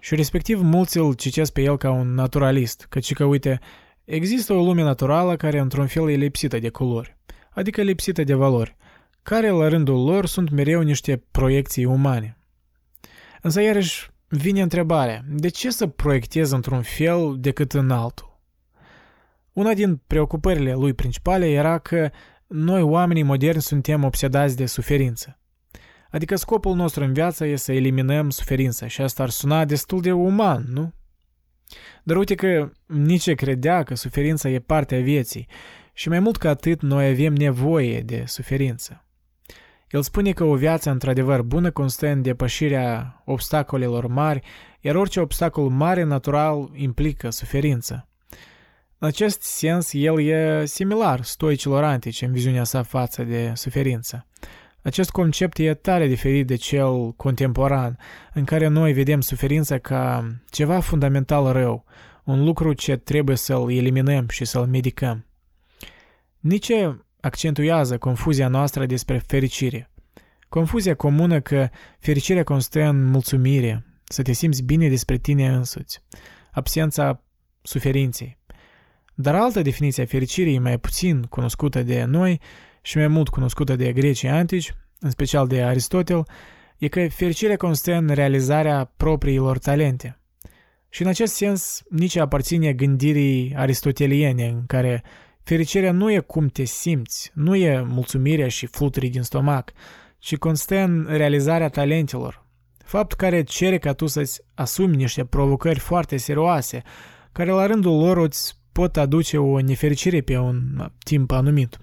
Și 0.00 0.14
respectiv 0.14 0.60
mulți 0.60 0.98
îl 0.98 1.14
citesc 1.14 1.52
pe 1.52 1.62
el 1.62 1.76
ca 1.76 1.90
un 1.90 2.14
naturalist, 2.14 2.86
căci 2.88 3.12
că, 3.12 3.24
uite, 3.24 3.60
există 4.04 4.52
o 4.52 4.64
lume 4.64 4.82
naturală 4.82 5.36
care 5.36 5.58
într-un 5.58 5.86
fel 5.86 6.10
e 6.10 6.14
lipsită 6.14 6.58
de 6.58 6.68
culori, 6.68 7.16
adică 7.50 7.82
lipsită 7.82 8.24
de 8.24 8.34
valori, 8.34 8.76
care 9.22 9.50
la 9.50 9.68
rândul 9.68 10.04
lor 10.04 10.26
sunt 10.26 10.50
mereu 10.50 10.80
niște 10.80 11.22
proiecții 11.30 11.84
umane. 11.84 12.38
Însă 13.42 13.60
iarăși 13.60 14.10
vine 14.28 14.62
întrebarea, 14.62 15.24
de 15.28 15.48
ce 15.48 15.70
să 15.70 15.86
proiectez 15.86 16.50
într-un 16.50 16.82
fel 16.82 17.36
decât 17.38 17.72
în 17.72 17.90
altul? 17.90 18.40
Una 19.52 19.74
din 19.74 20.00
preocupările 20.06 20.74
lui 20.74 20.92
principale 20.92 21.50
era 21.50 21.78
că 21.78 22.10
noi, 22.48 22.82
oamenii 22.82 23.22
moderni, 23.22 23.62
suntem 23.62 24.04
obsedați 24.04 24.56
de 24.56 24.66
suferință. 24.66 25.38
Adică 26.10 26.36
scopul 26.36 26.74
nostru 26.74 27.04
în 27.04 27.12
viață 27.12 27.46
e 27.46 27.56
să 27.56 27.72
eliminăm 27.72 28.30
suferința 28.30 28.86
și 28.86 29.00
asta 29.00 29.22
ar 29.22 29.28
suna 29.28 29.64
destul 29.64 30.00
de 30.00 30.12
uman, 30.12 30.64
nu? 30.68 30.92
Dar 32.02 32.16
uite 32.16 32.34
că 32.34 32.70
nici 32.86 33.34
credea 33.34 33.82
că 33.82 33.94
suferința 33.94 34.48
e 34.48 34.58
parte 34.58 34.94
a 34.94 35.00
vieții 35.00 35.48
și 35.92 36.08
mai 36.08 36.20
mult 36.20 36.36
ca 36.36 36.48
atât 36.48 36.82
noi 36.82 37.08
avem 37.08 37.32
nevoie 37.32 38.00
de 38.00 38.22
suferință. 38.26 39.04
El 39.90 40.02
spune 40.02 40.32
că 40.32 40.44
o 40.44 40.54
viață 40.54 40.90
într-adevăr 40.90 41.42
bună 41.42 41.70
constă 41.70 42.08
în 42.08 42.22
depășirea 42.22 43.22
obstacolelor 43.24 44.06
mari, 44.06 44.40
iar 44.80 44.94
orice 44.94 45.20
obstacol 45.20 45.68
mare 45.68 46.02
natural 46.02 46.70
implică 46.74 47.30
suferință. 47.30 48.08
În 49.00 49.08
acest 49.08 49.42
sens, 49.42 49.92
el 49.92 50.20
e 50.20 50.64
similar 50.64 51.22
stoicilor 51.22 51.84
antici 51.84 52.22
în 52.22 52.32
viziunea 52.32 52.64
sa 52.64 52.82
față 52.82 53.22
de 53.22 53.52
suferință. 53.54 54.26
Acest 54.82 55.10
concept 55.10 55.58
e 55.58 55.74
tare 55.74 56.06
diferit 56.06 56.46
de 56.46 56.54
cel 56.54 57.12
contemporan, 57.12 57.98
în 58.34 58.44
care 58.44 58.66
noi 58.66 58.92
vedem 58.92 59.20
suferința 59.20 59.78
ca 59.78 60.34
ceva 60.50 60.80
fundamental 60.80 61.52
rău, 61.52 61.84
un 62.24 62.44
lucru 62.44 62.72
ce 62.72 62.96
trebuie 62.96 63.36
să-l 63.36 63.70
eliminăm 63.70 64.28
și 64.28 64.44
să-l 64.44 64.66
medicăm. 64.66 65.26
Nici 66.38 66.72
accentuează 67.20 67.98
confuzia 67.98 68.48
noastră 68.48 68.86
despre 68.86 69.18
fericire. 69.26 69.90
Confuzia 70.48 70.94
comună 70.94 71.40
că 71.40 71.68
fericirea 71.98 72.44
constă 72.44 72.82
în 72.82 73.04
mulțumire, 73.04 73.84
să 74.04 74.22
te 74.22 74.32
simți 74.32 74.62
bine 74.62 74.88
despre 74.88 75.16
tine 75.16 75.48
însuți, 75.48 76.02
absența 76.52 77.22
suferinței. 77.62 78.37
Dar 79.20 79.34
altă 79.34 79.62
definiție 79.62 80.02
a 80.02 80.06
fericirii 80.06 80.58
mai 80.58 80.78
puțin 80.78 81.22
cunoscută 81.22 81.82
de 81.82 82.04
noi 82.04 82.40
și 82.82 82.96
mai 82.96 83.08
mult 83.08 83.28
cunoscută 83.28 83.76
de 83.76 83.92
grecii 83.92 84.28
antici, 84.28 84.74
în 85.00 85.10
special 85.10 85.46
de 85.46 85.62
Aristotel, 85.62 86.26
e 86.78 86.88
că 86.88 87.08
fericirea 87.08 87.56
constă 87.56 87.94
în 87.94 88.08
realizarea 88.08 88.92
propriilor 88.96 89.58
talente. 89.58 90.18
Și 90.88 91.02
în 91.02 91.08
acest 91.08 91.34
sens 91.34 91.82
nici 91.90 92.16
aparține 92.16 92.72
gândirii 92.72 93.54
aristoteliene 93.56 94.46
în 94.46 94.66
care 94.66 95.02
Fericirea 95.48 95.92
nu 95.92 96.12
e 96.12 96.18
cum 96.18 96.46
te 96.46 96.64
simți, 96.64 97.30
nu 97.34 97.54
e 97.54 97.82
mulțumirea 97.82 98.48
și 98.48 98.66
fluturii 98.66 99.10
din 99.10 99.22
stomac, 99.22 99.72
ci 100.18 100.36
constă 100.36 100.76
în 100.76 101.06
realizarea 101.10 101.68
talentelor, 101.68 102.44
fapt 102.84 103.12
care 103.12 103.42
cere 103.42 103.78
ca 103.78 103.92
tu 103.92 104.06
să-ți 104.06 104.40
asumi 104.54 104.96
niște 104.96 105.24
provocări 105.24 105.78
foarte 105.78 106.16
serioase, 106.16 106.82
care 107.32 107.50
la 107.50 107.66
rândul 107.66 107.98
lor 107.98 108.16
îți 108.16 108.57
pot 108.78 108.96
aduce 108.96 109.38
o 109.38 109.60
nefericire 109.60 110.20
pe 110.20 110.36
un 110.36 110.90
timp 110.98 111.30
anumit. 111.30 111.78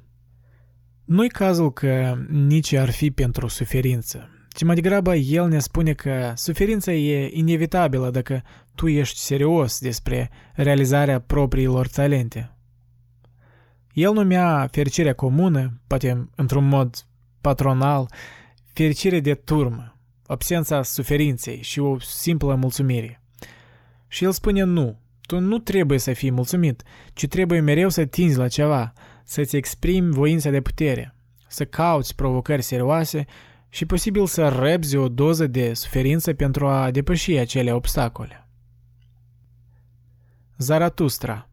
Nu-i 1.05 1.29
cazul 1.29 1.73
că 1.73 2.17
nici 2.29 2.73
ar 2.73 2.89
fi 2.89 3.11
pentru 3.11 3.47
suferință, 3.47 4.29
ci 4.49 4.63
mai 4.63 4.75
degrabă 4.75 5.15
el 5.15 5.47
ne 5.47 5.59
spune 5.59 5.93
că 5.93 6.33
suferința 6.35 6.91
e 6.91 7.29
inevitabilă 7.33 8.09
dacă 8.09 8.43
tu 8.75 8.87
ești 8.87 9.19
serios 9.19 9.79
despre 9.79 10.29
realizarea 10.53 11.19
propriilor 11.19 11.87
talente. 11.87 12.57
El 13.93 14.13
numea 14.13 14.67
fericirea 14.71 15.13
comună, 15.13 15.81
poate 15.87 16.29
într-un 16.35 16.67
mod 16.67 16.95
patronal, 17.41 18.09
fericire 18.73 19.19
de 19.19 19.33
turmă, 19.33 19.97
absența 20.25 20.83
suferinței 20.83 21.61
și 21.61 21.79
o 21.79 21.99
simplă 21.99 22.55
mulțumire. 22.55 23.21
Și 24.07 24.23
el 24.23 24.31
spune 24.31 24.63
nu, 24.63 25.03
tu 25.25 25.39
nu 25.39 25.57
trebuie 25.59 25.99
să 25.99 26.13
fii 26.13 26.31
mulțumit, 26.31 26.83
ci 27.13 27.27
trebuie 27.27 27.59
mereu 27.59 27.89
să 27.89 28.05
tinzi 28.05 28.37
la 28.37 28.47
ceva, 28.47 28.93
să-ți 29.23 29.55
exprimi 29.55 30.11
voința 30.11 30.49
de 30.49 30.61
putere, 30.61 31.15
să 31.47 31.65
cauți 31.65 32.15
provocări 32.15 32.61
serioase 32.61 33.25
și 33.69 33.85
posibil 33.85 34.25
să 34.25 34.47
rebzi 34.47 34.95
o 34.95 35.09
doză 35.09 35.47
de 35.47 35.73
suferință 35.73 36.33
pentru 36.33 36.67
a 36.67 36.91
depăși 36.91 37.37
acele 37.37 37.73
obstacole. 37.73 38.49
Zaratustra 40.57 41.49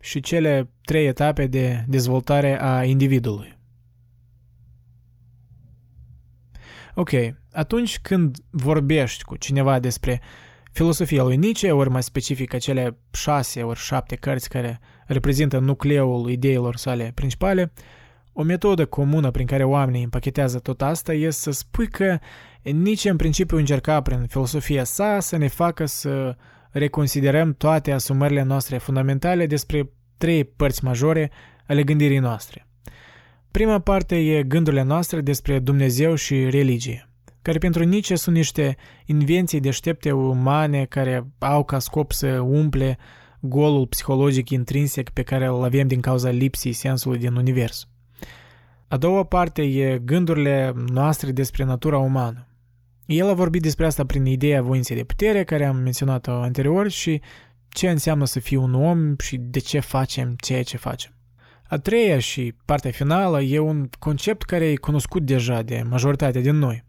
și 0.00 0.20
cele 0.20 0.70
trei 0.82 1.06
etape 1.06 1.46
de 1.46 1.84
dezvoltare 1.88 2.62
a 2.62 2.84
individului. 2.84 3.58
Ok, 6.94 7.10
atunci 7.52 7.98
când 7.98 8.36
vorbești 8.50 9.24
cu 9.24 9.36
cineva 9.36 9.78
despre 9.78 10.20
filosofia 10.76 11.22
lui 11.22 11.36
Nietzsche, 11.36 11.72
ori 11.72 11.90
mai 11.90 12.02
specific 12.02 12.54
acele 12.54 12.98
șase 13.10 13.62
ori 13.62 13.78
șapte 13.78 14.16
cărți 14.16 14.48
care 14.48 14.80
reprezintă 15.06 15.58
nucleul 15.58 16.30
ideilor 16.30 16.76
sale 16.76 17.12
principale, 17.14 17.72
o 18.32 18.42
metodă 18.42 18.86
comună 18.86 19.30
prin 19.30 19.46
care 19.46 19.64
oamenii 19.64 20.02
împachetează 20.02 20.58
tot 20.58 20.82
asta 20.82 21.12
este 21.12 21.40
să 21.42 21.50
spui 21.50 21.88
că 21.88 22.18
Nietzsche 22.62 23.10
în 23.10 23.16
principiu 23.16 23.56
încerca 23.56 24.00
prin 24.00 24.26
filosofia 24.26 24.84
sa 24.84 25.20
să 25.20 25.36
ne 25.36 25.48
facă 25.48 25.86
să 25.86 26.36
reconsiderăm 26.70 27.54
toate 27.54 27.92
asumările 27.92 28.42
noastre 28.42 28.78
fundamentale 28.78 29.46
despre 29.46 29.90
trei 30.18 30.44
părți 30.44 30.84
majore 30.84 31.30
ale 31.66 31.82
gândirii 31.82 32.18
noastre. 32.18 32.66
Prima 33.50 33.78
parte 33.78 34.16
e 34.16 34.42
gândurile 34.42 34.82
noastre 34.82 35.20
despre 35.20 35.58
Dumnezeu 35.58 36.14
și 36.14 36.50
religie, 36.50 37.08
care 37.46 37.58
pentru 37.58 37.84
Nietzsche 37.84 38.14
sunt 38.14 38.36
niște 38.36 38.76
invenții 39.04 39.60
deștepte 39.60 40.12
umane 40.12 40.84
care 40.84 41.26
au 41.38 41.64
ca 41.64 41.78
scop 41.78 42.12
să 42.12 42.26
umple 42.40 42.98
golul 43.40 43.86
psihologic 43.86 44.50
intrinsec 44.50 45.10
pe 45.10 45.22
care 45.22 45.46
îl 45.46 45.64
avem 45.64 45.86
din 45.86 46.00
cauza 46.00 46.30
lipsii 46.30 46.72
sensului 46.72 47.18
din 47.18 47.34
univers. 47.34 47.88
A 48.88 48.96
doua 48.96 49.24
parte 49.24 49.62
e 49.62 49.98
gândurile 49.98 50.72
noastre 50.92 51.30
despre 51.30 51.64
natura 51.64 51.98
umană. 51.98 52.46
El 53.04 53.28
a 53.28 53.32
vorbit 53.32 53.62
despre 53.62 53.86
asta 53.86 54.06
prin 54.06 54.24
ideea 54.24 54.62
voinței 54.62 54.96
de 54.96 55.04
putere, 55.04 55.44
care 55.44 55.64
am 55.64 55.76
menționat-o 55.76 56.32
anterior, 56.32 56.88
și 56.88 57.20
ce 57.68 57.90
înseamnă 57.90 58.24
să 58.24 58.40
fii 58.40 58.56
un 58.56 58.74
om 58.74 59.16
și 59.18 59.36
de 59.36 59.58
ce 59.58 59.80
facem 59.80 60.34
ceea 60.40 60.62
ce 60.62 60.76
facem. 60.76 61.10
A 61.68 61.78
treia 61.78 62.18
și 62.18 62.54
partea 62.64 62.90
finală 62.90 63.42
e 63.42 63.58
un 63.58 63.88
concept 63.98 64.42
care 64.42 64.64
e 64.64 64.76
cunoscut 64.76 65.22
deja 65.22 65.62
de 65.62 65.82
majoritatea 65.88 66.40
din 66.40 66.56
noi. 66.56 66.85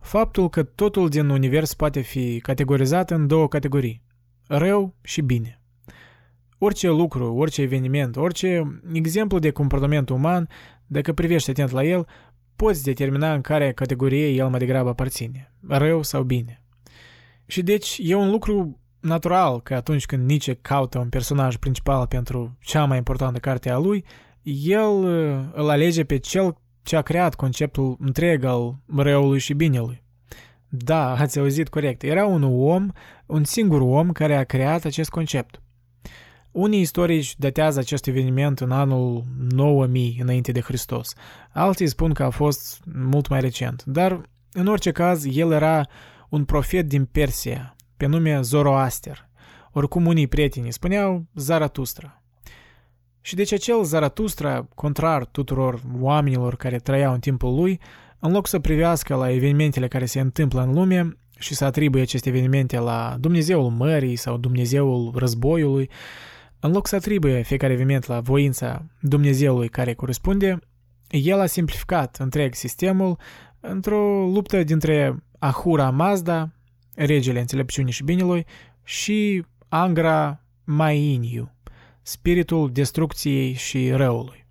Faptul 0.00 0.48
că 0.48 0.62
totul 0.62 1.08
din 1.08 1.28
univers 1.28 1.74
poate 1.74 2.00
fi 2.00 2.40
categorizat 2.40 3.10
în 3.10 3.26
două 3.26 3.48
categorii, 3.48 4.02
rău 4.46 4.94
și 5.02 5.20
bine. 5.20 5.60
Orice 6.58 6.88
lucru, 6.88 7.34
orice 7.34 7.62
eveniment, 7.62 8.16
orice 8.16 8.80
exemplu 8.92 9.38
de 9.38 9.50
comportament 9.50 10.08
uman, 10.08 10.48
dacă 10.86 11.12
privești 11.12 11.50
atent 11.50 11.70
la 11.70 11.84
el, 11.84 12.06
poți 12.56 12.84
determina 12.84 13.34
în 13.34 13.40
care 13.40 13.72
categorie 13.72 14.28
el 14.28 14.48
mai 14.48 14.58
degrabă 14.58 14.88
aparține, 14.88 15.52
rău 15.68 16.02
sau 16.02 16.22
bine. 16.22 16.62
Și 17.46 17.62
deci 17.62 17.98
e 18.02 18.14
un 18.14 18.30
lucru 18.30 18.80
natural 19.00 19.60
că 19.60 19.74
atunci 19.74 20.06
când 20.06 20.28
Nietzsche 20.28 20.54
caută 20.54 20.98
un 20.98 21.08
personaj 21.08 21.56
principal 21.56 22.06
pentru 22.06 22.56
cea 22.60 22.84
mai 22.84 22.96
importantă 22.96 23.38
carte 23.38 23.70
a 23.70 23.78
lui, 23.78 24.04
el 24.64 24.88
uh, 24.88 25.48
îl 25.52 25.68
alege 25.68 26.04
pe 26.04 26.16
cel 26.16 26.56
ce 26.90 26.96
a 26.96 27.02
creat 27.02 27.34
conceptul 27.34 27.96
întreg 28.00 28.44
al 28.44 28.76
răului 28.96 29.38
și 29.38 29.54
binelui. 29.54 30.02
Da, 30.68 31.10
ați 31.16 31.38
auzit 31.38 31.68
corect. 31.68 32.02
Era 32.02 32.26
un 32.26 32.42
om, 32.42 32.90
un 33.26 33.44
singur 33.44 33.80
om 33.80 34.12
care 34.12 34.36
a 34.36 34.44
creat 34.44 34.84
acest 34.84 35.10
concept. 35.10 35.62
Unii 36.50 36.80
istorici 36.80 37.36
datează 37.38 37.78
acest 37.78 38.06
eveniment 38.06 38.60
în 38.60 38.70
anul 38.70 39.24
9000 39.48 40.18
înainte 40.22 40.52
de 40.52 40.60
Hristos. 40.60 41.14
Alții 41.52 41.86
spun 41.86 42.12
că 42.12 42.22
a 42.22 42.30
fost 42.30 42.82
mult 42.94 43.28
mai 43.28 43.40
recent. 43.40 43.84
Dar, 43.84 44.20
în 44.52 44.66
orice 44.66 44.90
caz, 44.90 45.36
el 45.36 45.52
era 45.52 45.86
un 46.28 46.44
profet 46.44 46.88
din 46.88 47.04
Persia, 47.04 47.76
pe 47.96 48.06
nume 48.06 48.40
Zoroaster. 48.40 49.28
Oricum 49.72 50.06
unii 50.06 50.26
prieteni 50.26 50.72
spuneau 50.72 51.24
Zaratustra. 51.34 52.19
Și 53.20 53.34
deci 53.34 53.52
acel 53.52 53.84
Zaratustra, 53.84 54.68
contrar 54.74 55.24
tuturor 55.24 55.80
oamenilor 56.00 56.56
care 56.56 56.76
trăiau 56.76 57.12
în 57.12 57.20
timpul 57.20 57.54
lui, 57.54 57.80
în 58.18 58.32
loc 58.32 58.46
să 58.46 58.58
privească 58.58 59.14
la 59.14 59.30
evenimentele 59.30 59.88
care 59.88 60.04
se 60.04 60.20
întâmplă 60.20 60.62
în 60.62 60.72
lume 60.72 61.16
și 61.38 61.54
să 61.54 61.64
atribuie 61.64 62.02
aceste 62.02 62.28
evenimente 62.28 62.78
la 62.78 63.16
Dumnezeul 63.20 63.70
mării 63.70 64.16
sau 64.16 64.36
Dumnezeul 64.36 65.12
războiului, 65.14 65.90
în 66.60 66.72
loc 66.72 66.86
să 66.86 66.96
atribuie 66.96 67.42
fiecare 67.42 67.72
eveniment 67.72 68.06
la 68.06 68.20
voința 68.20 68.86
Dumnezeului 69.00 69.68
care 69.68 69.94
corespunde, 69.94 70.58
el 71.08 71.40
a 71.40 71.46
simplificat 71.46 72.16
întreg 72.16 72.54
sistemul 72.54 73.18
într-o 73.60 74.26
luptă 74.26 74.62
dintre 74.62 75.24
Ahura 75.38 75.90
Mazda, 75.90 76.50
regele 76.94 77.40
înțelepciunii 77.40 77.92
și 77.92 78.04
binelui, 78.04 78.46
și 78.84 79.44
Angra 79.68 80.44
Mainiu, 80.64 81.54
spiritul 82.10 82.70
destrucției 82.72 83.52
și 83.52 83.90
răului. 83.90 84.46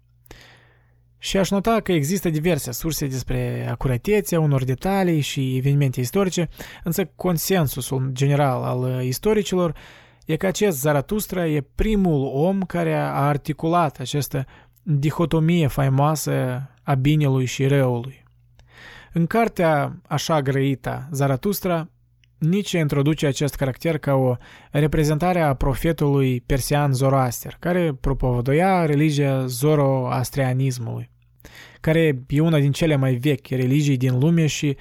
Și 1.17 1.37
aș 1.37 1.49
nota 1.49 1.79
că 1.79 1.91
există 1.91 2.29
diverse 2.29 2.71
surse 2.71 3.07
despre 3.07 3.67
acuratețea 3.69 4.39
unor 4.39 4.63
detalii 4.63 5.21
și 5.21 5.57
evenimente 5.57 5.99
istorice, 5.99 6.49
însă 6.83 7.05
consensusul 7.05 8.09
general 8.11 8.63
al 8.63 9.03
istoricilor 9.03 9.75
e 10.25 10.35
că 10.35 10.47
acest 10.47 10.79
Zaratustra 10.79 11.47
e 11.47 11.65
primul 11.75 12.31
om 12.33 12.61
care 12.61 12.93
a 12.93 13.11
articulat 13.11 13.99
această 13.99 14.45
dihotomie 14.83 15.67
faimoasă 15.67 16.63
a 16.83 16.93
binelui 16.93 17.45
și 17.45 17.67
răului. 17.67 18.23
În 19.13 19.25
cartea 19.25 20.01
așa 20.07 20.41
grăită, 20.41 21.07
Zaratustra, 21.11 21.89
Nietzsche 22.39 22.77
introduce 22.77 23.25
acest 23.25 23.55
caracter 23.55 23.97
ca 23.97 24.13
o 24.13 24.35
reprezentare 24.71 25.41
a 25.41 25.53
profetului 25.53 26.41
persian 26.41 26.93
Zoroaster, 26.93 27.57
care 27.59 27.93
propovăduia 28.01 28.85
religia 28.85 29.45
zoroastrianismului, 29.45 31.09
care 31.81 32.23
e 32.27 32.39
una 32.39 32.59
din 32.59 32.71
cele 32.71 32.95
mai 32.95 33.13
vechi 33.13 33.47
religii 33.47 33.97
din 33.97 34.19
lume 34.19 34.45
și 34.45 34.77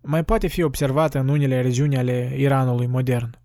mai 0.00 0.24
poate 0.24 0.46
fi 0.46 0.62
observată 0.62 1.18
în 1.18 1.28
unele 1.28 1.60
regiuni 1.60 1.96
ale 1.96 2.34
Iranului 2.36 2.86
modern. 2.86 3.38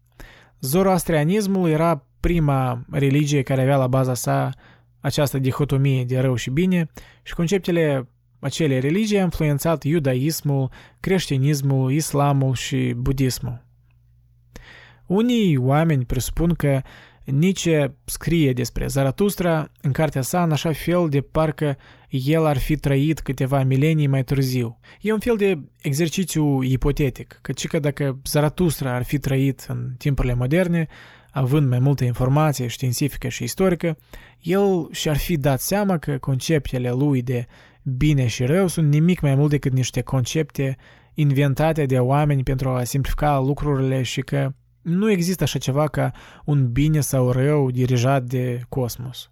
Zoroastrianismul 0.60 1.70
era 1.70 2.06
prima 2.20 2.86
religie 2.92 3.42
care 3.42 3.62
avea 3.62 3.78
la 3.78 3.88
baza 3.88 4.14
sa 4.14 4.50
această 5.00 5.40
dihotomie 5.40 6.04
de 6.04 6.20
rău 6.20 6.36
și 6.36 6.50
bine 6.50 6.90
și 7.22 7.34
conceptele 7.34 8.08
acele 8.44 8.80
religii 8.80 9.18
au 9.18 9.24
influențat 9.24 9.84
iudaismul, 9.84 10.70
creștinismul, 11.00 11.92
islamul 11.92 12.54
și 12.54 12.94
budismul. 12.98 13.66
Unii 15.06 15.58
oameni 15.58 16.06
presupun 16.06 16.54
că 16.54 16.82
Nietzsche 17.24 17.96
scrie 18.06 18.54
despre 18.54 18.88
Zaratustra 18.88 19.72
în 19.82 19.92
cartea 19.92 20.22
sa 20.22 20.44
în 20.44 20.52
așa 20.52 20.72
fel 20.72 21.10
de 21.10 21.22
parcă 21.22 21.78
el 22.10 22.46
ar 22.46 22.58
fi 22.58 22.76
trăit 22.76 23.20
câteva 23.20 23.64
milenii 23.64 24.08
mai 24.08 24.24
târziu. 24.24 24.80
E 25.02 25.14
un 25.14 25.20
fel 25.20 25.36
de 25.36 25.60
exercițiu 25.82 26.62
ipotetic, 26.62 27.40
căci 27.42 27.68
că 27.68 27.80
dacă 27.80 28.20
Zaratustra 28.26 28.96
ar 28.96 29.04
fi 29.04 29.18
trăit 29.18 29.66
în 29.68 29.94
timpurile 29.98 30.34
moderne, 30.34 30.88
având 31.32 31.70
mai 31.70 31.80
multă 31.80 32.04
informație 32.04 32.68
științifică 32.68 33.28
și 33.28 33.44
istorică, 33.44 33.98
el 34.42 34.88
și-ar 34.92 35.18
fi 35.18 35.38
dat 35.38 35.62
seama 35.62 35.98
că 35.98 36.18
conceptele 36.18 36.92
lui 36.92 37.22
de 37.22 37.46
bine 37.84 38.28
și 38.28 38.46
rău 38.46 38.68
sunt 38.68 38.92
nimic 38.92 39.20
mai 39.20 39.36
mult 39.36 39.50
decât 39.50 39.72
niște 39.72 40.02
concepte 40.02 40.78
inventate 41.14 41.86
de 41.86 42.00
oameni 42.00 42.44
pentru 42.44 42.70
a 42.70 42.84
simplifica 42.84 43.40
lucrurile 43.40 44.02
și 44.02 44.22
că 44.22 44.54
nu 44.82 45.12
există 45.12 45.44
așa 45.44 45.60
ceva 45.60 45.88
ca 45.88 46.12
un 46.46 46.72
bine 46.72 47.00
sau 47.00 47.32
rău 47.32 47.72
dirijat 47.72 48.24
de 48.24 48.62
cosmos. 48.70 49.32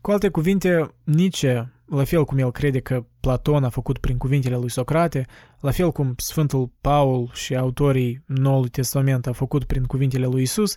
Cu 0.00 0.10
alte 0.10 0.28
cuvinte, 0.28 0.94
Nietzsche, 1.04 1.72
la 1.86 2.04
fel 2.04 2.24
cum 2.24 2.38
el 2.38 2.52
crede 2.52 2.80
că 2.80 3.06
Platon 3.20 3.64
a 3.64 3.68
făcut 3.68 3.98
prin 3.98 4.16
cuvintele 4.16 4.56
lui 4.56 4.70
Socrate, 4.70 5.26
la 5.60 5.70
fel 5.70 5.92
cum 5.92 6.14
Sfântul 6.16 6.70
Paul 6.80 7.30
și 7.32 7.56
autorii 7.56 8.22
Noului 8.26 8.68
Testament 8.68 9.26
au 9.26 9.32
făcut 9.32 9.64
prin 9.64 9.84
cuvintele 9.84 10.26
lui 10.26 10.42
Isus, 10.42 10.76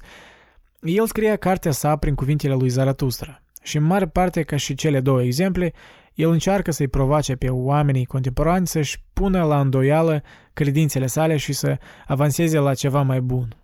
el 0.82 1.08
scria 1.08 1.36
cartea 1.36 1.72
sa 1.72 1.96
prin 1.96 2.16
cuvintele 2.16 2.54
lui 2.54 2.70
Zaratustra. 2.70 3.42
Și 3.64 3.78
în 3.78 3.84
mare 3.84 4.08
parte, 4.08 4.44
ca 4.44 4.56
și 4.56 4.76
cele 4.76 5.00
două 5.00 5.24
exemple, 5.24 5.74
el 6.20 6.30
încearcă 6.30 6.72
să-i 6.72 6.88
provoace 6.88 7.36
pe 7.36 7.50
oamenii 7.50 8.06
contemporani 8.06 8.68
să-și 8.68 9.04
pună 9.14 9.44
la 9.44 9.60
îndoială 9.60 10.24
credințele 10.54 11.08
sale 11.08 11.38
și 11.38 11.54
să 11.54 11.78
avanseze 12.08 12.58
la 12.58 12.74
ceva 12.74 13.02
mai 13.02 13.22
bun. 13.22 13.56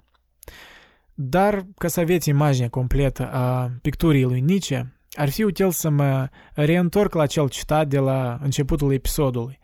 Dar, 1.13 1.65
ca 1.77 1.87
să 1.87 1.99
aveți 1.99 2.29
imaginea 2.29 2.69
completă 2.69 3.31
a 3.31 3.71
picturii 3.81 4.23
lui 4.23 4.39
Nietzsche, 4.39 4.93
ar 5.11 5.29
fi 5.29 5.43
util 5.43 5.71
să 5.71 5.89
mă 5.89 6.29
reîntorc 6.53 7.13
la 7.13 7.25
cel 7.25 7.49
citat 7.49 7.87
de 7.87 7.99
la 7.99 8.39
începutul 8.41 8.93
episodului, 8.93 9.59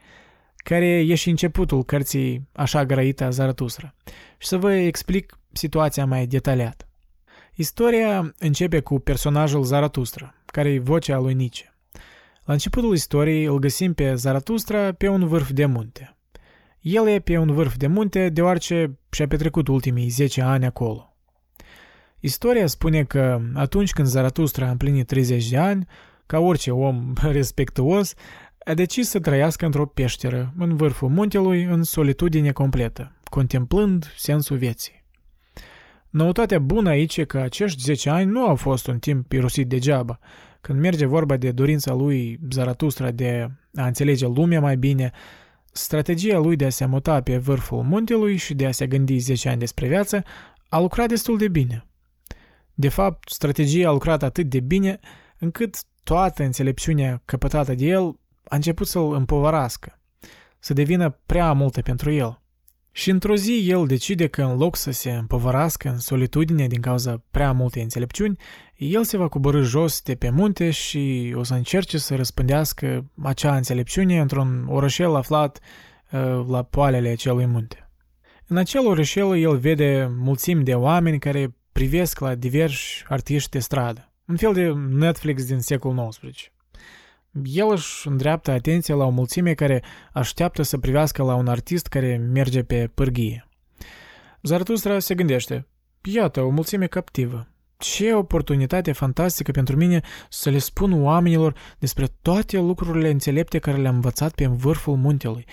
care 0.56 0.86
e 0.86 1.16
și 1.16 1.30
începutul 1.30 1.84
cărții 1.84 2.48
așa 2.52 2.86
grăită 2.86 3.24
a 3.24 3.30
Zaratustra, 3.30 3.96
și 4.38 4.48
să 4.48 4.58
vă 4.58 4.74
explic 4.74 5.40
situația 5.52 6.06
mai 6.06 6.28
detaliat. 6.28 6.88
Istoria 7.56 8.34
începe 8.38 8.80
cu 8.80 9.00
personajul 9.00 9.64
Zaratustra, 9.64 10.34
care 10.46 10.70
e 10.70 10.80
vocea 10.80 11.20
lui 11.20 11.34
Nietzsche. 11.34 11.71
La 12.44 12.54
începutul 12.54 12.94
istoriei 12.94 13.44
îl 13.44 13.60
găsim 13.60 13.94
pe 13.94 14.16
Zaratustra 14.16 14.92
pe 14.92 15.08
un 15.08 15.28
vârf 15.28 15.52
de 15.52 15.66
munte. 15.66 16.18
El 16.80 17.08
e 17.08 17.20
pe 17.20 17.38
un 17.38 17.54
vârf 17.54 17.76
de 17.76 17.88
munte 17.88 18.30
deoarece 18.30 19.00
și-a 19.10 19.28
petrecut 19.28 19.68
ultimii 19.68 20.10
10 20.10 20.42
ani 20.42 20.66
acolo. 20.66 21.16
Istoria 22.20 22.68
spune 22.68 23.04
că 23.04 23.42
atunci 23.54 23.92
când 23.92 24.08
Zaratustra 24.08 24.68
a 24.68 24.72
împlinit 24.72 25.08
30 25.08 25.50
de 25.50 25.58
ani, 25.58 25.88
ca 26.26 26.40
orice 26.40 26.72
om 26.72 27.14
respectuos, 27.22 28.14
a 28.66 28.74
decis 28.74 29.10
să 29.10 29.20
trăiască 29.20 29.66
într-o 29.66 29.86
peșteră, 29.86 30.54
în 30.58 30.76
vârful 30.76 31.10
muntelui, 31.10 31.64
în 31.64 31.84
solitudine 31.84 32.52
completă, 32.52 33.16
contemplând 33.24 34.14
sensul 34.18 34.58
vieții. 34.58 35.04
Noutatea 36.10 36.60
bună 36.60 36.90
aici 36.90 37.18
e 37.18 37.24
că 37.24 37.38
acești 37.38 37.82
10 37.82 38.10
ani 38.10 38.32
nu 38.32 38.46
au 38.46 38.56
fost 38.56 38.88
un 38.88 39.00
timp 39.00 39.32
irosit 39.32 39.68
degeaba. 39.68 40.20
Când 40.62 40.80
merge 40.80 41.06
vorba 41.06 41.38
de 41.38 41.52
dorința 41.52 41.94
lui 41.94 42.40
Zaratustra 42.52 43.12
de 43.12 43.48
a 43.76 43.86
înțelege 43.86 44.28
lumea 44.28 44.60
mai 44.60 44.78
bine, 44.78 45.12
strategia 45.72 46.38
lui 46.38 46.56
de 46.56 46.66
a 46.66 46.70
se 46.70 46.86
muta 46.86 47.22
pe 47.22 47.38
vârful 47.38 47.82
muntelui 47.82 48.36
și 48.36 48.54
de 48.54 48.66
a 48.66 48.72
se 48.72 48.88
gândi 48.88 49.18
10 49.18 49.50
ani 49.50 49.60
despre 49.60 49.88
viață 49.88 50.24
a 50.70 50.80
lucrat 50.80 51.08
destul 51.08 51.38
de 51.38 51.48
bine– 51.48 51.86
de 52.82 52.90
fapt, 52.90 53.30
strategia 53.30 53.90
a 53.90 53.92
lucrat 53.92 54.24
atât 54.24 54.50
de 54.50 54.60
bine 54.60 55.00
încât 55.38 55.84
toată 56.04 56.44
înțelepciunea 56.44 57.22
căpătată 57.26 57.74
de 57.74 57.86
el 57.86 58.20
a 58.44 58.56
început 58.56 58.88
să-l 58.88 59.14
împovărască, 59.14 60.00
să 60.60 60.74
devină 60.74 61.20
prea 61.26 61.54
multă 61.54 61.82
pentru 61.82 62.12
el. 62.12 62.41
Și 62.92 63.10
într-o 63.10 63.36
zi 63.36 63.70
el 63.70 63.88
decide 63.88 64.28
că 64.28 64.44
în 64.44 64.58
loc 64.58 64.76
să 64.76 64.92
se 64.92 65.12
împovărască 65.12 65.90
în 65.90 66.00
solitudine 66.00 66.68
din 66.68 66.82
cauza 66.82 67.24
prea 67.32 67.52
multe 67.52 67.82
înțelepciuni, 67.82 68.38
el 68.76 69.04
se 69.04 69.18
va 69.18 69.28
coborâ 69.28 69.62
jos 69.62 70.02
de 70.02 70.16
pe 70.16 70.30
munte 70.30 70.70
și 70.70 71.34
o 71.36 71.44
să 71.44 71.54
încerce 71.54 71.98
să 71.98 72.16
răspândească 72.16 73.12
acea 73.24 73.56
înțelepciune 73.56 74.20
într-un 74.20 74.66
orășel 74.70 75.16
aflat 75.16 75.60
uh, 76.12 76.46
la 76.48 76.64
poalele 76.64 77.10
acelui 77.10 77.46
munte. 77.46 77.90
În 78.48 78.58
acel 78.58 78.88
orășel 78.88 79.38
el 79.38 79.58
vede 79.58 80.12
mulțimi 80.18 80.64
de 80.64 80.74
oameni 80.74 81.20
care 81.20 81.56
privesc 81.72 82.20
la 82.20 82.36
diversi 82.36 83.04
artiști 83.08 83.50
de 83.50 83.60
stradă. 83.60 84.14
Un 84.28 84.36
fel 84.36 84.54
de 84.54 84.74
Netflix 84.90 85.46
din 85.46 85.60
secolul 85.60 86.08
XIX. 86.10 86.52
El 87.44 87.72
își 87.72 88.08
îndreaptă 88.08 88.52
atenția 88.52 88.96
la 88.96 89.06
o 89.06 89.10
mulțime 89.10 89.54
care 89.54 89.84
așteaptă 90.14 90.62
să 90.62 90.78
privească 90.78 91.24
la 91.24 91.36
un 91.36 91.48
artist 91.48 91.88
care 91.88 92.18
merge 92.18 92.64
pe 92.64 92.88
pârghie. 92.94 93.48
Zaratustra 94.42 95.00
se 95.00 95.16
gândește, 95.16 95.68
iată, 96.04 96.42
o 96.42 96.50
mulțime 96.50 96.88
captivă. 96.88 97.48
Ce 97.78 98.14
oportunitate 98.14 98.92
fantastică 98.92 99.52
pentru 99.52 99.76
mine 99.76 100.02
să 100.30 100.50
le 100.50 100.58
spun 100.58 101.04
oamenilor 101.04 101.56
despre 101.80 102.08
toate 102.22 102.58
lucrurile 102.58 103.10
înțelepte 103.10 103.60
care 103.60 103.78
le-am 103.78 103.96
învățat 103.96 104.36
pe 104.36 104.46
vârful 104.46 104.96
muntelui. 104.96 105.46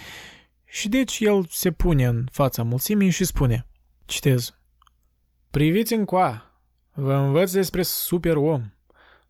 Și 0.65 0.89
deci 0.89 1.19
el 1.21 1.47
se 1.51 1.71
pune 1.71 2.07
în 2.07 2.27
fața 2.33 2.63
mulțimii 2.63 3.11
și 3.11 3.25
spune, 3.25 3.67
citez, 4.05 4.59
Priviți 5.51 5.93
încoa! 5.93 6.61
Vă 6.93 7.15
învăț 7.15 7.53
despre 7.53 7.83
superom. 7.83 8.73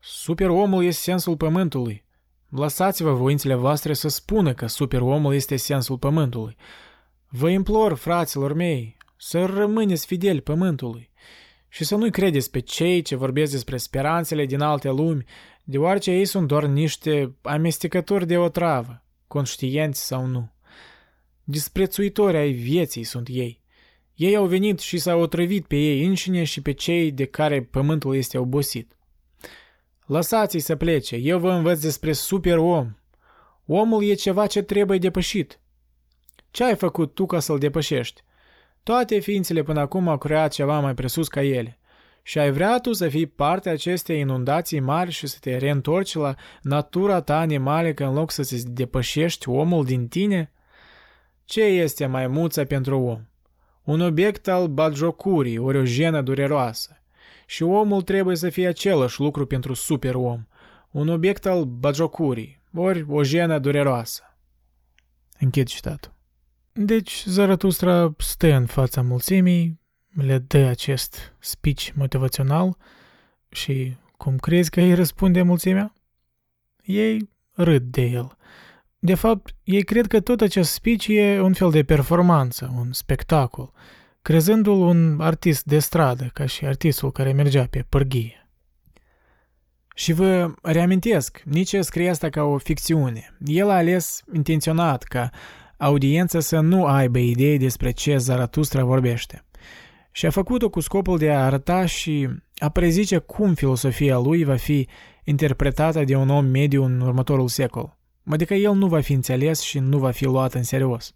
Superomul 0.01 0.84
este 0.84 1.03
sensul 1.03 1.36
pământului. 1.36 2.05
Lăsați-vă 2.49 3.12
voințele 3.12 3.55
voastre 3.55 3.92
să 3.92 4.09
spună 4.09 4.55
că 4.55 4.66
superomul 4.66 5.34
este 5.34 5.57
sensul 5.57 5.99
pământului. 5.99 6.57
Vă 7.28 7.49
implor, 7.49 7.94
fraților 7.94 8.53
mei, 8.53 8.96
să 9.16 9.44
rămâneți 9.44 10.07
fideli 10.07 10.40
pământului 10.40 11.11
și 11.68 11.84
să 11.84 11.96
nu-i 11.96 12.11
credeți 12.11 12.51
pe 12.51 12.61
cei 12.61 13.03
ce 13.03 13.16
vorbesc 13.16 13.53
despre 13.53 13.76
speranțele 13.76 14.46
din 14.46 14.61
alte 14.61 14.88
lumi, 14.88 15.24
deoarece 15.64 16.11
ei 16.11 16.24
sunt 16.24 16.46
doar 16.46 16.64
niște 16.64 17.34
amestecători 17.42 18.26
de 18.26 18.36
o 18.38 18.49
travă, 18.49 19.05
conștienți 19.26 20.07
sau 20.07 20.26
nu. 20.26 20.53
Disprețuitori 21.44 22.36
ai 22.36 22.53
vieții 22.53 23.05
sunt 23.05 23.28
ei. 23.30 23.62
Ei 24.14 24.36
au 24.36 24.46
venit 24.46 24.78
și 24.78 24.99
s-au 24.99 25.20
otrăvit 25.20 25.66
pe 25.66 25.76
ei 25.76 26.05
înșine 26.05 26.44
și 26.44 26.62
pe 26.62 26.72
cei 26.72 27.12
de 27.12 27.24
care 27.24 27.62
pământul 27.62 28.16
este 28.16 28.38
obosit. 28.38 28.97
Lăsați-i 30.09 30.61
să 30.61 30.77
plece, 30.77 31.17
eu 31.17 31.39
vă 31.39 31.53
învăț 31.53 31.81
despre 31.81 32.13
super 32.13 32.57
om. 32.57 32.97
Omul 33.67 34.05
e 34.05 34.15
ceva 34.15 34.47
ce 34.47 34.63
trebuie 34.63 34.99
depășit. 34.99 35.61
Ce 36.51 36.65
ai 36.65 36.77
făcut 36.77 37.15
tu 37.15 37.27
ca 37.27 37.39
să-l 37.41 37.59
depășești? 37.59 38.23
Toate 38.83 39.19
ființele 39.19 39.63
până 39.63 39.81
acum 39.81 40.09
au 40.09 40.19
creat 40.19 40.53
ceva 40.53 40.81
mai 40.81 40.95
presus 40.95 41.29
ca 41.29 41.43
ele. 41.43 41.79
Și 42.23 42.39
ai 42.39 42.51
vrea 42.51 42.79
tu 42.79 42.93
să 42.93 43.09
fii 43.09 43.27
parte 43.27 43.69
acestei 43.69 44.21
inundații 44.21 44.81
mari 44.81 45.11
și 45.11 45.27
să 45.27 45.37
te 45.41 45.57
reîntorci 45.57 46.15
la 46.15 46.35
natura 46.63 47.21
ta 47.21 47.39
animale 47.39 47.95
că 47.95 48.05
în 48.05 48.15
loc 48.15 48.31
să-ți 48.31 48.71
depășești 48.71 49.49
omul 49.49 49.85
din 49.85 50.09
tine? 50.09 50.53
Ce 51.45 51.63
este 51.63 52.07
maimuța 52.07 52.65
pentru 52.65 53.01
om? 53.01 53.21
un 53.89 54.01
obiect 54.01 54.49
al 54.49 54.67
bagiocurii, 54.67 55.59
ori 55.59 55.79
o 55.79 55.85
jenă 55.85 56.23
dureroasă. 56.23 56.97
Și 57.51 57.62
omul 57.62 58.03
trebuie 58.03 58.36
să 58.36 58.51
fie 58.51 58.68
același 58.68 59.20
lucru 59.20 59.46
pentru 59.46 59.74
super-om, 59.74 60.46
un 60.90 61.09
obiect 61.09 61.46
al 61.46 61.64
bagiocurii, 61.64 62.62
ori 62.74 63.05
o 63.09 63.22
jenă 63.22 63.59
dureroasă. 63.59 64.22
Închid 65.38 65.66
citatul. 65.66 66.14
Deci 66.72 67.24
Zaratustra 67.26 68.14
stă 68.18 68.55
în 68.55 68.66
fața 68.66 69.03
mulțimii, 69.03 69.80
le 70.09 70.38
dă 70.38 70.59
acest 70.59 71.36
speech 71.38 71.88
motivațional 71.94 72.76
și 73.49 73.96
cum 74.16 74.36
crezi 74.36 74.70
că 74.70 74.80
îi 74.80 74.94
răspunde 74.94 75.42
mulțimea? 75.42 75.92
Ei 76.82 77.30
râd 77.53 77.82
de 77.82 78.03
el. 78.03 78.36
De 78.99 79.14
fapt, 79.14 79.55
ei 79.64 79.82
cred 79.82 80.07
că 80.07 80.20
tot 80.20 80.40
acest 80.40 80.72
speech 80.72 81.07
e 81.09 81.40
un 81.40 81.53
fel 81.53 81.70
de 81.70 81.82
performanță, 81.82 82.74
un 82.76 82.92
spectacol, 82.92 83.72
crezându-l 84.29 84.81
un 84.81 85.20
artist 85.20 85.64
de 85.64 85.79
stradă, 85.79 86.31
ca 86.33 86.47
și 86.47 86.66
artistul 86.66 87.12
care 87.12 87.33
mergea 87.33 87.66
pe 87.70 87.85
pârghie. 87.89 88.49
Și 89.95 90.12
vă 90.12 90.53
reamintesc, 90.62 91.43
nici 91.45 91.74
scrie 91.81 92.11
asta 92.11 92.29
ca 92.29 92.43
o 92.43 92.59
ficțiune. 92.59 93.37
El 93.45 93.70
a 93.70 93.74
ales 93.74 94.22
intenționat 94.33 95.03
ca 95.03 95.31
audiența 95.79 96.41
să 96.41 96.61
nu 96.61 96.85
aibă 96.85 97.18
idei 97.18 97.59
despre 97.59 97.91
ce 97.91 98.16
Zaratustra 98.16 98.85
vorbește. 98.85 99.45
Și 100.12 100.26
a 100.26 100.31
făcut-o 100.31 100.68
cu 100.68 100.81
scopul 100.81 101.18
de 101.18 101.31
a 101.31 101.45
arăta 101.45 101.87
și 101.87 102.29
a 102.57 102.68
prezice 102.68 103.18
cum 103.18 103.55
filosofia 103.55 104.18
lui 104.18 104.45
va 104.45 104.57
fi 104.57 104.89
interpretată 105.24 106.05
de 106.05 106.16
un 106.16 106.29
om 106.29 106.45
mediu 106.45 106.85
în 106.85 107.01
următorul 107.01 107.49
secol 107.49 107.99
adică 108.31 108.55
el 108.55 108.74
nu 108.74 108.87
va 108.87 109.01
fi 109.01 109.12
înțeles 109.12 109.61
și 109.61 109.79
nu 109.79 109.99
va 109.99 110.11
fi 110.11 110.24
luat 110.24 110.55
în 110.55 110.62
serios. 110.62 111.14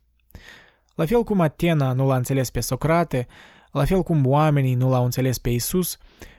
La 0.95 1.07
fel 1.07 1.23
cum 1.23 1.41
Atena 1.41 1.93
nu 1.93 2.07
l-a 2.07 2.17
înțeles 2.17 2.51
pe 2.51 2.61
Socrate, 2.61 3.27
la 3.71 3.85
fel 3.85 4.03
cum 4.03 4.27
oamenii 4.27 4.75
nu 4.75 4.89
l-au 4.89 5.05
înțeles 5.05 5.39
pe 5.39 5.51
Isus, 5.51 5.99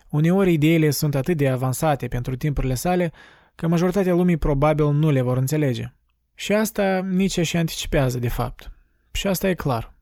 uneori 0.09 0.53
ideile 0.53 0.89
sunt 0.89 1.15
atât 1.15 1.37
de 1.37 1.49
avansate 1.49 2.07
pentru 2.07 2.35
timpurile 2.35 2.73
sale 2.73 3.11
că 3.55 3.67
majoritatea 3.67 4.13
lumii 4.13 4.37
probabil 4.37 4.91
nu 4.91 5.09
le 5.09 5.21
vor 5.21 5.37
înțelege. 5.37 5.93
Și 6.35 6.53
asta 6.53 6.99
nici 7.09 7.39
și 7.39 7.57
anticipează, 7.57 8.19
de 8.19 8.27
fapt. 8.27 8.71
Și 9.11 9.27
asta 9.27 9.49
e 9.49 9.53
clar. 9.53 9.93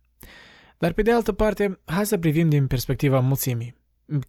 Dar 0.77 0.91
pe 0.93 1.01
de 1.01 1.11
altă 1.11 1.31
parte, 1.31 1.79
hai 1.85 2.05
să 2.05 2.17
privim 2.17 2.49
din 2.49 2.67
perspectiva 2.67 3.19
mulțimii. 3.19 3.75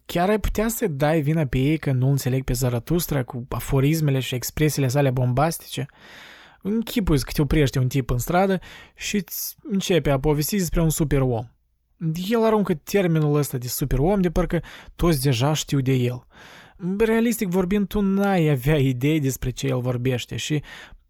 Chiar 0.05 0.29
ai 0.29 0.39
putea 0.39 0.67
să 0.67 0.87
dai 0.87 1.21
vina 1.21 1.45
pe 1.45 1.57
ei 1.57 1.77
că 1.77 1.91
nu 1.91 2.09
înțeleg 2.09 2.43
pe 2.43 2.53
Zaratustra 2.53 3.23
cu 3.23 3.45
aforismele 3.49 4.19
și 4.19 4.35
expresiile 4.35 4.87
sale 4.87 5.11
bombastice? 5.11 5.85
Închipuiți 6.65 7.25
că 7.25 7.31
te 7.31 7.41
oprește 7.41 7.79
un 7.79 7.87
tip 7.87 8.09
în 8.09 8.17
stradă 8.17 8.59
și 8.95 9.15
îți 9.15 9.55
începe 9.63 10.09
a 10.09 10.19
povesti 10.19 10.57
despre 10.57 10.81
un 10.81 10.89
super 10.89 11.21
om. 11.21 11.47
El 12.29 12.43
aruncă 12.43 12.73
termenul 12.73 13.35
ăsta 13.35 13.57
de 13.57 13.67
super 13.67 13.99
om 13.99 14.21
de 14.21 14.31
parcă 14.31 14.61
toți 14.95 15.21
deja 15.21 15.53
știu 15.53 15.79
de 15.79 15.93
el. 15.93 16.27
Realistic 16.97 17.47
vorbind, 17.47 17.87
tu 17.87 18.01
n-ai 18.01 18.49
avea 18.49 18.77
idei 18.77 19.19
despre 19.19 19.49
ce 19.49 19.67
el 19.67 19.79
vorbește 19.79 20.35
și 20.35 20.63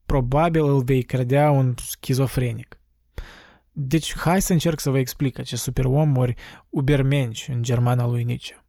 probabil 0.06 0.64
îl 0.64 0.84
vei 0.84 1.04
credea 1.04 1.52
un 1.52 1.74
schizofrenic. 1.78 2.78
Deci, 3.72 4.18
hai 4.18 4.42
să 4.42 4.54
încerc 4.54 4.80
să 4.80 4.90
vă 4.90 4.98
explic 4.98 5.40
acest 5.40 5.64
superom 5.64 6.18
ori 6.18 6.36
ubermenci 6.70 7.48
în 7.52 7.64
germana 7.64 8.08
lui 8.08 8.24
Nietzsche. 8.24 8.63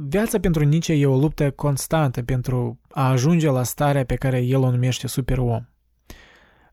Viața 0.00 0.38
pentru 0.38 0.64
Nietzsche 0.64 0.94
e 0.94 1.06
o 1.06 1.18
luptă 1.18 1.50
constantă 1.50 2.22
pentru 2.22 2.80
a 2.90 3.08
ajunge 3.08 3.50
la 3.50 3.62
starea 3.62 4.04
pe 4.04 4.14
care 4.14 4.40
el 4.40 4.62
o 4.62 4.70
numește 4.70 5.06
superom. 5.06 5.68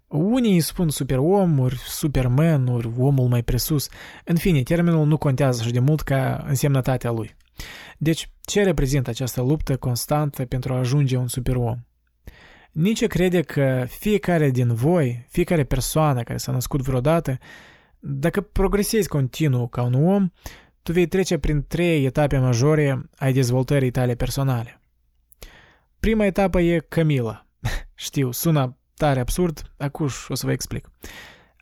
Unii 0.08 0.54
îi 0.54 0.60
spun 0.60 0.90
superom, 0.90 1.60
ori 1.60 1.76
superman, 1.76 2.68
ori 2.68 2.90
omul 2.98 3.28
mai 3.28 3.44
presus. 3.44 3.90
În 4.26 4.36
fine, 4.36 4.64
termenul 4.64 5.06
nu 5.06 5.18
contează 5.18 5.62
așa 5.62 5.72
de 5.72 5.80
mult 5.80 6.02
ca 6.02 6.44
însemnătatea 6.48 7.12
lui. 7.12 7.36
Deci, 7.98 8.32
ce 8.42 8.64
reprezintă 8.64 9.10
această 9.10 9.42
luptă 9.42 9.78
constantă 9.78 10.46
pentru 10.46 10.74
a 10.74 10.78
ajunge 10.78 11.18
un 11.18 11.28
superom? 11.28 11.78
Nici 12.72 13.08
crede 13.08 13.42
că 13.42 13.86
fiecare 13.88 14.50
din 14.50 14.74
voi, 14.74 15.26
fiecare 15.30 15.64
persoană 15.64 16.24
care 16.24 16.38
s-a 16.38 16.52
născut 16.52 16.82
vreodată, 16.82 17.38
dacă 18.00 18.42
progresezi 18.42 19.08
continuu 19.08 19.68
ca 19.68 19.82
un 19.82 19.94
om, 19.94 20.30
tu 20.86 20.92
vei 20.92 21.08
trece 21.08 21.38
prin 21.38 21.66
trei 21.68 22.06
etape 22.06 22.38
majore 22.38 23.10
ai 23.18 23.34
dezvoltării 23.34 23.92
tale 23.92 24.16
personale. 24.16 24.82
Prima 26.00 26.26
etapă 26.26 26.62
e 26.62 26.80
Camila. 26.80 27.46
Știu, 27.96 28.32
sună 28.32 28.78
tare 28.94 29.20
absurd, 29.20 29.72
acuș 29.78 30.30
o 30.30 30.36
să 30.36 30.46
vă 30.46 30.52
explic. 30.52 30.90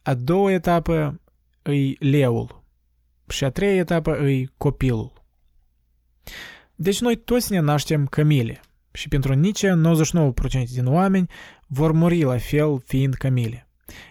A 0.01 0.13
doua 0.13 0.51
etapă 0.51 1.21
îi 1.61 1.97
leul 1.99 2.63
și 3.27 3.43
a 3.43 3.49
treia 3.49 3.75
etapă 3.75 4.17
îi 4.17 4.51
copilul. 4.57 5.13
Deci 6.75 7.01
noi 7.01 7.15
toți 7.15 7.51
ne 7.51 7.59
naștem 7.59 8.05
Camile 8.05 8.61
și 8.91 9.07
pentru 9.07 9.33
Nietzsche 9.33 9.81
99% 10.65 10.69
din 10.73 10.85
oameni 10.85 11.29
vor 11.67 11.91
muri 11.91 12.21
la 12.21 12.37
fel 12.37 12.81
fiind 12.85 13.13
Camile. 13.13 13.67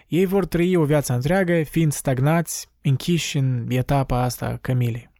Ei 0.07 0.25
vor 0.25 0.45
trăi 0.45 0.75
o 0.75 0.83
viață 0.83 1.13
întreagă 1.13 1.63
fiind 1.63 1.91
stagnați, 1.91 2.67
închiși 2.81 3.37
în 3.37 3.65
etapa 3.69 4.21
asta 4.21 4.57
Camilei. 4.61 5.11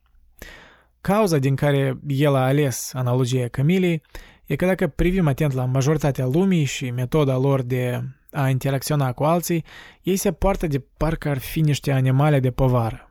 Cauza 1.01 1.37
din 1.37 1.55
care 1.55 1.99
el 2.07 2.35
a 2.35 2.45
ales 2.45 2.91
analogia 2.93 3.47
Camilei 3.47 4.01
e 4.45 4.55
că 4.55 4.65
dacă 4.65 4.87
privim 4.87 5.27
atent 5.27 5.53
la 5.53 5.65
majoritatea 5.65 6.25
lumii 6.25 6.63
și 6.63 6.91
metoda 6.91 7.37
lor 7.37 7.61
de 7.61 8.01
a 8.31 8.49
interacționa 8.49 9.11
cu 9.11 9.23
alții, 9.23 9.63
ei 10.01 10.15
se 10.15 10.31
poartă 10.31 10.67
de 10.67 10.83
parcă 10.97 11.29
ar 11.29 11.37
fi 11.37 11.61
niște 11.61 11.91
animale 11.91 12.39
de 12.39 12.51
povară. 12.51 13.07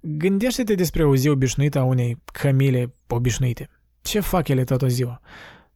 Gândește-te 0.00 0.74
despre 0.74 1.04
o 1.04 1.16
zi 1.16 1.28
obișnuită 1.28 1.78
a 1.78 1.84
unei 1.84 2.22
camile 2.32 2.94
obișnuite. 3.08 3.68
Ce 4.02 4.20
fac 4.20 4.48
ele 4.48 4.64
toată 4.64 4.86
ziua? 4.86 5.20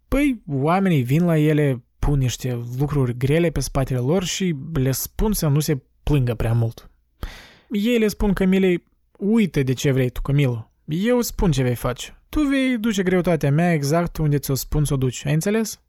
Păi, 0.08 0.42
oamenii 0.48 1.02
vin 1.02 1.24
la 1.24 1.38
ele, 1.38 1.84
pun 2.04 2.18
niște 2.18 2.64
lucruri 2.78 3.16
grele 3.16 3.50
pe 3.50 3.60
spatele 3.60 3.98
lor 3.98 4.24
și 4.24 4.56
le 4.72 4.90
spun 4.90 5.32
să 5.32 5.46
nu 5.46 5.60
se 5.60 5.82
plângă 6.02 6.34
prea 6.34 6.52
mult. 6.52 6.90
Ei 7.70 7.98
le 7.98 8.08
spun 8.08 8.32
Camilei, 8.32 8.84
uite 9.18 9.62
de 9.62 9.72
ce 9.72 9.90
vrei 9.90 10.10
tu, 10.10 10.20
Camilo. 10.20 10.72
Eu 10.84 11.20
spun 11.20 11.50
ce 11.50 11.62
vei 11.62 11.74
face. 11.74 12.22
Tu 12.28 12.40
vei 12.40 12.78
duce 12.78 13.02
greutatea 13.02 13.50
mea 13.50 13.72
exact 13.72 14.16
unde 14.16 14.38
ți-o 14.38 14.54
spun 14.54 14.84
să 14.84 14.94
o 14.94 14.96
duci. 14.96 15.26
Ai 15.26 15.32
înțeles? 15.32 15.80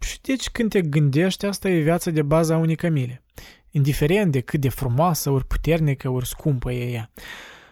Și 0.00 0.20
deci 0.20 0.50
când 0.50 0.70
te 0.70 0.82
gândești, 0.82 1.46
asta 1.46 1.68
e 1.68 1.80
viața 1.80 2.10
de 2.10 2.22
bază 2.22 2.52
a 2.52 2.56
unei 2.56 2.76
Camile. 2.76 3.22
Indiferent 3.70 4.32
de 4.32 4.40
cât 4.40 4.60
de 4.60 4.68
frumoasă, 4.68 5.30
ori 5.30 5.46
puternică, 5.46 6.08
ori 6.08 6.26
scumpă 6.26 6.72
e 6.72 6.90
ea. 6.90 7.10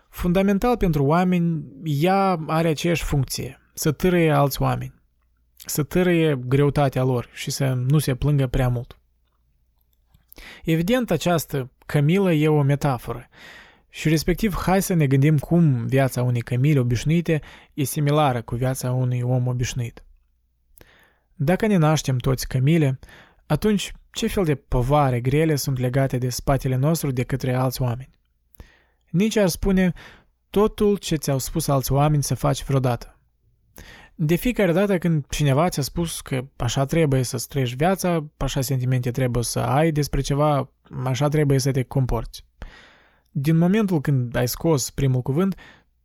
Fundamental 0.08 0.76
pentru 0.76 1.04
oameni, 1.04 1.64
ea 1.84 2.44
are 2.46 2.68
aceeași 2.68 3.04
funcție, 3.04 3.60
să 3.74 3.92
târâie 3.92 4.30
alți 4.30 4.62
oameni, 4.62 5.01
să 5.66 5.82
târâie 5.82 6.36
greutatea 6.46 7.02
lor 7.02 7.28
și 7.32 7.50
să 7.50 7.72
nu 7.72 7.98
se 7.98 8.14
plângă 8.14 8.46
prea 8.46 8.68
mult. 8.68 8.98
Evident, 10.64 11.10
această 11.10 11.70
Camilă 11.86 12.32
e 12.32 12.48
o 12.48 12.62
metaforă 12.62 13.28
și 13.88 14.08
respectiv 14.08 14.54
hai 14.54 14.82
să 14.82 14.94
ne 14.94 15.06
gândim 15.06 15.38
cum 15.38 15.86
viața 15.86 16.22
unei 16.22 16.40
Camile 16.40 16.78
obișnuite 16.78 17.40
e 17.74 17.82
similară 17.82 18.42
cu 18.42 18.54
viața 18.54 18.92
unui 18.92 19.20
om 19.20 19.46
obișnuit. 19.46 20.04
Dacă 21.34 21.66
ne 21.66 21.76
naștem 21.76 22.16
toți 22.16 22.48
Camile, 22.48 22.98
atunci 23.46 23.92
ce 24.12 24.26
fel 24.26 24.44
de 24.44 24.54
povare 24.54 25.20
grele 25.20 25.56
sunt 25.56 25.78
legate 25.78 26.18
de 26.18 26.28
spatele 26.28 26.76
nostru 26.76 27.10
de 27.10 27.22
către 27.22 27.54
alți 27.54 27.82
oameni? 27.82 28.18
Nici 29.10 29.36
ar 29.36 29.48
spune 29.48 29.92
totul 30.50 30.96
ce 30.96 31.16
ți-au 31.16 31.38
spus 31.38 31.68
alți 31.68 31.92
oameni 31.92 32.22
să 32.22 32.34
faci 32.34 32.64
vreodată. 32.64 33.18
De 34.24 34.34
fiecare 34.34 34.72
dată 34.72 34.98
când 34.98 35.24
cineva 35.28 35.68
ți-a 35.68 35.82
spus 35.82 36.20
că 36.20 36.44
așa 36.56 36.84
trebuie 36.84 37.22
să 37.22 37.44
trăiești 37.48 37.76
viața, 37.76 38.26
așa 38.36 38.60
sentimente 38.60 39.10
trebuie 39.10 39.42
să 39.42 39.58
ai 39.58 39.90
despre 39.90 40.20
ceva, 40.20 40.70
așa 41.04 41.28
trebuie 41.28 41.58
să 41.58 41.70
te 41.70 41.82
comporți. 41.82 42.44
Din 43.30 43.56
momentul 43.56 44.00
când 44.00 44.36
ai 44.36 44.48
scos 44.48 44.90
primul 44.90 45.22
cuvânt, 45.22 45.54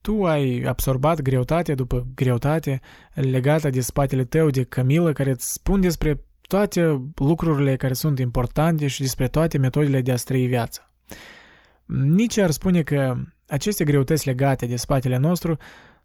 tu 0.01 0.25
ai 0.25 0.61
absorbat 0.61 1.21
greutate 1.21 1.73
după 1.73 2.07
greutate 2.15 2.81
legată 3.13 3.69
de 3.69 3.81
spatele 3.81 4.23
tău 4.23 4.49
de 4.49 4.63
Camila 4.63 5.11
care 5.11 5.29
îți 5.29 5.53
spun 5.53 5.81
despre 5.81 6.23
toate 6.41 7.11
lucrurile 7.15 7.75
care 7.75 7.93
sunt 7.93 8.19
importante 8.19 8.87
și 8.87 9.01
despre 9.01 9.27
toate 9.27 9.57
metodele 9.57 10.01
de 10.01 10.11
a 10.11 10.15
trăi 10.15 10.47
viața. 10.47 10.91
Nici 11.85 12.37
ar 12.37 12.51
spune 12.51 12.81
că 12.83 13.15
aceste 13.47 13.83
greutăți 13.83 14.25
legate 14.25 14.65
de 14.65 14.75
spatele 14.75 15.17
nostru 15.17 15.57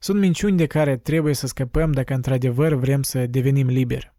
sunt 0.02 0.18
minciuni 0.18 0.56
de 0.56 0.66
care 0.66 0.96
trebuie 0.96 1.34
să 1.34 1.46
scăpăm 1.46 1.92
dacă 1.92 2.14
într-adevăr 2.14 2.74
vrem 2.74 3.02
să 3.02 3.26
devenim 3.26 3.66
liberi. 3.66 4.12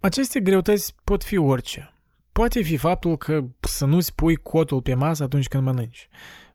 Aceste 0.00 0.40
greutăți 0.40 0.94
pot 1.04 1.24
fi 1.24 1.36
orice. 1.36 1.94
Poate 2.32 2.62
fi 2.62 2.76
faptul 2.76 3.16
că 3.16 3.44
să 3.60 3.84
nu-ți 3.84 4.14
pui 4.14 4.36
cotul 4.36 4.82
pe 4.82 4.94
masă 4.94 5.22
atunci 5.22 5.48
când 5.48 5.62
mănânci. 5.62 6.08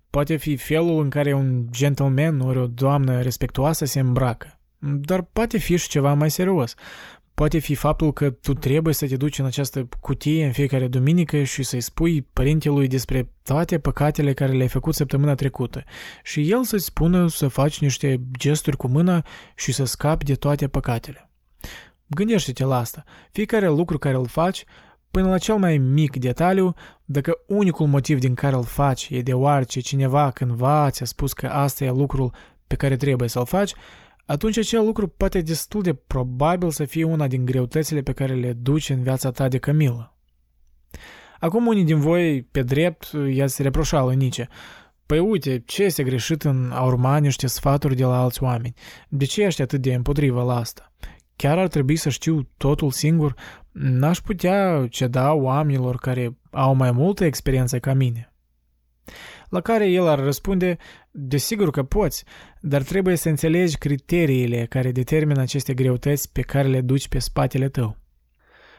Poate 0.09 0.35
fi 0.35 0.55
felul 0.55 1.01
în 1.01 1.09
care 1.09 1.33
un 1.33 1.65
gentleman 1.71 2.39
ori 2.39 2.57
o 2.57 2.67
doamnă 2.67 3.21
respectuoasă 3.21 3.85
se 3.85 3.99
îmbracă. 3.99 4.59
Dar 4.79 5.21
poate 5.21 5.57
fi 5.57 5.77
și 5.77 5.89
ceva 5.89 6.13
mai 6.13 6.31
serios. 6.31 6.75
Poate 7.39 7.57
fi 7.59 7.75
faptul 7.75 8.13
că 8.13 8.29
tu 8.29 8.53
trebuie 8.53 8.93
să 8.93 9.07
te 9.07 9.17
duci 9.17 9.39
în 9.39 9.45
această 9.45 9.87
cutie 9.99 10.45
în 10.45 10.51
fiecare 10.51 10.87
duminică 10.87 11.43
și 11.43 11.63
să-i 11.63 11.81
spui 11.81 12.21
părintelui 12.21 12.87
despre 12.87 13.29
toate 13.43 13.79
păcatele 13.79 14.33
care 14.33 14.51
le-ai 14.51 14.67
făcut 14.67 14.95
săptămâna 14.95 15.35
trecută 15.35 15.83
și 16.23 16.51
el 16.51 16.63
să-ți 16.63 16.85
spună 16.85 17.27
să 17.27 17.47
faci 17.47 17.79
niște 17.79 18.21
gesturi 18.37 18.77
cu 18.77 18.87
mâna 18.87 19.25
și 19.55 19.71
să 19.71 19.83
scapi 19.83 20.25
de 20.25 20.35
toate 20.35 20.67
păcatele. 20.67 21.29
Gândește-te 22.07 22.63
la 22.63 22.77
asta. 22.77 23.03
Fiecare 23.31 23.67
lucru 23.67 23.97
care 23.97 24.15
îl 24.15 24.27
faci, 24.27 24.63
până 25.11 25.27
la 25.27 25.37
cel 25.37 25.55
mai 25.55 25.77
mic 25.77 26.15
detaliu, 26.17 26.73
dacă 27.05 27.37
unicul 27.47 27.87
motiv 27.87 28.19
din 28.19 28.33
care 28.33 28.55
îl 28.55 28.63
faci 28.63 29.07
e 29.11 29.21
deoarece 29.21 29.79
cineva 29.79 30.31
cândva 30.31 30.89
ți-a 30.89 31.05
spus 31.05 31.33
că 31.33 31.47
asta 31.47 31.83
e 31.83 31.89
lucrul 31.89 32.33
pe 32.67 32.75
care 32.75 32.95
trebuie 32.95 33.29
să-l 33.29 33.45
faci, 33.45 33.73
atunci 34.29 34.57
acel 34.57 34.85
lucru 34.85 35.07
poate 35.07 35.41
destul 35.41 35.81
de 35.81 35.93
probabil 35.93 36.69
să 36.69 36.85
fie 36.85 37.03
una 37.03 37.27
din 37.27 37.45
greutățile 37.45 38.01
pe 38.01 38.11
care 38.11 38.33
le 38.33 38.53
duci 38.53 38.89
în 38.89 39.03
viața 39.03 39.31
ta 39.31 39.47
de 39.47 39.57
Camila. 39.57 40.17
Acum 41.39 41.67
unii 41.67 41.83
din 41.83 41.99
voi, 41.99 42.43
pe 42.43 42.61
drept, 42.61 43.11
i-ați 43.31 43.61
reproșat 43.61 44.05
lui 44.05 44.15
Nice. 44.15 44.47
Păi 45.05 45.19
uite, 45.19 45.63
ce 45.65 45.83
este 45.83 46.03
greșit 46.03 46.43
în 46.43 46.71
a 46.73 46.83
urma 46.83 47.17
niște 47.17 47.47
sfaturi 47.47 47.95
de 47.95 48.03
la 48.03 48.21
alți 48.21 48.43
oameni? 48.43 48.73
De 49.07 49.25
ce 49.25 49.43
ești 49.43 49.61
atât 49.61 49.81
de 49.81 49.93
împotrivă 49.93 50.43
la 50.43 50.55
asta? 50.55 50.93
Chiar 51.35 51.57
ar 51.57 51.67
trebui 51.67 51.95
să 51.95 52.09
știu 52.09 52.49
totul 52.57 52.91
singur? 52.91 53.35
N-aș 53.71 54.19
putea 54.19 54.87
ceda 54.89 55.33
oamenilor 55.33 55.95
care 55.95 56.37
au 56.51 56.73
mai 56.73 56.91
multă 56.91 57.25
experiență 57.25 57.79
ca 57.79 57.93
mine. 57.93 58.28
La 59.49 59.61
care 59.61 59.89
el 59.89 60.07
ar 60.07 60.19
răspunde, 60.19 60.77
desigur 61.11 61.71
că 61.71 61.83
poți, 61.83 62.23
dar 62.61 62.81
trebuie 62.81 63.15
să 63.15 63.29
înțelegi 63.29 63.77
criteriile 63.77 64.65
care 64.65 64.91
determină 64.91 65.41
aceste 65.41 65.73
greutăți 65.73 66.31
pe 66.31 66.41
care 66.41 66.67
le 66.67 66.81
duci 66.81 67.07
pe 67.07 67.19
spatele 67.19 67.69
tău. 67.69 67.97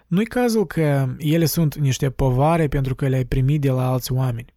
Nu-i 0.06 0.24
cazul 0.24 0.66
că 0.66 1.14
ele 1.18 1.44
sunt 1.44 1.76
niște 1.76 2.10
povare 2.10 2.68
pentru 2.68 2.94
că 2.94 3.08
le-ai 3.08 3.24
primit 3.24 3.60
de 3.60 3.70
la 3.70 3.90
alți 3.90 4.12
oameni. 4.12 4.54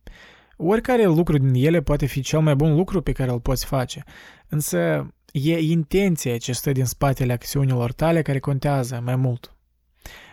Oricare 0.58 1.06
lucru 1.06 1.38
din 1.38 1.66
ele 1.66 1.82
poate 1.82 2.06
fi 2.06 2.22
cel 2.22 2.40
mai 2.40 2.56
bun 2.56 2.76
lucru 2.76 3.02
pe 3.02 3.12
care 3.12 3.32
îl 3.32 3.40
poți 3.40 3.66
face, 3.66 4.04
însă 4.48 5.08
e 5.32 5.60
intenția 5.60 6.38
ce 6.38 6.52
stă 6.52 6.72
din 6.72 6.86
spatele 6.86 7.34
acțiunilor 7.34 7.92
tale 7.92 8.22
care 8.22 8.40
contează 8.40 9.02
mai 9.04 9.16
mult. 9.16 9.56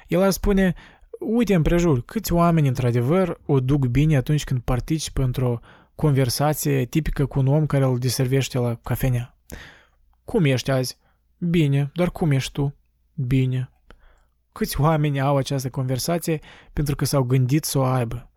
El 0.06 0.22
ar 0.22 0.30
spune, 0.30 0.74
uite 1.20 1.54
împrejur, 1.54 2.02
câți 2.04 2.32
oameni 2.32 2.68
într-adevăr 2.68 3.40
o 3.46 3.60
duc 3.60 3.86
bine 3.86 4.16
atunci 4.16 4.44
când 4.44 4.60
participă 4.60 5.22
într-o 5.22 5.60
conversație 5.94 6.84
tipică 6.84 7.26
cu 7.26 7.38
un 7.38 7.46
om 7.46 7.66
care 7.66 7.84
îl 7.84 7.98
deservește 7.98 8.58
la 8.58 8.74
cafenea. 8.74 9.36
Cum 10.24 10.44
ești 10.44 10.70
azi? 10.70 10.98
Bine, 11.38 11.90
dar 11.94 12.10
cum 12.10 12.30
ești 12.30 12.52
tu? 12.52 12.74
Bine. 13.14 13.70
Câți 14.52 14.80
oameni 14.80 15.20
au 15.20 15.36
această 15.36 15.70
conversație 15.70 16.38
pentru 16.72 16.96
că 16.96 17.04
s-au 17.04 17.22
gândit 17.22 17.64
să 17.64 17.78
o 17.78 17.82
aibă? 17.82 18.30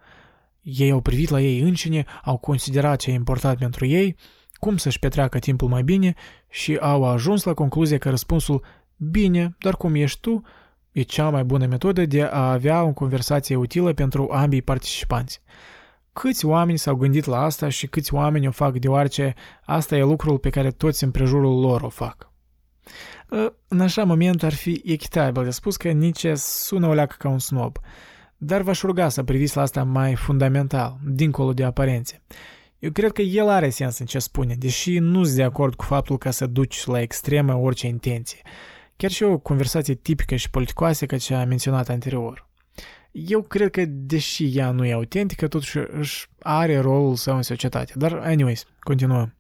Ei 0.62 0.92
au 0.92 1.02
privit 1.02 1.30
la 1.30 1.42
ei 1.42 1.60
înșine, 1.60 2.06
au 2.24 2.38
considerat 2.38 3.00
ce 3.00 3.10
e 3.12 3.14
important 3.14 3.58
pentru 3.58 3.86
ei, 3.86 4.16
cum 4.54 4.78
să-și 4.78 5.00
petreacă 5.00 5.40
timpul 5.40 5.68
mai 5.68 5.84
bine 5.84 6.14
și 6.50 6.76
au 6.76 7.04
ajuns 7.04 7.44
la 7.44 7.54
concluzia 7.54 7.98
că 7.98 8.10
răspunsul 8.10 8.64
bine, 8.98 9.56
dar 9.60 9.76
cum 9.76 9.96
ești 9.96 10.20
tu, 10.20 10.42
e 10.94 11.02
cea 11.02 11.30
mai 11.30 11.44
bună 11.44 11.66
metodă 11.66 12.06
de 12.06 12.24
a 12.24 12.52
avea 12.52 12.84
o 12.84 12.94
conversație 12.94 13.56
utilă 13.56 13.94
pentru 13.94 14.30
ambii 14.32 14.62
participanți. 14.62 15.42
Câți 16.14 16.46
oameni 16.46 16.78
s-au 16.78 16.96
gândit 16.96 17.26
la 17.26 17.42
asta 17.42 17.70
și 17.70 17.88
câți 17.88 18.14
oameni 18.14 18.48
o 18.48 18.52
fac 18.52 18.78
deoarece 18.78 19.34
asta 19.66 19.96
e 19.96 20.02
lucrul 20.02 20.38
pe 20.38 20.50
care 20.50 20.72
toți 20.72 21.04
împrejurul 21.04 21.60
lor 21.60 21.82
o 21.82 21.90
fac. 21.90 22.32
Ă, 23.32 23.54
în 23.68 23.82
așa 23.82 24.04
moment 24.04 24.44
ar 24.44 24.54
fi 24.54 24.82
echitabil 24.86 25.44
de 25.44 25.50
spus 25.50 25.78
că 25.78 25.92
nici 25.92 26.26
sună 26.36 26.88
o 26.88 26.94
leacă 26.94 27.16
ca 27.18 27.30
un 27.30 27.40
snob, 27.40 27.78
dar 28.38 28.62
v-aș 28.62 28.82
ruga 28.82 29.10
să 29.10 29.24
priviți 29.24 29.56
la 29.56 29.62
asta 29.62 29.84
mai 29.84 30.16
fundamental, 30.16 30.98
dincolo 31.06 31.54
de 31.54 31.64
aparențe. 31.64 32.22
Eu 32.80 32.92
cred 32.92 33.12
că 33.12 33.22
el 33.22 33.50
are 33.50 33.70
sens 33.70 33.98
în 33.98 34.06
ce 34.06 34.20
spune, 34.20 34.56
deși 34.56 35.00
nu 35.00 35.24
sunt 35.24 35.36
de 35.36 35.44
acord 35.44 35.76
cu 35.76 35.84
faptul 35.84 36.18
că 36.18 36.30
să 36.30 36.46
duci 36.46 36.86
la 36.86 37.02
extremă 37.02 37.54
orice 37.56 37.88
intenție. 37.88 38.42
Chiar 38.96 39.12
și 39.12 39.24
o 39.24 39.38
conversație 39.38 39.94
tipică 39.94 40.36
și 40.36 40.50
politicoasă 40.50 41.06
ca 41.06 41.18
cea 41.18 41.46
menționată 41.46 41.92
anterior. 41.92 42.48
Eu 43.12 43.42
cred 43.42 43.70
că, 43.70 43.84
deși 43.88 44.58
ea 44.58 44.72
nu 44.72 44.86
e 44.86 44.94
autentică, 44.94 45.48
totuși 45.48 45.78
își 45.92 46.28
are 46.40 46.80
rolul 46.80 47.16
său 47.16 47.36
în 47.36 47.42
societate. 47.42 47.94
Dar, 47.96 48.14
anyways, 48.14 48.66
continuăm. 48.80 49.36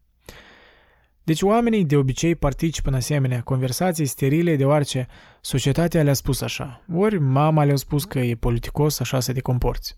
Deci 1.24 1.42
oamenii 1.42 1.86
de 1.86 1.96
obicei 1.96 2.36
participă 2.36 2.90
în 2.90 2.96
asemenea 2.96 3.42
conversații 3.42 4.06
sterile 4.06 4.56
deoarece 4.56 5.08
societatea 5.42 6.04
le-a 6.04 6.14
spus 6.14 6.42
așa, 6.42 6.84
ori 6.94 7.20
mama 7.20 7.64
le-a 7.64 7.76
spus 7.76 8.06
că 8.06 8.20
e 8.20 8.36
politicos 8.36 9.00
așa 9.00 9.20
să 9.20 9.34
te 9.34 9.42
comporți. 9.42 9.98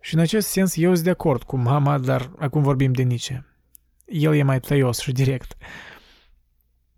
Și 0.00 0.14
în 0.14 0.20
acest 0.20 0.48
sens 0.48 0.76
eu 0.76 0.92
sunt 0.92 1.04
de 1.04 1.10
acord 1.10 1.42
cu 1.42 1.56
mama, 1.56 1.98
dar 1.98 2.30
acum 2.38 2.62
vorbim 2.62 2.92
de 2.92 3.02
Nice. 3.02 3.46
El 4.04 4.34
e 4.34 4.42
mai 4.42 4.60
tăios 4.60 4.98
și 4.98 5.12
direct. 5.12 5.56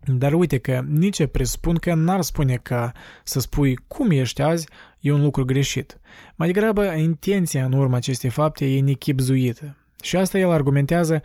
Dar 0.05 0.33
uite 0.33 0.57
că 0.57 0.83
Nice 0.87 1.27
presupun 1.27 1.75
că 1.75 1.93
n-ar 1.93 2.21
spune 2.21 2.55
că 2.55 2.91
să 3.23 3.39
spui 3.39 3.75
cum 3.87 4.11
ești 4.11 4.41
azi 4.41 4.67
e 4.99 5.11
un 5.11 5.21
lucru 5.21 5.45
greșit. 5.45 5.99
Mai 6.35 6.47
degrabă, 6.47 6.85
intenția 6.85 7.65
în 7.65 7.73
urma 7.73 7.95
acestei 7.95 8.29
fapte 8.29 8.65
e 8.65 8.81
nechipzuită. 8.81 9.75
Și 10.01 10.17
asta 10.17 10.37
el 10.37 10.51
argumentează 10.51 11.21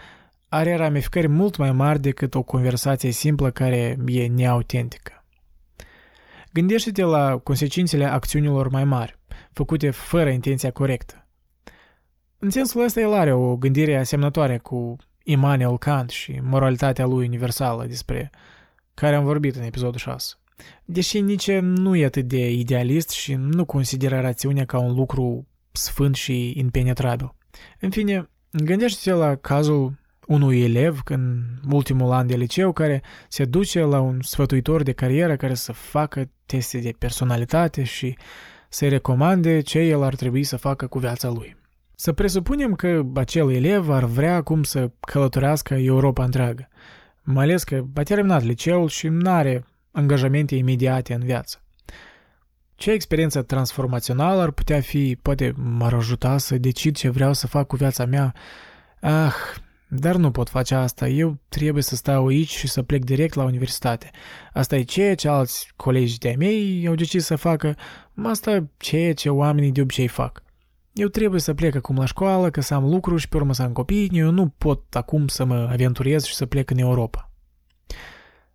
are 0.48 0.76
ramificări 0.76 1.28
mult 1.28 1.56
mai 1.56 1.72
mari 1.72 2.00
decât 2.00 2.34
o 2.34 2.42
conversație 2.42 3.10
simplă 3.10 3.50
care 3.50 3.98
e 4.06 4.26
neautentică. 4.26 5.24
Gândește-te 6.52 7.02
la 7.02 7.36
consecințele 7.36 8.04
acțiunilor 8.04 8.68
mai 8.68 8.84
mari, 8.84 9.18
făcute 9.52 9.90
fără 9.90 10.30
intenția 10.30 10.70
corectă. 10.70 11.26
În 12.38 12.50
sensul 12.50 12.84
ăsta 12.84 13.00
el 13.00 13.12
are 13.12 13.32
o 13.32 13.56
gândire 13.56 13.96
asemnătoare 13.96 14.58
cu 14.58 14.96
Immanuel 15.22 15.78
Kant 15.78 16.10
și 16.10 16.40
moralitatea 16.42 17.06
lui 17.06 17.26
universală 17.26 17.84
despre 17.86 18.30
care 18.94 19.16
am 19.16 19.24
vorbit 19.24 19.56
în 19.56 19.62
episodul 19.62 19.98
6. 19.98 20.34
Deși 20.84 21.20
nici 21.20 21.50
nu 21.50 21.96
e 21.96 22.04
atât 22.04 22.24
de 22.24 22.50
idealist 22.50 23.10
și 23.10 23.34
nu 23.34 23.64
consideră 23.64 24.20
rațiunea 24.20 24.64
ca 24.64 24.78
un 24.78 24.94
lucru 24.94 25.46
sfânt 25.72 26.14
și 26.14 26.58
impenetrabil. 26.58 27.34
În 27.80 27.90
fine, 27.90 28.30
gândește-te 28.50 29.16
la 29.16 29.34
cazul 29.36 30.02
unui 30.26 30.62
elev 30.62 31.00
în 31.04 31.42
ultimul 31.70 32.12
an 32.12 32.26
de 32.26 32.34
liceu 32.34 32.72
care 32.72 33.02
se 33.28 33.44
duce 33.44 33.80
la 33.80 34.00
un 34.00 34.20
sfătuitor 34.22 34.82
de 34.82 34.92
carieră 34.92 35.36
care 35.36 35.54
să 35.54 35.72
facă 35.72 36.30
teste 36.46 36.78
de 36.78 36.94
personalitate 36.98 37.82
și 37.82 38.16
să-i 38.68 38.88
recomande 38.88 39.60
ce 39.60 39.78
el 39.78 40.02
ar 40.02 40.14
trebui 40.14 40.42
să 40.42 40.56
facă 40.56 40.86
cu 40.86 40.98
viața 40.98 41.28
lui. 41.28 41.56
Să 41.96 42.12
presupunem 42.12 42.74
că 42.74 43.02
acel 43.14 43.52
elev 43.52 43.90
ar 43.90 44.04
vrea 44.04 44.34
acum 44.34 44.62
să 44.62 44.90
călătorească 45.00 45.74
Europa 45.74 46.24
întreagă, 46.24 46.68
mai 47.24 47.44
ales 47.44 47.64
că 47.64 47.84
a 47.94 48.02
terminat 48.02 48.42
liceul 48.42 48.88
și 48.88 49.08
nu 49.08 49.30
are 49.30 49.64
angajamente 49.90 50.54
imediate 50.54 51.14
în 51.14 51.24
viață. 51.24 51.58
Ce 52.74 52.90
experiență 52.90 53.42
transformațională 53.42 54.40
ar 54.40 54.50
putea 54.50 54.80
fi, 54.80 55.18
poate 55.22 55.52
m-ar 55.56 55.94
ajuta 55.94 56.38
să 56.38 56.58
decid 56.58 56.96
ce 56.96 57.08
vreau 57.08 57.32
să 57.32 57.46
fac 57.46 57.66
cu 57.66 57.76
viața 57.76 58.04
mea? 58.04 58.34
Ah, 59.00 59.34
dar 59.88 60.16
nu 60.16 60.30
pot 60.30 60.48
face 60.48 60.74
asta, 60.74 61.08
eu 61.08 61.38
trebuie 61.48 61.82
să 61.82 61.96
stau 61.96 62.26
aici 62.26 62.56
și 62.56 62.68
să 62.68 62.82
plec 62.82 63.04
direct 63.04 63.34
la 63.34 63.44
universitate. 63.44 64.10
Asta 64.52 64.76
e 64.76 64.82
ceea 64.82 65.14
ce 65.14 65.28
alți 65.28 65.72
colegi 65.76 66.18
de-ai 66.18 66.34
mei 66.38 66.86
au 66.88 66.94
decis 66.94 67.24
să 67.24 67.36
facă, 67.36 67.76
asta 68.22 68.50
e 68.50 68.68
ceea 68.76 69.14
ce 69.14 69.28
oamenii 69.28 69.72
de 69.72 69.80
obicei 69.80 70.08
fac. 70.08 70.42
Eu 70.94 71.08
trebuie 71.08 71.40
să 71.40 71.54
plec 71.54 71.74
acum 71.74 71.96
la 71.96 72.04
școală, 72.04 72.50
că 72.50 72.60
să 72.60 72.74
am 72.74 72.84
lucruri 72.84 73.20
și 73.20 73.28
pe 73.28 73.36
urmă 73.36 73.54
să 73.54 73.62
am 73.62 73.72
copii, 73.72 74.10
eu 74.12 74.30
nu 74.30 74.48
pot 74.48 74.94
acum 74.94 75.26
să 75.26 75.44
mă 75.44 75.68
aventurez 75.72 76.24
și 76.24 76.34
să 76.34 76.46
plec 76.46 76.70
în 76.70 76.78
Europa. 76.78 77.30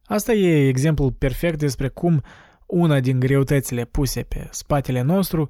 Asta 0.06 0.34
e 0.34 0.68
exemplul 0.68 1.12
perfect 1.12 1.60
despre 1.60 1.88
cum 1.88 2.22
una 2.66 3.00
din 3.00 3.20
greutățile 3.20 3.86
puse 3.86 4.24
pe 4.24 4.48
spatele 4.52 5.02
nostru 5.02 5.50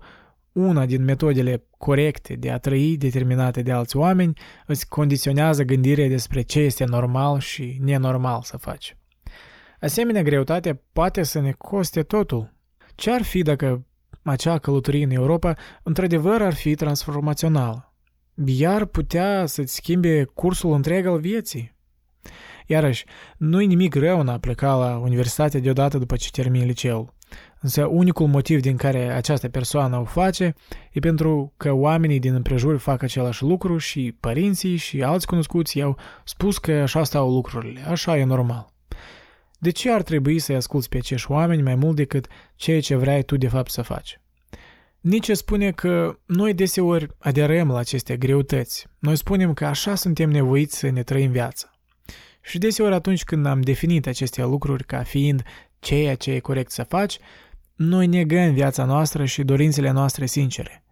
una 0.51 0.85
din 0.85 1.03
metodele 1.03 1.63
corecte 1.77 2.33
de 2.33 2.51
a 2.51 2.57
trăi 2.57 2.97
determinate 2.97 3.61
de 3.61 3.71
alți 3.71 3.97
oameni 3.97 4.33
îți 4.65 4.87
condiționează 4.87 5.63
gândirea 5.63 6.07
despre 6.07 6.41
ce 6.41 6.59
este 6.59 6.85
normal 6.85 7.39
și 7.39 7.77
nenormal 7.81 8.41
să 8.41 8.57
faci. 8.57 8.97
Asemenea 9.79 10.21
greutate 10.21 10.81
poate 10.93 11.23
să 11.23 11.39
ne 11.39 11.51
coste 11.51 12.03
totul. 12.03 12.53
Ce 12.95 13.11
ar 13.11 13.21
fi 13.21 13.41
dacă 13.41 13.85
acea 14.29 14.57
călătorie 14.57 15.03
în 15.03 15.11
Europa 15.11 15.55
într-adevăr 15.83 16.41
ar 16.41 16.53
fi 16.53 16.75
transformațională? 16.75 17.93
Iar 18.45 18.85
putea 18.85 19.45
să-ți 19.45 19.75
schimbe 19.75 20.23
cursul 20.23 20.73
întreg 20.73 21.05
al 21.05 21.19
vieții. 21.19 21.77
Iarăși, 22.65 23.05
nu-i 23.37 23.65
nimic 23.65 23.95
rău 23.95 24.19
în 24.19 24.27
a 24.27 24.39
pleca 24.39 24.75
la 24.75 24.97
universitate 24.97 25.59
deodată 25.59 25.97
după 25.97 26.15
ce 26.15 26.29
termini 26.31 26.65
liceul. 26.65 27.13
Însă 27.61 27.85
unicul 27.85 28.27
motiv 28.27 28.61
din 28.61 28.75
care 28.75 29.11
această 29.13 29.49
persoană 29.49 29.97
o 29.97 30.03
face 30.03 30.53
e 30.91 30.99
pentru 30.99 31.53
că 31.57 31.71
oamenii 31.71 32.19
din 32.19 32.33
împrejur 32.33 32.77
fac 32.77 33.01
același 33.01 33.43
lucru 33.43 33.77
și 33.77 34.15
părinții 34.19 34.75
și 34.75 35.03
alți 35.03 35.27
cunoscuți 35.27 35.77
i-au 35.77 35.97
spus 36.23 36.57
că 36.57 36.71
așa 36.71 37.03
stau 37.03 37.33
lucrurile, 37.33 37.81
așa 37.81 38.17
e 38.17 38.23
normal. 38.23 38.67
De 39.61 39.69
ce 39.69 39.91
ar 39.91 40.01
trebui 40.01 40.39
să-i 40.39 40.55
asculți 40.55 40.89
pe 40.89 40.97
acești 40.97 41.31
oameni 41.31 41.61
mai 41.61 41.75
mult 41.75 41.95
decât 41.95 42.27
ceea 42.55 42.81
ce 42.81 42.95
vrei 42.95 43.23
tu 43.23 43.37
de 43.37 43.47
fapt 43.47 43.71
să 43.71 43.81
faci? 43.81 44.19
Nici 44.99 45.31
spune 45.31 45.71
că 45.71 46.19
noi 46.25 46.53
deseori 46.53 47.07
aderăm 47.17 47.71
la 47.71 47.77
aceste 47.77 48.17
greutăți. 48.17 48.87
Noi 48.99 49.15
spunem 49.15 49.53
că 49.53 49.65
așa 49.65 49.95
suntem 49.95 50.29
nevoiți 50.29 50.77
să 50.77 50.89
ne 50.89 51.03
trăim 51.03 51.31
viața. 51.31 51.79
Și 52.41 52.57
deseori 52.57 52.93
atunci 52.93 53.23
când 53.23 53.45
am 53.45 53.61
definit 53.61 54.07
aceste 54.07 54.43
lucruri 54.43 54.85
ca 54.85 55.03
fiind 55.03 55.43
ceea 55.79 56.15
ce 56.15 56.31
e 56.31 56.39
corect 56.39 56.71
să 56.71 56.83
faci, 56.83 57.17
noi 57.75 58.07
negăm 58.07 58.53
viața 58.53 58.85
noastră 58.85 59.25
și 59.25 59.43
dorințele 59.43 59.91
noastre 59.91 60.25
sincere. 60.25 60.83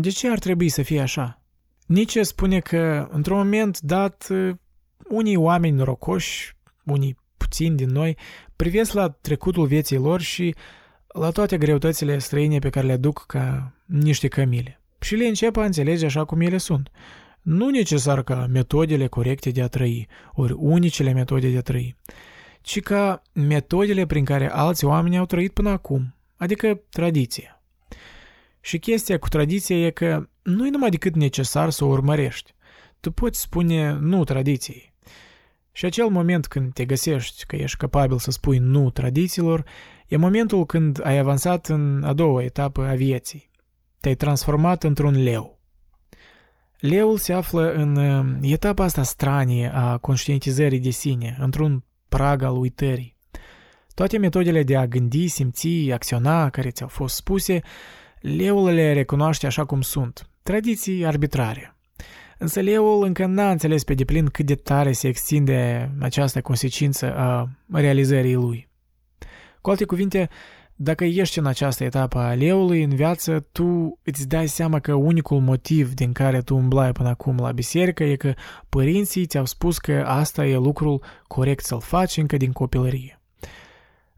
De 0.00 0.10
ce 0.10 0.28
ar 0.28 0.38
trebui 0.38 0.68
să 0.68 0.82
fie 0.82 1.00
așa? 1.00 1.42
Nietzsche 1.86 2.22
spune 2.22 2.60
că, 2.60 3.08
într-un 3.10 3.36
moment 3.36 3.80
dat, 3.80 4.28
unii 5.08 5.36
oameni 5.36 5.76
norocoși, 5.76 6.56
unii 6.84 7.16
puțini 7.54 7.76
din 7.76 7.88
noi, 7.88 8.16
privesc 8.56 8.92
la 8.92 9.08
trecutul 9.08 9.66
vieții 9.66 9.96
lor 9.96 10.20
și 10.20 10.54
la 11.06 11.30
toate 11.30 11.58
greutățile 11.58 12.18
străine 12.18 12.58
pe 12.58 12.70
care 12.70 12.86
le 12.86 12.96
duc 12.96 13.24
ca 13.26 13.72
niște 13.84 14.28
cămile. 14.28 14.80
Și 15.00 15.14
le 15.14 15.26
încep 15.26 15.56
a 15.56 15.64
înțelege 15.64 16.06
așa 16.06 16.24
cum 16.24 16.40
ele 16.40 16.56
sunt. 16.56 16.90
Nu 17.42 17.70
necesar 17.70 18.22
ca 18.22 18.46
metodele 18.50 19.06
corecte 19.06 19.50
de 19.50 19.62
a 19.62 19.66
trăi, 19.68 20.08
ori 20.32 20.52
unicele 20.56 21.12
metode 21.12 21.48
de 21.48 21.56
a 21.56 21.60
trăi, 21.60 21.96
ci 22.60 22.80
ca 22.80 23.22
metodele 23.32 24.06
prin 24.06 24.24
care 24.24 24.50
alți 24.50 24.84
oameni 24.84 25.16
au 25.18 25.26
trăit 25.26 25.52
până 25.52 25.70
acum, 25.70 26.14
adică 26.36 26.80
tradiția. 26.90 27.62
Și 28.60 28.78
chestia 28.78 29.18
cu 29.18 29.28
tradiția 29.28 29.76
e 29.76 29.90
că 29.90 30.28
nu 30.42 30.66
e 30.66 30.70
numai 30.70 30.90
decât 30.90 31.14
necesar 31.14 31.70
să 31.70 31.84
o 31.84 31.88
urmărești. 31.88 32.54
Tu 33.00 33.10
poți 33.10 33.40
spune 33.40 33.92
nu 33.92 34.24
tradiției. 34.24 34.93
Și 35.76 35.84
acel 35.84 36.08
moment 36.08 36.46
când 36.46 36.72
te 36.72 36.84
găsești 36.84 37.46
că 37.46 37.56
ești 37.56 37.76
capabil 37.76 38.18
să 38.18 38.30
spui 38.30 38.58
nu 38.58 38.90
tradițiilor, 38.90 39.64
e 40.06 40.16
momentul 40.16 40.66
când 40.66 41.00
ai 41.06 41.18
avansat 41.18 41.66
în 41.66 42.02
a 42.04 42.12
doua 42.12 42.42
etapă 42.42 42.86
a 42.86 42.94
vieții. 42.94 43.50
Te-ai 44.00 44.14
transformat 44.14 44.82
într-un 44.84 45.22
leu. 45.22 45.58
Leul 46.78 47.16
se 47.16 47.32
află 47.32 47.72
în 47.72 47.96
uh, 47.96 48.50
etapa 48.50 48.84
asta 48.84 49.02
stranie 49.02 49.70
a 49.74 49.98
conștientizării 49.98 50.80
de 50.80 50.90
sine, 50.90 51.36
într-un 51.40 51.84
prag 52.08 52.42
al 52.42 52.56
uitării. 52.56 53.16
Toate 53.94 54.18
metodele 54.18 54.62
de 54.62 54.76
a 54.76 54.86
gândi, 54.86 55.26
simți, 55.26 55.90
acționa 55.92 56.50
care 56.50 56.70
ți-au 56.70 56.88
fost 56.88 57.14
spuse, 57.14 57.60
leul 58.20 58.70
le 58.70 58.92
recunoaște 58.92 59.46
așa 59.46 59.64
cum 59.64 59.80
sunt, 59.80 60.28
tradiții 60.42 61.06
arbitrare. 61.06 61.73
Însă 62.38 62.60
leul 62.60 63.04
încă 63.04 63.26
n-a 63.26 63.50
înțeles 63.50 63.84
pe 63.84 63.94
deplin 63.94 64.26
cât 64.26 64.46
de 64.46 64.54
tare 64.54 64.92
se 64.92 65.08
extinde 65.08 65.90
această 66.00 66.40
consecință 66.40 67.14
a 67.16 67.48
realizării 67.72 68.34
lui. 68.34 68.68
Cu 69.60 69.70
alte 69.70 69.84
cuvinte, 69.84 70.28
dacă 70.76 71.04
ești 71.04 71.38
în 71.38 71.46
această 71.46 71.84
etapă 71.84 72.18
a 72.18 72.34
leului 72.34 72.82
în 72.82 72.94
viață, 72.94 73.46
tu 73.52 73.98
îți 74.02 74.28
dai 74.28 74.48
seama 74.48 74.80
că 74.80 74.94
unicul 74.94 75.40
motiv 75.40 75.94
din 75.94 76.12
care 76.12 76.40
tu 76.40 76.56
umblai 76.56 76.92
până 76.92 77.08
acum 77.08 77.36
la 77.36 77.52
biserică 77.52 78.04
e 78.04 78.16
că 78.16 78.34
părinții 78.68 79.26
ți-au 79.26 79.44
spus 79.44 79.78
că 79.78 80.04
asta 80.06 80.46
e 80.46 80.56
lucrul 80.56 81.02
corect 81.26 81.64
să-l 81.64 81.80
faci 81.80 82.16
încă 82.16 82.36
din 82.36 82.52
copilărie. 82.52 83.20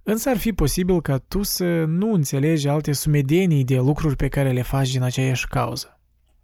Însă 0.03 0.29
ar 0.29 0.37
fi 0.37 0.53
posibil 0.53 1.01
ca 1.01 1.19
tu 1.19 1.43
să 1.43 1.85
nu 1.85 2.13
înțelegi 2.13 2.69
alte 2.69 2.93
sumedenii 2.93 3.65
de 3.65 3.77
lucruri 3.77 4.17
pe 4.17 4.29
care 4.29 4.53
le 4.53 4.63
faci 4.63 4.93
din 4.93 5.03
aceeași 5.03 5.49
cauză. 5.49 5.96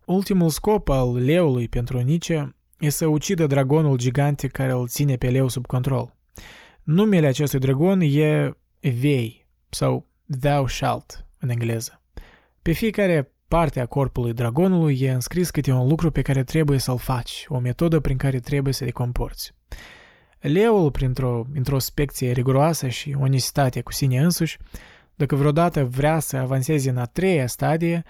Ultimul 0.05 0.49
scop 0.49 0.89
al 0.89 1.15
leului 1.15 1.69
pentru 1.69 1.99
Nietzsche 1.99 2.57
e 2.79 2.89
să 2.89 3.07
ucidă 3.07 3.47
dragonul 3.47 3.97
gigantic 3.97 4.51
care 4.51 4.73
îl 4.73 4.89
ține 4.89 5.17
pe 5.17 5.31
leu 5.31 5.49
sub 5.49 5.67
control. 5.67 6.17
Numele 6.83 7.27
acestui 7.27 7.59
dragon 7.59 8.01
e 8.01 8.57
Vei 8.81 9.47
sau 9.69 10.07
Thou 10.41 10.67
Shalt 10.67 11.27
în 11.39 11.49
engleză. 11.49 12.03
Pe 12.63 12.73
fiecare 12.73 13.33
parte 13.49 13.81
a 13.81 13.87
corpului 13.87 14.33
dragonului 14.33 14.99
e 15.01 15.13
înscris 15.13 15.51
câte 15.51 15.73
un 15.73 15.89
lucru 15.89 16.11
pe 16.11 16.23
care 16.23 16.45
trebuie 16.45 16.79
să-l 16.79 16.99
faci, 16.99 17.45
o 17.49 17.59
metodă 17.59 18.01
prin 18.01 18.17
care 18.17 18.39
trebuie 18.39 18.73
să 18.73 18.85
te 18.85 18.91
comporți. 18.91 19.55
Leul, 20.41 20.91
printr-o 20.91 21.47
introspecție 21.57 22.31
riguroasă 22.31 22.89
și 22.89 23.17
onestitate 23.21 23.81
cu 23.81 23.93
sine 23.93 24.19
însuși, 24.19 24.59
dacă 25.15 25.37
vreodată 25.37 25.85
vrea 25.85 26.19
să 26.19 26.37
avanseze 26.37 26.91
în 26.91 26.97
a 26.97 27.05
treia 27.05 27.47
stadie, 27.47 28.05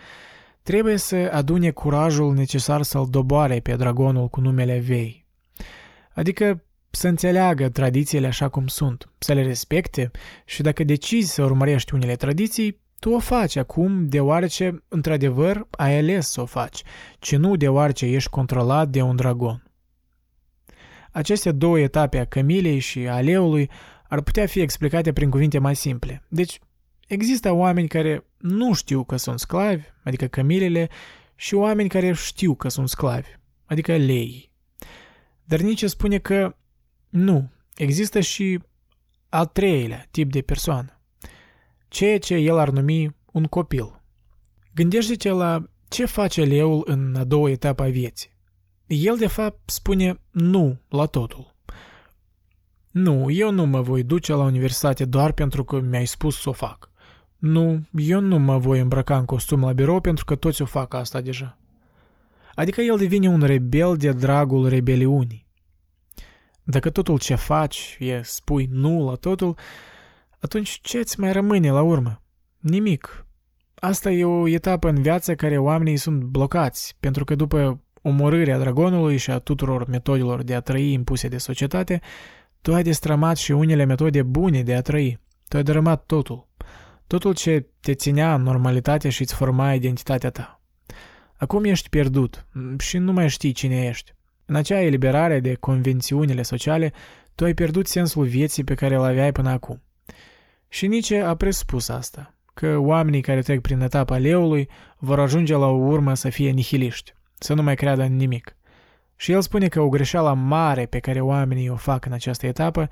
trebuie 0.62 0.96
să 0.96 1.30
adune 1.32 1.70
curajul 1.70 2.34
necesar 2.34 2.82
să-l 2.82 3.06
doboare 3.10 3.60
pe 3.60 3.76
dragonul 3.76 4.28
cu 4.28 4.40
numele 4.40 4.78
Vei. 4.78 5.26
Adică 6.14 6.64
să 6.90 7.08
înțeleagă 7.08 7.68
tradițiile 7.68 8.26
așa 8.26 8.48
cum 8.48 8.66
sunt, 8.66 9.10
să 9.18 9.32
le 9.32 9.42
respecte 9.42 10.10
și 10.44 10.62
dacă 10.62 10.84
decizi 10.84 11.32
să 11.32 11.42
urmărești 11.42 11.94
unele 11.94 12.16
tradiții, 12.16 12.80
tu 12.98 13.10
o 13.10 13.18
faci 13.18 13.56
acum 13.56 14.08
deoarece, 14.08 14.82
într-adevăr, 14.88 15.66
ai 15.70 15.98
ales 15.98 16.30
să 16.30 16.40
o 16.40 16.44
faci, 16.44 16.82
ci 17.18 17.36
nu 17.36 17.56
deoarece 17.56 18.06
ești 18.06 18.30
controlat 18.30 18.88
de 18.88 19.02
un 19.02 19.16
dragon. 19.16 19.62
Aceste 21.12 21.52
două 21.52 21.78
etape 21.78 22.18
a 22.18 22.24
cămilei 22.24 22.78
și 22.78 23.08
a 23.08 23.20
leului 23.20 23.70
ar 24.08 24.20
putea 24.20 24.46
fi 24.46 24.60
explicate 24.60 25.12
prin 25.12 25.30
cuvinte 25.30 25.58
mai 25.58 25.76
simple. 25.76 26.22
Deci, 26.28 26.58
există 27.12 27.52
oameni 27.52 27.88
care 27.88 28.26
nu 28.38 28.72
știu 28.72 29.04
că 29.04 29.16
sunt 29.16 29.38
sclavi, 29.38 29.82
adică 30.02 30.26
cămilele, 30.26 30.88
și 31.34 31.54
oameni 31.54 31.88
care 31.88 32.12
știu 32.12 32.54
că 32.54 32.68
sunt 32.68 32.88
sclavi, 32.88 33.28
adică 33.64 33.96
lei. 33.96 34.50
Dar 35.44 35.60
Nietzsche 35.60 35.86
spune 35.86 36.18
că 36.18 36.56
nu, 37.08 37.50
există 37.74 38.20
și 38.20 38.58
al 39.28 39.46
treilea 39.46 40.06
tip 40.10 40.30
de 40.30 40.40
persoană, 40.40 41.00
ceea 41.88 42.18
ce 42.18 42.34
el 42.34 42.58
ar 42.58 42.70
numi 42.70 43.16
un 43.32 43.44
copil. 43.44 44.02
Gândește-te 44.74 45.30
la 45.30 45.64
ce 45.88 46.04
face 46.04 46.44
leul 46.44 46.82
în 46.86 47.14
a 47.14 47.24
doua 47.24 47.50
etapă 47.50 47.82
a 47.82 47.88
vieții. 47.88 48.30
El, 48.86 49.16
de 49.16 49.26
fapt, 49.26 49.70
spune 49.70 50.20
nu 50.30 50.80
la 50.88 51.06
totul. 51.06 51.56
Nu, 52.90 53.30
eu 53.30 53.50
nu 53.50 53.66
mă 53.66 53.80
voi 53.80 54.02
duce 54.02 54.32
la 54.32 54.42
universitate 54.42 55.04
doar 55.04 55.32
pentru 55.32 55.64
că 55.64 55.80
mi-ai 55.80 56.06
spus 56.06 56.40
să 56.40 56.48
o 56.48 56.52
fac. 56.52 56.91
Nu, 57.42 57.82
eu 57.92 58.20
nu 58.20 58.38
mă 58.38 58.58
voi 58.58 58.80
îmbrăca 58.80 59.18
în 59.18 59.24
costum 59.24 59.60
la 59.60 59.72
birou 59.72 60.00
pentru 60.00 60.24
că 60.24 60.34
toți 60.34 60.62
o 60.62 60.64
fac 60.64 60.94
asta 60.94 61.20
deja. 61.20 61.58
Adică 62.54 62.80
el 62.80 62.96
devine 62.96 63.28
un 63.28 63.42
rebel 63.42 63.96
de 63.96 64.12
dragul 64.12 64.68
rebeliunii. 64.68 65.46
Dacă 66.62 66.90
totul 66.90 67.18
ce 67.18 67.34
faci 67.34 67.96
e 67.98 68.20
spui 68.22 68.68
nu 68.70 69.08
la 69.08 69.14
totul, 69.14 69.56
atunci 70.38 70.78
ce-ți 70.82 71.20
mai 71.20 71.32
rămâne 71.32 71.70
la 71.70 71.82
urmă? 71.82 72.22
Nimic. 72.58 73.26
Asta 73.74 74.10
e 74.10 74.24
o 74.24 74.48
etapă 74.48 74.88
în 74.88 75.02
viață 75.02 75.34
care 75.34 75.58
oamenii 75.58 75.96
sunt 75.96 76.22
blocați, 76.22 76.96
pentru 77.00 77.24
că 77.24 77.34
după 77.34 77.80
omorârea 78.02 78.58
dragonului 78.58 79.16
și 79.16 79.30
a 79.30 79.38
tuturor 79.38 79.86
metodelor 79.86 80.42
de 80.42 80.54
a 80.54 80.60
trăi 80.60 80.92
impuse 80.92 81.28
de 81.28 81.38
societate, 81.38 82.00
tu 82.60 82.74
ai 82.74 82.82
destramat 82.82 83.36
și 83.36 83.52
unele 83.52 83.84
metode 83.84 84.22
bune 84.22 84.62
de 84.62 84.74
a 84.74 84.80
trăi. 84.80 85.20
Tu 85.48 85.56
ai 85.56 85.62
dărâmat 85.62 86.06
totul. 86.06 86.50
Totul 87.12 87.34
ce 87.34 87.66
te 87.80 87.94
ținea 87.94 88.34
în 88.34 88.42
normalitate 88.42 89.08
și 89.08 89.20
îți 89.20 89.34
forma 89.34 89.74
identitatea 89.74 90.30
ta. 90.30 90.60
Acum 91.36 91.64
ești 91.64 91.88
pierdut 91.88 92.46
și 92.78 92.98
nu 92.98 93.12
mai 93.12 93.28
știi 93.28 93.52
cine 93.52 93.86
ești. 93.86 94.14
În 94.44 94.54
acea 94.54 94.80
eliberare 94.80 95.40
de 95.40 95.54
convențiunile 95.54 96.42
sociale, 96.42 96.92
tu 97.34 97.44
ai 97.44 97.54
pierdut 97.54 97.86
sensul 97.86 98.24
vieții 98.24 98.64
pe 98.64 98.74
care 98.74 98.94
îl 98.94 99.02
aveai 99.02 99.32
până 99.32 99.50
acum. 99.50 99.82
Și 100.68 100.86
Nietzsche 100.86 101.20
a 101.20 101.34
presupus 101.34 101.88
asta, 101.88 102.34
că 102.54 102.76
oamenii 102.78 103.20
care 103.20 103.40
trec 103.40 103.60
prin 103.60 103.80
etapa 103.80 104.18
leului 104.18 104.68
vor 104.98 105.20
ajunge 105.20 105.54
la 105.54 105.66
o 105.66 105.76
urmă 105.76 106.14
să 106.14 106.28
fie 106.28 106.50
nihiliști 106.50 107.14
să 107.38 107.54
nu 107.54 107.62
mai 107.62 107.74
creadă 107.74 108.02
în 108.02 108.16
nimic. 108.16 108.56
Și 109.16 109.32
el 109.32 109.40
spune 109.40 109.68
că 109.68 109.80
o 109.80 109.88
greșeală 109.88 110.34
mare 110.34 110.86
pe 110.86 110.98
care 110.98 111.20
oamenii 111.20 111.68
o 111.68 111.76
fac 111.76 112.04
în 112.04 112.12
această 112.12 112.46
etapă, 112.46 112.88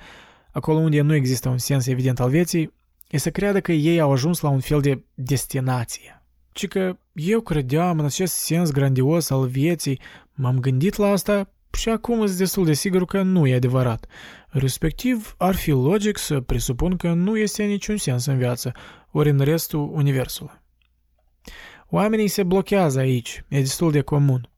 acolo 0.50 0.78
unde 0.78 1.00
nu 1.00 1.14
există 1.14 1.48
un 1.48 1.58
sens 1.58 1.86
evident 1.86 2.20
al 2.20 2.30
vieții, 2.30 2.78
e 3.10 3.18
să 3.18 3.30
creadă 3.30 3.60
că 3.60 3.72
ei 3.72 4.00
au 4.00 4.12
ajuns 4.12 4.40
la 4.40 4.48
un 4.48 4.60
fel 4.60 4.80
de 4.80 5.04
destinație. 5.14 6.22
Ci 6.52 6.68
că 6.68 6.98
eu 7.12 7.40
credeam 7.40 7.98
în 7.98 8.04
acest 8.04 8.34
sens 8.34 8.70
grandios 8.70 9.30
al 9.30 9.46
vieții, 9.46 10.00
m-am 10.32 10.58
gândit 10.58 10.96
la 10.96 11.10
asta 11.10 11.50
și 11.72 11.88
acum 11.88 12.26
sunt 12.26 12.38
destul 12.38 12.64
de 12.64 12.72
sigur 12.72 13.04
că 13.04 13.22
nu 13.22 13.46
e 13.46 13.54
adevărat. 13.54 14.06
Respectiv, 14.48 15.34
ar 15.38 15.54
fi 15.54 15.70
logic 15.70 16.18
să 16.18 16.40
presupun 16.40 16.96
că 16.96 17.12
nu 17.12 17.36
este 17.36 17.64
niciun 17.64 17.96
sens 17.96 18.26
în 18.26 18.38
viață, 18.38 18.72
ori 19.10 19.30
în 19.30 19.40
restul 19.40 19.90
universului. 19.92 20.60
Oamenii 21.88 22.28
se 22.28 22.42
blochează 22.42 22.98
aici, 22.98 23.44
e 23.48 23.58
destul 23.58 23.90
de 23.90 24.00
comun. 24.00 24.50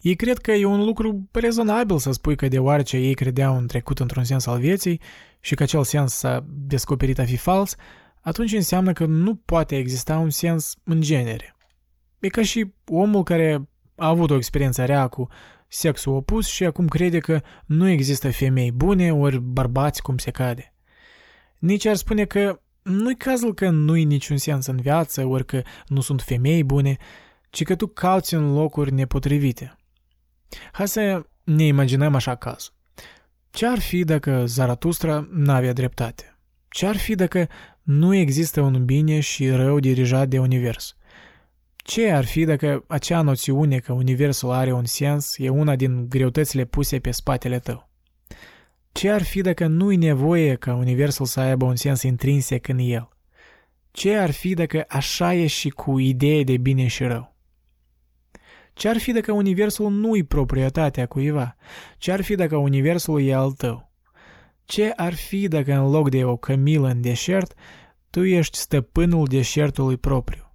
Ei 0.00 0.16
cred 0.16 0.38
că 0.38 0.52
e 0.52 0.64
un 0.64 0.84
lucru 0.84 1.28
rezonabil 1.32 1.98
să 1.98 2.12
spui 2.12 2.36
că 2.36 2.48
deoarece 2.48 2.96
ei 2.96 3.14
credeau 3.14 3.56
în 3.56 3.66
trecut 3.66 3.98
într-un 3.98 4.24
sens 4.24 4.46
al 4.46 4.58
vieții 4.58 5.00
și 5.40 5.54
că 5.54 5.62
acel 5.62 5.84
sens 5.84 6.14
s-a 6.14 6.44
descoperit 6.48 7.18
a 7.18 7.24
fi 7.24 7.36
fals, 7.36 7.74
atunci 8.20 8.52
înseamnă 8.52 8.92
că 8.92 9.04
nu 9.04 9.34
poate 9.34 9.76
exista 9.76 10.18
un 10.18 10.30
sens 10.30 10.76
în 10.84 11.00
genere. 11.00 11.56
E 12.18 12.28
ca 12.28 12.42
și 12.42 12.72
omul 12.84 13.22
care 13.22 13.68
a 13.96 14.08
avut 14.08 14.30
o 14.30 14.36
experiență 14.36 14.84
rea 14.84 15.08
cu 15.08 15.28
sexul 15.68 16.14
opus 16.14 16.46
și 16.46 16.64
acum 16.64 16.88
crede 16.88 17.18
că 17.18 17.40
nu 17.66 17.88
există 17.88 18.30
femei 18.30 18.72
bune 18.72 19.12
ori 19.12 19.40
bărbați 19.40 20.02
cum 20.02 20.18
se 20.18 20.30
cade. 20.30 20.74
Nici 21.58 21.86
ar 21.86 21.96
spune 21.96 22.24
că 22.24 22.60
nu-i 22.82 23.16
cazul 23.16 23.54
că 23.54 23.68
nu-i 23.68 24.04
niciun 24.04 24.36
sens 24.36 24.66
în 24.66 24.76
viață, 24.76 25.24
ori 25.24 25.44
că 25.44 25.62
nu 25.86 26.00
sunt 26.00 26.22
femei 26.22 26.64
bune, 26.64 26.96
ci 27.50 27.62
că 27.62 27.74
tu 27.74 27.86
cauți 27.86 28.34
în 28.34 28.54
locuri 28.54 28.92
nepotrivite. 28.92 29.77
Hai 30.72 30.88
să 30.88 31.26
ne 31.44 31.64
imaginăm 31.64 32.14
așa 32.14 32.34
caz. 32.34 32.72
Ce 33.50 33.66
ar 33.66 33.78
fi 33.78 34.04
dacă 34.04 34.44
Zaratustra 34.46 35.28
n-avea 35.30 35.72
dreptate? 35.72 36.38
Ce 36.68 36.86
ar 36.86 36.96
fi 36.96 37.14
dacă 37.14 37.48
nu 37.82 38.14
există 38.14 38.60
un 38.60 38.84
bine 38.84 39.20
și 39.20 39.50
rău 39.50 39.78
dirijat 39.78 40.28
de 40.28 40.38
univers? 40.38 40.96
Ce 41.76 42.10
ar 42.10 42.24
fi 42.24 42.44
dacă 42.44 42.84
acea 42.86 43.22
noțiune 43.22 43.78
că 43.78 43.92
universul 43.92 44.50
are 44.50 44.72
un 44.72 44.84
sens 44.84 45.34
e 45.38 45.48
una 45.48 45.76
din 45.76 46.08
greutățile 46.08 46.64
puse 46.64 46.98
pe 46.98 47.10
spatele 47.10 47.58
tău? 47.58 47.88
Ce 48.92 49.10
ar 49.10 49.22
fi 49.22 49.40
dacă 49.40 49.66
nu-i 49.66 49.96
nevoie 49.96 50.54
ca 50.54 50.74
universul 50.74 51.26
să 51.26 51.40
aibă 51.40 51.64
un 51.64 51.76
sens 51.76 52.02
intrinsec 52.02 52.68
în 52.68 52.78
el? 52.78 53.08
Ce 53.90 54.16
ar 54.16 54.30
fi 54.30 54.54
dacă 54.54 54.84
așa 54.88 55.34
e 55.34 55.46
și 55.46 55.68
cu 55.68 55.98
idee 55.98 56.42
de 56.42 56.56
bine 56.56 56.86
și 56.86 57.04
rău? 57.04 57.36
Ce 58.78 58.88
ar 58.88 58.98
fi 58.98 59.12
dacă 59.12 59.32
universul 59.32 59.90
nu-i 59.90 60.22
proprietatea 60.22 61.06
cuiva? 61.06 61.56
Ce 61.96 62.12
ar 62.12 62.22
fi 62.22 62.34
dacă 62.34 62.56
universul 62.56 63.22
e 63.22 63.34
al 63.34 63.50
tău? 63.50 63.92
Ce 64.64 64.92
ar 64.96 65.14
fi 65.14 65.48
dacă 65.48 65.72
în 65.72 65.90
loc 65.90 66.10
de 66.10 66.24
o 66.24 66.36
cămilă 66.36 66.88
în 66.88 67.00
deșert, 67.00 67.54
tu 68.10 68.24
ești 68.24 68.58
stăpânul 68.58 69.26
deșertului 69.26 69.96
propriu 69.96 70.52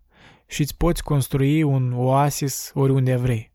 și 0.48 0.62
îți 0.62 0.78
poți 0.78 1.04
construi 1.04 1.64
un 1.64 1.94
oasis 1.96 2.72
oriunde 2.74 3.16
vrei? 3.16 3.52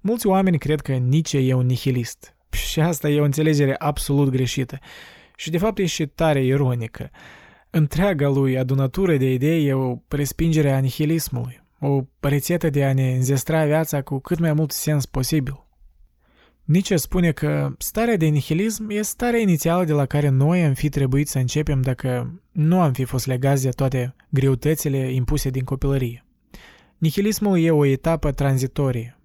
Mulți 0.00 0.26
oameni 0.26 0.58
cred 0.58 0.80
că 0.80 0.92
Nietzsche 0.92 1.38
e 1.38 1.54
un 1.54 1.66
nihilist, 1.66 2.36
și 2.50 2.80
asta 2.80 3.08
e 3.08 3.20
o 3.20 3.24
înțelegere 3.24 3.74
absolut 3.78 4.28
greșită. 4.28 4.78
Și 5.36 5.50
de 5.50 5.58
fapt 5.58 5.78
e 5.78 5.86
și 5.86 6.06
tare 6.06 6.44
ironică. 6.44 7.10
Întreaga 7.70 8.28
lui 8.28 8.58
adunătură 8.58 9.16
de 9.16 9.32
idei 9.32 9.66
e 9.66 9.72
o 9.72 9.96
respingere 10.08 10.72
a 10.72 10.78
nihilismului, 10.78 11.66
o 11.80 12.00
rețetă 12.20 12.70
de 12.70 12.84
a 12.84 12.92
ne 12.92 13.14
înzestra 13.14 13.64
viața 13.64 14.02
cu 14.02 14.18
cât 14.18 14.38
mai 14.38 14.52
mult 14.52 14.70
sens 14.70 15.06
posibil. 15.06 15.66
Nietzsche 16.64 16.96
spune 16.96 17.32
că 17.32 17.74
starea 17.78 18.16
de 18.16 18.26
nihilism 18.26 18.90
e 18.90 19.02
starea 19.02 19.40
inițială 19.40 19.84
de 19.84 19.92
la 19.92 20.06
care 20.06 20.28
noi 20.28 20.64
am 20.64 20.74
fi 20.74 20.88
trebuit 20.88 21.28
să 21.28 21.38
începem 21.38 21.80
dacă 21.80 22.40
nu 22.52 22.80
am 22.80 22.92
fi 22.92 23.04
fost 23.04 23.26
legați 23.26 23.62
de 23.62 23.68
toate 23.68 24.14
greutățile 24.28 25.12
impuse 25.12 25.50
din 25.50 25.64
copilărie. 25.64 26.24
Nihilismul 26.98 27.58
e 27.58 27.70
o 27.70 27.84
etapă 27.84 28.32
tranzitorie. 28.32 29.18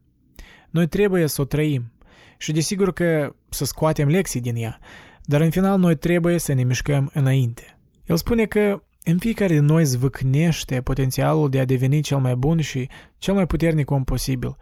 Noi 0.69 0.87
trebuie 0.87 1.27
să 1.27 1.41
o 1.41 1.45
trăim, 1.45 1.91
și 2.37 2.51
desigur 2.51 2.93
că 2.93 3.35
să 3.49 3.65
scoatem 3.65 4.07
lecții 4.07 4.41
din 4.41 4.55
ea, 4.55 4.79
dar 5.23 5.41
în 5.41 5.49
final 5.49 5.79
noi 5.79 5.95
trebuie 5.95 6.37
să 6.37 6.53
ne 6.53 6.63
mișcăm 6.63 7.11
înainte. 7.13 7.77
El 8.05 8.17
spune 8.17 8.45
că 8.45 8.83
în 9.03 9.17
fiecare 9.17 9.53
din 9.53 9.65
noi 9.65 9.85
zvâcnește 9.85 10.81
potențialul 10.81 11.49
de 11.49 11.59
a 11.59 11.65
deveni 11.65 12.01
cel 12.01 12.17
mai 12.17 12.35
bun 12.35 12.61
și 12.61 12.89
cel 13.17 13.33
mai 13.33 13.45
puternic 13.45 13.91
om 13.91 14.03
posibil, 14.03 14.55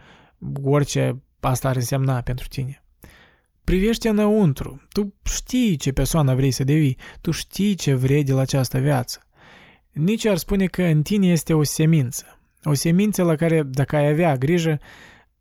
orice 0.63 1.21
asta 1.39 1.69
ar 1.69 1.75
însemna 1.75 2.21
pentru 2.21 2.47
tine. 2.47 2.83
privește 3.63 4.09
înăuntru. 4.09 4.81
Tu 4.89 5.13
știi 5.23 5.75
ce 5.75 5.91
persoană 5.91 6.35
vrei 6.35 6.51
să 6.51 6.63
devii. 6.63 6.97
Tu 7.21 7.31
știi 7.31 7.75
ce 7.75 7.93
vrei 7.93 8.23
de 8.23 8.33
la 8.33 8.41
această 8.41 8.79
viață. 8.79 9.27
Nici 9.91 10.25
ar 10.25 10.37
spune 10.37 10.65
că 10.65 10.83
în 10.83 11.01
tine 11.01 11.27
este 11.27 11.53
o 11.53 11.63
semință. 11.63 12.39
O 12.63 12.73
semință 12.73 13.23
la 13.23 13.35
care, 13.35 13.63
dacă 13.63 13.95
ai 13.95 14.09
avea 14.09 14.35
grijă, 14.35 14.79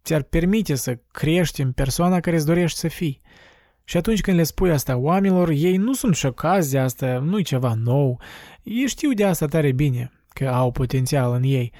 ți-ar 0.05 0.23
permite 0.23 0.75
să 0.75 0.99
crești 1.11 1.61
în 1.61 1.73
persoana 1.73 2.21
care 2.21 2.37
îți 2.37 2.47
dorești 2.47 2.79
să 2.79 2.89
fii. 2.89 3.21
Și 3.91 3.97
atunci 3.97 4.21
când 4.21 4.37
le 4.37 4.43
spui 4.43 4.71
asta 4.71 4.97
oamenilor, 4.97 5.49
ei 5.49 5.77
nu 5.77 5.93
sunt 5.95 6.15
șocați 6.15 6.71
de 6.71 6.79
asta, 6.79 7.19
nu-i 7.19 7.43
ceva 7.43 7.75
nou. 7.75 8.21
Ei 8.63 8.87
știu 8.87 9.13
de 9.13 9.25
asta 9.25 9.47
tare 9.47 9.73
bine, 9.73 10.13
că 10.29 10.49
au 10.49 10.71
potențial 10.71 11.33
în 11.33 11.43
ei. 11.43 11.73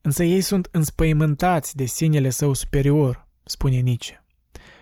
Însă 0.00 0.24
ei 0.24 0.40
sunt 0.40 0.68
înspăimântați 0.70 1.76
de 1.76 1.84
sinele 1.84 2.30
său 2.30 2.52
superior, 2.52 3.28
spune 3.44 3.76
Nietzsche. 3.76 4.24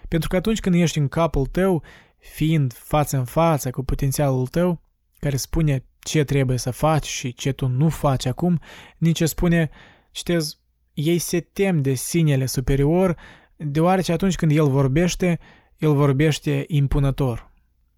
Pentru 0.09 0.29
că 0.29 0.37
atunci 0.37 0.61
când 0.61 0.75
ești 0.75 0.99
în 0.99 1.09
capul 1.09 1.47
tău, 1.47 1.83
fiind 2.19 2.73
față 2.73 3.17
în 3.17 3.25
față 3.25 3.71
cu 3.71 3.83
potențialul 3.83 4.47
tău, 4.47 4.81
care 5.19 5.37
spune 5.37 5.85
ce 5.99 6.25
trebuie 6.25 6.59
să 6.59 6.71
faci 6.71 7.07
și 7.07 7.33
ce 7.33 7.53
tu 7.53 7.67
nu 7.67 7.89
faci 7.89 8.27
acum, 8.27 8.61
Nietzsche 8.99 9.27
spune, 9.27 9.71
citez, 10.11 10.59
ei 10.95 11.19
se 11.19 11.41
tem 11.41 11.83
de 11.83 11.95
sinele 11.95 12.47
superior, 12.47 13.17
deoarece 13.57 14.13
atunci 14.13 14.37
când 14.37 14.53
el 14.53 14.69
vorbește, 14.69 15.39
el 15.79 15.95
vorbește 15.95 16.65
impunător. 16.67 17.51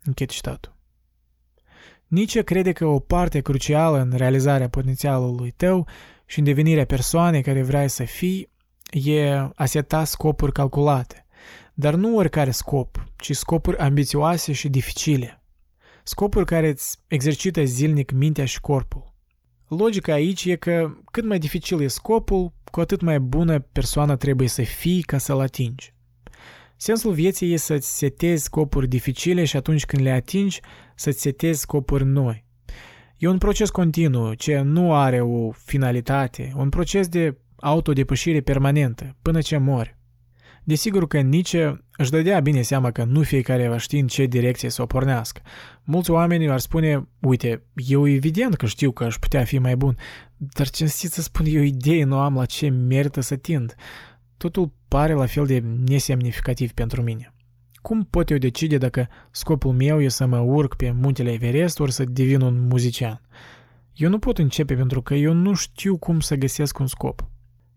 Închid 0.05 0.29
citatul. 0.29 0.77
Nietzsche 2.07 2.43
crede 2.43 2.73
că 2.73 2.87
o 2.87 2.99
parte 2.99 3.41
crucială 3.41 4.01
în 4.01 4.13
realizarea 4.17 4.69
potențialului 4.69 5.51
tău 5.51 5.87
și 6.27 6.39
în 6.39 6.45
devenirea 6.45 6.85
persoanei 6.85 7.43
care 7.43 7.63
vrei 7.63 7.89
să 7.89 8.05
fii 8.05 8.51
e 8.91 9.33
a 9.55 9.65
seta 9.65 10.05
scopuri 10.05 10.53
calculate, 10.53 11.27
dar 11.75 11.95
nu 11.95 12.17
oricare 12.17 12.51
scop, 12.51 13.05
ci 13.17 13.37
scopuri 13.37 13.77
ambițioase 13.77 14.53
și 14.53 14.69
dificile. 14.69 15.43
Scopuri 16.03 16.45
care 16.45 16.69
îți 16.69 16.99
exercită 17.07 17.65
zilnic 17.65 18.11
mintea 18.11 18.45
și 18.45 18.61
corpul. 18.61 19.15
Logica 19.69 20.13
aici 20.13 20.45
e 20.45 20.57
că 20.57 20.91
cât 21.11 21.25
mai 21.25 21.39
dificil 21.39 21.81
e 21.81 21.87
scopul, 21.87 22.53
cu 22.71 22.81
atât 22.81 23.01
mai 23.01 23.21
bună 23.21 23.59
persoană 23.59 24.17
trebuie 24.17 24.49
să 24.49 24.63
fii 24.63 25.03
ca 25.03 25.19
să-l 25.19 25.41
atingi. 25.41 25.95
Sensul 26.81 27.13
vieții 27.13 27.53
e 27.53 27.57
să-ți 27.57 27.97
setezi 27.97 28.43
scopuri 28.43 28.89
dificile 28.89 29.45
și 29.45 29.57
atunci 29.57 29.85
când 29.85 30.03
le 30.03 30.11
atingi, 30.11 30.61
să-ți 30.95 31.21
setezi 31.21 31.61
scopuri 31.61 32.05
noi. 32.05 32.45
E 33.17 33.29
un 33.29 33.39
proces 33.39 33.71
continuu, 33.71 34.35
ce 34.35 34.61
nu 34.61 34.95
are 34.95 35.21
o 35.21 35.51
finalitate, 35.51 36.53
un 36.57 36.69
proces 36.69 37.09
de 37.09 37.39
autodepășire 37.57 38.41
permanentă, 38.41 39.17
până 39.23 39.41
ce 39.41 39.57
mori. 39.57 39.97
Desigur 40.65 41.07
că 41.07 41.21
Nietzsche 41.21 41.85
își 41.97 42.11
dădea 42.11 42.41
bine 42.41 42.63
seama 42.63 42.91
că 42.91 43.05
nu 43.05 43.23
fiecare 43.23 43.69
va 43.69 43.79
ști 43.79 43.99
în 43.99 44.07
ce 44.07 44.25
direcție 44.25 44.69
să 44.69 44.83
o 44.83 44.87
pornească. 44.87 45.41
Mulți 45.85 46.11
oameni 46.11 46.51
ar 46.51 46.59
spune, 46.59 47.09
uite, 47.21 47.63
eu 47.75 48.09
evident 48.09 48.55
că 48.55 48.67
știu 48.67 48.93
că 48.93 49.05
aș 49.05 49.17
putea 49.17 49.45
fi 49.45 49.59
mai 49.59 49.77
bun, 49.77 49.97
dar 50.37 50.69
ce 50.69 50.87
să 50.87 51.23
spun 51.23 51.47
eu 51.49 51.63
idei 51.63 52.03
nu 52.03 52.19
am 52.19 52.35
la 52.35 52.45
ce 52.45 52.69
merită 52.69 53.21
să 53.21 53.37
tind. 53.37 53.75
Totul 54.39 54.73
pare 54.89 55.13
la 55.13 55.27
fel 55.27 55.47
de 55.47 55.59
nesemnificativ 55.87 56.73
pentru 56.73 57.03
mine. 57.03 57.35
Cum 57.83 58.05
pot 58.05 58.31
eu 58.31 58.39
decide 58.39 58.79
dacă 58.79 59.09
scopul 59.31 59.73
meu 59.73 60.03
e 60.03 60.09
să 60.09 60.27
mă 60.27 60.39
urc 60.39 60.77
pe 60.77 60.91
muntele 60.91 61.33
Everest 61.33 61.81
ori 61.81 61.93
să 61.93 62.05
devin 62.05 62.41
un 62.41 62.67
muzician? 62.67 63.21
Eu 63.95 64.09
nu 64.09 64.19
pot 64.19 64.39
începe 64.39 64.75
pentru 64.75 65.03
că 65.03 65.15
eu 65.15 65.33
nu 65.33 65.55
știu 65.55 65.97
cum 65.97 66.21
să 66.21 66.35
găsesc 66.35 66.79
un 66.79 66.87
scop. 66.87 67.29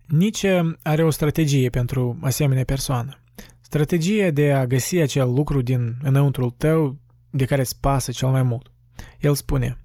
Nietzsche 0.08 0.78
are 0.82 1.04
o 1.04 1.10
strategie 1.10 1.70
pentru 1.70 2.18
asemenea 2.22 2.64
persoană. 2.64 3.20
Strategia 3.62 4.30
de 4.30 4.54
a 4.54 4.68
găsi 4.68 4.98
acel 4.98 5.34
lucru 5.34 5.62
din 5.62 5.98
înăuntrul 6.02 6.50
tău 6.50 6.98
de 7.30 7.46
care 7.46 7.62
îți 7.62 7.80
pasă 7.80 8.12
cel 8.12 8.30
mai 8.30 8.44
mult. 8.44 8.72
El 9.20 9.36
spune, 9.36 9.78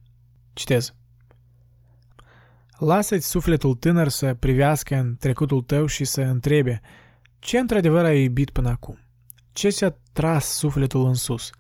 citez, 0.53 0.95
Lasă-ți 2.79 3.29
sufletul 3.29 3.75
tânăr 3.75 4.09
să 4.09 4.35
privească 4.35 4.97
în 4.97 5.17
trecutul 5.19 5.63
tău 5.63 5.87
și 5.87 6.05
să 6.05 6.21
întrebe 6.21 6.81
ce 7.39 7.59
într-adevăr 7.59 8.05
ai 8.05 8.23
iubit 8.23 8.51
până 8.51 8.69
acum? 8.69 8.99
Ce 9.53 9.69
ți-a 9.69 9.97
tras 10.13 10.47
sufletul 10.47 11.07
în 11.07 11.15
sus? 11.15 11.51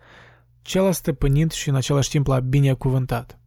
Ce 0.62 0.78
l-a 0.80 0.92
stăpânit 0.92 1.50
și 1.50 1.68
în 1.68 1.74
același 1.74 2.08
timp 2.08 2.26
l-a 2.26 2.40
binecuvântat? 2.40 3.38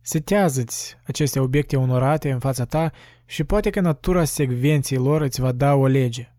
Setează-ți 0.00 0.96
aceste 1.06 1.40
obiecte 1.40 1.76
onorate 1.76 2.30
în 2.30 2.38
fața 2.38 2.64
ta 2.64 2.92
și 3.24 3.44
poate 3.44 3.70
că 3.70 3.80
natura 3.80 4.24
secvenției 4.24 4.98
lor 4.98 5.20
îți 5.20 5.40
va 5.40 5.52
da 5.52 5.74
o 5.74 5.86
lege. 5.86 6.32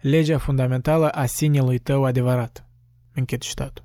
Legea 0.00 0.38
fundamentală 0.38 1.08
a 1.08 1.26
sinelui 1.26 1.78
tău 1.78 2.04
adevărat. 2.04 2.66
Închid 3.14 3.40
citatul. 3.40 3.84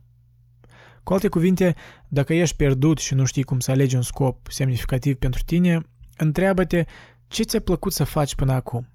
Cu 1.03 1.14
alte 1.14 1.27
cuvinte, 1.27 1.76
dacă 2.07 2.34
ești 2.34 2.56
pierdut 2.56 2.97
și 2.97 3.14
nu 3.14 3.26
știi 3.26 3.43
cum 3.43 3.60
să 3.60 3.72
alegi 3.72 3.95
un 3.95 4.01
scop 4.01 4.47
semnificativ 4.51 5.15
pentru 5.15 5.41
tine, 5.45 5.81
întreabă-te 6.20 6.86
ce 7.28 7.44
ți-a 7.44 7.60
plăcut 7.60 7.94
să 7.94 8.04
faci 8.04 8.36
până 8.36 8.54
acum, 8.54 8.90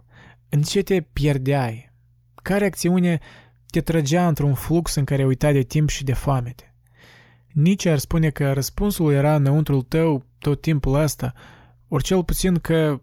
în 0.49 0.63
ce 0.63 0.83
te 0.83 1.01
pierdeai, 1.01 1.93
care 2.43 2.65
acțiune 2.65 3.21
te 3.71 3.81
trăgea 3.81 4.29
într-un 4.29 4.55
flux 4.55 4.95
în 4.95 5.05
care 5.05 5.25
uitai 5.25 5.53
de 5.53 5.63
timp 5.63 5.89
și 5.89 6.05
de 6.05 6.13
foamete. 6.13 6.75
Nici 7.53 7.87
ar 7.87 7.99
spune 7.99 8.31
că 8.31 8.53
răspunsul 8.53 9.13
era 9.13 9.35
înăuntrul 9.35 9.83
tău 9.83 10.25
tot 10.39 10.61
timpul 10.61 10.95
ăsta, 10.95 11.33
ori 11.89 12.05
cel 12.05 12.25
puțin 12.25 12.59
că 12.59 13.01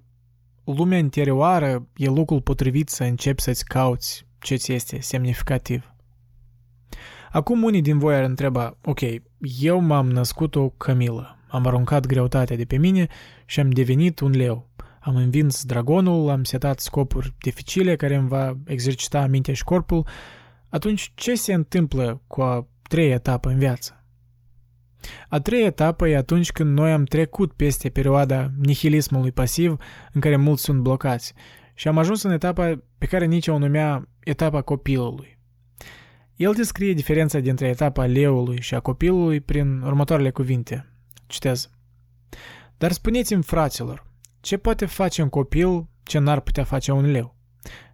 lumea 0.63 0.97
interioară 0.97 1.87
e 1.95 2.05
locul 2.05 2.41
potrivit 2.41 2.89
să 2.89 3.03
începi 3.03 3.41
să-ți 3.41 3.65
cauți 3.65 4.25
ce 4.39 4.55
ți 4.55 4.73
este 4.73 4.99
semnificativ. 4.99 5.93
Acum 7.31 7.63
unii 7.63 7.81
din 7.81 7.97
voi 7.97 8.15
ar 8.15 8.23
întreba, 8.23 8.77
ok, 8.85 8.99
eu 9.59 9.79
m-am 9.79 10.11
născut 10.11 10.55
o 10.55 10.69
cămilă, 10.69 11.37
am 11.51 11.65
aruncat 11.65 12.05
greutatea 12.05 12.55
de 12.55 12.65
pe 12.65 12.77
mine 12.77 13.07
și 13.45 13.59
am 13.59 13.69
devenit 13.69 14.19
un 14.19 14.31
leu. 14.31 14.69
Am 14.99 15.15
învins 15.15 15.63
dragonul, 15.63 16.29
am 16.29 16.43
setat 16.43 16.79
scopuri 16.79 17.33
dificile 17.39 17.95
care 17.95 18.15
îmi 18.15 18.27
va 18.27 18.57
exercita 18.65 19.27
mintea 19.27 19.53
și 19.53 19.63
corpul. 19.63 20.07
Atunci 20.69 21.11
ce 21.15 21.35
se 21.35 21.53
întâmplă 21.53 22.21
cu 22.27 22.41
a 22.41 22.67
treia 22.81 23.13
etapă 23.13 23.49
în 23.49 23.57
viață? 23.57 24.05
A 25.29 25.39
treia 25.39 25.65
etapă 25.65 26.07
e 26.07 26.17
atunci 26.17 26.51
când 26.51 26.77
noi 26.77 26.91
am 26.91 27.03
trecut 27.03 27.53
peste 27.53 27.89
perioada 27.89 28.51
nihilismului 28.57 29.31
pasiv 29.31 29.77
în 30.11 30.21
care 30.21 30.35
mulți 30.35 30.63
sunt 30.63 30.79
blocați 30.79 31.33
și 31.73 31.87
am 31.87 31.97
ajuns 31.97 32.21
în 32.21 32.31
etapa 32.31 32.83
pe 32.97 33.05
care 33.05 33.25
nici 33.25 33.47
o 33.47 33.57
numea 33.57 34.07
etapa 34.19 34.61
copilului. 34.61 35.39
El 36.35 36.53
descrie 36.53 36.93
diferența 36.93 37.39
dintre 37.39 37.67
etapa 37.67 38.05
leului 38.05 38.61
și 38.61 38.75
a 38.75 38.79
copilului 38.79 39.39
prin 39.39 39.81
următoarele 39.81 40.29
cuvinte. 40.29 40.90
Citez. 41.31 41.69
Dar 42.77 42.91
spuneți-mi, 42.91 43.43
fraților, 43.43 44.05
ce 44.39 44.57
poate 44.57 44.85
face 44.85 45.21
un 45.21 45.29
copil 45.29 45.87
ce 46.03 46.19
n-ar 46.19 46.39
putea 46.39 46.63
face 46.63 46.91
un 46.91 47.11
leu? 47.11 47.35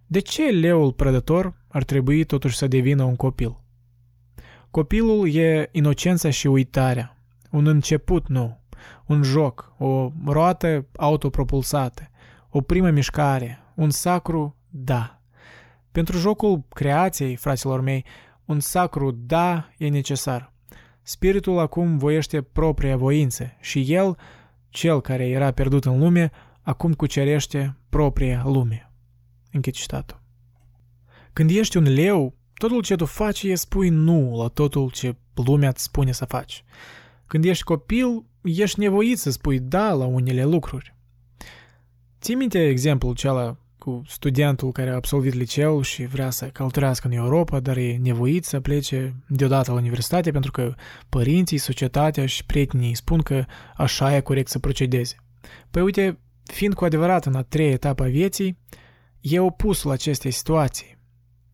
De 0.06 0.18
ce 0.18 0.42
leul 0.42 0.92
prădător 0.92 1.54
ar 1.68 1.84
trebui 1.84 2.24
totuși 2.24 2.56
să 2.56 2.66
devină 2.66 3.02
un 3.02 3.16
copil? 3.16 3.60
Copilul 4.70 5.34
e 5.34 5.68
inocența 5.72 6.30
și 6.30 6.46
uitarea, 6.46 7.16
un 7.50 7.66
început 7.66 8.28
nou, 8.28 8.60
un 9.06 9.22
joc, 9.22 9.72
o 9.78 10.12
roată 10.26 10.86
autopropulsată, 10.96 12.10
o 12.50 12.60
primă 12.60 12.90
mișcare, 12.90 13.58
un 13.74 13.90
sacru 13.90 14.56
da. 14.68 15.22
Pentru 15.92 16.18
jocul 16.18 16.64
creației, 16.68 17.36
fraților 17.36 17.80
mei, 17.80 18.04
un 18.44 18.60
sacru 18.60 19.10
da 19.10 19.68
e 19.78 19.88
necesar. 19.88 20.52
Spiritul 21.08 21.58
acum 21.58 21.98
voiește 21.98 22.42
propria 22.42 22.96
voință 22.96 23.52
și 23.60 23.92
el, 23.92 24.16
cel 24.68 25.00
care 25.00 25.28
era 25.28 25.50
pierdut 25.50 25.84
în 25.84 25.98
lume, 25.98 26.30
acum 26.62 26.94
cucerește 26.94 27.76
propria 27.88 28.42
lume. 28.46 28.92
Închid 29.52 29.72
citatul. 29.72 30.22
Când 31.32 31.50
ești 31.50 31.76
un 31.76 31.82
leu, 31.82 32.34
totul 32.54 32.82
ce 32.82 32.96
tu 32.96 33.04
faci 33.04 33.42
e 33.42 33.54
spui 33.54 33.88
nu 33.88 34.36
la 34.42 34.48
totul 34.48 34.90
ce 34.90 35.16
lumea 35.34 35.68
îți 35.68 35.82
spune 35.82 36.12
să 36.12 36.24
faci. 36.24 36.64
Când 37.26 37.44
ești 37.44 37.64
copil, 37.64 38.24
ești 38.42 38.80
nevoit 38.80 39.18
să 39.18 39.30
spui 39.30 39.58
da 39.58 39.92
la 39.92 40.04
unele 40.04 40.44
lucruri. 40.44 40.94
Ții 42.20 42.34
minte 42.34 42.68
exemplul 42.68 43.12
acela 43.12 43.56
cu 43.78 44.02
studentul 44.06 44.72
care 44.72 44.90
a 44.90 44.94
absolvit 44.94 45.34
liceul 45.34 45.82
și 45.82 46.06
vrea 46.06 46.30
să 46.30 46.46
călătorească 46.46 47.06
în 47.06 47.12
Europa, 47.12 47.60
dar 47.60 47.76
e 47.76 47.98
nevoit 48.02 48.44
să 48.44 48.60
plece 48.60 49.14
deodată 49.28 49.70
la 49.70 49.76
universitate 49.76 50.30
pentru 50.30 50.50
că 50.50 50.74
părinții, 51.08 51.58
societatea 51.58 52.26
și 52.26 52.44
prietenii 52.44 52.94
spun 52.94 53.20
că 53.20 53.44
așa 53.76 54.16
e 54.16 54.20
corect 54.20 54.48
să 54.48 54.58
procedeze. 54.58 55.16
Păi 55.70 55.82
uite, 55.82 56.18
fiind 56.42 56.74
cu 56.74 56.84
adevărat 56.84 57.26
în 57.26 57.34
a 57.34 57.42
treia 57.42 57.70
etapă 57.70 58.02
a 58.02 58.08
vieții, 58.08 58.58
e 59.20 59.40
opusul 59.40 59.90
acestei 59.90 60.30
situații. 60.30 60.98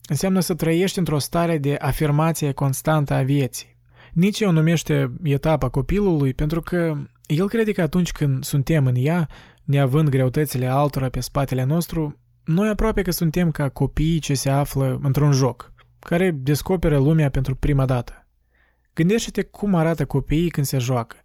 Înseamnă 0.09 0.41
să 0.41 0.55
trăiești 0.55 0.99
într-o 0.99 1.19
stare 1.19 1.59
de 1.59 1.77
afirmație 1.79 2.53
constantă 2.53 3.15
a 3.15 3.23
vieții. 3.23 3.77
Nici 4.13 4.41
o 4.41 4.53
numește 4.53 5.13
etapa 5.23 5.69
copilului 5.69 6.35
pentru 6.35 6.61
că 6.61 6.95
el 7.27 7.49
crede 7.49 7.73
că 7.73 7.83
atunci 7.83 8.13
când 8.13 8.45
suntem 8.45 8.87
în 8.87 8.95
ea, 8.97 9.29
neavând 9.65 10.09
greutățile 10.09 10.67
altora 10.67 11.09
pe 11.09 11.21
spatele 11.21 11.65
nostru, 11.65 12.19
noi 12.45 12.69
aproape 12.69 13.03
că 13.03 13.11
suntem 13.11 13.51
ca 13.51 13.69
copiii 13.69 14.19
ce 14.19 14.35
se 14.35 14.51
află 14.51 14.99
într-un 15.03 15.33
joc, 15.33 15.73
care 15.99 16.31
descoperă 16.31 16.99
lumea 16.99 17.31
pentru 17.31 17.55
prima 17.55 17.85
dată. 17.85 18.27
Gândește-te 18.95 19.43
cum 19.43 19.75
arată 19.75 20.05
copiii 20.05 20.51
când 20.51 20.67
se 20.67 20.79
joacă. 20.79 21.17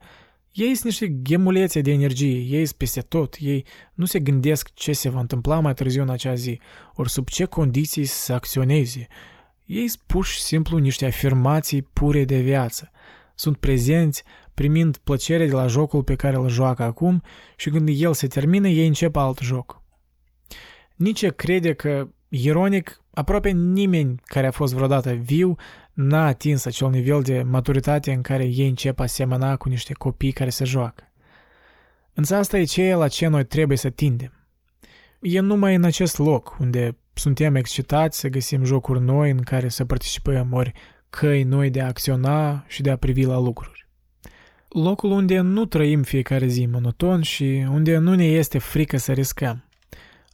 Ei 0.52 0.74
sunt 0.74 0.84
niște 0.84 1.07
ghemulețe 1.07 1.82
de 1.82 1.91
energie, 1.91 2.38
ei 2.38 2.66
sunt 2.66 2.78
peste 2.78 3.02
tot, 3.02 3.36
ei 3.40 3.66
nu 3.94 4.06
se 4.06 4.20
gândesc 4.20 4.74
ce 4.74 4.94
se 4.94 5.10
va 5.10 5.20
întâmpla 5.20 5.60
mai 5.60 5.74
târziu 5.74 6.02
în 6.02 6.10
acea 6.10 6.34
zi, 6.34 6.60
ori 6.94 7.10
sub 7.10 7.28
ce 7.28 7.45
condiții 7.45 8.06
să 8.06 8.34
acționeze. 8.34 9.07
Ei 9.66 9.88
sunt 9.88 10.03
pur 10.06 10.26
și 10.26 10.41
simplu 10.41 10.78
niște 10.78 11.06
afirmații 11.06 11.82
pure 11.82 12.26
de 12.26 12.40
viață. 12.40 12.91
Sunt 13.36 13.57
prezenți, 13.57 14.24
primind 14.60 14.98
plăcere 14.98 15.45
de 15.45 15.52
la 15.52 15.68
jocul 15.68 16.03
pe 16.03 16.15
care 16.15 16.36
îl 16.36 16.49
joacă 16.49 16.84
acum 16.84 17.22
și 17.56 17.69
când 17.69 17.90
el 17.91 18.14
se 18.14 18.27
termină, 18.27 18.68
ei 18.68 18.88
încep 18.88 19.15
alt 19.15 19.40
joc. 19.40 19.81
Nici 20.95 21.27
crede 21.27 21.73
că, 21.73 22.07
ironic, 22.30 23.02
aproape 23.14 23.49
nimeni 23.49 24.22
care 24.26 24.48
a 24.48 24.52
fost 24.52 24.73
vreodată 24.73 25.11
viu 25.11 25.56
n-a 25.94 26.26
atins 26.26 26.65
acel 26.65 26.90
nivel 26.90 27.22
de 27.22 27.44
maturitate 27.44 28.11
în 28.11 28.22
care 28.22 28.44
ei 28.44 28.68
încep 28.68 28.99
a 28.99 29.06
semăna 29.06 29.57
cu 29.57 29.69
niște 29.69 29.94
copii 29.94 30.31
care 30.31 30.49
se 30.49 30.65
joacă. 30.65 31.11
Însă 32.14 32.36
asta 32.36 32.57
e 32.57 32.64
ceea 32.64 32.98
la 32.98 33.07
ce 33.07 33.27
noi 33.27 33.45
trebuie 33.45 33.77
să 33.77 33.90
tindem. 33.90 34.48
E 35.22 35.40
numai 35.40 35.76
în 35.76 35.84
acest 35.84 36.18
loc 36.18 36.57
unde 36.60 36.98
suntem 37.14 37.56
excitați 37.56 38.19
să 38.19 38.27
găsim 38.27 38.64
jocuri 38.64 39.02
noi 39.02 39.31
în 39.31 39.41
care 39.41 39.69
să 39.69 39.86
participăm, 39.86 40.53
ori 40.53 40.72
căi 41.10 41.44
noi 41.44 41.69
de 41.69 41.81
a 41.81 41.88
acționa 41.88 42.64
și 42.68 42.81
de 42.81 42.90
a 42.90 42.98
privi 42.98 43.23
la 43.23 43.38
lucruri. 43.38 43.89
Locul 44.70 45.12
unde 45.12 45.40
nu 45.40 45.66
trăim 45.66 46.04
fiecare 46.04 46.48
zi 46.48 46.66
monoton 46.66 47.22
și 47.22 47.68
unde 47.70 47.98
nu 47.98 48.16
ne 48.16 48.26
este 48.26 48.58
frică 48.58 48.98
să 48.98 49.12
riscăm. 49.12 49.64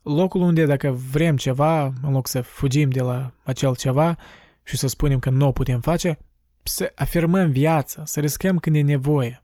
Locul 0.03 0.41
unde 0.41 0.65
dacă 0.65 0.91
vrem 0.91 1.37
ceva, 1.37 1.83
în 1.85 2.11
loc 2.11 2.27
să 2.27 2.41
fugim 2.41 2.89
de 2.89 3.01
la 3.01 3.33
acel 3.43 3.75
ceva 3.75 4.17
și 4.63 4.77
să 4.77 4.87
spunem 4.87 5.19
că 5.19 5.29
nu 5.29 5.47
o 5.47 5.51
putem 5.51 5.81
face, 5.81 6.17
să 6.63 6.91
afirmăm 6.95 7.51
viața, 7.51 8.05
să 8.05 8.19
riscăm 8.19 8.57
când 8.57 8.75
e 8.75 8.81
nevoie. 8.81 9.43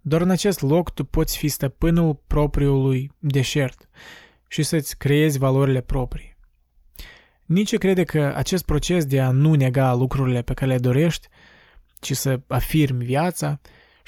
Doar 0.00 0.20
în 0.20 0.30
acest 0.30 0.60
loc 0.60 0.90
tu 0.90 1.04
poți 1.04 1.38
fi 1.38 1.48
stăpânul 1.48 2.22
propriului 2.26 3.12
deșert 3.18 3.88
și 4.48 4.62
să-ți 4.62 4.98
creezi 4.98 5.38
valorile 5.38 5.80
proprii. 5.80 6.36
Nici 7.44 7.76
crede 7.76 8.04
că 8.04 8.32
acest 8.36 8.64
proces 8.64 9.04
de 9.04 9.20
a 9.20 9.30
nu 9.30 9.54
nega 9.54 9.94
lucrurile 9.94 10.42
pe 10.42 10.54
care 10.54 10.70
le 10.70 10.78
dorești, 10.78 11.28
ci 11.98 12.16
să 12.16 12.40
afirmi 12.46 13.04
viața 13.04 13.60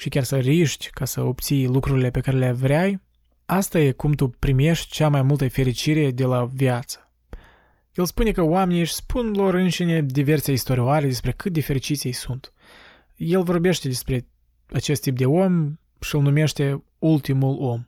și 0.03 0.09
chiar 0.09 0.23
să 0.23 0.37
riști 0.37 0.89
ca 0.89 1.05
să 1.05 1.21
obții 1.21 1.67
lucrurile 1.67 2.09
pe 2.09 2.19
care 2.19 2.37
le 2.37 2.51
vrei, 2.51 3.01
asta 3.45 3.79
e 3.79 3.91
cum 3.91 4.11
tu 4.11 4.27
primești 4.27 4.91
cea 4.91 5.09
mai 5.09 5.21
multă 5.21 5.49
fericire 5.49 6.11
de 6.11 6.23
la 6.23 6.45
viață. 6.45 7.11
El 7.93 8.05
spune 8.05 8.31
că 8.31 8.41
oamenii 8.41 8.79
își 8.79 8.93
spun 8.93 9.33
lor 9.35 9.53
înșine 9.53 10.01
diverse 10.01 10.51
istorioare 10.51 11.05
despre 11.05 11.31
cât 11.31 11.53
de 11.53 11.61
fericiți 11.61 12.07
ei 12.07 12.13
sunt. 12.13 12.53
El 13.15 13.43
vorbește 13.43 13.87
despre 13.87 14.27
acest 14.73 15.01
tip 15.01 15.17
de 15.17 15.25
om 15.25 15.79
și 15.99 16.15
îl 16.15 16.21
numește 16.21 16.83
ultimul 16.99 17.57
om. 17.59 17.85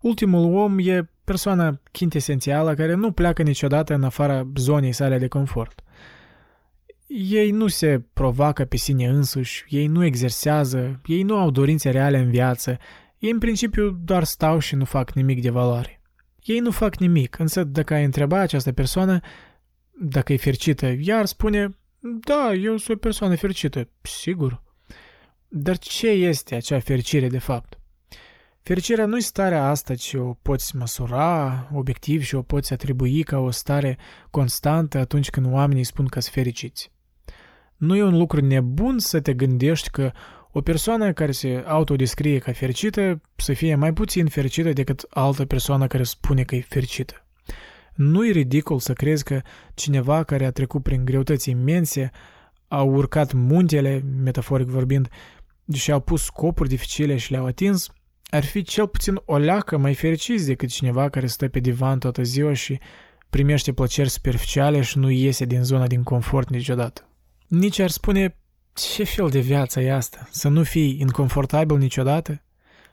Ultimul 0.00 0.54
om 0.54 0.78
e 0.78 1.10
persoana 1.24 1.80
chintesențială 1.92 2.74
care 2.74 2.94
nu 2.94 3.12
pleacă 3.12 3.42
niciodată 3.42 3.94
în 3.94 4.02
afara 4.02 4.46
zonei 4.56 4.92
sale 4.92 5.18
de 5.18 5.28
confort. 5.28 5.82
Ei 7.10 7.50
nu 7.50 7.66
se 7.66 8.02
provoacă 8.12 8.64
pe 8.64 8.76
sine 8.76 9.06
însuși, 9.06 9.64
ei 9.68 9.86
nu 9.86 10.04
exersează, 10.04 11.00
ei 11.06 11.22
nu 11.22 11.36
au 11.36 11.50
dorințe 11.50 11.90
reale 11.90 12.18
în 12.18 12.30
viață, 12.30 12.78
ei 13.18 13.30
în 13.30 13.38
principiu 13.38 13.90
doar 13.90 14.24
stau 14.24 14.58
și 14.58 14.74
nu 14.74 14.84
fac 14.84 15.12
nimic 15.12 15.42
de 15.42 15.50
valoare. 15.50 16.02
Ei 16.42 16.58
nu 16.58 16.70
fac 16.70 16.96
nimic, 16.96 17.38
însă 17.38 17.64
dacă 17.64 17.94
ai 17.94 18.04
întreba 18.04 18.38
această 18.38 18.72
persoană 18.72 19.20
dacă 20.00 20.32
e 20.32 20.36
fericită, 20.36 20.94
iar 20.98 21.26
spune, 21.26 21.76
da, 22.00 22.52
eu 22.54 22.76
sunt 22.76 22.96
o 22.96 23.00
persoană 23.00 23.36
fericită, 23.36 23.88
sigur. 24.00 24.62
Dar 25.48 25.78
ce 25.78 26.08
este 26.08 26.54
acea 26.54 26.80
fericire 26.80 27.28
de 27.28 27.38
fapt? 27.38 27.78
Fericirea 28.62 29.06
nu 29.06 29.16
e 29.16 29.20
starea 29.20 29.68
asta 29.68 29.94
ce 29.94 30.18
o 30.18 30.32
poți 30.32 30.76
măsura 30.76 31.68
obiectiv 31.74 32.22
și 32.22 32.34
o 32.34 32.42
poți 32.42 32.72
atribui 32.72 33.22
ca 33.22 33.38
o 33.38 33.50
stare 33.50 33.98
constantă 34.30 34.98
atunci 34.98 35.30
când 35.30 35.52
oamenii 35.52 35.84
spun 35.84 36.06
că 36.06 36.20
sunt 36.20 36.34
fericiți. 36.34 36.96
Nu 37.78 37.96
e 37.96 38.02
un 38.02 38.16
lucru 38.16 38.40
nebun 38.40 38.98
să 38.98 39.20
te 39.20 39.34
gândești 39.34 39.90
că 39.90 40.12
o 40.52 40.60
persoană 40.60 41.12
care 41.12 41.32
se 41.32 41.62
autodescrie 41.66 42.38
ca 42.38 42.52
fericită 42.52 43.20
să 43.36 43.52
fie 43.52 43.74
mai 43.74 43.92
puțin 43.92 44.26
fericită 44.26 44.72
decât 44.72 45.06
altă 45.10 45.44
persoană 45.44 45.86
care 45.86 46.02
spune 46.02 46.42
că 46.42 46.54
e 46.54 46.60
fericită. 46.60 47.26
Nu 47.94 48.26
e 48.26 48.30
ridicol 48.30 48.78
să 48.78 48.92
crezi 48.92 49.24
că 49.24 49.40
cineva 49.74 50.22
care 50.22 50.44
a 50.44 50.50
trecut 50.50 50.82
prin 50.82 51.04
greutăți 51.04 51.50
imense, 51.50 52.10
a 52.68 52.82
urcat 52.82 53.32
muntele, 53.32 54.04
metaforic 54.22 54.66
vorbind, 54.66 55.08
și 55.72 55.92
au 55.92 56.00
pus 56.00 56.22
scopuri 56.22 56.68
dificile 56.68 57.16
și 57.16 57.30
le-au 57.30 57.46
atins, 57.46 57.88
ar 58.30 58.44
fi 58.44 58.62
cel 58.62 58.86
puțin 58.86 59.20
o 59.24 59.36
leacă 59.36 59.76
mai 59.76 59.94
fericit 59.94 60.44
decât 60.44 60.68
cineva 60.68 61.08
care 61.08 61.26
stă 61.26 61.48
pe 61.48 61.58
divan 61.58 61.98
toată 61.98 62.22
ziua 62.22 62.52
și 62.52 62.78
primește 63.30 63.72
plăceri 63.72 64.08
superficiale 64.08 64.80
și 64.80 64.98
nu 64.98 65.10
iese 65.10 65.44
din 65.44 65.62
zona 65.62 65.86
din 65.86 66.02
confort 66.02 66.50
niciodată. 66.50 67.07
Nici 67.48 67.78
ar 67.78 67.90
spune, 67.90 68.36
ce 68.72 69.04
fel 69.04 69.28
de 69.28 69.40
viață 69.40 69.80
e 69.80 69.92
asta? 69.92 70.28
Să 70.30 70.48
nu 70.48 70.62
fii 70.62 70.96
inconfortabil 71.00 71.76
niciodată? 71.76 72.42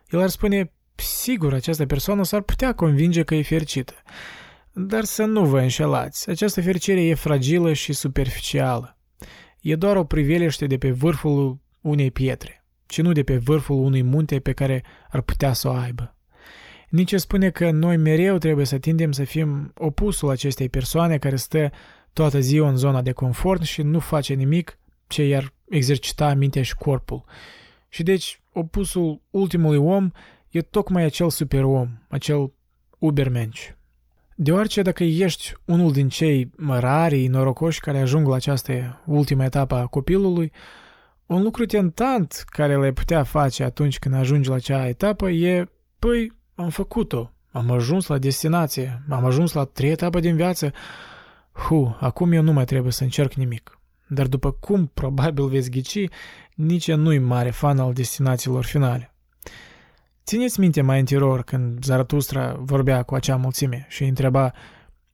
El 0.10 0.22
ar 0.22 0.30
spune, 0.30 0.72
sigur, 0.96 1.54
această 1.54 1.86
persoană 1.86 2.24
s-ar 2.24 2.42
putea 2.42 2.74
convinge 2.74 3.24
că 3.24 3.36
e 3.36 3.44
fericită. 3.44 3.94
Dar 4.72 5.04
să 5.04 5.24
nu 5.26 5.46
vă 5.46 5.60
înșelați, 5.60 6.30
această 6.30 6.62
fericire 6.62 7.04
e 7.04 7.14
fragilă 7.14 7.74
și 7.74 7.94
superficială. 7.94 8.98
E 9.62 9.76
doar 9.76 9.96
o 9.96 10.04
priveliște 10.04 10.68
de 10.68 10.78
pe 10.78 10.92
vârful 10.92 11.60
unei 11.82 12.12
pietre, 12.12 12.64
ci 12.86 13.02
nu 13.02 13.12
de 13.12 13.24
pe 13.24 13.38
vârful 13.38 13.76
unui 13.76 14.04
munte 14.04 14.40
pe 14.40 14.54
care 14.54 14.84
ar 15.10 15.22
putea 15.22 15.54
să 15.54 15.68
o 15.68 15.72
aibă. 15.72 16.16
Nici 16.90 17.14
spune 17.16 17.50
că 17.50 17.72
noi 17.72 17.98
mereu 17.98 18.38
trebuie 18.38 18.66
să 18.66 18.78
tindem 18.78 19.12
să 19.12 19.24
fim 19.24 19.72
opusul 19.76 20.30
acestei 20.30 20.70
persoane 20.70 21.18
care 21.18 21.36
stă 21.36 21.72
toată 22.16 22.40
ziua 22.40 22.70
în 22.70 22.76
zona 22.76 23.02
de 23.02 23.12
confort 23.12 23.62
și 23.62 23.82
nu 23.82 24.00
face 24.00 24.34
nimic 24.34 24.80
ce 25.08 25.24
i-ar 25.24 25.54
exercita 25.70 26.34
mintea 26.34 26.64
și 26.64 26.76
corpul. 26.76 27.24
Și 27.90 28.04
deci 28.04 28.42
opusul 28.52 29.22
ultimului 29.30 29.78
om 29.78 30.12
e 30.50 30.62
tocmai 30.62 31.04
acel 31.04 31.30
superom, 31.30 31.90
acel 32.10 32.52
ubermensch. 33.00 33.70
Deoarece 34.36 34.82
dacă 34.82 35.04
ești 35.04 35.54
unul 35.66 35.92
din 35.92 36.10
cei 36.10 36.52
rari 36.68 37.28
norocoși 37.28 37.80
care 37.80 38.00
ajung 38.00 38.28
la 38.28 38.36
această 38.36 39.02
ultimă 39.06 39.44
etapă 39.44 39.76
a 39.76 39.86
copilului, 39.86 40.52
un 41.26 41.42
lucru 41.42 41.66
tentant 41.66 42.44
care 42.48 42.78
le 42.78 42.92
putea 42.92 43.24
face 43.24 43.64
atunci 43.64 44.00
când 44.00 44.16
ajungi 44.16 44.50
la 44.50 44.56
acea 44.56 44.88
etapă 44.88 45.30
e, 45.30 45.70
păi, 46.00 46.32
am 46.56 46.70
făcut-o, 46.70 47.32
am 47.52 47.72
ajuns 47.72 48.08
la 48.08 48.18
destinație, 48.18 49.04
am 49.10 49.26
ajuns 49.26 49.54
la 49.54 49.64
trei 49.64 49.92
etape 49.92 50.20
din 50.20 50.36
viață, 50.36 50.72
hu, 51.56 51.98
acum 52.00 52.32
eu 52.32 52.42
nu 52.42 52.54
mai 52.54 52.66
trebuie 52.66 52.92
să 52.92 53.04
încerc 53.04 53.34
nimic. 53.34 53.80
Dar 54.08 54.28
după 54.28 54.52
cum 54.52 54.92
probabil 54.94 55.48
veți 55.48 55.70
ghici, 55.70 56.08
nici 56.56 56.92
nu-i 56.92 57.20
mare 57.20 57.50
fan 57.50 57.80
al 57.80 57.94
destinațiilor 57.94 58.66
finale. 58.66 59.16
Țineți 60.26 60.60
minte 60.60 60.82
mai 60.82 60.98
anterior 60.98 61.44
când 61.44 61.84
Zaratustra 61.84 62.56
vorbea 62.60 63.04
cu 63.04 63.16
acea 63.16 63.36
mulțime 63.36 63.86
și 63.90 64.04
întreba 64.04 64.54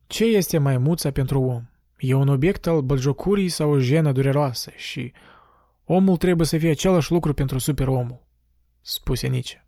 ce 0.08 0.26
este 0.26 0.58
maimuța 0.58 1.12
pentru 1.12 1.42
om? 1.42 1.64
E 1.98 2.14
un 2.14 2.28
obiect 2.28 2.68
al 2.68 2.82
băljocurii 2.82 3.50
sau 3.50 3.72
o 3.72 3.80
jenă 3.80 4.12
dureroasă 4.12 4.72
și 4.76 5.14
omul 5.86 6.18
trebuie 6.18 6.48
să 6.48 6.58
fie 6.58 6.70
același 6.70 7.12
lucru 7.12 7.34
pentru 7.34 7.58
superomul, 7.58 8.24
spuse 8.82 9.28
Nietzsche. 9.28 9.66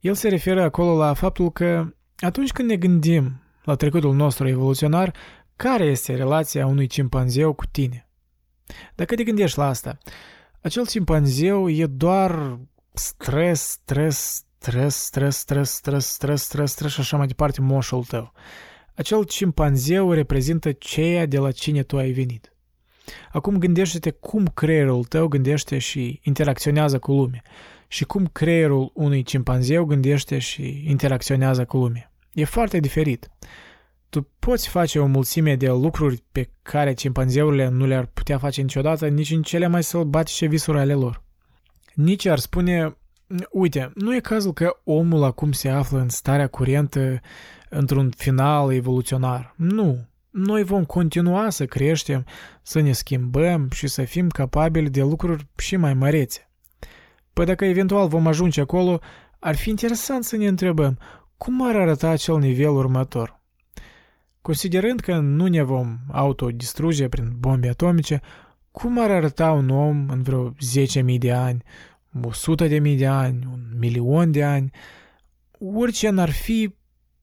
El 0.00 0.14
se 0.14 0.28
referă 0.28 0.62
acolo 0.62 0.96
la 0.96 1.14
faptul 1.14 1.50
că 1.50 1.94
atunci 2.18 2.52
când 2.52 2.68
ne 2.68 2.76
gândim 2.76 3.40
la 3.64 3.74
trecutul 3.74 4.14
nostru 4.14 4.48
evoluționar, 4.48 5.14
care 5.56 5.84
este 5.84 6.14
relația 6.14 6.66
unui 6.66 6.86
cimpanzeu 6.86 7.52
cu 7.52 7.66
tine? 7.66 8.08
Dacă 8.94 9.14
te 9.14 9.24
gândești 9.24 9.58
la 9.58 9.66
asta, 9.66 9.98
acel 10.60 10.86
cimpanzeu 10.86 11.68
e 11.68 11.86
doar 11.86 12.58
stres, 12.92 13.60
stres, 13.60 14.44
stres, 14.58 14.96
stres, 14.96 15.36
stres, 15.36 15.70
stres, 15.70 16.06
stres, 16.06 16.42
stres, 16.42 16.70
stres 16.70 16.92
și 16.92 17.00
așa 17.00 17.16
mai 17.16 17.26
departe 17.26 17.60
moșul 17.60 18.04
tău. 18.04 18.32
Acel 18.94 19.24
cimpanzeu 19.24 20.12
reprezintă 20.12 20.72
ceea 20.72 21.26
de 21.26 21.38
la 21.38 21.50
cine 21.50 21.82
tu 21.82 21.96
ai 21.96 22.10
venit. 22.10 22.52
Acum 23.32 23.58
gândește-te 23.58 24.10
cum 24.10 24.46
creierul 24.46 25.04
tău 25.04 25.28
gândește 25.28 25.78
și 25.78 26.20
interacționează 26.22 26.98
cu 26.98 27.12
lumea 27.12 27.42
și 27.88 28.04
cum 28.04 28.26
creierul 28.26 28.90
unui 28.94 29.22
cimpanzeu 29.22 29.84
gândește 29.84 30.38
și 30.38 30.84
interacționează 30.86 31.64
cu 31.64 31.76
lumea. 31.76 32.12
E 32.32 32.44
foarte 32.44 32.80
diferit. 32.80 33.30
Tu 34.16 34.28
poți 34.38 34.68
face 34.68 34.98
o 34.98 35.06
mulțime 35.06 35.56
de 35.56 35.68
lucruri 35.68 36.22
pe 36.32 36.50
care 36.62 36.92
cimpanzeurile 36.92 37.68
nu 37.68 37.86
le-ar 37.86 38.06
putea 38.06 38.38
face 38.38 38.60
niciodată 38.60 39.08
nici 39.08 39.30
în 39.30 39.42
cele 39.42 39.66
mai 39.66 39.82
sălbatice 39.82 40.46
visuri 40.46 40.78
ale 40.78 40.94
lor. 40.94 41.22
Nici 41.94 42.26
ar 42.26 42.38
spune, 42.38 42.96
uite, 43.50 43.92
nu 43.94 44.14
e 44.14 44.20
cazul 44.20 44.52
că 44.52 44.76
omul 44.84 45.22
acum 45.22 45.52
se 45.52 45.68
află 45.68 45.98
în 45.98 46.08
starea 46.08 46.46
curentă 46.46 47.20
într-un 47.70 48.10
final 48.16 48.72
evoluționar. 48.72 49.54
Nu, 49.56 50.08
noi 50.30 50.62
vom 50.62 50.84
continua 50.84 51.50
să 51.50 51.66
creștem, 51.66 52.24
să 52.62 52.80
ne 52.80 52.92
schimbăm 52.92 53.68
și 53.70 53.86
să 53.86 54.02
fim 54.02 54.28
capabili 54.28 54.90
de 54.90 55.02
lucruri 55.02 55.46
și 55.56 55.76
mai 55.76 55.94
mărețe. 55.94 56.50
Păi 57.32 57.44
dacă 57.44 57.64
eventual 57.64 58.08
vom 58.08 58.26
ajunge 58.26 58.60
acolo, 58.60 59.00
ar 59.38 59.56
fi 59.56 59.68
interesant 59.68 60.24
să 60.24 60.36
ne 60.36 60.46
întrebăm 60.46 60.98
cum 61.36 61.66
ar 61.66 61.76
arăta 61.76 62.08
acel 62.08 62.38
nivel 62.38 62.70
următor. 62.70 63.44
Considerând 64.46 65.00
că 65.00 65.18
nu 65.18 65.46
ne 65.46 65.62
vom 65.62 65.98
autodistruge 66.12 67.08
prin 67.08 67.32
bombe 67.38 67.68
atomice, 67.68 68.20
cum 68.70 68.98
ar 68.98 69.10
arăta 69.10 69.50
un 69.50 69.68
om 69.68 70.08
în 70.08 70.22
vreo 70.22 70.52
10.000 71.04 71.18
de 71.18 71.32
ani, 71.32 71.62
100.000 72.58 72.96
de 72.96 73.06
ani, 73.06 73.48
un 73.52 73.60
milion 73.78 74.30
de 74.30 74.44
ani? 74.44 74.70
Orice 75.58 76.08
n-ar 76.08 76.30
fi, 76.30 76.74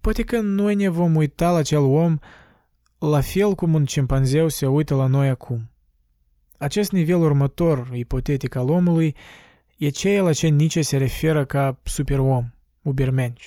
poate 0.01 0.23
că 0.23 0.39
noi 0.39 0.75
ne 0.75 0.89
vom 0.89 1.15
uita 1.15 1.51
la 1.51 1.57
acel 1.57 1.81
om 1.81 2.19
la 2.99 3.21
fel 3.21 3.55
cum 3.55 3.73
un 3.73 3.85
cimpanzeu 3.85 4.47
se 4.47 4.67
uită 4.67 4.95
la 4.95 5.05
noi 5.05 5.29
acum. 5.29 5.69
Acest 6.57 6.91
nivel 6.91 7.21
următor, 7.21 7.89
ipotetic 7.93 8.55
al 8.55 8.69
omului, 8.69 9.15
e 9.77 9.89
ceea 9.89 10.23
la 10.23 10.33
ce 10.33 10.47
Nietzsche 10.47 10.81
se 10.81 10.97
referă 10.97 11.45
ca 11.45 11.79
superom, 11.83 12.53
ubermensch. 12.81 13.43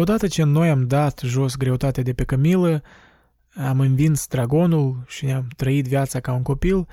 Odată 0.00 0.26
ce 0.26 0.42
noi 0.42 0.70
am 0.70 0.86
dat 0.86 1.20
jos 1.24 1.56
greutatea 1.56 2.02
de 2.02 2.12
pe 2.12 2.24
cămilă, 2.24 2.82
am 3.54 3.80
învins 3.80 4.26
dragonul 4.26 5.04
și 5.06 5.24
ne-am 5.24 5.48
trăit 5.56 5.86
viața 5.86 6.20
ca 6.20 6.32
un 6.32 6.42
copil, 6.42 6.86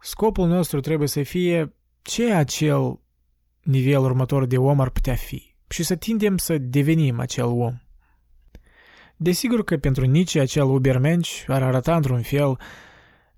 scopul 0.00 0.48
nostru 0.48 0.80
trebuie 0.80 1.08
să 1.08 1.22
fie 1.22 1.74
ce 2.02 2.32
acel 2.32 3.00
nivel 3.62 3.98
următor 3.98 4.46
de 4.46 4.58
om 4.58 4.80
ar 4.80 4.90
putea 4.90 5.14
fi 5.14 5.54
și 5.68 5.82
să 5.82 5.94
tindem 5.94 6.36
să 6.36 6.58
devenim 6.58 7.20
acel 7.20 7.44
om. 7.44 7.80
Desigur 9.16 9.64
că 9.64 9.76
pentru 9.76 10.04
Nietzsche 10.04 10.40
acel 10.40 10.64
ubermensch 10.64 11.44
ar 11.46 11.62
arăta 11.62 11.96
într-un 11.96 12.22
fel, 12.22 12.58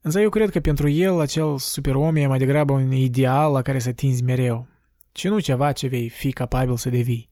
însă 0.01 0.21
eu 0.21 0.29
cred 0.29 0.51
că 0.51 0.61
pentru 0.61 0.89
el 0.89 1.21
acel 1.21 1.59
superom 1.59 2.17
e 2.17 2.27
mai 2.27 2.39
degrabă 2.39 2.73
un 2.73 2.93
ideal 2.93 3.53
la 3.53 3.63
care 3.63 3.79
să 3.79 3.93
tinzi 3.93 4.23
mereu, 4.23 4.67
ci 5.13 5.29
nu 5.29 5.39
ceva 5.39 5.73
ce 5.73 5.87
vei 5.87 6.09
fi 6.09 6.33
capabil 6.33 6.77
să 6.77 6.91
devii. 6.91 7.31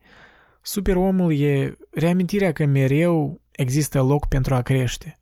Superomul 0.62 1.40
e 1.40 1.76
reamintirea 1.90 2.52
că 2.52 2.64
mereu 2.64 3.40
există 3.50 4.02
loc 4.02 4.26
pentru 4.26 4.54
a 4.54 4.62
crește. 4.62 5.18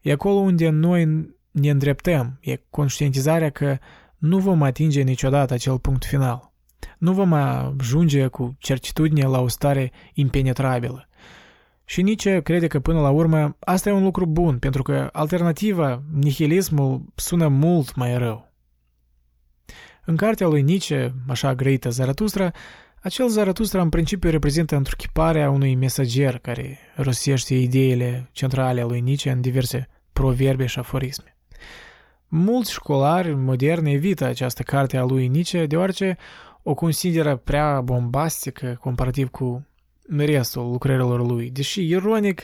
E 0.00 0.12
acolo 0.12 0.38
unde 0.38 0.68
noi 0.68 1.04
ne 1.50 1.70
îndreptăm, 1.70 2.38
e 2.40 2.62
conștientizarea 2.70 3.50
că 3.50 3.78
nu 4.18 4.38
vom 4.38 4.62
atinge 4.62 5.02
niciodată 5.02 5.54
acel 5.54 5.78
punct 5.78 6.04
final. 6.04 6.52
Nu 6.98 7.12
vom 7.12 7.32
ajunge 7.32 8.26
cu 8.26 8.56
certitudine 8.58 9.26
la 9.26 9.40
o 9.40 9.48
stare 9.48 9.92
impenetrabilă. 10.12 11.08
Și 11.84 12.02
Nietzsche 12.02 12.40
crede 12.40 12.66
că 12.66 12.80
până 12.80 13.00
la 13.00 13.10
urmă 13.10 13.56
asta 13.58 13.88
e 13.88 13.92
un 13.92 14.02
lucru 14.02 14.26
bun, 14.26 14.58
pentru 14.58 14.82
că 14.82 15.08
alternativa, 15.12 16.02
nihilismul, 16.12 17.02
sună 17.14 17.48
mult 17.48 17.94
mai 17.94 18.18
rău. 18.18 18.52
În 20.04 20.16
cartea 20.16 20.46
lui 20.46 20.62
Nietzsche, 20.62 21.14
așa 21.28 21.54
grăită 21.54 21.90
Zaratustra, 21.90 22.52
acel 23.02 23.28
Zaratustra 23.28 23.82
în 23.82 23.88
principiu 23.88 24.30
reprezintă 24.30 24.76
întruchiparea 24.76 25.50
unui 25.50 25.74
mesager 25.74 26.38
care 26.38 26.78
rostește 26.94 27.54
ideile 27.54 28.28
centrale 28.32 28.68
ale 28.68 28.82
lui 28.82 29.00
Nietzsche 29.00 29.30
în 29.30 29.40
diverse 29.40 29.88
proverbe 30.12 30.66
și 30.66 30.78
aforisme. 30.78 31.36
Mulți 32.28 32.72
școlari 32.72 33.34
moderni 33.34 33.92
evită 33.92 34.24
această 34.24 34.62
carte 34.62 34.96
a 34.96 35.04
lui 35.04 35.28
Nietzsche 35.28 35.66
deoarece 35.66 36.16
o 36.62 36.74
consideră 36.74 37.36
prea 37.36 37.80
bombastică 37.80 38.78
comparativ 38.80 39.28
cu 39.28 39.66
restul 40.16 40.70
lucrărilor 40.70 41.26
lui. 41.26 41.50
Deși, 41.50 41.88
ironic, 41.88 42.42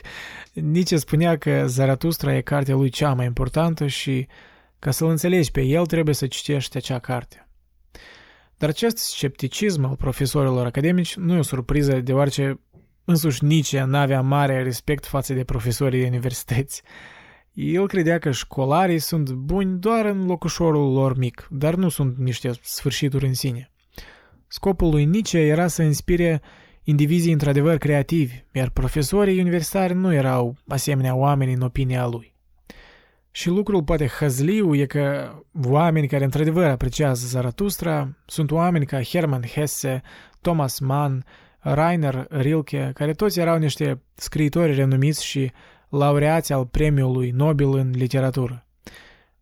Nietzsche 0.53 0.97
spunea 0.97 1.37
că 1.37 1.63
Zaratustra 1.67 2.35
e 2.35 2.41
cartea 2.41 2.75
lui 2.75 2.89
cea 2.89 3.13
mai 3.13 3.25
importantă 3.25 3.87
și 3.87 4.27
ca 4.79 4.91
să-l 4.91 5.09
înțelegi 5.09 5.51
pe 5.51 5.61
el 5.61 5.85
trebuie 5.85 6.15
să 6.15 6.27
citești 6.27 6.77
acea 6.77 6.99
carte. 6.99 7.44
Dar 8.57 8.69
acest 8.69 8.97
scepticism 8.97 9.85
al 9.85 9.95
profesorilor 9.95 10.65
academici 10.65 11.15
nu 11.15 11.35
e 11.35 11.39
o 11.39 11.41
surpriză 11.41 11.99
deoarece 11.99 12.59
însuși 13.05 13.43
Nietzsche 13.43 13.83
n-avea 13.83 14.21
mare 14.21 14.63
respect 14.63 15.05
față 15.05 15.33
de 15.33 15.43
profesorii 15.43 15.99
de 15.99 16.07
universități. 16.07 16.81
El 17.53 17.87
credea 17.87 18.19
că 18.19 18.31
școlarii 18.31 18.99
sunt 18.99 19.31
buni 19.31 19.79
doar 19.79 20.05
în 20.05 20.25
locușorul 20.25 20.93
lor 20.93 21.17
mic, 21.17 21.47
dar 21.51 21.75
nu 21.75 21.89
sunt 21.89 22.17
niște 22.17 22.51
sfârșituri 22.61 23.25
în 23.25 23.33
sine. 23.33 23.71
Scopul 24.47 24.89
lui 24.89 25.05
Nietzsche 25.05 25.39
era 25.39 25.67
să 25.67 25.83
inspire 25.83 26.41
indivizii 26.83 27.31
într-adevăr 27.31 27.77
creativi, 27.77 28.43
iar 28.51 28.69
profesorii 28.69 29.39
universitari 29.39 29.93
nu 29.93 30.13
erau 30.13 30.57
asemenea 30.67 31.15
oameni 31.15 31.53
în 31.53 31.61
opinia 31.61 32.07
lui. 32.07 32.34
Și 33.35 33.49
lucrul 33.49 33.83
poate 33.83 34.07
hăzliu 34.07 34.75
e 34.75 34.85
că 34.85 35.33
oameni 35.63 36.07
care 36.07 36.23
într-adevăr 36.23 36.65
apreciază 36.65 37.25
Zaratustra 37.27 38.17
sunt 38.25 38.51
oameni 38.51 38.85
ca 38.85 39.01
Hermann 39.01 39.45
Hesse, 39.45 40.01
Thomas 40.41 40.79
Mann, 40.79 41.25
Rainer 41.59 42.27
Rilke, 42.29 42.91
care 42.93 43.13
toți 43.13 43.39
erau 43.39 43.57
niște 43.57 44.01
scriitori 44.13 44.73
renumiți 44.73 45.25
și 45.25 45.51
laureați 45.89 46.53
al 46.53 46.65
premiului 46.65 47.29
Nobel 47.29 47.73
în 47.73 47.89
literatură. 47.89 48.65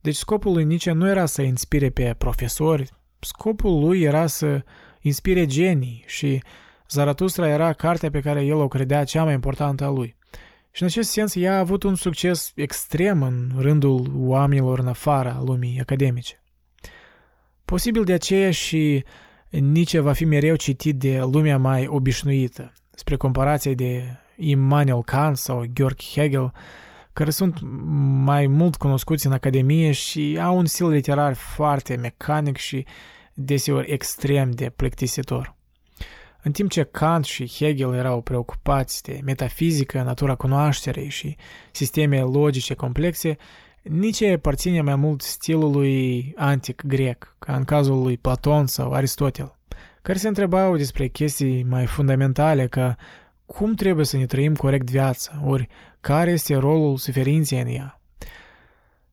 Deci 0.01 0.15
scopul 0.15 0.53
lui 0.53 0.63
Nietzsche 0.63 0.91
nu 0.91 1.09
era 1.09 1.25
să 1.25 1.41
inspire 1.41 1.89
pe 1.89 2.15
profesori, 2.17 2.89
scopul 3.19 3.79
lui 3.79 4.01
era 4.01 4.27
să 4.27 4.63
inspire 5.01 5.45
genii 5.45 6.03
și 6.07 6.43
Zaratustra 6.89 7.47
era 7.47 7.73
cartea 7.73 8.09
pe 8.09 8.19
care 8.19 8.45
el 8.45 8.57
o 8.57 8.67
credea 8.67 9.03
cea 9.03 9.23
mai 9.23 9.33
importantă 9.33 9.83
a 9.83 9.89
lui. 9.89 10.15
Și 10.75 10.81
în 10.81 10.87
acest 10.87 11.09
sens 11.11 11.35
ea 11.35 11.55
a 11.55 11.59
avut 11.59 11.83
un 11.83 11.95
succes 11.95 12.51
extrem 12.55 13.21
în 13.23 13.51
rândul 13.57 14.11
oamenilor 14.15 14.79
în 14.79 14.87
afara 14.87 15.41
lumii 15.45 15.79
academice. 15.79 16.43
Posibil 17.65 18.03
de 18.03 18.13
aceea 18.13 18.51
și 18.51 19.03
Nietzsche 19.49 19.99
va 19.99 20.13
fi 20.13 20.25
mereu 20.25 20.55
citit 20.55 20.99
de 20.99 21.19
lumea 21.19 21.57
mai 21.57 21.87
obișnuită, 21.87 22.73
spre 22.91 23.15
comparație 23.15 23.73
de 23.73 24.03
Immanuel 24.37 25.03
Kant 25.03 25.37
sau 25.37 25.65
Georg 25.73 26.01
Hegel, 26.01 26.51
care 27.13 27.29
sunt 27.29 27.59
mai 28.23 28.47
mult 28.47 28.75
cunoscuți 28.75 29.25
în 29.25 29.31
academie 29.31 29.91
și 29.91 30.37
au 30.41 30.57
un 30.57 30.65
stil 30.65 30.89
literar 30.89 31.33
foarte 31.33 31.95
mecanic 31.95 32.57
și 32.57 32.85
deseori 33.33 33.91
extrem 33.91 34.51
de 34.51 34.69
plictisitor. 34.69 35.55
În 36.43 36.51
timp 36.51 36.69
ce 36.69 36.83
Kant 36.83 37.25
și 37.25 37.47
Hegel 37.47 37.93
erau 37.93 38.21
preocupați 38.21 39.03
de 39.03 39.19
metafizică, 39.23 40.01
natura 40.01 40.35
cunoașterei 40.35 41.09
și 41.09 41.35
sisteme 41.71 42.19
logice 42.19 42.73
complexe, 42.73 43.37
Nietzsche 43.81 44.31
aparține 44.31 44.81
mai 44.81 44.95
mult 44.95 45.21
stilului 45.21 46.33
antic 46.35 46.81
grec, 46.85 47.35
ca 47.39 47.55
în 47.55 47.63
cazul 47.63 48.01
lui 48.01 48.17
Platon 48.17 48.67
sau 48.67 48.91
Aristotel, 48.91 49.57
care 50.01 50.17
se 50.17 50.27
întrebau 50.27 50.77
despre 50.77 51.07
chestii 51.07 51.63
mai 51.63 51.85
fundamentale 51.85 52.67
ca 52.67 52.95
cum 53.45 53.73
trebuie 53.73 54.05
să 54.05 54.17
ne 54.17 54.25
trăim 54.25 54.55
corect 54.55 54.89
viața, 54.89 55.41
ori 55.45 55.67
care 56.01 56.31
este 56.31 56.55
rolul 56.55 56.97
suferinței 56.97 57.61
în 57.61 57.67
ea. 57.67 58.01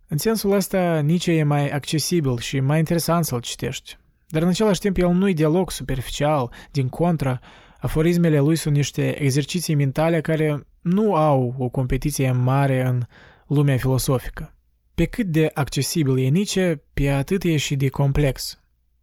În 0.09 0.19
sensul 0.19 0.53
ăsta, 0.53 1.01
Nietzsche 1.01 1.33
e 1.33 1.43
mai 1.43 1.69
accesibil 1.69 2.39
și 2.39 2.61
mai 2.61 2.79
interesant 2.79 3.25
să-l 3.25 3.41
citești. 3.41 4.00
Dar 4.31 4.43
în 4.43 4.49
același 4.49 4.81
timp 4.81 4.97
el 4.97 5.13
nu-i 5.13 5.35
deloc 5.35 5.71
superficial, 5.71 6.51
din 6.71 6.89
contra, 6.89 7.41
aforismele 7.81 8.39
lui 8.39 8.57
sunt 8.57 8.75
niște 8.75 9.23
exerciții 9.23 9.75
mentale 9.75 10.21
care 10.21 10.67
nu 10.81 11.15
au 11.15 11.55
o 11.59 11.69
competiție 11.69 12.33
mare 12.33 12.87
în 12.87 13.03
lumea 13.47 13.77
filosofică. 13.77 14.55
Pe 14.95 15.05
cât 15.05 15.27
de 15.27 15.51
accesibil 15.55 16.19
e 16.19 16.29
Nietzsche, 16.29 16.83
pe 16.95 17.09
atât 17.09 17.43
e 17.43 17.57
și 17.57 17.77
de 17.77 17.89
complex. 17.89 18.59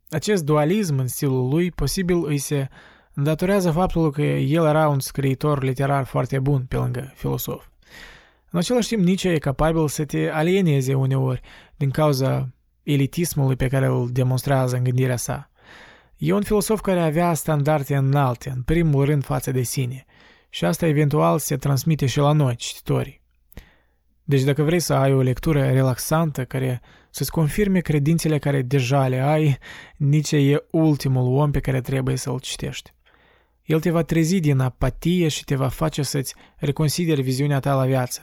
Acest 0.09 0.43
dualism 0.43 0.97
în 0.97 1.07
stilul 1.07 1.49
lui 1.49 1.71
posibil 1.71 2.25
îi 2.25 2.37
se 2.37 2.67
îndatorează 3.13 3.71
faptul 3.71 4.11
că 4.11 4.21
el 4.21 4.65
era 4.65 4.87
un 4.87 4.99
scriitor 4.99 5.63
literar 5.63 6.05
foarte 6.05 6.39
bun 6.39 6.65
pe 6.67 6.75
lângă 6.75 7.11
filosof. 7.15 7.65
În 8.51 8.59
același 8.59 8.87
timp, 8.87 9.03
Nietzsche 9.03 9.29
e 9.29 9.37
capabil 9.37 9.87
să 9.87 10.05
te 10.05 10.29
alieneze 10.29 10.93
uneori 10.93 11.41
din 11.75 11.89
cauza 11.89 12.49
elitismului 12.87 13.55
pe 13.55 13.67
care 13.67 13.85
îl 13.85 14.09
demonstrează 14.11 14.75
în 14.75 14.83
gândirea 14.83 15.17
sa. 15.17 15.49
E 16.17 16.33
un 16.33 16.41
filosof 16.41 16.81
care 16.81 16.99
avea 16.99 17.33
standarde 17.33 17.95
înalte, 17.95 18.49
în 18.49 18.61
primul 18.61 19.05
rând 19.05 19.23
față 19.23 19.51
de 19.51 19.61
sine, 19.61 20.05
și 20.49 20.65
asta 20.65 20.85
eventual 20.85 21.39
se 21.39 21.57
transmite 21.57 22.05
și 22.05 22.17
la 22.17 22.31
noi, 22.31 22.55
cititorii. 22.55 23.21
Deci 24.23 24.41
dacă 24.41 24.63
vrei 24.63 24.79
să 24.79 24.93
ai 24.93 25.13
o 25.13 25.21
lectură 25.21 25.71
relaxantă 25.71 26.45
care 26.45 26.81
să-ți 27.09 27.31
confirme 27.31 27.79
credințele 27.79 28.37
care 28.37 28.61
deja 28.61 29.07
le 29.07 29.19
ai, 29.19 29.57
Nietzsche 29.97 30.37
e 30.37 30.65
ultimul 30.71 31.35
om 31.35 31.51
pe 31.51 31.59
care 31.59 31.81
trebuie 31.81 32.15
să-l 32.15 32.39
citești. 32.39 32.93
El 33.63 33.79
te 33.79 33.91
va 33.91 34.01
trezi 34.01 34.39
din 34.39 34.59
apatie 34.59 35.27
și 35.27 35.43
te 35.43 35.55
va 35.55 35.67
face 35.67 36.01
să-ți 36.01 36.35
reconsideri 36.57 37.21
viziunea 37.21 37.59
ta 37.59 37.73
la 37.75 37.85
viață. 37.85 38.21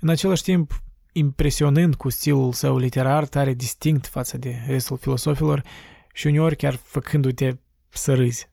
În 0.00 0.08
același 0.08 0.42
timp, 0.42 0.82
impresionând 1.18 1.94
cu 1.94 2.08
stilul 2.08 2.52
său 2.52 2.78
literar 2.78 3.26
tare 3.26 3.54
distinct 3.54 4.06
față 4.06 4.38
de 4.38 4.56
restul 4.66 4.96
filosofilor 4.96 5.62
și 6.12 6.26
uneori 6.26 6.56
chiar 6.56 6.74
făcându-te 6.74 7.50
să 7.88 8.14
râzi. 8.14 8.48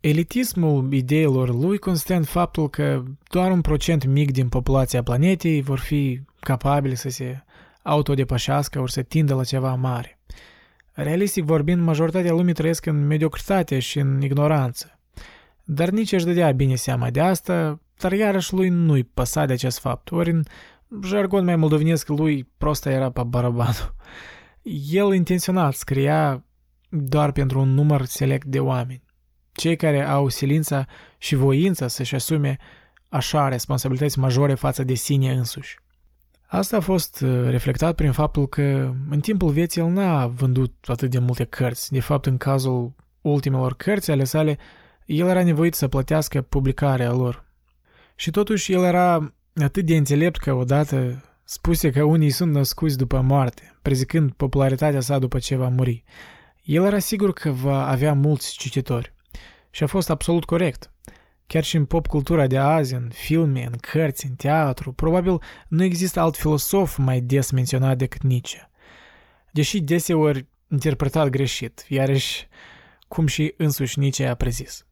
Elitismul 0.00 0.92
ideilor 0.92 1.54
lui 1.54 1.78
constă 1.78 2.14
în 2.14 2.22
faptul 2.22 2.68
că 2.68 3.02
doar 3.28 3.50
un 3.50 3.60
procent 3.60 4.04
mic 4.04 4.32
din 4.32 4.48
populația 4.48 5.02
planetei 5.02 5.62
vor 5.62 5.78
fi 5.78 6.20
capabili 6.40 6.96
să 6.96 7.08
se 7.08 7.44
autodepășească 7.82 8.80
ori 8.80 8.92
să 8.92 9.02
tindă 9.02 9.34
la 9.34 9.44
ceva 9.44 9.74
mare. 9.74 10.18
Realistic 10.92 11.44
vorbind, 11.44 11.82
majoritatea 11.82 12.32
lumii 12.32 12.54
trăiesc 12.54 12.86
în 12.86 13.06
mediocritate 13.06 13.78
și 13.78 13.98
în 13.98 14.22
ignoranță. 14.22 14.98
Dar 15.64 15.88
nici 15.88 16.12
își 16.12 16.24
dădea 16.24 16.52
bine 16.52 16.74
seama 16.74 17.10
de 17.10 17.20
asta, 17.20 17.80
dar 17.98 18.12
iarăși 18.12 18.54
lui 18.54 18.68
nu-i 18.68 19.04
păsa 19.04 19.46
de 19.46 19.52
acest 19.52 19.78
fapt, 19.78 20.10
ori 20.10 20.30
în 20.30 20.42
jargon 21.02 21.44
mai 21.44 21.56
moldovenesc 21.56 22.08
lui 22.08 22.48
prosta 22.58 22.90
era 22.90 23.10
pe 23.10 23.22
barabanul. 23.22 23.94
El 24.90 25.14
intenționat 25.14 25.74
scria 25.74 26.44
doar 26.88 27.32
pentru 27.32 27.60
un 27.60 27.68
număr 27.68 28.04
select 28.04 28.46
de 28.46 28.60
oameni. 28.60 29.02
Cei 29.52 29.76
care 29.76 30.04
au 30.04 30.28
silința 30.28 30.86
și 31.18 31.34
voința 31.34 31.88
să-și 31.88 32.14
asume 32.14 32.56
așa 33.08 33.48
responsabilități 33.48 34.18
majore 34.18 34.54
față 34.54 34.84
de 34.84 34.94
sine 34.94 35.32
însuși. 35.32 35.78
Asta 36.46 36.76
a 36.76 36.80
fost 36.80 37.20
uh, 37.20 37.48
reflectat 37.48 37.94
prin 37.94 38.12
faptul 38.12 38.48
că 38.48 38.92
în 39.10 39.20
timpul 39.20 39.50
vieții 39.50 39.80
el 39.80 39.86
n-a 39.86 40.26
vândut 40.26 40.74
atât 40.86 41.10
de 41.10 41.18
multe 41.18 41.44
cărți. 41.44 41.92
De 41.92 42.00
fapt, 42.00 42.26
în 42.26 42.36
cazul 42.36 42.92
ultimelor 43.20 43.74
cărți 43.74 44.10
ale 44.10 44.24
sale, 44.24 44.58
el 45.06 45.28
era 45.28 45.42
nevoit 45.42 45.74
să 45.74 45.88
plătească 45.88 46.42
publicarea 46.42 47.12
lor. 47.12 47.44
Și 48.14 48.30
totuși 48.30 48.72
el 48.72 48.82
era 48.82 49.34
atât 49.62 49.84
de 49.84 49.96
înțelept 49.96 50.36
că 50.36 50.52
odată 50.52 51.24
spuse 51.44 51.90
că 51.90 52.02
unii 52.02 52.30
sunt 52.30 52.52
născuți 52.52 52.96
după 52.96 53.20
moarte, 53.20 53.76
prezicând 53.82 54.32
popularitatea 54.32 55.00
sa 55.00 55.18
după 55.18 55.38
ce 55.38 55.56
va 55.56 55.68
muri. 55.68 56.04
El 56.62 56.84
era 56.84 56.98
sigur 56.98 57.32
că 57.32 57.50
va 57.50 57.88
avea 57.88 58.14
mulți 58.14 58.56
cititori. 58.56 59.14
Și 59.70 59.82
a 59.82 59.86
fost 59.86 60.10
absolut 60.10 60.44
corect. 60.44 60.90
Chiar 61.46 61.64
și 61.64 61.76
în 61.76 61.84
pop 61.84 62.06
cultura 62.06 62.46
de 62.46 62.58
azi, 62.58 62.94
în 62.94 63.10
filme, 63.12 63.64
în 63.64 63.76
cărți, 63.80 64.26
în 64.26 64.34
teatru, 64.34 64.92
probabil 64.92 65.40
nu 65.68 65.82
există 65.82 66.20
alt 66.20 66.36
filosof 66.36 66.96
mai 66.96 67.20
des 67.20 67.50
menționat 67.50 67.96
decât 67.96 68.22
Nietzsche. 68.22 68.70
Deși 69.50 69.80
deseori 69.80 70.46
interpretat 70.68 71.28
greșit, 71.28 71.84
iarăși 71.88 72.48
cum 73.08 73.26
și 73.26 73.54
însuși 73.56 73.98
Nietzsche 73.98 74.26
a 74.26 74.34
prezis. 74.34 74.86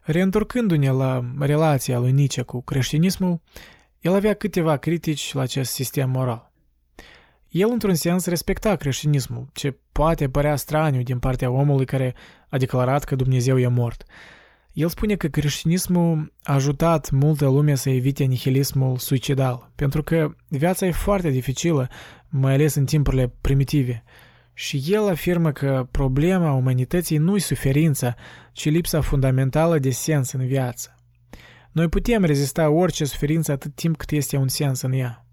Reîntorcându-ne 0.00 0.90
la 0.90 1.24
relația 1.38 1.98
lui 1.98 2.12
Nietzsche 2.12 2.42
cu 2.42 2.62
creștinismul, 2.62 3.40
el 4.00 4.14
avea 4.14 4.34
câteva 4.34 4.76
critici 4.76 5.32
la 5.32 5.40
acest 5.40 5.72
sistem 5.72 6.10
moral. 6.10 6.52
El, 7.48 7.70
într-un 7.70 7.94
sens, 7.94 8.26
respecta 8.26 8.76
creștinismul, 8.76 9.48
ce 9.52 9.78
poate 9.92 10.28
părea 10.28 10.56
straniu 10.56 11.02
din 11.02 11.18
partea 11.18 11.50
omului 11.50 11.84
care 11.84 12.14
a 12.48 12.56
declarat 12.56 13.04
că 13.04 13.14
Dumnezeu 13.14 13.58
e 13.58 13.66
mort. 13.66 14.04
El 14.72 14.88
spune 14.88 15.16
că 15.16 15.28
creștinismul 15.28 16.32
a 16.42 16.54
ajutat 16.54 17.10
multă 17.10 17.44
lume 17.44 17.74
să 17.74 17.90
evite 17.90 18.24
nihilismul 18.24 18.96
suicidal, 18.96 19.70
pentru 19.74 20.02
că 20.02 20.34
viața 20.48 20.86
e 20.86 20.90
foarte 20.90 21.30
dificilă, 21.30 21.88
mai 22.28 22.52
ales 22.52 22.74
în 22.74 22.84
timpurile 22.84 23.32
primitive. 23.40 24.04
Și 24.60 24.82
el 24.86 25.08
afirmă 25.08 25.52
că 25.52 25.88
problema 25.90 26.52
umanității 26.52 27.16
nu 27.16 27.36
e 27.36 27.38
suferința, 27.38 28.14
ci 28.52 28.64
lipsa 28.64 29.00
fundamentală 29.00 29.78
de 29.78 29.90
sens 29.90 30.32
în 30.32 30.46
viață. 30.46 30.98
Noi 31.72 31.88
putem 31.88 32.24
rezista 32.24 32.68
orice 32.68 33.04
suferință 33.04 33.52
atât 33.52 33.74
timp 33.74 33.96
cât 33.96 34.10
este 34.10 34.36
un 34.36 34.48
sens 34.48 34.80
în 34.80 34.92
ea. 34.92 35.26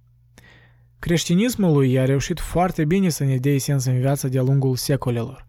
Creștinismul 1.00 1.74
lui 1.74 2.00
a 2.00 2.06
reușit 2.06 2.40
foarte 2.40 2.86
bine 2.86 3.10
să 3.10 3.24
ne 3.24 3.36
dea 3.36 3.58
sens 3.58 3.86
în 3.86 4.00
viață 4.00 4.28
de-a 4.28 4.42
lungul 4.42 4.76
secolelor. 4.76 5.46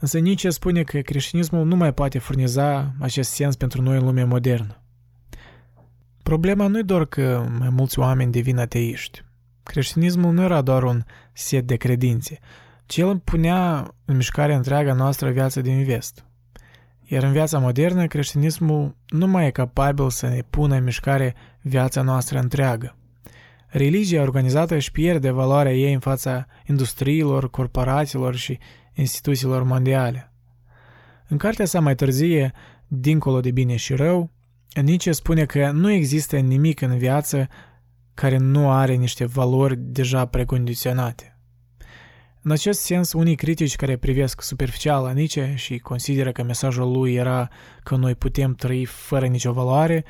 Însă 0.00 0.18
Nietzsche 0.18 0.50
spune 0.50 0.82
că 0.82 0.98
creștinismul 0.98 1.66
nu 1.66 1.76
mai 1.76 1.94
poate 1.94 2.18
furniza 2.18 2.94
acest 3.00 3.30
sens 3.30 3.56
pentru 3.56 3.82
noi 3.82 3.96
în 3.96 4.04
lumea 4.04 4.26
modernă. 4.26 4.82
Problema 6.22 6.66
nu 6.66 6.78
e 6.78 6.82
doar 6.82 7.04
că 7.04 7.46
mai 7.58 7.68
mulți 7.68 7.98
oameni 7.98 8.32
devin 8.32 8.58
ateiști. 8.58 9.24
Creștinismul 9.62 10.32
nu 10.32 10.42
era 10.42 10.62
doar 10.62 10.82
un 10.82 11.04
set 11.32 11.66
de 11.66 11.76
credințe, 11.76 12.38
ci 12.92 12.96
el 12.96 13.18
punea 13.18 13.94
în 14.04 14.16
mișcare 14.16 14.54
întreaga 14.54 14.92
noastră 14.92 15.30
viață 15.30 15.60
din 15.60 15.84
vest. 15.84 16.24
Iar 17.04 17.22
în 17.22 17.32
viața 17.32 17.58
modernă, 17.58 18.06
creștinismul 18.06 18.96
nu 19.08 19.26
mai 19.26 19.46
e 19.46 19.50
capabil 19.50 20.10
să 20.10 20.28
ne 20.28 20.42
pună 20.50 20.74
în 20.74 20.84
mișcare 20.84 21.34
viața 21.60 22.02
noastră 22.02 22.38
întreagă. 22.38 22.96
Religia 23.66 24.20
organizată 24.20 24.74
își 24.74 24.90
pierde 24.90 25.30
valoarea 25.30 25.72
ei 25.72 25.92
în 25.92 25.98
fața 25.98 26.46
industriilor, 26.66 27.50
corporațiilor 27.50 28.34
și 28.34 28.58
instituțiilor 28.94 29.62
mondiale. 29.62 30.32
În 31.28 31.36
cartea 31.36 31.64
sa 31.64 31.80
mai 31.80 31.94
târzie, 31.94 32.52
Dincolo 32.86 33.40
de 33.40 33.50
bine 33.50 33.76
și 33.76 33.94
rău, 33.94 34.30
Nietzsche 34.82 35.12
spune 35.12 35.44
că 35.44 35.70
nu 35.70 35.90
există 35.90 36.38
nimic 36.38 36.80
în 36.80 36.98
viață 36.98 37.48
care 38.14 38.36
nu 38.36 38.70
are 38.70 38.94
niște 38.94 39.24
valori 39.24 39.76
deja 39.78 40.26
precondiționate. 40.26 41.31
În 42.44 42.50
acest 42.50 42.80
sens, 42.80 43.12
unii 43.12 43.34
critici 43.34 43.76
care 43.76 43.96
privesc 43.96 44.42
superficial 44.42 45.02
la 45.02 45.12
Nietzsche 45.12 45.54
și 45.54 45.78
consideră 45.78 46.32
că 46.32 46.42
mesajul 46.42 46.92
lui 46.92 47.14
era 47.14 47.48
că 47.82 47.96
noi 47.96 48.14
putem 48.14 48.54
trăi 48.54 48.84
fără 48.84 49.26
nicio 49.26 49.52
valoare, 49.52 50.04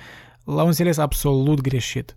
l-au 0.45 0.67
înțeles 0.67 0.97
absolut 0.97 1.61
greșit. 1.61 2.17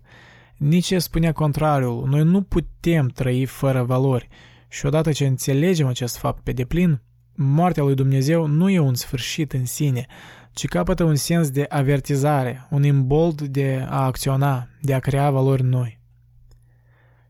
Nietzsche 0.56 0.98
spunea 0.98 1.32
contrariul, 1.32 2.06
noi 2.08 2.22
nu 2.22 2.42
putem 2.42 3.06
trăi 3.06 3.44
fără 3.44 3.82
valori 3.82 4.28
și 4.68 4.86
odată 4.86 5.12
ce 5.12 5.26
înțelegem 5.26 5.86
acest 5.86 6.16
fapt 6.16 6.42
pe 6.42 6.52
deplin, 6.52 7.02
moartea 7.34 7.82
lui 7.82 7.94
Dumnezeu 7.94 8.46
nu 8.46 8.70
e 8.70 8.78
un 8.78 8.94
sfârșit 8.94 9.52
în 9.52 9.64
sine, 9.64 10.06
ci 10.52 10.66
capătă 10.66 11.04
un 11.04 11.14
sens 11.14 11.50
de 11.50 11.66
avertizare, 11.68 12.66
un 12.70 12.84
imbold 12.84 13.40
de 13.40 13.86
a 13.88 14.04
acționa, 14.04 14.68
de 14.80 14.94
a 14.94 14.98
crea 14.98 15.30
valori 15.30 15.62
noi. 15.62 15.95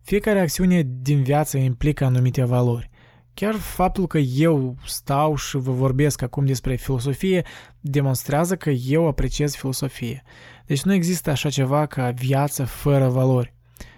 Fiecare 0.07 0.41
acțiune 0.41 0.87
din 1.03 1.23
viață 1.23 1.57
implică 1.57 2.05
anumite 2.05 2.45
valori. 2.45 2.91
Chiar 3.35 3.55
faptul 3.55 4.07
că 4.07 4.19
eu 4.19 4.77
stau 4.85 5.37
și 5.37 5.57
vă 5.57 5.73
vorbesc 5.73 6.23
acum 6.23 6.45
despre 6.45 6.75
filosofie 6.75 7.45
demonstrează 7.81 8.57
că 8.57 8.71
eu 8.71 9.07
apreciez 9.07 9.55
filosofie. 9.55 10.23
Deci 10.67 10.83
nu 10.83 10.93
există 10.93 11.31
așa 11.31 11.51
ceva 11.51 11.87
ca 11.87 12.11
viață 12.11 12.65
fără 12.65 13.09
valori. 13.09 13.55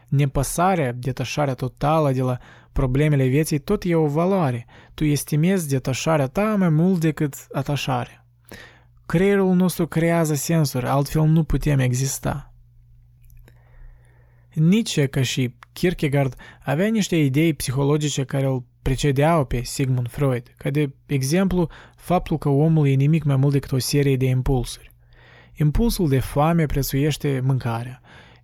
Nepăsarea, 0.08 0.92
detașarea 0.92 1.54
totală 1.54 2.12
de 2.12 2.22
la 2.22 2.38
problemele 2.72 3.26
vieții 3.26 3.58
tot 3.58 3.82
e 3.84 3.94
o 3.94 4.06
valoare. 4.06 4.66
Tu 4.94 5.04
estimezi 5.04 5.68
detașarea 5.68 6.26
ta 6.26 6.54
mai 6.58 6.68
mult 6.68 7.00
decât 7.00 7.34
atașarea. 7.52 8.26
Creierul 9.06 9.54
nostru 9.54 9.86
creează 9.86 10.34
sensuri, 10.34 10.86
altfel 10.86 11.24
nu 11.24 11.42
putem 11.44 11.78
exista. 11.78 12.52
Nietzsche, 14.58 15.06
ca 15.06 15.22
și 15.22 15.54
Kierkegaard, 15.72 16.34
avea 16.64 16.86
niște 16.86 17.16
idei 17.16 17.54
psihologice 17.54 18.24
care 18.24 18.46
îl 18.46 18.64
precedeau 18.82 19.44
pe 19.44 19.62
Sigmund 19.62 20.08
Freud, 20.08 20.42
ca 20.56 20.70
de 20.70 20.90
exemplu 21.06 21.68
faptul 21.96 22.38
că 22.38 22.48
omul 22.48 22.88
e 22.88 22.92
nimic 22.92 23.24
mai 23.24 23.36
mult 23.36 23.52
decât 23.52 23.72
o 23.72 23.78
serie 23.78 24.16
de 24.16 24.26
impulsuri. 24.26 24.92
Impulsul 25.54 26.08
de 26.08 26.18
foame 26.18 26.66
prețuiește 26.66 27.40
mâncarea. 27.44 28.00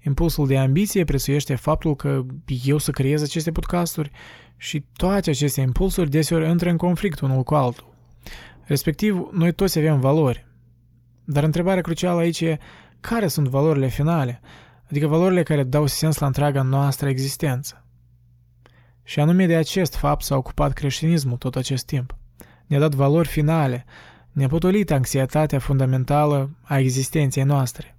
Impulsul 0.07 0.47
de 0.47 0.59
ambiție 0.59 1.05
prețuiește 1.05 1.55
faptul 1.55 1.97
că 1.97 2.25
eu 2.65 2.79
să 2.79 2.91
creez 2.91 3.23
aceste 3.23 3.53
podcasturi 3.53 4.11
și 4.57 4.85
toate 4.97 5.31
aceste 5.31 5.61
impulsuri 5.61 6.11
deseori 6.11 6.49
intră 6.49 6.71
în 6.71 6.77
conflict 6.77 7.21
unul 7.21 7.43
cu 7.43 7.55
altul. 7.55 7.95
Respectiv, 8.65 9.29
noi 9.33 9.53
toți 9.53 9.79
avem 9.79 10.01
valori. 10.01 10.47
Dar 11.25 11.45
întrebarea 11.45 11.83
crucială 11.83 12.19
aici 12.21 12.41
e 12.41 12.59
care 13.01 13.27
sunt 13.27 13.49
valorile 13.49 13.89
finale, 13.89 14.41
adică 14.91 15.07
valorile 15.07 15.43
care 15.43 15.63
dau 15.63 15.87
sens 15.87 16.19
la 16.19 16.27
întreaga 16.27 16.63
noastră 16.63 17.09
existență. 17.09 17.85
Și 19.03 19.21
anume 19.21 19.47
de 19.47 19.57
acest 19.57 19.95
fapt 19.95 20.25
s-a 20.25 20.37
ocupat 20.37 20.73
creștinismul 20.73 21.37
tot 21.37 21.57
acest 21.57 21.87
timp. 21.87 22.17
Ne-a 22.67 22.79
dat 22.79 22.95
valori 22.95 23.29
finale, 23.29 23.85
ne-a 24.33 24.49
potolit 24.49 24.91
anxietatea 24.91 25.59
fundamentală 25.59 26.57
a 26.63 26.79
existenței 26.79 27.43
noastre. 27.43 27.95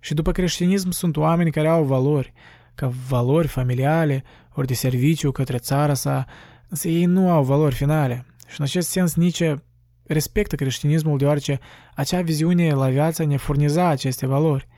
Și 0.00 0.14
după 0.14 0.32
creștinism 0.32 0.90
sunt 0.90 1.16
oameni 1.16 1.50
care 1.50 1.68
au 1.68 1.84
valori, 1.84 2.32
ca 2.74 2.92
valori 3.08 3.48
familiale, 3.48 4.24
ori 4.54 4.66
de 4.66 4.74
serviciu 4.74 5.30
către 5.30 5.58
țara 5.58 5.94
sa, 5.94 6.26
însă 6.68 6.88
ei 6.88 7.04
nu 7.04 7.30
au 7.30 7.44
valori 7.44 7.74
finale. 7.74 8.26
Și 8.46 8.54
în 8.58 8.64
acest 8.64 8.88
sens 8.88 9.14
Nietzsche 9.14 9.62
respectă 10.06 10.54
creștinismul 10.54 11.18
deoarece 11.18 11.58
acea 11.94 12.22
viziune 12.22 12.72
la 12.72 12.88
viață 12.88 13.24
ne 13.24 13.36
furniza 13.36 13.86
aceste 13.86 14.26
valori. 14.26 14.68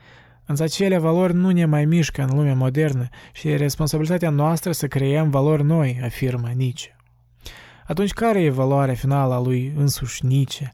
Însă 0.47 0.63
acele 0.63 0.97
valori 0.97 1.33
nu 1.33 1.49
ne 1.49 1.65
mai 1.65 1.85
mișcă 1.85 2.21
în 2.21 2.35
lumea 2.35 2.55
modernă 2.55 3.07
și 3.33 3.47
e 3.47 3.55
responsabilitatea 3.55 4.29
noastră 4.29 4.71
să 4.71 4.87
creăm 4.87 5.29
valori 5.29 5.63
noi, 5.63 5.99
afirmă 6.03 6.47
Nietzsche. 6.47 6.95
Atunci 7.85 8.11
care 8.11 8.41
e 8.41 8.49
valoarea 8.49 8.93
finală 8.93 9.33
a 9.33 9.39
lui 9.39 9.73
însuși 9.75 10.25
Nietzsche? 10.25 10.73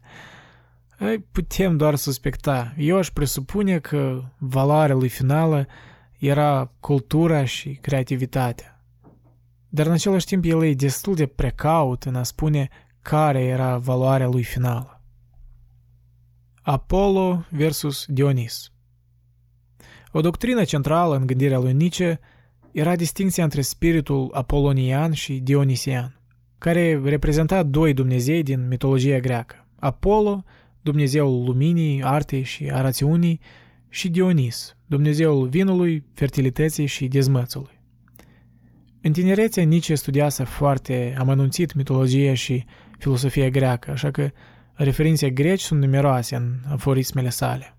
Putem 1.32 1.78
doar 1.78 1.96
suspecta. 1.96 2.74
Eu 2.78 2.98
aș 2.98 3.10
presupune 3.10 3.80
că 3.80 4.24
valoarea 4.38 4.96
lui 4.96 5.10
finală 5.10 5.68
era 6.20 6.72
cultura 6.80 7.46
și 7.46 7.78
creativitatea. 7.82 8.82
Dar 9.70 9.86
în 9.86 9.92
același 9.92 10.26
timp 10.26 10.44
el 10.46 10.64
e 10.64 10.74
destul 10.74 11.16
de 11.16 11.26
precaut 11.26 12.04
în 12.04 12.16
a 12.16 12.24
spune 12.24 12.70
care 13.02 13.44
era 13.44 13.78
valoarea 13.78 14.28
lui 14.28 14.44
finală. 14.44 15.02
Apollo 16.62 17.46
versus 17.50 18.06
Dionis. 18.08 18.73
O 20.16 20.22
doctrină 20.22 20.64
centrală 20.64 21.16
în 21.16 21.26
gândirea 21.26 21.60
lui 21.60 21.74
Nietzsche 21.74 22.20
era 22.72 22.96
distinția 22.96 23.44
între 23.44 23.62
spiritul 23.62 24.30
apolonian 24.34 25.12
și 25.12 25.34
dionisian, 25.34 26.22
care 26.58 27.02
reprezenta 27.04 27.64
doi 27.64 27.94
dumnezei 27.94 28.44
din 28.44 28.68
mitologia 28.68 29.20
greacă. 29.20 29.68
Apollo, 29.80 30.44
dumnezeul 30.82 31.44
luminii, 31.46 32.04
artei 32.04 32.44
și 32.44 32.70
a 32.72 32.82
rațiunii, 32.82 33.40
și 33.90 34.10
Dionis, 34.10 34.78
dumnezeul 34.86 35.48
vinului, 35.48 36.04
fertilității 36.14 36.86
și 36.86 37.08
dezmățului. 37.08 37.82
În 39.02 39.12
tinerețe, 39.12 39.62
Nietzsche 39.62 39.96
studiase 39.96 40.44
foarte 40.44 41.16
amănunțit 41.18 41.74
mitologia 41.74 42.34
și 42.34 42.66
filosofia 42.98 43.50
greacă, 43.50 43.92
așa 43.92 44.12
că 44.12 44.32
referințe 44.74 45.30
greci 45.30 45.62
sunt 45.62 45.80
numeroase 45.82 46.36
în 46.36 46.54
aforismele 46.68 47.30
sale. 47.30 47.73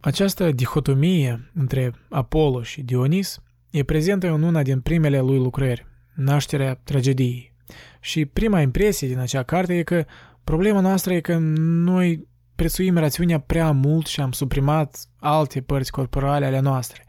Această 0.00 0.50
dihotomie 0.50 1.50
între 1.54 1.92
Apollo 2.08 2.62
și 2.62 2.82
Dionis 2.82 3.42
e 3.70 3.82
prezentă 3.82 4.30
în 4.30 4.42
una 4.42 4.62
din 4.62 4.80
primele 4.80 5.20
lui 5.20 5.38
lucrări, 5.38 5.86
Nașterea 6.14 6.74
tragediei. 6.74 7.54
Și 8.00 8.24
prima 8.24 8.60
impresie 8.60 9.08
din 9.08 9.18
acea 9.18 9.42
carte 9.42 9.76
e 9.76 9.82
că 9.82 10.04
problema 10.44 10.80
noastră 10.80 11.12
e 11.12 11.20
că 11.20 11.36
noi 11.38 12.28
prețuim 12.54 12.96
rațiunea 12.96 13.38
prea 13.38 13.72
mult 13.72 14.06
și 14.06 14.20
am 14.20 14.32
suprimat 14.32 15.06
alte 15.16 15.60
părți 15.60 15.90
corporale 15.90 16.46
ale 16.46 16.60
noastre. 16.60 17.04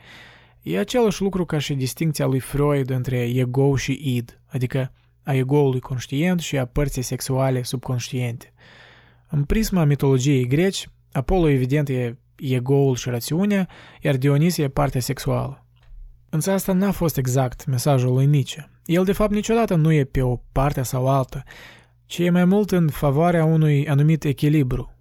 E 0.61 0.79
același 0.79 1.21
lucru 1.21 1.45
ca 1.45 1.57
și 1.57 1.73
distinția 1.73 2.25
lui 2.25 2.39
Freud 2.39 2.89
între 2.89 3.17
ego 3.17 3.75
și 3.75 3.99
id, 4.03 4.41
adică 4.45 4.91
a 5.23 5.33
egoului 5.33 5.79
conștient 5.79 6.39
și 6.39 6.57
a 6.57 6.65
părții 6.65 7.01
sexuale 7.01 7.63
subconștiente. 7.63 8.53
În 9.29 9.43
prisma 9.43 9.83
mitologiei 9.83 10.47
greci, 10.47 10.89
Apollo 11.11 11.47
evident 11.49 11.89
e 11.89 12.17
egoul 12.39 12.95
și 12.95 13.09
rațiunea, 13.09 13.67
iar 14.01 14.17
Dionis 14.17 14.57
e 14.57 14.67
partea 14.67 15.01
sexuală. 15.01 15.65
Însă 16.29 16.51
asta 16.51 16.73
n-a 16.73 16.91
fost 16.91 17.17
exact 17.17 17.65
mesajul 17.65 18.13
lui 18.13 18.25
Nietzsche. 18.25 18.69
El 18.85 19.03
de 19.03 19.11
fapt 19.11 19.31
niciodată 19.31 19.75
nu 19.75 19.91
e 19.91 20.03
pe 20.03 20.21
o 20.21 20.35
parte 20.51 20.81
sau 20.81 21.07
alta, 21.07 21.43
ci 22.05 22.17
e 22.17 22.29
mai 22.29 22.45
mult 22.45 22.71
în 22.71 22.89
favoarea 22.89 23.45
unui 23.45 23.87
anumit 23.87 24.23
echilibru. 24.23 24.93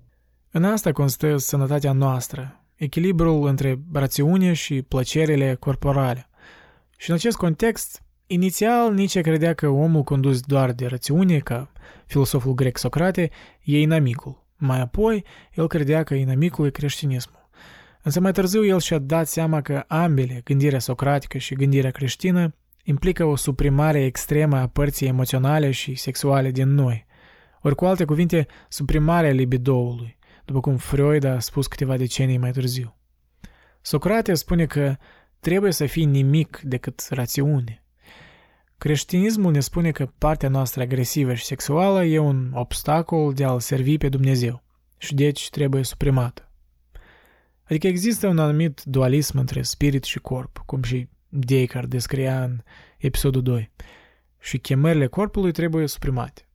În 0.51 0.65
asta 0.65 0.93
constă 0.93 1.37
sănătatea 1.37 1.93
noastră, 1.93 2.65
echilibrul 2.75 3.47
între 3.47 3.81
rațiune 3.93 4.53
și 4.53 4.83
plăcerile 4.83 5.55
corporale. 5.55 6.29
Și 6.97 7.11
în 7.11 7.17
acest 7.17 7.37
context, 7.37 8.03
inițial 8.27 8.95
Nietzsche 8.95 9.21
credea 9.21 9.55
că 9.55 9.69
omul 9.69 10.03
condus 10.03 10.41
doar 10.41 10.73
de 10.73 10.87
rațiune, 10.87 11.39
ca 11.39 11.73
filosoful 12.07 12.55
grec 12.55 12.79
Socrate, 12.79 13.31
e 13.63 13.81
inamicul. 13.81 14.47
Mai 14.61 14.81
apoi, 14.81 15.25
el 15.55 15.67
credea 15.67 16.03
că 16.03 16.15
inamicul 16.15 16.67
e 16.67 16.71
creștinismul. 16.71 17.49
Însă 18.03 18.21
mai 18.21 18.33
târziu 18.33 18.65
el 18.65 18.81
și-a 18.81 18.99
dat 18.99 19.29
seama 19.29 19.61
că 19.61 19.85
ambele, 19.87 20.41
gândirea 20.45 20.79
socratică 20.79 21.39
și 21.39 21.55
gândirea 21.55 21.91
creștină, 21.91 22.55
implică 22.83 23.25
o 23.25 23.37
suprimare 23.37 24.05
extremă 24.05 24.57
a 24.57 24.67
părții 24.67 25.07
emoționale 25.07 25.71
și 25.71 25.95
sexuale 25.95 26.51
din 26.51 26.75
noi, 26.75 27.07
ori 27.61 27.75
cu 27.75 27.85
alte 27.85 28.05
cuvinte, 28.05 28.47
suprimarea 28.69 29.31
libidoului, 29.31 30.19
după 30.45 30.61
cum 30.61 30.77
Freud 30.77 31.25
a 31.25 31.39
spus 31.39 31.67
câteva 31.67 31.97
decenii 31.97 32.39
mai 32.39 32.51
târziu. 32.51 32.97
Socrate 33.81 34.35
spune 34.35 34.67
că 34.67 34.97
trebuie 35.41 35.73
să 35.73 35.87
fii 35.87 36.05
nimic 36.05 36.61
decât 36.63 37.07
rațiune. 37.11 37.83
Creștinismul 38.79 39.53
ne 39.53 39.61
spune 39.61 39.91
că 39.91 40.11
partea 40.19 40.49
noastră 40.49 40.83
agresivă 40.83 41.35
și 41.35 41.45
sexuală 41.45 42.05
e 42.05 42.19
un 42.19 42.51
obstacol 42.55 43.33
de 43.33 43.45
a-L 43.45 43.61
servi 43.61 43.99
pe 43.99 44.09
Dumnezeu 44.09 44.63
și 44.99 45.15
deci 45.15 45.51
trebuie 45.51 45.85
suprimată. 45.85 46.51
Adică 47.65 47.87
există 47.87 48.27
un 48.27 48.39
anumit 48.39 48.83
dualism 48.85 49.39
între 49.39 49.63
spirit 49.63 50.05
și 50.05 50.19
corp, 50.19 50.63
cum 50.67 50.83
și 50.83 51.09
Descartes 51.29 51.91
descria 51.91 52.45
în 52.45 52.61
episodul 52.99 53.43
2, 53.43 53.71
și 54.41 54.59
chemările 54.59 55.07
corpului 55.07 55.53
trebuie 55.53 55.87
suprimate. 55.87 56.49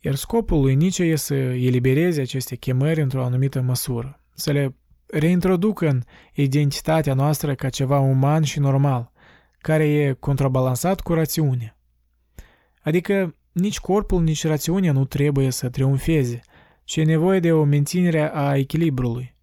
Iar 0.00 0.14
scopul 0.14 0.60
lui 0.60 0.74
Nietzsche 0.74 1.04
e 1.04 1.16
să 1.16 1.34
elibereze 1.34 2.20
aceste 2.20 2.56
chemări 2.56 3.00
într-o 3.00 3.24
anumită 3.24 3.60
măsură, 3.60 4.20
să 4.34 4.52
le 4.52 4.76
reintroducă 5.06 5.88
în 5.88 6.02
identitatea 6.34 7.14
noastră 7.14 7.54
ca 7.54 7.68
ceva 7.68 7.98
uman 7.98 8.42
și 8.42 8.58
normal, 8.58 9.12
care 9.64 9.84
e 9.84 10.12
contrabalansat 10.12 11.00
cu 11.00 11.12
rațiunea. 11.12 11.78
Adică 12.80 13.34
nici 13.52 13.80
corpul, 13.80 14.22
nici 14.22 14.46
rațiunea 14.46 14.92
nu 14.92 15.04
trebuie 15.04 15.50
să 15.50 15.68
triumfeze, 15.68 16.40
ci 16.84 16.96
e 16.96 17.04
nevoie 17.04 17.40
de 17.40 17.52
o 17.52 17.64
menținere 17.64 18.30
a 18.34 18.56
echilibrului. 18.56 19.34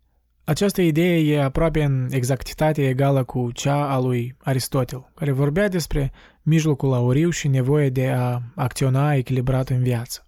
Această 0.43 0.81
idee 0.81 1.33
e 1.33 1.43
aproape 1.43 1.83
în 1.83 2.07
exactitate 2.11 2.87
egală 2.87 3.23
cu 3.23 3.51
cea 3.51 3.89
a 3.89 3.99
lui 3.99 4.35
Aristotel, 4.39 5.11
care 5.15 5.31
vorbea 5.31 5.67
despre 5.67 6.11
mijlocul 6.41 6.93
auriu 6.93 7.29
și 7.29 7.47
nevoie 7.47 7.89
de 7.89 8.09
a 8.09 8.41
acționa 8.55 9.13
echilibrat 9.13 9.69
în 9.69 9.81
viață. 9.81 10.27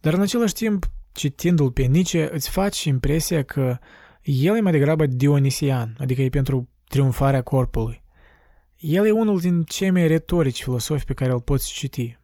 Dar 0.00 0.12
în 0.12 0.20
același 0.20 0.54
timp, 0.54 0.86
citindu-l 1.12 1.70
pe 1.70 1.82
Nietzsche, 1.82 2.28
îți 2.32 2.50
faci 2.50 2.84
impresia 2.84 3.42
că 3.42 3.78
el 4.22 4.56
e 4.56 4.60
mai 4.60 4.72
degrabă 4.72 5.06
dionisian, 5.06 5.96
adică 5.98 6.22
e 6.22 6.28
pentru 6.28 6.68
triumfarea 6.88 7.42
corpului. 7.42 8.03
El 8.86 9.06
e 9.06 9.10
unul 9.10 9.40
din 9.40 9.62
cei 9.62 9.90
mai 9.90 10.06
retorici 10.06 10.62
filosofi 10.62 11.04
pe 11.04 11.14
care 11.14 11.32
îl 11.32 11.40
poți 11.40 11.72
citi. 11.72 12.18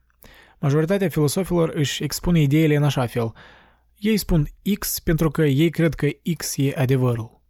Majoritatea 0.58 1.08
filosofilor 1.08 1.68
își 1.74 2.02
expune 2.02 2.40
ideile 2.40 2.76
în 2.76 2.82
așa 2.82 3.06
fel. 3.06 3.32
Ei 3.98 4.16
spun 4.16 4.48
X 4.78 4.98
pentru 4.98 5.30
că 5.30 5.42
ei 5.42 5.70
cred 5.70 5.94
că 5.94 6.08
X 6.36 6.56
e 6.56 6.74
adevărul. 6.76 7.40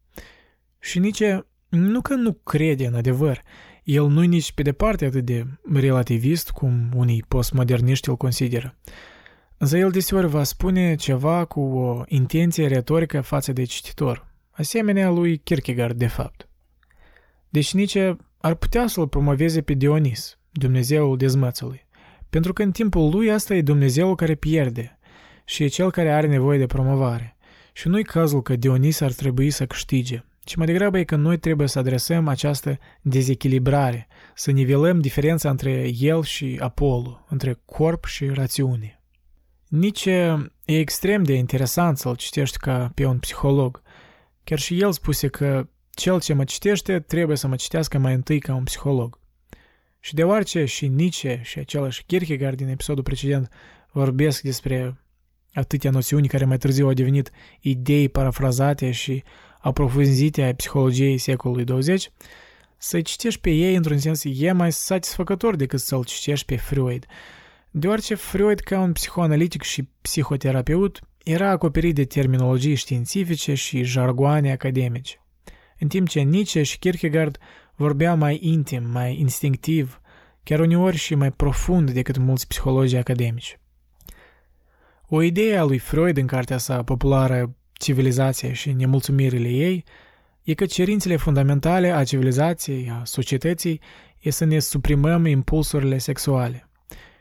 Și 0.79 0.99
Nietzsche 0.99 1.47
nu 1.69 2.01
că 2.01 2.15
nu 2.15 2.33
crede 2.33 2.87
în 2.87 2.95
adevăr, 2.95 3.43
el 3.85 4.07
nu-i 4.07 4.27
nici 4.27 4.53
pe 4.53 4.63
departe 4.63 5.05
atât 5.05 5.25
de 5.25 5.47
relativist 5.73 6.51
cum 6.51 6.91
unii 6.95 7.25
postmoderniști 7.29 8.09
îl 8.09 8.17
consideră. 8.17 8.79
Însă 9.57 9.77
el 9.77 9.91
deseori 9.91 10.29
va 10.29 10.43
spune 10.43 10.95
ceva 10.95 11.45
cu 11.45 11.61
o 11.61 12.03
intenție 12.07 12.67
retorică 12.67 13.21
față 13.21 13.53
de 13.53 13.65
cititor, 13.65 14.27
asemenea 14.51 15.11
lui 15.11 15.39
Kierkegaard 15.39 15.99
de 15.99 16.07
fapt. 16.07 16.49
Deci 17.49 17.73
Nietzsche 17.73 18.17
ar 18.41 18.55
putea 18.55 18.87
să-l 18.87 19.09
promoveze 19.09 19.63
pe 19.63 19.73
Dionis, 19.73 20.39
Dumnezeul 20.51 21.17
dezmățului, 21.17 21.87
pentru 22.31 22.53
că 22.53 22.63
în 22.63 22.71
timpul 22.71 23.11
lui 23.11 23.31
asta 23.31 23.55
e 23.55 23.63
Dumnezeul 23.63 24.15
care 24.15 24.35
pierde 24.35 24.99
și 25.45 25.63
e 25.63 25.67
cel 25.67 25.91
care 25.91 26.13
are 26.13 26.27
nevoie 26.27 26.59
de 26.59 26.67
promovare. 26.67 27.37
Și 27.73 27.89
nu-i 27.89 28.05
cazul 28.05 28.43
că 28.43 28.57
Dionis 28.57 29.01
ar 29.01 29.13
trebui 29.13 29.51
să 29.51 29.67
câștige, 29.67 30.25
ci 30.45 30.55
mai 30.55 30.67
degrabă 30.67 30.99
e 30.99 31.05
că 31.05 31.17
noi 31.17 31.39
trebuie 31.39 31.69
să 31.69 31.79
adresăm 31.79 32.29
această 32.29 32.79
dezechilibrare, 33.01 34.09
să 34.35 34.51
nivelăm 34.51 35.01
diferența 35.01 35.51
între 35.51 35.91
el 35.99 36.23
și 36.23 36.57
Apollo, 36.61 37.25
între 37.29 37.61
corp 37.65 38.05
și 38.05 38.27
rațiune. 38.27 39.03
Nietzsche 39.69 40.53
e 40.65 40.79
extrem 40.79 41.23
de 41.23 41.33
interesant 41.33 41.99
să-l 41.99 42.17
citești 42.17 42.57
ca 42.57 42.91
pe 42.95 43.05
un 43.05 43.19
psiholog. 43.19 43.83
Chiar 44.45 44.59
și 44.59 44.81
el 44.81 44.93
spuse 44.93 45.29
că 45.29 45.69
cel 45.91 46.21
ce 46.21 46.33
mă 46.33 46.45
citește 46.45 47.01
trebuie 47.01 47.37
să 47.37 47.47
mă 47.47 47.57
citească 47.57 47.99
mai 47.99 48.15
întâi 48.15 48.39
ca 48.39 48.55
un 48.55 48.65
psiholog. 48.65 49.19
Și 50.01 50.15
deoarece 50.15 50.65
și 50.65 50.89
Nietzsche 50.89 51.41
și 51.45 51.59
același 51.59 52.05
Kierkegaard 52.05 52.57
din 52.57 52.69
episodul 52.69 53.03
precedent 53.03 53.53
vorbesc 53.93 54.43
despre 54.43 55.01
atâtea 55.53 55.91
noțiuni 55.91 56.29
care 56.29 56.45
mai 56.45 56.59
târziu 56.59 56.87
au 56.87 56.93
devenit 56.93 57.31
idei 57.61 58.09
parafrazate 58.09 58.91
și 58.91 59.23
aprofunzite 59.61 60.43
a 60.43 60.55
psihologiei 60.55 61.19
secolului 61.19 61.65
20, 61.65 62.11
să 62.77 63.01
citești 63.01 63.41
pe 63.41 63.51
ei 63.51 63.75
într-un 63.75 63.99
sens 63.99 64.23
e 64.25 64.53
mai 64.53 64.73
satisfăcător 64.73 65.57
decât 65.57 65.81
să-l 65.81 66.05
citești 66.05 66.47
pe 66.47 66.57
Freud, 66.57 67.07
deoarece 67.71 68.15
Freud 68.15 68.61
ca 68.61 68.81
un 68.81 68.93
psihoanalitic 68.93 69.63
și 69.63 69.89
psihoterapeut 70.01 71.01
era 71.25 71.51
acoperit 71.51 71.95
de 71.95 72.05
terminologii 72.05 72.75
științifice 72.75 73.55
și 73.55 73.83
jargoane 73.83 74.53
academice 74.53 75.21
în 75.81 75.89
timp 75.89 76.09
ce 76.09 76.21
Nietzsche 76.21 76.63
și 76.63 76.79
Kierkegaard 76.79 77.39
vorbeau 77.75 78.17
mai 78.17 78.39
intim, 78.43 78.91
mai 78.91 79.19
instinctiv, 79.19 80.01
chiar 80.43 80.61
uneori 80.61 80.97
și 80.97 81.15
mai 81.15 81.31
profund 81.31 81.91
decât 81.91 82.17
mulți 82.17 82.47
psihologi 82.47 82.97
academici. 82.97 83.59
O 85.09 85.23
idee 85.23 85.57
a 85.57 85.65
lui 85.65 85.79
Freud 85.79 86.17
în 86.17 86.27
cartea 86.27 86.59
sa 86.59 86.83
populară 86.83 87.55
Civilizația 87.73 88.53
și 88.53 88.73
nemulțumirile 88.73 89.49
ei 89.49 89.85
e 90.43 90.55
că 90.55 90.67
cerințele 90.67 91.17
fundamentale 91.17 91.91
a 91.91 92.05
civilizației, 92.05 92.91
a 92.91 93.05
societății, 93.05 93.81
e 94.19 94.31
să 94.31 94.45
ne 94.45 94.59
suprimăm 94.59 95.27
impulsurile 95.27 95.99
sexuale. 95.99 96.69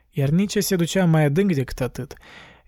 Iar 0.09 0.29
Nietzsche 0.29 0.59
se 0.59 0.75
ducea 0.75 1.05
mai 1.05 1.23
adânc 1.23 1.53
decât 1.53 1.81
atât. 1.81 2.13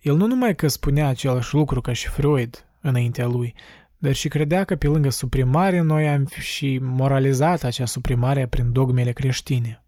El 0.02 0.16
nu 0.16 0.28
numai 0.28 0.56
că 0.56 0.68
spunea 0.68 1.08
același 1.08 1.54
lucru 1.56 1.82
ca 1.82 1.94
și 1.94 2.08
Freud 2.08 2.66
înaintea 2.82 3.28
lui, 3.28 3.54
dar 4.02 4.14
și 4.14 4.28
credea 4.28 4.64
că 4.64 4.76
pe 4.76 4.88
lângă 4.88 5.10
suprimare 5.10 5.80
noi 5.80 6.10
am 6.10 6.28
și 6.40 6.80
moralizat 6.82 7.64
acea 7.64 7.86
suprimare 7.86 8.48
prin 8.48 8.72
dogmele 8.72 9.12
creștine. 9.12 9.84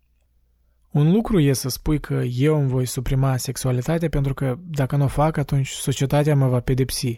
Un 0.91 1.11
lucru 1.11 1.39
e 1.39 1.53
să 1.53 1.69
spui 1.69 1.99
că 1.99 2.13
eu 2.13 2.59
îmi 2.59 2.69
voi 2.69 2.85
suprima 2.85 3.37
sexualitatea 3.37 4.09
pentru 4.09 4.33
că 4.33 4.57
dacă 4.69 4.95
nu 4.95 5.03
o 5.03 5.07
fac, 5.07 5.37
atunci 5.37 5.67
societatea 5.67 6.35
mă 6.35 6.47
va 6.47 6.59
pedepsi. 6.59 7.15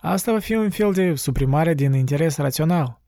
Asta 0.00 0.32
va 0.32 0.38
fi 0.38 0.54
un 0.54 0.70
fel 0.70 0.92
de 0.92 1.14
suprimare 1.14 1.74
din 1.74 1.92
interes 1.92 2.36
rațional. 2.36 3.00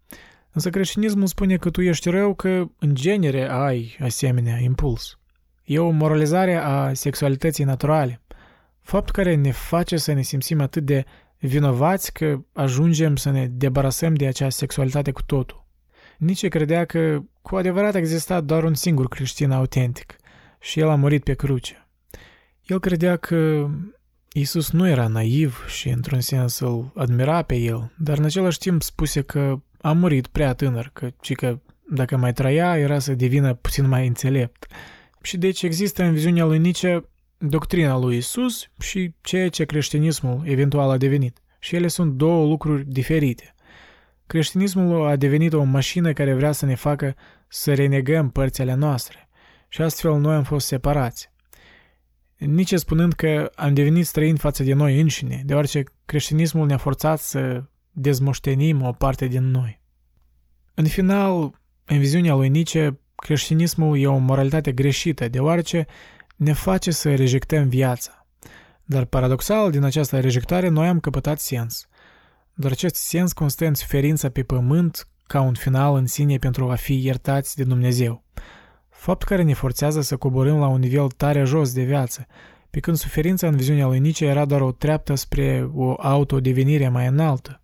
Însă 0.52 0.70
creștinismul 0.70 1.26
spune 1.26 1.56
că 1.56 1.70
tu 1.70 1.80
ești 1.82 2.10
rău 2.10 2.34
că 2.34 2.64
în 2.78 2.94
genere 2.94 3.50
ai 3.50 3.96
asemenea 4.00 4.58
impuls. 4.58 5.18
E 5.64 5.78
o 5.78 5.90
moralizare 5.90 6.54
a 6.54 6.92
sexualității 6.92 7.64
naturale, 7.64 8.22
fapt 8.80 9.10
care 9.10 9.34
ne 9.34 9.50
face 9.50 9.96
să 9.96 10.12
ne 10.12 10.22
simțim 10.22 10.60
atât 10.60 10.84
de 10.84 11.04
vinovați 11.46 12.12
că 12.12 12.40
ajungem 12.52 13.16
să 13.16 13.30
ne 13.30 13.46
debarasăm 13.46 14.14
de 14.14 14.26
acea 14.26 14.50
sexualitate 14.50 15.10
cu 15.10 15.22
totul. 15.22 15.66
Nici 16.18 16.48
credea 16.48 16.84
că 16.84 17.22
cu 17.42 17.56
adevărat 17.56 17.94
exista 17.94 18.40
doar 18.40 18.64
un 18.64 18.74
singur 18.74 19.08
creștin 19.08 19.50
autentic 19.50 20.16
și 20.60 20.80
el 20.80 20.88
a 20.88 20.94
murit 20.94 21.24
pe 21.24 21.34
cruce. 21.34 21.88
El 22.62 22.80
credea 22.80 23.16
că 23.16 23.68
Isus 24.32 24.70
nu 24.70 24.88
era 24.88 25.06
naiv 25.06 25.64
și 25.66 25.88
într-un 25.88 26.20
sens 26.20 26.58
îl 26.58 26.92
admira 26.94 27.42
pe 27.42 27.54
el, 27.54 27.92
dar 27.98 28.18
în 28.18 28.24
același 28.24 28.58
timp 28.58 28.82
spuse 28.82 29.22
că 29.22 29.60
a 29.80 29.92
murit 29.92 30.26
prea 30.26 30.54
tânăr, 30.54 30.90
că, 30.92 31.10
ci 31.20 31.34
că 31.34 31.58
dacă 31.90 32.16
mai 32.16 32.32
trăia 32.32 32.78
era 32.78 32.98
să 32.98 33.14
devină 33.14 33.54
puțin 33.54 33.88
mai 33.88 34.06
înțelept. 34.06 34.66
Și 35.22 35.36
deci 35.36 35.62
există 35.62 36.02
în 36.02 36.12
viziunea 36.12 36.44
lui 36.44 36.58
Nietzsche 36.58 37.08
doctrina 37.48 37.98
lui 37.98 38.16
Isus 38.16 38.68
și 38.80 39.14
ceea 39.20 39.48
ce 39.48 39.64
creștinismul 39.64 40.42
eventual 40.44 40.90
a 40.90 40.96
devenit. 40.96 41.38
Și 41.58 41.74
ele 41.74 41.88
sunt 41.88 42.12
două 42.12 42.46
lucruri 42.46 42.84
diferite. 42.86 43.54
Creștinismul 44.26 45.06
a 45.06 45.16
devenit 45.16 45.52
o 45.52 45.62
mașină 45.62 46.12
care 46.12 46.34
vrea 46.34 46.52
să 46.52 46.66
ne 46.66 46.74
facă 46.74 47.14
să 47.48 47.74
renegăm 47.74 48.30
părțile 48.30 48.74
noastre 48.74 49.28
și 49.68 49.82
astfel 49.82 50.18
noi 50.18 50.34
am 50.34 50.42
fost 50.42 50.66
separați. 50.66 51.32
Nici 52.36 52.74
spunând 52.74 53.12
că 53.12 53.50
am 53.54 53.74
devenit 53.74 54.06
străini 54.06 54.38
față 54.38 54.62
de 54.62 54.72
noi 54.72 55.00
înșine, 55.00 55.42
deoarece 55.44 55.82
creștinismul 56.04 56.66
ne-a 56.66 56.76
forțat 56.76 57.20
să 57.20 57.64
dezmoștenim 57.90 58.82
o 58.82 58.92
parte 58.92 59.26
din 59.26 59.50
noi. 59.50 59.80
În 60.74 60.86
final, 60.86 61.60
în 61.84 61.98
viziunea 61.98 62.34
lui 62.34 62.48
Nietzsche, 62.48 63.00
creștinismul 63.14 63.98
e 63.98 64.06
o 64.06 64.16
moralitate 64.16 64.72
greșită, 64.72 65.28
deoarece 65.28 65.86
ne 66.36 66.52
face 66.52 66.90
să 66.90 67.14
rejectăm 67.14 67.68
viața. 67.68 68.26
Dar 68.84 69.04
paradoxal, 69.04 69.70
din 69.70 69.82
această 69.82 70.20
rejectare, 70.20 70.68
noi 70.68 70.86
am 70.86 71.00
căpătat 71.00 71.38
sens. 71.38 71.88
Dar 72.54 72.70
acest 72.70 72.94
sens 72.94 73.32
constă 73.32 73.66
în 73.66 73.74
suferința 73.74 74.28
pe 74.28 74.42
pământ 74.42 75.08
ca 75.26 75.40
un 75.40 75.54
final 75.54 75.94
în 75.94 76.06
sine 76.06 76.36
pentru 76.36 76.70
a 76.70 76.74
fi 76.74 77.04
iertați 77.04 77.56
de 77.56 77.64
Dumnezeu. 77.64 78.24
Fapt 78.88 79.22
care 79.22 79.42
ne 79.42 79.52
forțează 79.52 80.00
să 80.00 80.16
coborâm 80.16 80.58
la 80.58 80.66
un 80.66 80.80
nivel 80.80 81.06
tare 81.08 81.44
jos 81.44 81.72
de 81.72 81.82
viață, 81.82 82.26
pe 82.70 82.80
când 82.80 82.96
suferința 82.96 83.46
în 83.46 83.56
viziunea 83.56 83.86
lui 83.86 83.98
Nietzsche 83.98 84.26
era 84.26 84.44
doar 84.44 84.60
o 84.60 84.72
treaptă 84.72 85.14
spre 85.14 85.70
o 85.74 85.94
autodevenire 85.98 86.88
mai 86.88 87.06
înaltă, 87.06 87.60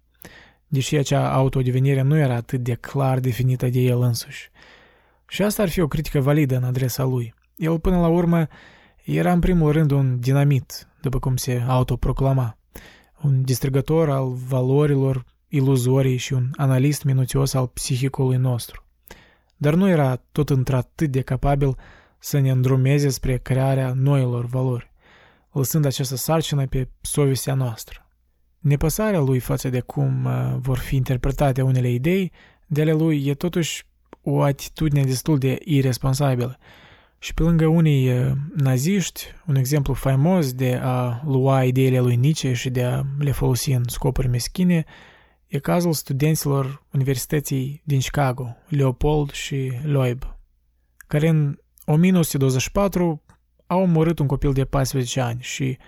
deși 0.66 0.96
acea 0.96 1.32
autodevenire 1.32 2.02
nu 2.02 2.16
era 2.16 2.34
atât 2.34 2.60
de 2.60 2.74
clar 2.74 3.18
definită 3.20 3.68
de 3.68 3.78
el 3.78 4.00
însuși. 4.00 4.50
Și 5.28 5.42
asta 5.42 5.62
ar 5.62 5.68
fi 5.68 5.80
o 5.80 5.88
critică 5.88 6.20
validă 6.20 6.56
în 6.56 6.64
adresa 6.64 7.04
lui. 7.04 7.34
El, 7.60 7.78
până 7.78 8.00
la 8.00 8.08
urmă, 8.08 8.46
era 9.04 9.32
în 9.32 9.40
primul 9.40 9.72
rând 9.72 9.90
un 9.90 10.20
dinamit, 10.20 10.88
după 11.00 11.18
cum 11.18 11.36
se 11.36 11.64
autoproclama, 11.68 12.58
un 13.22 13.42
distrugător 13.42 14.10
al 14.10 14.32
valorilor 14.32 15.24
iluzorii 15.48 16.16
și 16.16 16.32
un 16.32 16.50
analist 16.56 17.04
minuțios 17.04 17.54
al 17.54 17.66
psihicului 17.66 18.36
nostru. 18.36 18.84
Dar 19.56 19.74
nu 19.74 19.88
era 19.88 20.16
tot 20.32 20.50
într-atât 20.50 21.10
de 21.10 21.20
capabil 21.20 21.76
să 22.18 22.38
ne 22.38 22.50
îndrumeze 22.50 23.08
spre 23.08 23.36
crearea 23.36 23.92
noilor 23.96 24.44
valori, 24.46 24.92
lăsând 25.52 25.84
această 25.84 26.16
sarcină 26.16 26.66
pe 26.66 26.88
sovestea 27.00 27.54
noastră. 27.54 28.08
Nepăsarea 28.58 29.20
lui 29.20 29.38
față 29.38 29.68
de 29.68 29.80
cum 29.80 30.24
uh, 30.24 30.56
vor 30.58 30.78
fi 30.78 30.96
interpretate 30.96 31.62
unele 31.62 31.90
idei 31.90 32.32
de 32.66 32.80
ale 32.80 32.92
lui 32.92 33.26
e 33.26 33.34
totuși 33.34 33.86
o 34.22 34.42
atitudine 34.42 35.04
destul 35.04 35.38
de 35.38 35.58
irresponsabilă 35.64 36.58
și 37.22 37.34
pe 37.34 37.42
lângă 37.42 37.66
unii 37.66 38.18
uh, 38.18 38.32
naziști, 38.56 39.24
un 39.46 39.54
exemplu 39.54 39.94
faimos 39.94 40.52
de 40.52 40.78
a 40.82 41.22
lua 41.24 41.64
ideile 41.64 42.00
lui 42.00 42.16
Nietzsche 42.16 42.52
și 42.52 42.70
de 42.70 42.82
a 42.82 43.02
le 43.18 43.30
folosi 43.30 43.72
în 43.72 43.82
scopuri 43.86 44.28
meschine, 44.28 44.84
e 45.46 45.58
cazul 45.58 45.92
studenților 45.92 46.86
Universității 46.92 47.82
din 47.84 47.98
Chicago, 47.98 48.56
Leopold 48.68 49.30
și 49.30 49.72
Loeb, 49.84 50.36
care 51.06 51.28
în 51.28 51.58
1924 51.84 53.22
au 53.66 53.80
omorât 53.80 54.18
un 54.18 54.26
copil 54.26 54.52
de 54.52 54.64
14 54.64 55.20
ani 55.20 55.38
și 55.40 55.78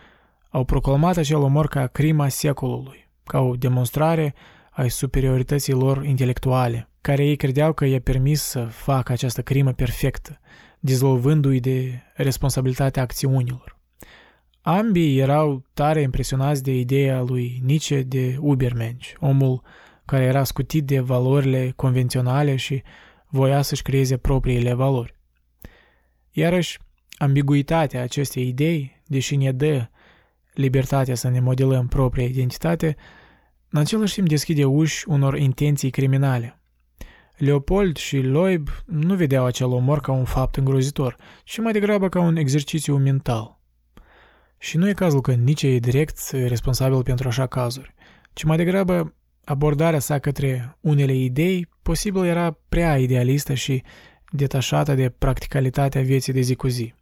au 0.49 0.65
proclamat 0.65 1.17
acel 1.17 1.37
omor 1.37 1.67
ca 1.67 1.87
crima 1.87 2.29
secolului, 2.29 3.11
ca 3.25 3.41
o 3.41 3.55
demonstrare 3.55 4.35
a 4.71 4.87
superiorității 4.87 5.73
lor 5.73 6.05
intelectuale, 6.05 6.89
care 7.01 7.25
ei 7.25 7.37
credeau 7.37 7.73
că 7.73 7.85
i-a 7.85 8.01
permis 8.01 8.43
să 8.43 8.65
facă 8.65 9.13
această 9.13 9.43
crimă 9.43 9.73
perfectă, 9.73 10.41
dizolvându-i 10.85 11.61
de 11.61 12.03
responsabilitatea 12.15 13.03
acțiunilor. 13.03 13.79
Ambii 14.61 15.19
erau 15.19 15.65
tare 15.75 16.01
impresionați 16.01 16.63
de 16.63 16.75
ideea 16.75 17.21
lui 17.21 17.61
Nietzsche 17.65 18.03
de 18.03 18.37
Ubermensch, 18.41 19.13
omul 19.19 19.63
care 20.05 20.25
era 20.25 20.45
scutit 20.45 20.85
de 20.85 21.01
valorile 21.01 21.73
convenționale 21.77 22.57
și 22.57 22.83
voia 23.29 23.63
să-și 23.63 23.83
creeze 23.83 24.17
propriile 24.17 24.73
valori. 24.73 25.17
Iarăși, 26.31 26.79
ambiguitatea 27.17 28.03
acestei 28.03 28.49
idei, 28.49 29.03
deși 29.07 29.37
ne 29.37 29.53
dă 29.53 29.89
libertatea 30.53 31.15
să 31.15 31.29
ne 31.29 31.41
modelăm 31.41 31.89
propria 31.89 32.25
identitate, 32.25 32.97
în 33.69 33.81
același 33.81 34.15
timp 34.15 34.29
deschide 34.29 34.65
uși 34.65 35.09
unor 35.09 35.39
intenții 35.39 35.91
criminale. 35.91 36.62
Leopold 37.45 37.97
și 37.97 38.19
Loeb 38.19 38.69
nu 38.87 39.15
vedeau 39.15 39.45
acel 39.45 39.67
omor 39.67 40.01
ca 40.01 40.13
un 40.13 40.25
fapt 40.25 40.57
îngrozitor, 40.57 41.17
ci 41.45 41.59
mai 41.59 41.73
degrabă 41.73 42.09
ca 42.09 42.21
un 42.21 42.37
exercițiu 42.37 42.97
mental. 42.97 43.61
Și 44.59 44.77
nu 44.77 44.89
e 44.89 44.93
cazul 44.93 45.21
că 45.21 45.33
nici 45.33 45.63
e 45.63 45.79
direct 45.79 46.31
responsabil 46.31 47.03
pentru 47.03 47.29
așa 47.29 47.47
cazuri, 47.47 47.95
ci 48.33 48.43
mai 48.43 48.57
degrabă 48.57 49.15
abordarea 49.45 49.99
sa 49.99 50.19
către 50.19 50.77
unele 50.81 51.15
idei 51.15 51.69
posibil 51.83 52.25
era 52.25 52.59
prea 52.69 52.99
idealistă 52.99 53.55
și 53.55 53.83
detașată 54.31 54.95
de 54.95 55.09
practicalitatea 55.09 56.03
vieții 56.03 56.33
de 56.33 56.41
zi 56.41 56.55
cu 56.55 56.69
zi. 56.69 56.95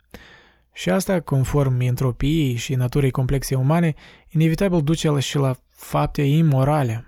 Și 0.73 0.91
asta, 0.91 1.21
conform 1.21 1.81
entropiei 1.81 2.55
și 2.55 2.75
naturii 2.75 3.11
complexe 3.11 3.55
umane, 3.55 3.95
inevitabil 4.29 4.83
duce 4.83 5.19
și 5.19 5.37
la 5.37 5.57
fapte 5.69 6.23
imorale. 6.23 7.05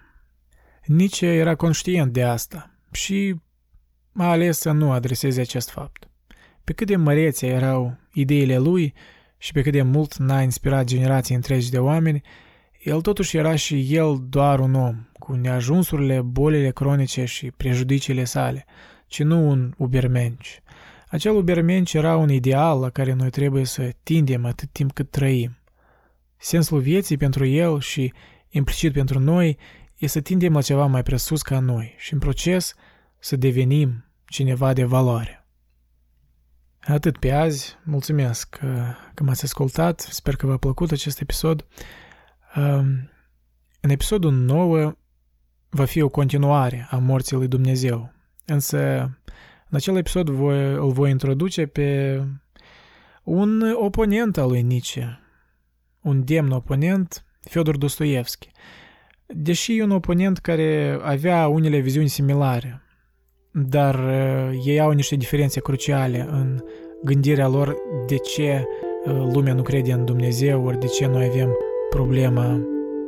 Nici 0.85 1.21
era 1.21 1.55
conștient 1.55 2.13
de 2.13 2.23
asta 2.23 2.72
și 2.93 3.35
a 4.15 4.31
ales 4.31 4.59
să 4.59 4.71
nu 4.71 4.93
adreseze 4.93 5.41
acest 5.41 5.71
fapt. 5.71 6.09
Pe 6.65 6.73
cât 6.73 6.87
de 6.87 6.97
mărețe 6.97 7.47
erau 7.47 7.97
ideile 8.13 8.59
lui 8.59 8.95
și 9.39 9.53
pe 9.53 9.63
cât 9.63 9.73
de 9.73 9.83
mult 9.83 10.17
n-a 10.17 10.43
inspirat 10.43 10.85
generații 10.85 11.35
întregi 11.35 11.71
de 11.71 11.79
oameni, 11.79 12.23
el 12.83 13.01
totuși 13.01 13.37
era 13.37 13.57
și 13.57 13.95
el 13.95 14.19
doar 14.29 14.61
un 14.61 14.75
om, 14.75 15.07
cu 15.13 15.33
neajunsurile, 15.33 16.21
bolile 16.21 16.71
cronice 16.71 17.25
și 17.25 17.51
prejudiciile 17.51 18.25
sale, 18.25 18.65
ci 19.07 19.23
nu 19.23 19.49
un 19.49 19.75
ubermenci. 19.77 20.63
Acel 21.09 21.35
ubermenci 21.35 21.95
era 21.95 22.17
un 22.17 22.31
ideal 22.31 22.81
la 22.81 22.91
care 22.91 23.13
noi 23.13 23.31
trebuie 23.31 23.65
să 23.65 23.93
tindem 24.03 24.45
atât 24.45 24.69
timp 24.73 24.93
cât 24.93 25.11
trăim. 25.11 25.57
Sensul 26.37 26.81
vieții 26.81 27.17
pentru 27.17 27.47
el 27.47 27.81
și 27.81 28.13
implicit 28.51 28.93
pentru 28.93 29.19
noi 29.19 29.59
e 30.03 30.07
să 30.07 30.21
tindem 30.21 30.53
la 30.53 30.63
ceva 30.63 30.87
mai 30.87 31.03
presus 31.03 31.43
ca 31.43 31.59
noi 31.59 31.95
și 31.99 32.13
în 32.13 32.19
proces 32.19 32.75
să 33.19 33.37
devenim 33.37 34.05
cineva 34.25 34.73
de 34.73 34.85
valoare. 34.85 35.47
Atât 36.81 37.19
pe 37.19 37.31
azi, 37.31 37.77
mulțumesc 37.85 38.49
că, 38.49 38.95
că 39.15 39.23
m-ați 39.23 39.45
ascultat, 39.45 40.01
sper 40.01 40.37
că 40.37 40.47
v-a 40.47 40.57
plăcut 40.57 40.91
acest 40.91 41.21
episod. 41.21 41.67
În 43.81 43.91
episodul 43.91 44.33
9 44.33 44.93
va 45.69 45.85
fi 45.85 46.01
o 46.01 46.09
continuare 46.09 46.87
a 46.91 46.97
morții 46.97 47.37
lui 47.37 47.49
Dumnezeu, 47.49 48.13
însă 48.47 48.79
în 49.69 49.77
acel 49.77 49.97
episod 49.97 50.31
voi, 50.31 50.73
îl 50.73 50.93
voi 50.93 51.11
introduce 51.11 51.67
pe 51.67 52.21
un 53.23 53.75
oponent 53.75 54.37
al 54.37 54.49
lui 54.49 54.63
Nietzsche, 54.63 55.21
un 56.01 56.25
demn 56.25 56.51
oponent, 56.51 57.25
Fyodor 57.41 57.77
Dostoevski. 57.77 58.51
Deși 59.35 59.79
e 59.79 59.83
un 59.83 59.91
oponent 59.91 60.39
care 60.39 60.99
avea 61.03 61.49
unele 61.49 61.79
viziuni 61.79 62.09
similare, 62.09 62.83
dar 63.53 63.95
uh, 63.95 64.61
ei 64.65 64.81
au 64.81 64.91
niște 64.91 65.17
diferențe 65.17 65.61
cruciale 65.61 66.27
în 66.31 66.61
gândirea 67.05 67.49
lor 67.49 67.77
de 68.07 68.17
ce 68.17 68.65
uh, 69.05 69.13
lumea 69.33 69.55
nu 69.55 69.63
crede 69.63 69.93
în 69.93 70.05
Dumnezeu, 70.05 70.65
ori 70.65 70.81
de 70.81 70.87
ce 70.87 71.07
noi 71.07 71.31
avem 71.33 71.57
problema 71.91 72.61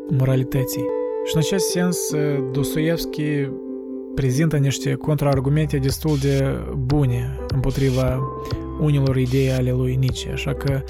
moralității. 0.09 0.85
Și 1.25 1.35
în 1.35 1.41
acest 1.41 1.69
sens, 1.69 2.11
uh, 2.11 2.45
Dostoevski 2.53 3.49
prezintă 4.15 4.57
niște 4.57 4.95
contraargumente 4.95 5.77
destul 5.77 6.17
de 6.19 6.59
bune 6.77 7.39
împotriva 7.55 8.21
unilor 8.81 9.17
idei 9.17 9.53
ale 9.53 9.71
lui 9.71 9.95
Nietzsche, 9.95 10.31
așa 10.31 10.55
că 10.55 10.83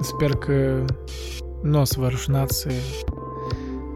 sper 0.00 0.30
că 0.30 0.84
nu 1.62 1.80
o 1.80 1.84
să 1.84 1.96
vă 1.98 2.08
rușinați 2.08 2.60
să, 2.60 2.68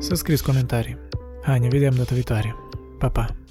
să 0.02 0.14
scriți 0.14 0.42
comentarii. 0.42 0.98
Hai, 1.42 1.58
ne 1.58 1.68
vedem 1.68 1.94
data 1.94 2.14
viitoare. 2.14 2.56
Pa, 2.98 3.08
pa! 3.08 3.41